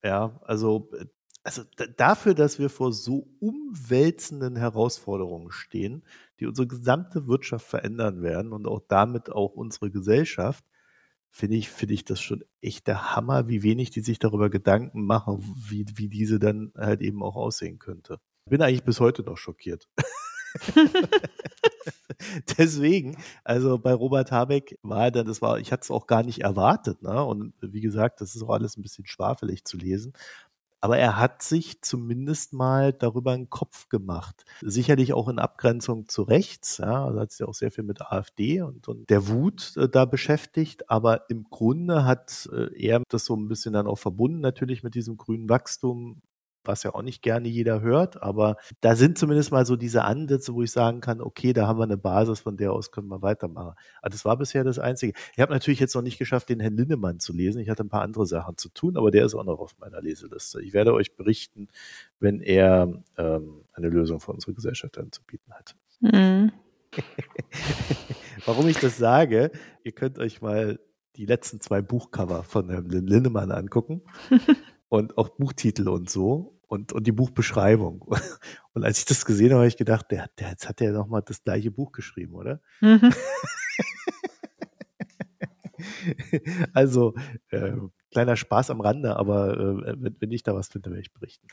Ja, 0.03 0.39
also 0.43 0.89
also 1.47 1.63
dafür, 1.95 2.33
dass 2.33 2.59
wir 2.59 2.69
vor 2.69 2.91
so 2.91 3.25
umwälzenden 3.39 4.57
Herausforderungen 4.57 5.49
stehen, 5.49 6.03
die 6.41 6.45
unsere 6.45 6.67
gesamte 6.67 7.25
Wirtschaft 7.25 7.65
verändern 7.65 8.21
werden 8.21 8.51
und 8.51 8.67
auch 8.67 8.81
damit 8.89 9.31
auch 9.31 9.53
unsere 9.53 9.89
Gesellschaft, 9.89 10.65
finde 11.29 11.55
ich, 11.55 11.69
finde 11.69 11.93
ich 11.93 12.03
das 12.03 12.19
schon 12.19 12.43
echt 12.59 12.87
der 12.87 13.15
Hammer, 13.15 13.47
wie 13.47 13.63
wenig 13.63 13.91
die 13.91 14.01
sich 14.01 14.19
darüber 14.19 14.49
Gedanken 14.49 15.05
machen, 15.05 15.41
wie, 15.69 15.85
wie 15.95 16.09
diese 16.09 16.37
dann 16.37 16.73
halt 16.75 16.99
eben 16.99 17.23
auch 17.23 17.37
aussehen 17.37 17.79
könnte. 17.79 18.19
Bin 18.49 18.61
eigentlich 18.61 18.83
bis 18.83 18.99
heute 18.99 19.23
noch 19.23 19.37
schockiert. 19.37 19.87
Deswegen, 22.57 23.17
also 23.43 23.77
bei 23.77 23.93
Robert 23.93 24.31
Habeck 24.31 24.77
war 24.81 25.11
dann, 25.11 25.27
das 25.27 25.41
war, 25.41 25.59
ich 25.59 25.71
hatte 25.71 25.83
es 25.83 25.91
auch 25.91 26.07
gar 26.07 26.23
nicht 26.23 26.41
erwartet, 26.41 27.03
ne? 27.03 27.23
Und 27.23 27.53
wie 27.61 27.81
gesagt, 27.81 28.21
das 28.21 28.35
ist 28.35 28.43
auch 28.43 28.49
alles 28.49 28.77
ein 28.77 28.81
bisschen 28.81 29.05
schwafelig 29.05 29.65
zu 29.65 29.77
lesen. 29.77 30.13
Aber 30.79 30.97
er 30.97 31.17
hat 31.17 31.41
sich 31.41 31.81
zumindest 31.81 32.53
mal 32.53 32.93
darüber 32.93 33.31
einen 33.31 33.49
Kopf 33.49 33.89
gemacht. 33.89 34.45
Sicherlich 34.61 35.13
auch 35.13 35.27
in 35.27 35.39
Abgrenzung 35.39 36.07
zu 36.07 36.23
rechts. 36.23 36.77
Ja, 36.77 37.05
also 37.05 37.19
hat 37.19 37.31
sich 37.31 37.45
auch 37.47 37.53
sehr 37.53 37.71
viel 37.71 37.83
mit 37.83 38.01
AfD 38.01 38.61
und, 38.61 38.87
und 38.87 39.09
der 39.09 39.27
Wut 39.27 39.75
äh, 39.77 39.89
da 39.89 40.05
beschäftigt. 40.05 40.89
Aber 40.89 41.29
im 41.29 41.45
Grunde 41.49 42.05
hat 42.05 42.47
äh, 42.53 42.69
er 42.79 43.01
das 43.09 43.25
so 43.25 43.35
ein 43.35 43.47
bisschen 43.47 43.73
dann 43.73 43.87
auch 43.87 43.97
verbunden 43.97 44.39
natürlich 44.39 44.83
mit 44.83 44.95
diesem 44.95 45.17
grünen 45.17 45.49
Wachstum 45.49 46.21
was 46.67 46.83
ja 46.83 46.93
auch 46.93 47.01
nicht 47.01 47.21
gerne 47.21 47.47
jeder 47.47 47.81
hört, 47.81 48.21
aber 48.21 48.57
da 48.81 48.95
sind 48.95 49.17
zumindest 49.17 49.51
mal 49.51 49.65
so 49.65 49.75
diese 49.75 50.03
Ansätze, 50.03 50.53
wo 50.53 50.63
ich 50.63 50.71
sagen 50.71 51.01
kann, 51.01 51.21
okay, 51.21 51.53
da 51.53 51.67
haben 51.67 51.79
wir 51.79 51.83
eine 51.83 51.97
Basis, 51.97 52.39
von 52.39 52.57
der 52.57 52.73
aus 52.73 52.91
können 52.91 53.07
wir 53.07 53.21
weitermachen. 53.21 53.75
Aber 54.01 54.09
das 54.09 54.25
war 54.25 54.37
bisher 54.37 54.63
das 54.63 54.79
Einzige. 54.79 55.13
Ich 55.33 55.39
habe 55.39 55.53
natürlich 55.53 55.79
jetzt 55.79 55.95
noch 55.95 56.01
nicht 56.01 56.17
geschafft, 56.17 56.49
den 56.49 56.59
Herrn 56.59 56.77
Linnemann 56.77 57.19
zu 57.19 57.33
lesen. 57.33 57.59
Ich 57.61 57.69
hatte 57.69 57.83
ein 57.83 57.89
paar 57.89 58.01
andere 58.01 58.25
Sachen 58.25 58.57
zu 58.57 58.69
tun, 58.69 58.97
aber 58.97 59.11
der 59.11 59.25
ist 59.25 59.35
auch 59.35 59.43
noch 59.43 59.59
auf 59.59 59.77
meiner 59.79 60.01
Leseliste. 60.01 60.61
Ich 60.61 60.73
werde 60.73 60.93
euch 60.93 61.15
berichten, 61.15 61.67
wenn 62.19 62.41
er 62.41 63.03
ähm, 63.17 63.61
eine 63.73 63.89
Lösung 63.89 64.19
für 64.19 64.31
unsere 64.31 64.53
Gesellschaft 64.53 64.97
anzubieten 64.97 65.53
hat. 65.53 65.75
Mhm. 66.01 66.51
Warum 68.45 68.67
ich 68.67 68.79
das 68.79 68.97
sage, 68.97 69.51
ihr 69.83 69.91
könnt 69.91 70.19
euch 70.19 70.41
mal 70.41 70.79
die 71.15 71.25
letzten 71.25 71.59
zwei 71.59 71.81
Buchcover 71.81 72.43
von 72.43 72.69
Herrn 72.69 72.89
Linnemann 72.89 73.51
angucken 73.51 74.03
und 74.89 75.17
auch 75.17 75.29
Buchtitel 75.29 75.89
und 75.89 76.09
so 76.09 76.56
und, 76.67 76.93
und 76.93 77.07
die 77.07 77.11
Buchbeschreibung. 77.11 78.05
Und 78.73 78.83
als 78.83 78.99
ich 78.99 79.05
das 79.05 79.25
gesehen 79.25 79.49
habe, 79.49 79.61
habe 79.61 79.67
ich 79.67 79.77
gedacht, 79.77 80.11
der, 80.11 80.29
der, 80.37 80.49
jetzt 80.49 80.69
hat 80.69 80.81
er 80.81 80.91
ja 80.91 80.93
nochmal 80.93 81.23
das 81.25 81.43
gleiche 81.43 81.71
Buch 81.71 81.91
geschrieben, 81.91 82.35
oder? 82.35 82.61
Mhm. 82.79 83.11
also, 86.73 87.15
äh, 87.49 87.71
kleiner 88.11 88.35
Spaß 88.35 88.69
am 88.69 88.81
Rande, 88.81 89.15
aber 89.15 89.57
äh, 89.57 89.95
wenn, 89.97 90.15
wenn 90.19 90.31
ich 90.31 90.43
da 90.43 90.53
was 90.53 90.67
finde, 90.67 90.91
werde 90.91 91.01
ich 91.01 91.11
berichten. 91.11 91.47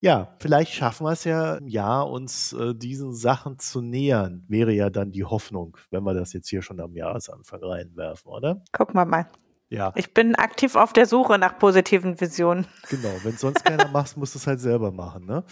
Ja, 0.00 0.34
vielleicht 0.38 0.72
schaffen 0.72 1.06
wir 1.06 1.12
es 1.12 1.24
ja 1.24 1.56
im 1.56 1.68
Jahr, 1.68 2.10
uns 2.10 2.54
äh, 2.54 2.74
diesen 2.74 3.12
Sachen 3.12 3.58
zu 3.58 3.82
nähern. 3.82 4.44
Wäre 4.48 4.72
ja 4.72 4.88
dann 4.88 5.10
die 5.10 5.24
Hoffnung, 5.24 5.76
wenn 5.90 6.04
wir 6.04 6.14
das 6.14 6.32
jetzt 6.32 6.48
hier 6.48 6.62
schon 6.62 6.80
am 6.80 6.96
Jahresanfang 6.96 7.62
reinwerfen, 7.62 8.30
oder? 8.30 8.62
Gucken 8.72 8.94
wir 8.94 9.04
mal. 9.04 9.28
Ja. 9.68 9.92
Ich 9.96 10.14
bin 10.14 10.34
aktiv 10.36 10.76
auf 10.76 10.92
der 10.92 11.06
Suche 11.06 11.38
nach 11.38 11.58
positiven 11.58 12.20
Visionen. 12.20 12.66
Genau, 12.88 13.12
wenn 13.24 13.36
sonst 13.36 13.64
keiner 13.64 13.88
macht, 13.92 14.16
musst 14.16 14.34
du 14.34 14.38
es 14.38 14.46
halt 14.46 14.60
selber 14.60 14.92
machen, 14.92 15.26
ne? 15.26 15.44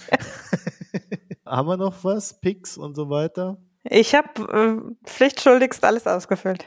Haben 1.46 1.68
wir 1.68 1.76
noch 1.76 2.04
was? 2.04 2.40
Picks 2.40 2.78
und 2.78 2.94
so 2.94 3.10
weiter? 3.10 3.58
Ich 3.82 4.14
habe 4.14 4.88
äh, 5.04 5.08
pflichtschuldigst 5.08 5.84
alles 5.84 6.06
ausgefüllt. 6.06 6.64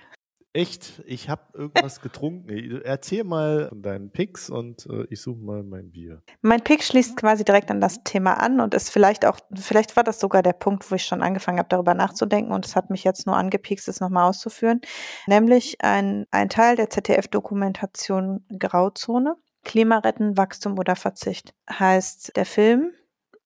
Echt? 0.58 1.04
Ich 1.06 1.30
habe 1.30 1.44
irgendwas 1.54 2.02
getrunken. 2.02 2.82
Erzähl 2.84 3.24
mal 3.24 3.70
von 3.70 3.84
deinen 3.84 4.10
Picks 4.10 4.50
und 4.50 4.88
äh, 4.88 5.06
ich 5.12 5.22
suche 5.22 5.38
mal 5.38 5.62
mein 5.62 5.92
Bier. 5.92 6.24
Mein 6.42 6.64
Pick 6.64 6.84
schließt 6.84 7.16
quasi 7.16 7.46
direkt 7.46 7.70
an 7.70 7.80
das 7.80 8.04
Thema 8.04 8.40
an 8.40 8.60
und 8.60 8.74
ist 8.74 8.90
vielleicht 8.90 9.24
auch, 9.24 9.38
vielleicht 9.54 9.96
war 9.96 10.04
das 10.04 10.20
sogar 10.20 10.42
der 10.42 10.54
Punkt, 10.54 10.90
wo 10.90 10.96
ich 10.96 11.06
schon 11.06 11.22
angefangen 11.22 11.60
habe, 11.60 11.70
darüber 11.70 11.94
nachzudenken 11.94 12.54
und 12.54 12.66
es 12.66 12.76
hat 12.76 12.90
mich 12.90 13.04
jetzt 13.04 13.28
nur 13.28 13.38
angepikst, 13.38 13.88
es 13.88 14.00
nochmal 14.00 14.28
auszuführen. 14.30 14.82
Nämlich 15.28 15.80
ein, 15.82 16.26
ein 16.32 16.50
Teil 16.50 16.76
der 16.76 16.90
ZDF-Dokumentation 16.90 18.44
Grauzone. 18.58 19.36
Klima 19.64 20.00
retten, 20.00 20.38
Wachstum 20.38 20.80
oder 20.80 20.96
Verzicht 20.96 21.54
heißt 21.70 22.36
der 22.36 22.48
Film. 22.48 22.94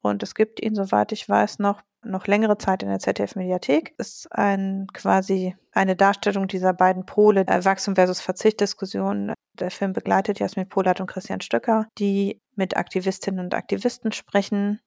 Und 0.02 0.24
es 0.24 0.36
gibt 0.36 0.62
ihn, 0.62 0.76
soweit 0.76 1.12
ich 1.12 1.28
weiß, 1.28 1.60
noch 1.60 1.82
noch 2.04 2.28
längere 2.28 2.58
Zeit 2.58 2.84
in 2.84 2.90
der 2.90 3.00
ZDF-Mediathek. 3.00 3.94
Ist 3.98 4.28
ein 4.32 4.88
quasi 4.94 5.56
eine 5.72 5.96
Darstellung 5.96 6.48
dieser 6.48 6.74
beiden 6.74 7.06
Pole, 7.06 7.46
der 7.46 7.64
Wachstum 7.66 7.96
versus 7.96 8.22
Verzicht-Diskussion. 8.22 9.34
Der 9.60 9.72
Film 9.72 9.94
begleitet 9.94 10.40
Jasmin 10.40 10.68
Polat 10.68 11.00
und 11.00 11.08
Christian 11.08 11.42
Stöcker, 11.42 11.88
die 11.98 12.42
mit 12.56 12.78
Aktivistinnen 12.78 13.46
und 13.46 13.54
Aktivisten 13.54 14.12
sprechen, 14.12 14.80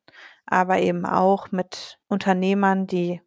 aber 0.47 0.79
eben 0.79 1.07
auch 1.07 1.53
mit 1.53 1.99
Unternehmern, 2.09 2.87
die 2.87 3.21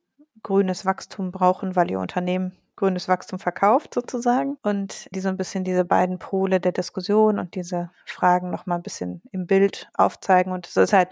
grünes 0.43 0.85
Wachstum 0.85 1.31
brauchen, 1.31 1.75
weil 1.75 1.89
ihr 1.89 1.99
Unternehmen 1.99 2.57
grünes 2.77 3.09
Wachstum 3.09 3.39
verkauft 3.39 3.93
sozusagen. 3.93 4.57
Und 4.63 5.13
die 5.13 5.19
so 5.19 5.27
ein 5.27 5.35
bisschen 5.35 5.65
diese 5.65 5.83
beiden 5.83 6.19
Pole 6.19 6.61
der 6.61 6.71
Diskussion 6.71 7.39
und 7.39 7.55
diese 7.55 7.91
Fragen 8.05 8.49
noch 8.49 8.65
mal 8.65 8.75
ein 8.75 8.83
bisschen 8.83 9.21
im 9.33 9.47
Bild 9.47 9.89
aufzeigen. 9.95 10.53
Und 10.53 10.67
es 10.67 10.77
ist 10.77 10.93
halt, 10.93 11.09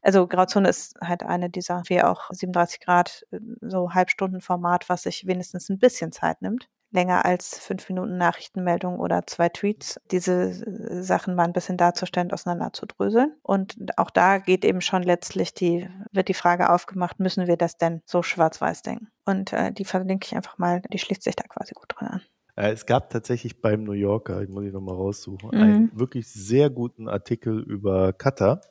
also 0.00 0.26
Grauzone 0.26 0.68
ist 0.70 0.98
halt 1.02 1.22
eine 1.22 1.50
dieser, 1.50 1.82
wie 1.86 2.02
auch 2.02 2.30
37 2.30 2.80
Grad, 2.80 3.26
äh, 3.32 3.40
so 3.60 3.92
Halbstundenformat, 3.92 4.88
was 4.88 5.02
sich 5.02 5.26
wenigstens 5.26 5.68
ein 5.68 5.78
bisschen 5.78 6.12
Zeit 6.12 6.40
nimmt 6.40 6.68
länger 6.90 7.24
als 7.24 7.58
fünf 7.58 7.88
Minuten 7.88 8.16
Nachrichtenmeldung 8.16 8.98
oder 8.98 9.26
zwei 9.26 9.48
Tweets, 9.48 10.00
diese 10.10 10.50
äh, 10.50 11.02
Sachen 11.02 11.34
mal 11.34 11.44
ein 11.44 11.52
bisschen 11.52 11.76
darzustellen, 11.76 12.32
auseinanderzudröseln. 12.32 13.34
Und 13.42 13.76
auch 13.96 14.10
da 14.10 14.38
geht 14.38 14.64
eben 14.64 14.80
schon 14.80 15.02
letztlich 15.02 15.52
die, 15.52 15.88
wird 16.12 16.28
die 16.28 16.34
Frage 16.34 16.70
aufgemacht, 16.70 17.20
müssen 17.20 17.46
wir 17.46 17.56
das 17.56 17.76
denn 17.76 18.00
so 18.06 18.22
schwarz-weiß 18.22 18.82
denken? 18.82 19.08
Und 19.26 19.52
äh, 19.52 19.72
die 19.72 19.84
verlinke 19.84 20.26
ich 20.26 20.36
einfach 20.36 20.58
mal, 20.58 20.80
die 20.92 20.98
schließt 20.98 21.22
sich 21.22 21.36
da 21.36 21.44
quasi 21.44 21.74
gut 21.74 21.88
dran 21.88 22.08
an. 22.08 22.22
Äh, 22.56 22.72
es 22.72 22.86
gab 22.86 23.10
tatsächlich 23.10 23.60
beim 23.60 23.84
New 23.84 23.92
Yorker, 23.92 24.42
ich 24.42 24.48
muss 24.48 24.64
ich 24.64 24.72
nochmal 24.72 24.96
raussuchen, 24.96 25.50
mhm. 25.52 25.62
einen 25.62 25.98
wirklich 25.98 26.26
sehr 26.28 26.70
guten 26.70 27.08
Artikel 27.08 27.60
über 27.60 28.14
Katar 28.14 28.62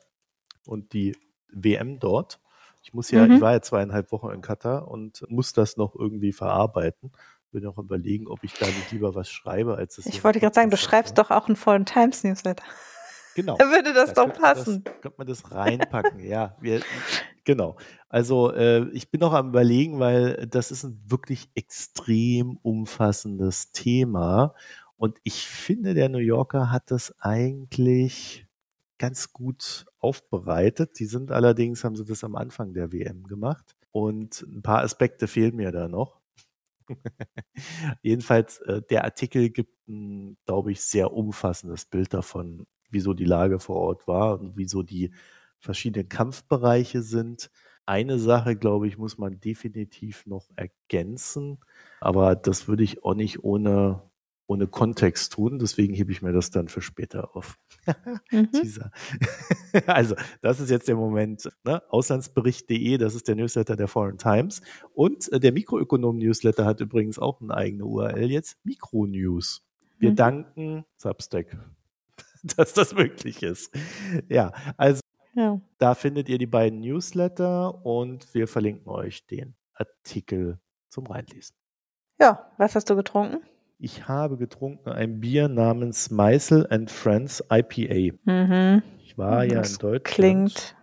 und 0.66 0.92
die 0.92 1.16
WM 1.52 2.00
dort. 2.00 2.40
Ich 2.82 2.94
muss 2.94 3.10
ja, 3.10 3.26
mhm. 3.26 3.34
ich 3.34 3.40
war 3.40 3.52
ja 3.52 3.60
zweieinhalb 3.60 4.10
Wochen 4.12 4.30
in 4.30 4.40
Katar 4.40 4.88
und 4.88 5.24
muss 5.28 5.52
das 5.52 5.76
noch 5.76 5.94
irgendwie 5.94 6.32
verarbeiten 6.32 7.12
bin 7.50 7.66
auch 7.66 7.78
überlegen, 7.78 8.26
ob 8.26 8.44
ich 8.44 8.54
da 8.54 8.66
nicht 8.66 8.92
lieber 8.92 9.14
was 9.14 9.30
schreibe, 9.30 9.76
als 9.76 9.98
es. 9.98 10.06
Ich 10.06 10.24
wollte 10.24 10.40
gerade 10.40 10.54
sagen, 10.54 10.70
du 10.70 10.76
schreibst 10.76 11.18
doch 11.18 11.30
auch 11.30 11.46
einen 11.48 11.56
vollen 11.56 11.86
Times 11.86 12.24
Newsletter. 12.24 12.64
Genau. 13.34 13.56
Da 13.56 13.66
würde 13.66 13.92
das 13.92 14.14
da 14.14 14.26
doch 14.26 14.34
passen. 14.34 14.82
Das, 14.82 15.00
könnte 15.00 15.14
man 15.16 15.26
das 15.28 15.52
reinpacken, 15.52 16.18
ja. 16.18 16.56
Wir, 16.60 16.80
genau. 17.44 17.76
Also 18.08 18.52
äh, 18.52 18.88
ich 18.88 19.12
bin 19.12 19.20
noch 19.20 19.32
am 19.32 19.50
überlegen, 19.50 20.00
weil 20.00 20.48
das 20.48 20.72
ist 20.72 20.82
ein 20.82 21.00
wirklich 21.06 21.48
extrem 21.54 22.58
umfassendes 22.62 23.70
Thema. 23.70 24.54
Und 24.96 25.18
ich 25.22 25.46
finde, 25.46 25.94
der 25.94 26.08
New 26.08 26.18
Yorker 26.18 26.72
hat 26.72 26.90
das 26.90 27.14
eigentlich 27.20 28.48
ganz 28.98 29.32
gut 29.32 29.86
aufbereitet. 30.00 30.98
Die 30.98 31.06
sind 31.06 31.30
allerdings, 31.30 31.84
haben 31.84 31.94
sie 31.94 32.04
das 32.04 32.24
am 32.24 32.34
Anfang 32.34 32.74
der 32.74 32.92
WM 32.92 33.22
gemacht. 33.28 33.76
Und 33.92 34.42
ein 34.42 34.62
paar 34.62 34.82
Aspekte 34.82 35.28
fehlen 35.28 35.54
mir 35.54 35.70
da 35.70 35.86
noch. 35.86 36.17
Jedenfalls, 38.02 38.58
äh, 38.60 38.82
der 38.90 39.04
Artikel 39.04 39.50
gibt 39.50 39.88
ein, 39.88 40.36
glaube 40.46 40.72
ich, 40.72 40.80
sehr 40.82 41.12
umfassendes 41.12 41.86
Bild 41.86 42.14
davon, 42.14 42.66
wieso 42.90 43.14
die 43.14 43.24
Lage 43.24 43.58
vor 43.60 43.76
Ort 43.76 44.06
war 44.08 44.40
und 44.40 44.56
wieso 44.56 44.82
die 44.82 45.12
verschiedenen 45.58 46.08
Kampfbereiche 46.08 47.02
sind. 47.02 47.50
Eine 47.86 48.18
Sache, 48.18 48.56
glaube 48.56 48.86
ich, 48.86 48.98
muss 48.98 49.18
man 49.18 49.40
definitiv 49.40 50.26
noch 50.26 50.48
ergänzen, 50.56 51.58
aber 52.00 52.36
das 52.36 52.68
würde 52.68 52.84
ich 52.84 53.02
auch 53.04 53.14
nicht 53.14 53.42
ohne 53.44 54.02
ohne 54.48 54.66
Kontext 54.66 55.34
tun. 55.34 55.58
Deswegen 55.58 55.94
hebe 55.94 56.10
ich 56.10 56.22
mir 56.22 56.32
das 56.32 56.50
dann 56.50 56.68
für 56.68 56.80
später 56.80 57.36
auf. 57.36 57.56
mhm. 58.32 58.48
also, 59.86 60.16
das 60.40 60.58
ist 60.58 60.70
jetzt 60.70 60.88
der 60.88 60.96
Moment. 60.96 61.48
Ne? 61.64 61.82
Auslandsbericht.de, 61.90 62.98
das 62.98 63.14
ist 63.14 63.28
der 63.28 63.36
Newsletter 63.36 63.76
der 63.76 63.88
Foreign 63.88 64.18
Times. 64.18 64.62
Und 64.94 65.30
äh, 65.32 65.38
der 65.38 65.52
Mikroökonom-Newsletter 65.52 66.64
hat 66.64 66.80
übrigens 66.80 67.18
auch 67.18 67.40
eine 67.40 67.54
eigene 67.54 67.84
URL 67.84 68.30
jetzt, 68.30 68.58
Mikronews. 68.64 69.62
Wir 69.98 70.10
mhm. 70.10 70.16
danken 70.16 70.84
Substack, 70.96 71.56
dass 72.56 72.72
das 72.72 72.94
möglich 72.94 73.42
ist. 73.42 73.74
Ja, 74.28 74.52
also 74.76 75.00
ja. 75.34 75.60
da 75.78 75.94
findet 75.94 76.28
ihr 76.28 76.38
die 76.38 76.46
beiden 76.46 76.80
Newsletter 76.80 77.84
und 77.84 78.32
wir 78.34 78.48
verlinken 78.48 78.88
euch 78.88 79.26
den 79.26 79.54
Artikel 79.74 80.58
zum 80.88 81.06
Reinlesen. 81.06 81.54
Ja, 82.20 82.50
was 82.56 82.74
hast 82.74 82.88
du 82.90 82.96
getrunken? 82.96 83.42
Ich 83.80 84.08
habe 84.08 84.36
getrunken 84.36 84.90
ein 84.90 85.20
Bier 85.20 85.46
namens 85.46 86.10
Meisel 86.10 86.66
and 86.68 86.90
Friends 86.90 87.44
IPA. 87.48 88.16
Mhm. 88.24 88.82
Ich 89.04 89.16
war 89.16 89.44
ja 89.44 89.62
in 89.62 89.76
Deutschland. 89.78 90.04
Klingt. 90.04 90.76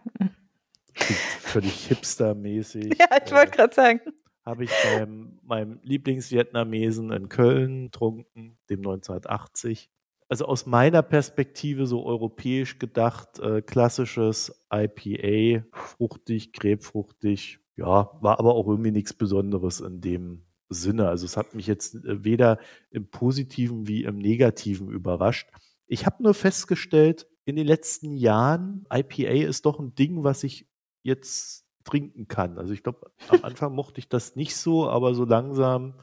klingt 0.94 1.20
völlig 1.42 1.88
hipstermäßig. 1.88 2.94
Ja, 3.00 3.08
ich 3.24 3.32
wollte 3.34 3.52
gerade 3.52 3.76
sagen. 3.76 4.00
Habe 4.46 4.64
ich 4.64 4.72
beim 4.96 5.40
meinem 5.44 5.80
Lieblingsvietnamesen 5.84 7.12
in 7.12 7.28
Köln 7.28 7.86
getrunken, 7.86 8.58
dem 8.70 8.80
1980. 8.80 9.90
Also 10.30 10.46
aus 10.46 10.66
meiner 10.66 11.02
Perspektive 11.02 11.88
so 11.88 12.06
europäisch 12.06 12.80
gedacht, 12.80 13.40
äh, 13.40 13.62
klassisches 13.62 14.66
IPA, 14.74 15.66
fruchtig, 15.72 16.54
krebfruchtig, 16.54 17.60
ja, 17.76 18.10
war 18.22 18.40
aber 18.40 18.56
auch 18.56 18.68
irgendwie 18.68 18.92
nichts 18.92 19.14
Besonderes 19.14 19.82
in 19.82 20.00
dem 20.00 20.46
Sinne. 20.70 21.08
Also 21.08 21.26
es 21.26 21.38
hat 21.38 21.54
mich 21.54 21.68
jetzt 21.68 21.96
äh, 21.96 22.24
weder 22.24 22.60
im 22.90 23.10
positiven 23.10 23.88
wie 23.88 24.04
im 24.04 24.18
negativen 24.18 24.90
überrascht. 24.90 25.50
Ich 25.88 26.06
habe 26.06 26.24
nur 26.24 26.34
festgestellt, 26.34 27.28
in 27.46 27.56
den 27.56 27.68
letzten 27.68 28.18
Jahren, 28.18 28.86
IPA 28.92 29.48
ist 29.48 29.66
doch 29.66 29.80
ein 29.80 29.94
Ding, 29.94 30.24
was 30.24 30.44
ich 30.44 30.68
jetzt 31.04 31.66
trinken 31.84 32.28
kann. 32.28 32.58
Also 32.58 32.74
ich 32.74 32.84
glaube, 32.84 33.12
am 33.30 33.40
Anfang 33.44 33.74
mochte 33.74 34.00
ich 34.00 34.10
das 34.10 34.36
nicht 34.36 34.56
so, 34.56 34.90
aber 34.90 35.14
so 35.14 35.24
langsam 35.26 35.94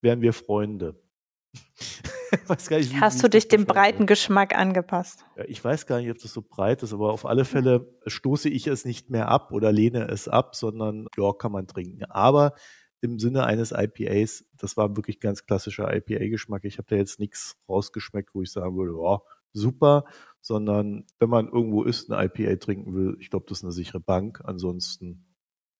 wären 0.00 0.22
wir 0.22 0.32
Freunde. 0.32 1.00
nicht, 2.48 2.92
wie, 2.92 3.00
Hast 3.00 3.18
wie 3.18 3.22
du 3.22 3.28
dich 3.30 3.48
dem 3.48 3.66
breiten 3.66 4.06
Geschmack 4.06 4.56
angepasst? 4.56 5.24
Ja, 5.36 5.44
ich 5.46 5.62
weiß 5.62 5.86
gar 5.86 6.00
nicht, 6.00 6.10
ob 6.10 6.18
das 6.18 6.32
so 6.32 6.42
breit 6.42 6.82
ist, 6.82 6.92
aber 6.92 7.12
auf 7.12 7.24
alle 7.24 7.44
Fälle 7.44 7.94
stoße 8.06 8.48
ich 8.48 8.66
es 8.66 8.84
nicht 8.84 9.10
mehr 9.10 9.28
ab 9.28 9.52
oder 9.52 9.72
lehne 9.72 10.08
es 10.08 10.28
ab, 10.28 10.56
sondern 10.56 11.06
ja, 11.16 11.32
kann 11.32 11.52
man 11.52 11.66
trinken. 11.66 12.04
Aber 12.04 12.54
im 13.00 13.18
Sinne 13.18 13.44
eines 13.44 13.72
IPAs, 13.72 14.44
das 14.54 14.76
war 14.76 14.96
wirklich 14.96 15.20
ganz 15.20 15.44
klassischer 15.44 15.94
IPA-Geschmack. 15.94 16.64
Ich 16.64 16.78
habe 16.78 16.88
da 16.88 16.96
jetzt 16.96 17.20
nichts 17.20 17.56
rausgeschmeckt, 17.68 18.34
wo 18.34 18.42
ich 18.42 18.50
sagen 18.50 18.76
würde, 18.76 18.98
ja, 19.00 19.20
super, 19.52 20.04
sondern 20.40 21.04
wenn 21.18 21.30
man 21.30 21.48
irgendwo 21.48 21.82
ist, 21.82 22.10
ein 22.10 22.24
IPA 22.26 22.56
trinken 22.56 22.94
will, 22.94 23.16
ich 23.20 23.30
glaube, 23.30 23.46
das 23.48 23.58
ist 23.58 23.64
eine 23.64 23.72
sichere 23.72 24.00
Bank. 24.00 24.40
Ansonsten, 24.44 25.26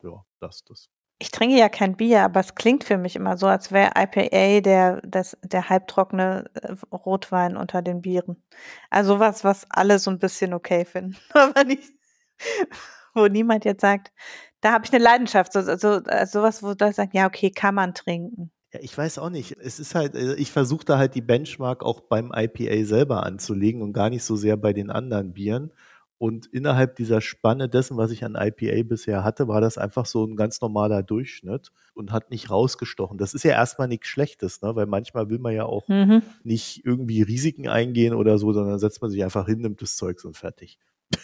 ja, 0.03 0.25
das, 0.41 0.65
das. 0.65 0.89
Ich 1.19 1.31
trinke 1.31 1.57
ja 1.57 1.71
kein 1.71 1.97
Bier, 1.97 2.25
aber 2.25 2.41
es 2.41 2.55
klingt 2.55 2.85
für 2.85 2.99
mich 2.99 3.17
immer 3.17 3.39
so, 3.39 3.47
als 3.47 3.73
wäre 3.73 3.93
IPA 3.97 4.61
der, 4.61 5.01
das, 5.01 5.39
der 5.43 5.71
halbtrockene 5.71 6.51
äh, 6.55 6.73
Rotwein 6.95 7.57
unter 7.57 7.81
den 7.81 8.03
Bieren. 8.03 8.43
Also 8.91 9.19
was, 9.19 9.43
was 9.43 9.67
alle 9.71 9.99
so 9.99 10.11
ein 10.11 10.19
bisschen 10.19 10.53
okay 10.53 10.85
finden. 10.85 11.17
Aber 11.33 11.65
nicht, 11.65 11.93
wo 13.15 13.29
niemand 13.29 13.65
jetzt 13.65 13.81
sagt, 13.81 14.13
da 14.67 14.73
habe 14.73 14.85
ich 14.85 14.93
eine 14.93 15.05
Leidenschaft, 15.05 15.53
so, 15.53 15.61
so, 15.61 16.01
äh, 16.07 16.27
sowas, 16.27 16.61
wo 16.61 16.75
da 16.75 16.93
sagt, 16.93 17.15
ja, 17.15 17.29
okay, 17.29 17.51
kann 17.53 17.77
man 17.77 17.95
trinken. 17.95 18.51
Ja, 18.73 18.81
ich 18.83 18.99
weiß 18.99 19.19
auch 19.19 19.31
nicht. 19.31 19.57
Es 19.61 19.79
ist 19.79 19.95
halt, 19.95 20.17
äh, 20.17 20.35
ich 20.35 20.51
versuche 20.51 20.85
da 20.85 20.99
halt 20.99 21.15
die 21.15 21.21
Benchmark 21.21 21.85
auch 21.85 22.01
beim 22.01 22.33
IPA 22.35 22.85
selber 22.85 23.23
anzulegen 23.23 23.81
und 23.81 23.93
gar 23.93 24.11
nicht 24.11 24.25
so 24.25 24.35
sehr 24.35 24.57
bei 24.57 24.73
den 24.73 24.91
anderen 24.91 25.35
Bieren. 25.35 25.71
Und 26.19 26.47
innerhalb 26.47 26.97
dieser 26.97 27.21
Spanne 27.21 27.69
dessen, 27.69 27.97
was 27.97 28.11
ich 28.11 28.25
an 28.25 28.35
IPA 28.35 28.83
bisher 28.83 29.23
hatte, 29.23 29.47
war 29.47 29.61
das 29.61 29.79
einfach 29.79 30.05
so 30.05 30.25
ein 30.25 30.35
ganz 30.35 30.61
normaler 30.61 31.05
Durchschnitt 31.05 31.71
und 31.95 32.11
hat 32.11 32.33
nicht 32.33 32.51
rausgestochen. 32.51 33.19
Das 33.19 33.35
ist 33.35 33.45
ja 33.45 33.53
erstmal 33.53 33.87
nichts 33.87 34.09
Schlechtes, 34.09 34.63
ne? 34.63 34.75
weil 34.75 34.87
manchmal 34.87 35.31
will 35.31 35.39
man 35.39 35.55
ja 35.55 35.67
auch 35.67 35.87
mhm. 35.87 36.23
nicht 36.43 36.85
irgendwie 36.85 37.23
Risiken 37.23 37.69
eingehen 37.69 38.15
oder 38.15 38.37
so, 38.39 38.53
sondern 38.53 38.81
setzt 38.81 39.01
man 39.01 39.13
sich 39.13 39.23
einfach 39.23 39.47
hin, 39.47 39.61
nimmt 39.61 39.81
das 39.81 39.95
Zeugs 39.95 40.25
und 40.25 40.37
fertig. 40.37 40.81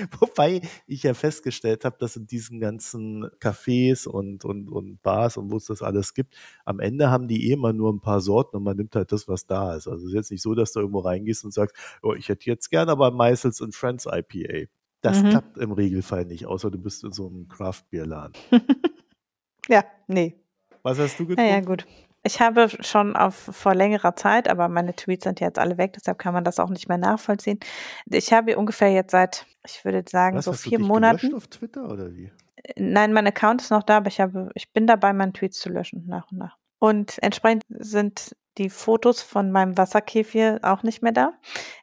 Wobei 0.20 0.62
ich 0.86 1.02
ja 1.02 1.14
festgestellt 1.14 1.84
habe, 1.84 1.96
dass 1.98 2.16
in 2.16 2.26
diesen 2.26 2.60
ganzen 2.60 3.26
Cafés 3.40 4.06
und, 4.06 4.44
und, 4.44 4.68
und 4.68 5.02
Bars 5.02 5.36
und 5.36 5.50
wo 5.50 5.56
es 5.56 5.66
das 5.66 5.82
alles 5.82 6.14
gibt, 6.14 6.34
am 6.64 6.80
Ende 6.80 7.10
haben 7.10 7.28
die 7.28 7.48
eh 7.48 7.52
immer 7.52 7.72
nur 7.72 7.92
ein 7.92 8.00
paar 8.00 8.20
Sorten 8.20 8.56
und 8.56 8.62
man 8.64 8.76
nimmt 8.76 8.94
halt 8.94 9.12
das, 9.12 9.28
was 9.28 9.46
da 9.46 9.74
ist. 9.74 9.88
Also 9.88 10.04
es 10.04 10.10
ist 10.10 10.14
jetzt 10.14 10.30
nicht 10.30 10.42
so, 10.42 10.54
dass 10.54 10.72
du 10.72 10.80
irgendwo 10.80 11.00
reingehst 11.00 11.44
und 11.44 11.52
sagst, 11.52 11.76
oh, 12.02 12.14
ich 12.14 12.28
hätte 12.28 12.46
jetzt 12.46 12.70
gerne 12.70 12.92
aber 12.92 13.10
Meißels 13.10 13.60
und 13.60 13.74
Friends 13.74 14.06
IPA. 14.06 14.68
Das 15.00 15.22
mhm. 15.22 15.30
klappt 15.30 15.58
im 15.58 15.72
Regelfall 15.72 16.24
nicht, 16.24 16.46
außer 16.46 16.70
du 16.70 16.78
bist 16.78 17.02
in 17.02 17.12
so 17.12 17.26
einem 17.26 17.48
Craft-Bier-Laden. 17.48 18.34
ja, 19.68 19.84
nee. 20.06 20.36
Was 20.82 20.98
hast 20.98 21.18
du 21.18 21.26
getrunken? 21.26 21.50
Ja, 21.50 21.56
ja, 21.56 21.60
gut. 21.60 21.86
Ich 22.24 22.40
habe 22.40 22.68
schon 22.68 23.16
auf, 23.16 23.34
vor 23.34 23.74
längerer 23.74 24.14
Zeit, 24.14 24.48
aber 24.48 24.68
meine 24.68 24.94
Tweets 24.94 25.24
sind 25.24 25.40
jetzt 25.40 25.58
alle 25.58 25.76
weg, 25.76 25.92
deshalb 25.94 26.18
kann 26.18 26.32
man 26.32 26.44
das 26.44 26.60
auch 26.60 26.70
nicht 26.70 26.88
mehr 26.88 26.98
nachvollziehen. 26.98 27.58
Ich 28.06 28.32
habe 28.32 28.56
ungefähr 28.56 28.92
jetzt 28.92 29.10
seit, 29.10 29.46
ich 29.66 29.84
würde 29.84 30.04
sagen, 30.08 30.36
Was, 30.36 30.44
so 30.44 30.52
vier 30.52 30.78
Monaten. 30.78 31.34
auf 31.34 31.48
Twitter 31.48 31.90
oder 31.90 32.14
wie? 32.14 32.30
Nein, 32.76 33.12
mein 33.12 33.26
Account 33.26 33.62
ist 33.62 33.70
noch 33.70 33.82
da, 33.82 33.96
aber 33.96 34.08
ich 34.08 34.20
habe, 34.20 34.50
ich 34.54 34.72
bin 34.72 34.86
dabei, 34.86 35.12
meine 35.12 35.32
Tweets 35.32 35.58
zu 35.58 35.68
löschen 35.68 36.06
nach 36.06 36.30
und 36.30 36.38
nach. 36.38 36.58
Und 36.78 37.20
entsprechend 37.22 37.64
sind 37.68 38.36
die 38.58 38.70
Fotos 38.70 39.22
von 39.22 39.50
meinem 39.50 39.78
Wasserkäfig 39.78 40.62
auch 40.62 40.82
nicht 40.82 41.02
mehr 41.02 41.12
da. 41.12 41.32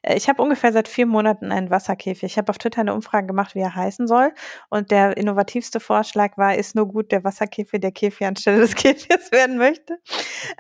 Äh, 0.01 0.15
ich 0.15 0.29
habe 0.29 0.41
ungefähr 0.41 0.71
seit 0.71 0.87
vier 0.87 1.05
Monaten 1.05 1.51
einen 1.51 1.69
Wasserkäfig. 1.69 2.23
Ich 2.23 2.37
habe 2.37 2.49
auf 2.49 2.57
Twitter 2.57 2.81
eine 2.81 2.93
Umfrage 2.93 3.27
gemacht, 3.27 3.55
wie 3.55 3.59
er 3.59 3.75
heißen 3.75 4.07
soll. 4.07 4.31
Und 4.69 4.91
der 4.91 5.17
innovativste 5.17 5.79
Vorschlag 5.79 6.37
war, 6.37 6.55
ist 6.55 6.75
nur 6.75 6.87
gut 6.87 7.11
der 7.11 7.23
Wasserkäfig, 7.23 7.81
der 7.81 7.91
Käfig 7.91 8.27
anstelle 8.27 8.59
des 8.59 8.75
Käfigs 8.75 9.31
werden 9.31 9.57
möchte. 9.57 9.99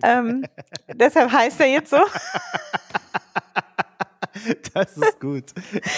Ähm, 0.03 0.45
deshalb 0.93 1.31
heißt 1.31 1.59
er 1.61 1.67
jetzt 1.67 1.91
so. 1.91 1.99
Das 4.73 4.97
ist 4.97 5.19
gut. 5.19 5.45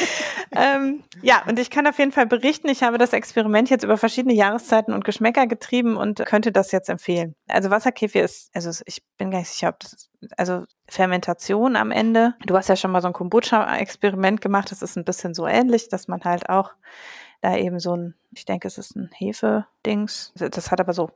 ähm, 0.51 1.03
ja, 1.21 1.43
und 1.47 1.59
ich 1.59 1.69
kann 1.69 1.87
auf 1.87 1.99
jeden 1.99 2.11
Fall 2.11 2.25
berichten, 2.25 2.69
ich 2.69 2.83
habe 2.83 2.97
das 2.97 3.13
Experiment 3.13 3.69
jetzt 3.69 3.83
über 3.83 3.97
verschiedene 3.97 4.33
Jahreszeiten 4.33 4.93
und 4.93 5.05
Geschmäcker 5.05 5.47
getrieben 5.47 5.97
und 5.97 6.25
könnte 6.25 6.51
das 6.51 6.71
jetzt 6.71 6.89
empfehlen. 6.89 7.35
Also 7.47 7.69
Wasserkefir 7.69 8.23
ist, 8.23 8.49
also 8.53 8.83
ich 8.85 9.03
bin 9.17 9.31
gar 9.31 9.39
nicht 9.39 9.49
sicher, 9.49 9.69
ob 9.69 9.79
das, 9.79 10.09
also 10.37 10.63
Fermentation 10.87 11.75
am 11.75 11.91
Ende. 11.91 12.35
Du 12.45 12.55
hast 12.55 12.69
ja 12.69 12.75
schon 12.75 12.91
mal 12.91 13.01
so 13.01 13.07
ein 13.07 13.13
Kombucha-Experiment 13.13 14.41
gemacht, 14.41 14.71
das 14.71 14.81
ist 14.81 14.97
ein 14.97 15.05
bisschen 15.05 15.33
so 15.33 15.47
ähnlich, 15.47 15.89
dass 15.89 16.07
man 16.07 16.23
halt 16.23 16.49
auch 16.49 16.71
da 17.41 17.57
eben 17.57 17.79
so 17.79 17.95
ein, 17.95 18.15
ich 18.31 18.45
denke, 18.45 18.67
es 18.67 18.77
ist 18.77 18.95
ein 18.95 19.09
Hefe-Dings. 19.13 20.31
Das 20.35 20.69
hat 20.69 20.79
aber 20.79 20.93
so 20.93 21.09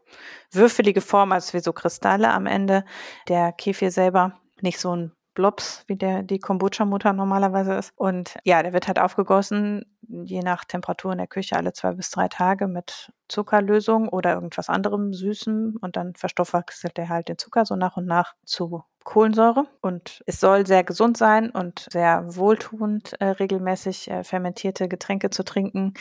würfelige 0.52 1.02
Form, 1.02 1.32
also 1.32 1.54
wie 1.54 1.62
so 1.62 1.72
Kristalle 1.72 2.30
am 2.32 2.48
Ende. 2.48 2.84
Der 3.28 3.52
Kefir 3.52 3.92
selber 3.92 4.40
nicht 4.62 4.80
so 4.80 4.96
ein 4.96 5.12
Blobs, 5.36 5.84
wie 5.88 5.96
der 5.96 6.24
die 6.24 6.40
Kombucha-Mutter 6.40 7.14
normalerweise 7.14 7.76
ist. 7.76 7.94
Und 7.96 8.36
ja, 8.44 8.64
der 8.64 8.74
wird 8.74 8.88
halt 8.88 9.00
aufgegossen, 9.00 9.86
je 10.02 10.42
nach 10.42 10.66
Temperatur 10.66 11.12
in 11.12 11.20
der 11.20 11.28
Küche 11.28 11.56
alle 11.56 11.74
zwei 11.74 11.92
bis 11.92 12.10
drei 12.10 12.28
Tage 12.28 12.68
mit 12.68 13.12
Zuckerlösung 13.28 14.10
oder 14.10 14.34
irgendwas 14.34 14.70
anderem 14.70 15.14
Süßem. 15.14 15.78
Und 15.82 15.96
dann 15.96 16.16
verstoffwechselt 16.16 16.98
er 16.98 17.10
halt 17.10 17.30
den 17.30 17.38
Zucker 17.38 17.66
so 17.66 17.76
nach 17.76 17.98
und 17.98 18.06
nach 18.06 18.34
zu 18.46 18.84
Kohlensäure. 19.04 19.68
Und 19.82 20.24
es 20.26 20.40
soll 20.40 20.66
sehr 20.66 20.84
gesund 20.84 21.16
sein 21.18 21.52
und 21.52 21.88
sehr 21.92 22.36
wohltuend 22.36 23.14
äh, 23.22 23.26
regelmäßig 23.28 24.10
äh, 24.10 24.24
fermentierte 24.24 24.88
Getränke 24.88 25.30
zu 25.30 25.44
trinken 25.44 25.94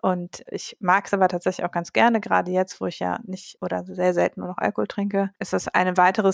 und 0.00 0.44
ich 0.50 0.76
mag 0.80 1.06
es 1.06 1.14
aber 1.14 1.28
tatsächlich 1.28 1.66
auch 1.66 1.70
ganz 1.70 1.92
gerne, 1.92 2.20
gerade 2.20 2.50
jetzt, 2.50 2.80
wo 2.80 2.86
ich 2.86 2.98
ja 2.98 3.18
nicht 3.24 3.58
oder 3.60 3.84
sehr 3.84 4.14
selten 4.14 4.40
nur 4.40 4.48
noch 4.48 4.58
Alkohol 4.58 4.86
trinke, 4.86 5.30
ist 5.38 5.52
das 5.52 5.68
eine 5.68 5.96
weitere 5.96 6.32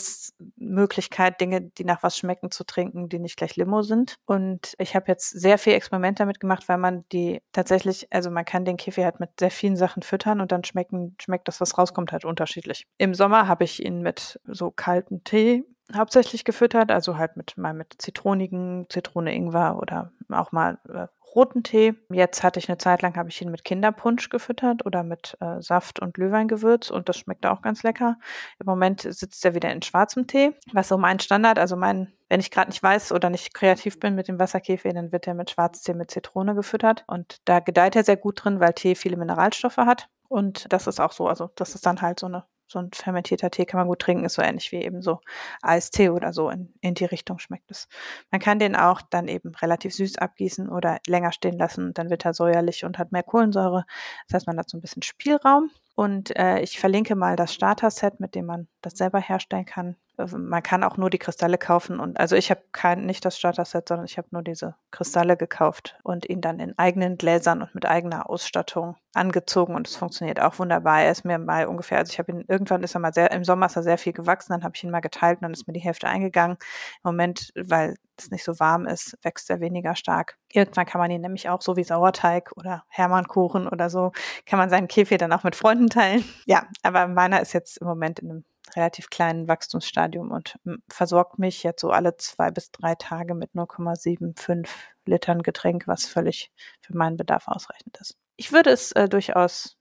Möglichkeit, 0.56 1.40
Dinge, 1.40 1.60
die 1.62 1.84
nach 1.84 2.02
was 2.02 2.18
schmecken, 2.18 2.50
zu 2.50 2.64
trinken, 2.64 3.08
die 3.08 3.18
nicht 3.18 3.36
gleich 3.36 3.56
Limo 3.56 3.82
sind. 3.82 4.16
Und 4.26 4.74
ich 4.78 4.94
habe 4.94 5.06
jetzt 5.08 5.30
sehr 5.30 5.58
viel 5.58 5.74
Experiment 5.74 6.20
damit 6.20 6.40
gemacht, 6.40 6.68
weil 6.68 6.78
man 6.78 7.04
die 7.12 7.40
tatsächlich, 7.52 8.06
also 8.12 8.30
man 8.30 8.44
kann 8.44 8.64
den 8.64 8.76
Kaffee 8.76 9.04
halt 9.04 9.20
mit 9.20 9.30
sehr 9.38 9.50
vielen 9.50 9.76
Sachen 9.76 10.02
füttern 10.02 10.40
und 10.40 10.52
dann 10.52 10.64
schmecken, 10.64 11.16
schmeckt 11.20 11.48
das, 11.48 11.60
was 11.60 11.78
rauskommt, 11.78 12.12
halt 12.12 12.24
unterschiedlich. 12.24 12.86
Im 12.98 13.14
Sommer 13.14 13.48
habe 13.48 13.64
ich 13.64 13.84
ihn 13.84 14.02
mit 14.02 14.40
so 14.44 14.70
kaltem 14.70 15.24
Tee 15.24 15.64
hauptsächlich 15.94 16.44
gefüttert, 16.44 16.90
also 16.90 17.18
halt 17.18 17.36
mit 17.36 17.58
mal 17.58 17.74
mit 17.74 17.94
zitronigen, 17.98 18.86
Zitrone 18.88 19.34
Ingwer 19.34 19.78
oder 19.78 20.12
auch 20.30 20.52
mal 20.52 20.78
äh, 20.88 21.08
roten 21.34 21.62
Tee. 21.62 21.94
Jetzt 22.10 22.42
hatte 22.42 22.58
ich 22.58 22.68
eine 22.68 22.78
Zeit 22.78 23.02
lang, 23.02 23.16
habe 23.16 23.28
ich 23.28 23.40
ihn 23.40 23.50
mit 23.50 23.64
Kinderpunsch 23.64 24.28
gefüttert 24.28 24.86
oder 24.86 25.02
mit 25.02 25.36
äh, 25.40 25.60
Saft 25.60 26.00
und 26.00 26.14
Glühweingewürz 26.14 26.90
und 26.90 27.08
das 27.08 27.18
schmeckt 27.18 27.46
auch 27.46 27.62
ganz 27.62 27.82
lecker. 27.82 28.18
Im 28.58 28.66
Moment 28.66 29.02
sitzt 29.02 29.44
er 29.44 29.54
wieder 29.54 29.70
in 29.72 29.82
schwarzem 29.82 30.26
Tee, 30.26 30.52
was 30.72 30.88
so 30.88 30.98
mein 30.98 31.20
Standard, 31.20 31.58
also 31.58 31.76
mein, 31.76 32.12
wenn 32.28 32.40
ich 32.40 32.50
gerade 32.50 32.70
nicht 32.70 32.82
weiß 32.82 33.12
oder 33.12 33.30
nicht 33.30 33.54
kreativ 33.54 34.00
bin 34.00 34.14
mit 34.14 34.28
dem 34.28 34.38
Wasserkäfer, 34.38 34.90
dann 34.90 35.12
wird 35.12 35.26
er 35.26 35.34
mit 35.34 35.50
Schwarztee 35.50 35.94
mit 35.94 36.10
Zitrone 36.10 36.54
gefüttert 36.54 37.04
und 37.06 37.40
da 37.44 37.60
gedeiht 37.60 37.96
er 37.96 38.04
sehr 38.04 38.16
gut 38.16 38.44
drin, 38.44 38.60
weil 38.60 38.72
Tee 38.72 38.94
viele 38.94 39.16
Mineralstoffe 39.16 39.76
hat. 39.76 40.08
Und 40.28 40.72
das 40.72 40.86
ist 40.86 41.00
auch 41.00 41.12
so, 41.12 41.28
also 41.28 41.50
das 41.54 41.74
ist 41.74 41.86
dann 41.86 42.00
halt 42.00 42.18
so 42.18 42.26
eine 42.26 42.44
so 42.66 42.78
ein 42.78 42.90
fermentierter 42.92 43.50
Tee 43.50 43.66
kann 43.66 43.78
man 43.78 43.88
gut 43.88 44.00
trinken, 44.00 44.24
ist 44.24 44.34
so 44.34 44.42
ähnlich 44.42 44.72
wie 44.72 44.82
eben 44.82 45.02
so 45.02 45.20
Eistee 45.62 46.10
oder 46.10 46.32
so. 46.32 46.50
In, 46.50 46.72
in 46.80 46.94
die 46.94 47.04
Richtung 47.04 47.38
schmeckt 47.38 47.70
es. 47.70 47.88
Man 48.30 48.40
kann 48.40 48.58
den 48.58 48.76
auch 48.76 49.02
dann 49.02 49.28
eben 49.28 49.54
relativ 49.54 49.94
süß 49.94 50.18
abgießen 50.18 50.68
oder 50.68 50.98
länger 51.06 51.32
stehen 51.32 51.58
lassen. 51.58 51.94
Dann 51.94 52.10
wird 52.10 52.24
er 52.24 52.34
säuerlich 52.34 52.84
und 52.84 52.98
hat 52.98 53.12
mehr 53.12 53.22
Kohlensäure. 53.22 53.84
Das 54.28 54.34
heißt, 54.36 54.46
man 54.46 54.58
hat 54.58 54.70
so 54.70 54.78
ein 54.78 54.80
bisschen 54.80 55.02
Spielraum. 55.02 55.70
Und 55.94 56.36
äh, 56.36 56.60
ich 56.60 56.78
verlinke 56.80 57.14
mal 57.14 57.36
das 57.36 57.54
Starter-Set, 57.54 58.18
mit 58.18 58.34
dem 58.34 58.46
man 58.46 58.68
das 58.82 58.94
selber 58.94 59.20
herstellen 59.20 59.64
kann. 59.66 59.96
Also 60.16 60.38
man 60.38 60.62
kann 60.62 60.84
auch 60.84 60.96
nur 60.96 61.10
die 61.10 61.18
Kristalle 61.18 61.58
kaufen 61.58 61.98
und 61.98 62.20
also 62.20 62.36
ich 62.36 62.50
habe 62.50 62.62
kein 62.70 63.04
nicht 63.04 63.24
das 63.24 63.36
Starter-Set, 63.36 63.88
sondern 63.88 64.06
ich 64.06 64.16
habe 64.16 64.28
nur 64.30 64.42
diese 64.42 64.76
Kristalle 64.92 65.36
gekauft 65.36 65.98
und 66.04 66.28
ihn 66.28 66.40
dann 66.40 66.60
in 66.60 66.78
eigenen 66.78 67.18
Gläsern 67.18 67.62
und 67.62 67.74
mit 67.74 67.84
eigener 67.84 68.30
Ausstattung 68.30 68.96
angezogen 69.12 69.74
und 69.74 69.88
es 69.88 69.96
funktioniert 69.96 70.40
auch 70.40 70.58
wunderbar. 70.58 71.02
Er 71.02 71.10
ist 71.10 71.24
mir 71.24 71.38
mal 71.38 71.66
ungefähr, 71.66 71.98
also 71.98 72.12
ich 72.12 72.18
habe 72.20 72.30
ihn 72.30 72.44
irgendwann 72.46 72.84
ist 72.84 72.94
er 72.94 73.00
mal 73.00 73.12
sehr 73.12 73.32
im 73.32 73.44
Sommer 73.44 73.66
ist 73.66 73.76
er 73.76 73.82
sehr 73.82 73.98
viel 73.98 74.12
gewachsen, 74.12 74.52
dann 74.52 74.62
habe 74.62 74.76
ich 74.76 74.84
ihn 74.84 74.90
mal 74.90 75.00
geteilt 75.00 75.38
und 75.38 75.42
dann 75.42 75.52
ist 75.52 75.66
mir 75.66 75.72
die 75.72 75.80
Hälfte 75.80 76.06
eingegangen. 76.06 76.58
Im 77.02 77.10
Moment, 77.10 77.52
weil 77.56 77.96
es 78.16 78.30
nicht 78.30 78.44
so 78.44 78.60
warm 78.60 78.86
ist, 78.86 79.18
wächst 79.22 79.50
er 79.50 79.60
weniger 79.60 79.96
stark. 79.96 80.38
Irgendwann 80.52 80.86
kann 80.86 81.00
man 81.00 81.10
ihn 81.10 81.20
nämlich 81.22 81.48
auch 81.48 81.60
so 81.60 81.76
wie 81.76 81.84
Sauerteig 81.84 82.52
oder 82.56 82.84
Hermannkuchen 82.88 83.66
oder 83.66 83.90
so, 83.90 84.12
kann 84.46 84.58
man 84.58 84.70
seinen 84.70 84.88
Käfig 84.88 85.18
dann 85.18 85.32
auch 85.32 85.42
mit 85.42 85.56
Freunden 85.56 85.88
teilen. 85.88 86.24
Ja, 86.46 86.66
aber 86.82 87.08
meiner 87.08 87.40
ist 87.40 87.52
jetzt 87.52 87.78
im 87.78 87.88
Moment 87.88 88.20
in 88.20 88.30
einem 88.30 88.44
relativ 88.76 89.10
kleinen 89.10 89.48
Wachstumsstadium 89.48 90.30
und 90.30 90.58
versorgt 90.88 91.38
mich 91.38 91.62
jetzt 91.62 91.80
so 91.80 91.90
alle 91.90 92.16
zwei 92.16 92.50
bis 92.50 92.70
drei 92.70 92.94
Tage 92.94 93.34
mit 93.34 93.52
0,75 93.52 94.68
Litern 95.06 95.42
Getränk, 95.42 95.86
was 95.86 96.06
völlig 96.06 96.52
für 96.80 96.96
meinen 96.96 97.16
Bedarf 97.16 97.48
ausreichend 97.48 97.98
ist. 98.00 98.16
Ich 98.36 98.52
würde 98.52 98.70
es 98.70 98.92
äh, 98.92 99.08
durchaus 99.08 99.76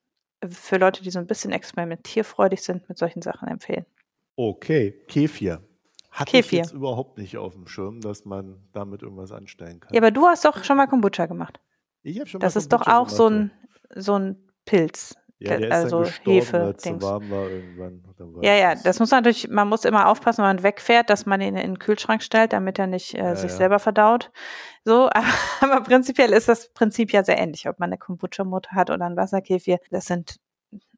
für 0.49 0.77
Leute, 0.77 1.03
die 1.03 1.11
so 1.11 1.19
ein 1.19 1.27
bisschen 1.27 1.51
experimentierfreudig 1.51 2.61
sind, 2.61 2.87
mit 2.89 2.97
solchen 2.97 3.21
Sachen 3.21 3.47
empfehlen. 3.47 3.85
Okay, 4.35 4.91
Kefir. 5.07 5.61
Hatte 6.11 6.31
Kefir. 6.31 6.59
ich 6.59 6.65
jetzt 6.65 6.73
überhaupt 6.73 7.17
nicht 7.17 7.37
auf 7.37 7.53
dem 7.53 7.67
Schirm, 7.67 8.01
dass 8.01 8.25
man 8.25 8.57
damit 8.71 9.01
irgendwas 9.01 9.31
anstellen 9.31 9.79
kann. 9.79 9.93
Ja, 9.93 10.01
aber 10.01 10.11
du 10.11 10.25
hast 10.27 10.45
doch 10.45 10.63
schon 10.63 10.77
mal 10.77 10.87
Kombucha 10.87 11.25
gemacht. 11.25 11.59
ich 12.03 12.19
habe 12.19 12.29
schon 12.29 12.39
Das 12.39 12.55
mal 12.55 12.59
ist 12.59 12.71
doch 12.73 12.81
Kombucha 12.85 12.99
auch 12.99 13.09
so 13.09 13.29
gemacht, 13.29 13.51
ein, 13.95 14.01
so 14.01 14.19
ein 14.19 14.49
Pilz. 14.65 15.15
Ja. 15.43 15.57
Der 15.57 15.67
ist 15.67 15.71
also 15.73 16.03
dann 16.03 16.11
Hefe- 16.23 16.75
zu 16.77 17.01
warm 17.01 17.29
war 17.29 17.49
irgendwann. 17.49 18.03
War 18.17 18.43
Ja, 18.43 18.55
ja, 18.55 18.75
das 18.75 18.99
muss 18.99 19.11
man 19.11 19.19
natürlich, 19.23 19.49
man 19.49 19.67
muss 19.67 19.85
immer 19.85 20.07
aufpassen, 20.07 20.39
wenn 20.43 20.55
man 20.55 20.63
wegfährt, 20.63 21.09
dass 21.09 21.25
man 21.25 21.41
ihn 21.41 21.55
in 21.57 21.73
den 21.73 21.79
Kühlschrank 21.79 22.23
stellt, 22.23 22.53
damit 22.53 22.79
er 22.79 22.87
nicht 22.87 23.13
äh, 23.15 23.17
Ja, 23.19 23.35
sich 23.35 23.51
ja. 23.51 23.57
selber 23.57 23.79
verdaut. 23.79 24.31
So, 24.85 25.09
aber, 25.13 25.27
aber 25.61 25.81
prinzipiell 25.81 26.31
ist 26.31 26.47
das 26.47 26.69
Prinzip 26.69 27.11
ja 27.11 27.23
sehr 27.23 27.37
ähnlich, 27.37 27.67
ob 27.67 27.79
man 27.79 27.89
eine 27.89 27.97
Kombucha-Mutter 27.97 28.71
hat 28.71 28.89
oder 28.89 29.05
einen 29.05 29.17
Wasserkefir. 29.17 29.79
Das 29.91 30.05
sind 30.05 30.37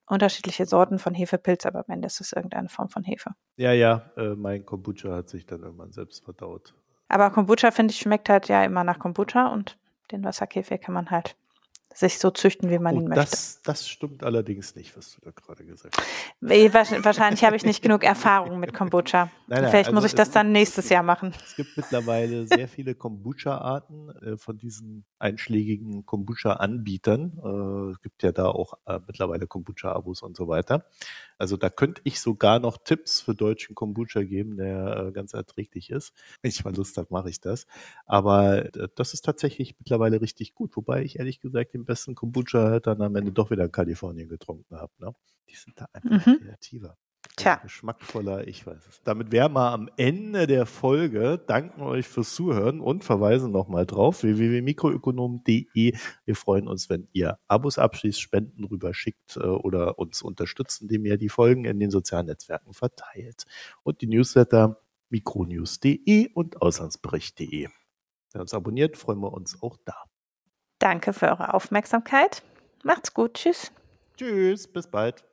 unterschiedliche 0.08 0.66
Sorten 0.68 1.00
von 1.00 1.16
Hefepilz, 1.16 1.66
aber 1.66 1.80
am 1.80 1.86
Ende 1.94 2.06
ist 2.06 2.22
es 2.22 2.32
irgendeine 2.32 2.70
Form 2.70 2.90
von 2.90 3.04
Hefe. 3.04 3.32
Ja, 3.58 3.72
ja, 3.72 4.12
äh, 4.18 4.36
mein 4.36 4.64
Kombucha 4.66 5.10
hat 5.16 5.30
sich 5.30 5.46
dann 5.48 5.62
irgendwann 5.64 5.92
selbst 5.92 6.24
verdaut. 6.24 6.76
Aber 7.08 7.30
Kombucha, 7.32 7.72
finde 7.72 7.92
ich, 7.92 8.00
schmeckt 8.00 8.30
halt 8.30 8.48
ja 8.48 8.64
immer 8.64 8.84
nach 8.84 9.00
Kombucha 9.00 9.48
und 9.48 9.78
den 10.12 10.24
Wasserkefir 10.24 10.78
kann 10.78 10.94
man 10.94 11.10
halt 11.10 11.36
sich 11.96 12.20
so 12.20 12.30
züchten, 12.30 12.70
wie 12.70 12.78
man 12.78 12.94
ihn 12.94 13.04
Und 13.04 13.10
möchte. 13.10 13.22
Oh, 13.22 13.32
das, 13.32 13.62
das 13.64 13.88
stimmt 13.88 14.24
allerdings 14.24 14.76
nicht, 14.76 14.96
was 14.98 15.16
du 15.16 15.22
da 15.22 15.32
gerade 15.32 15.64
gesagt 15.66 15.96
hast. 15.98 16.08
Wahrsch- 16.42 17.04
Wahrscheinlich 17.06 17.44
habe 17.46 17.56
ich 17.56 17.64
nicht 17.64 17.82
genug 17.82 18.04
Erfahrung 18.04 18.60
mit 18.60 18.74
Kombucha. 18.74 19.32
Nein, 19.48 19.62
nein, 19.62 19.70
Vielleicht 19.72 19.88
also 19.88 19.96
muss 19.96 20.06
ich 20.06 20.16
das 20.16 20.32
dann 20.32 20.52
nächstes 20.52 20.90
Jahr 20.90 21.04
machen. 21.04 21.34
Es 21.46 21.56
gibt 21.56 21.78
mittlerweile 21.78 22.48
sehr 22.48 22.68
viele 22.68 22.96
Kombucha-Arten 22.96 24.10
äh, 24.10 24.38
von 24.38 24.58
diesen 24.58 25.06
einschlägigen 25.20 26.06
Kombucha-Anbietern. 26.06 27.40
Äh, 27.44 27.92
es 27.92 28.02
gibt 28.02 28.24
ja 28.24 28.32
da 28.32 28.48
auch 28.48 28.74
äh, 28.88 29.00
mittlerweile 29.08 29.48
Kombucha-Abos 29.48 30.22
und 30.22 30.36
so 30.36 30.48
weiter. 30.48 30.86
Also 31.38 31.58
da 31.58 31.70
könnte 31.70 32.02
ich 32.06 32.20
sogar 32.20 32.60
noch 32.60 32.78
Tipps 32.84 33.22
für 33.22 33.36
deutschen 33.36 33.76
Kombucha 33.76 34.24
geben, 34.24 34.58
der 34.58 35.08
äh, 35.08 35.12
ganz 35.12 35.34
erträglich 35.34 35.90
ist. 35.90 36.14
Wenn 36.42 36.50
ich 36.50 36.64
mal 36.64 36.76
Lust 36.76 36.98
habe, 36.98 37.08
mache 37.12 37.30
ich 37.30 37.40
das. 37.42 37.68
Aber 38.06 38.66
äh, 38.76 38.88
das 38.96 39.14
ist 39.14 39.26
tatsächlich 39.26 39.76
mittlerweile 39.80 40.22
richtig 40.22 40.54
gut. 40.56 40.76
Wobei 40.78 41.04
ich 41.04 41.20
ehrlich 41.20 41.40
gesagt 41.40 41.74
den 41.74 41.86
besten 41.86 42.16
Kombucha 42.16 42.80
dann 42.80 43.02
am 43.02 43.16
Ende 43.16 43.32
doch 43.32 43.52
wieder 43.52 43.66
in 43.66 43.72
Kalifornien 43.72 44.30
getrunken 44.30 44.76
habe. 44.78 44.92
Ne? 45.00 45.14
Die 45.50 45.56
sind 45.56 45.80
da 45.80 45.88
einfach 45.94 46.26
Mhm. 46.26 46.40
kreativer. 46.40 46.98
Tja. 47.36 47.56
Geschmackvoller, 47.64 48.48
ich 48.48 48.66
weiß 48.66 48.88
es. 48.88 49.02
Damit 49.04 49.32
wären 49.32 49.54
wir 49.54 49.72
am 49.72 49.90
Ende 49.98 50.48
der 50.48 50.66
Folge. 50.66 51.42
Danken 51.46 51.82
euch 51.82 52.08
fürs 52.08 52.34
Zuhören 52.34 52.80
und 52.80 53.04
verweisen 53.04 53.52
nochmal 53.52 53.86
drauf. 53.86 54.24
www.mikroökonom.de. 54.24 55.96
Wir 56.26 56.36
freuen 56.36 56.68
uns, 56.68 56.90
wenn 56.90 57.08
ihr 57.14 57.38
Abos 57.48 57.78
abschließt, 57.78 58.22
Spenden 58.22 58.64
rüberschickt 58.64 59.38
äh, 59.38 59.42
oder 59.42 60.00
uns 60.00 60.22
unterstützt, 60.22 60.82
indem 60.82 61.06
ihr 61.06 61.18
die 61.18 61.30
Folgen 61.30 61.66
in 61.66 61.80
den 61.80 61.92
sozialen 61.92 62.28
Netzwerken 62.28 62.74
verteilt. 62.74 63.46
Und 63.84 64.02
die 64.02 64.08
Newsletter 64.08 64.80
mikronews.de 65.10 66.32
und 66.34 66.62
auslandsbericht.de. 66.62 67.70
Wer 68.34 68.42
uns 68.42 68.54
abonniert, 68.54 68.98
freuen 68.98 69.20
wir 69.20 69.32
uns 69.32 69.62
auch 69.62 69.78
da. 69.86 69.96
Danke 70.80 71.14
für 71.14 71.28
eure 71.28 71.54
Aufmerksamkeit. 71.54 72.44
Macht's 72.84 73.14
gut. 73.14 73.36
Tschüss. 73.36 73.72
Tschüss, 74.18 74.68
bis 74.68 74.88
bald. 74.88 75.24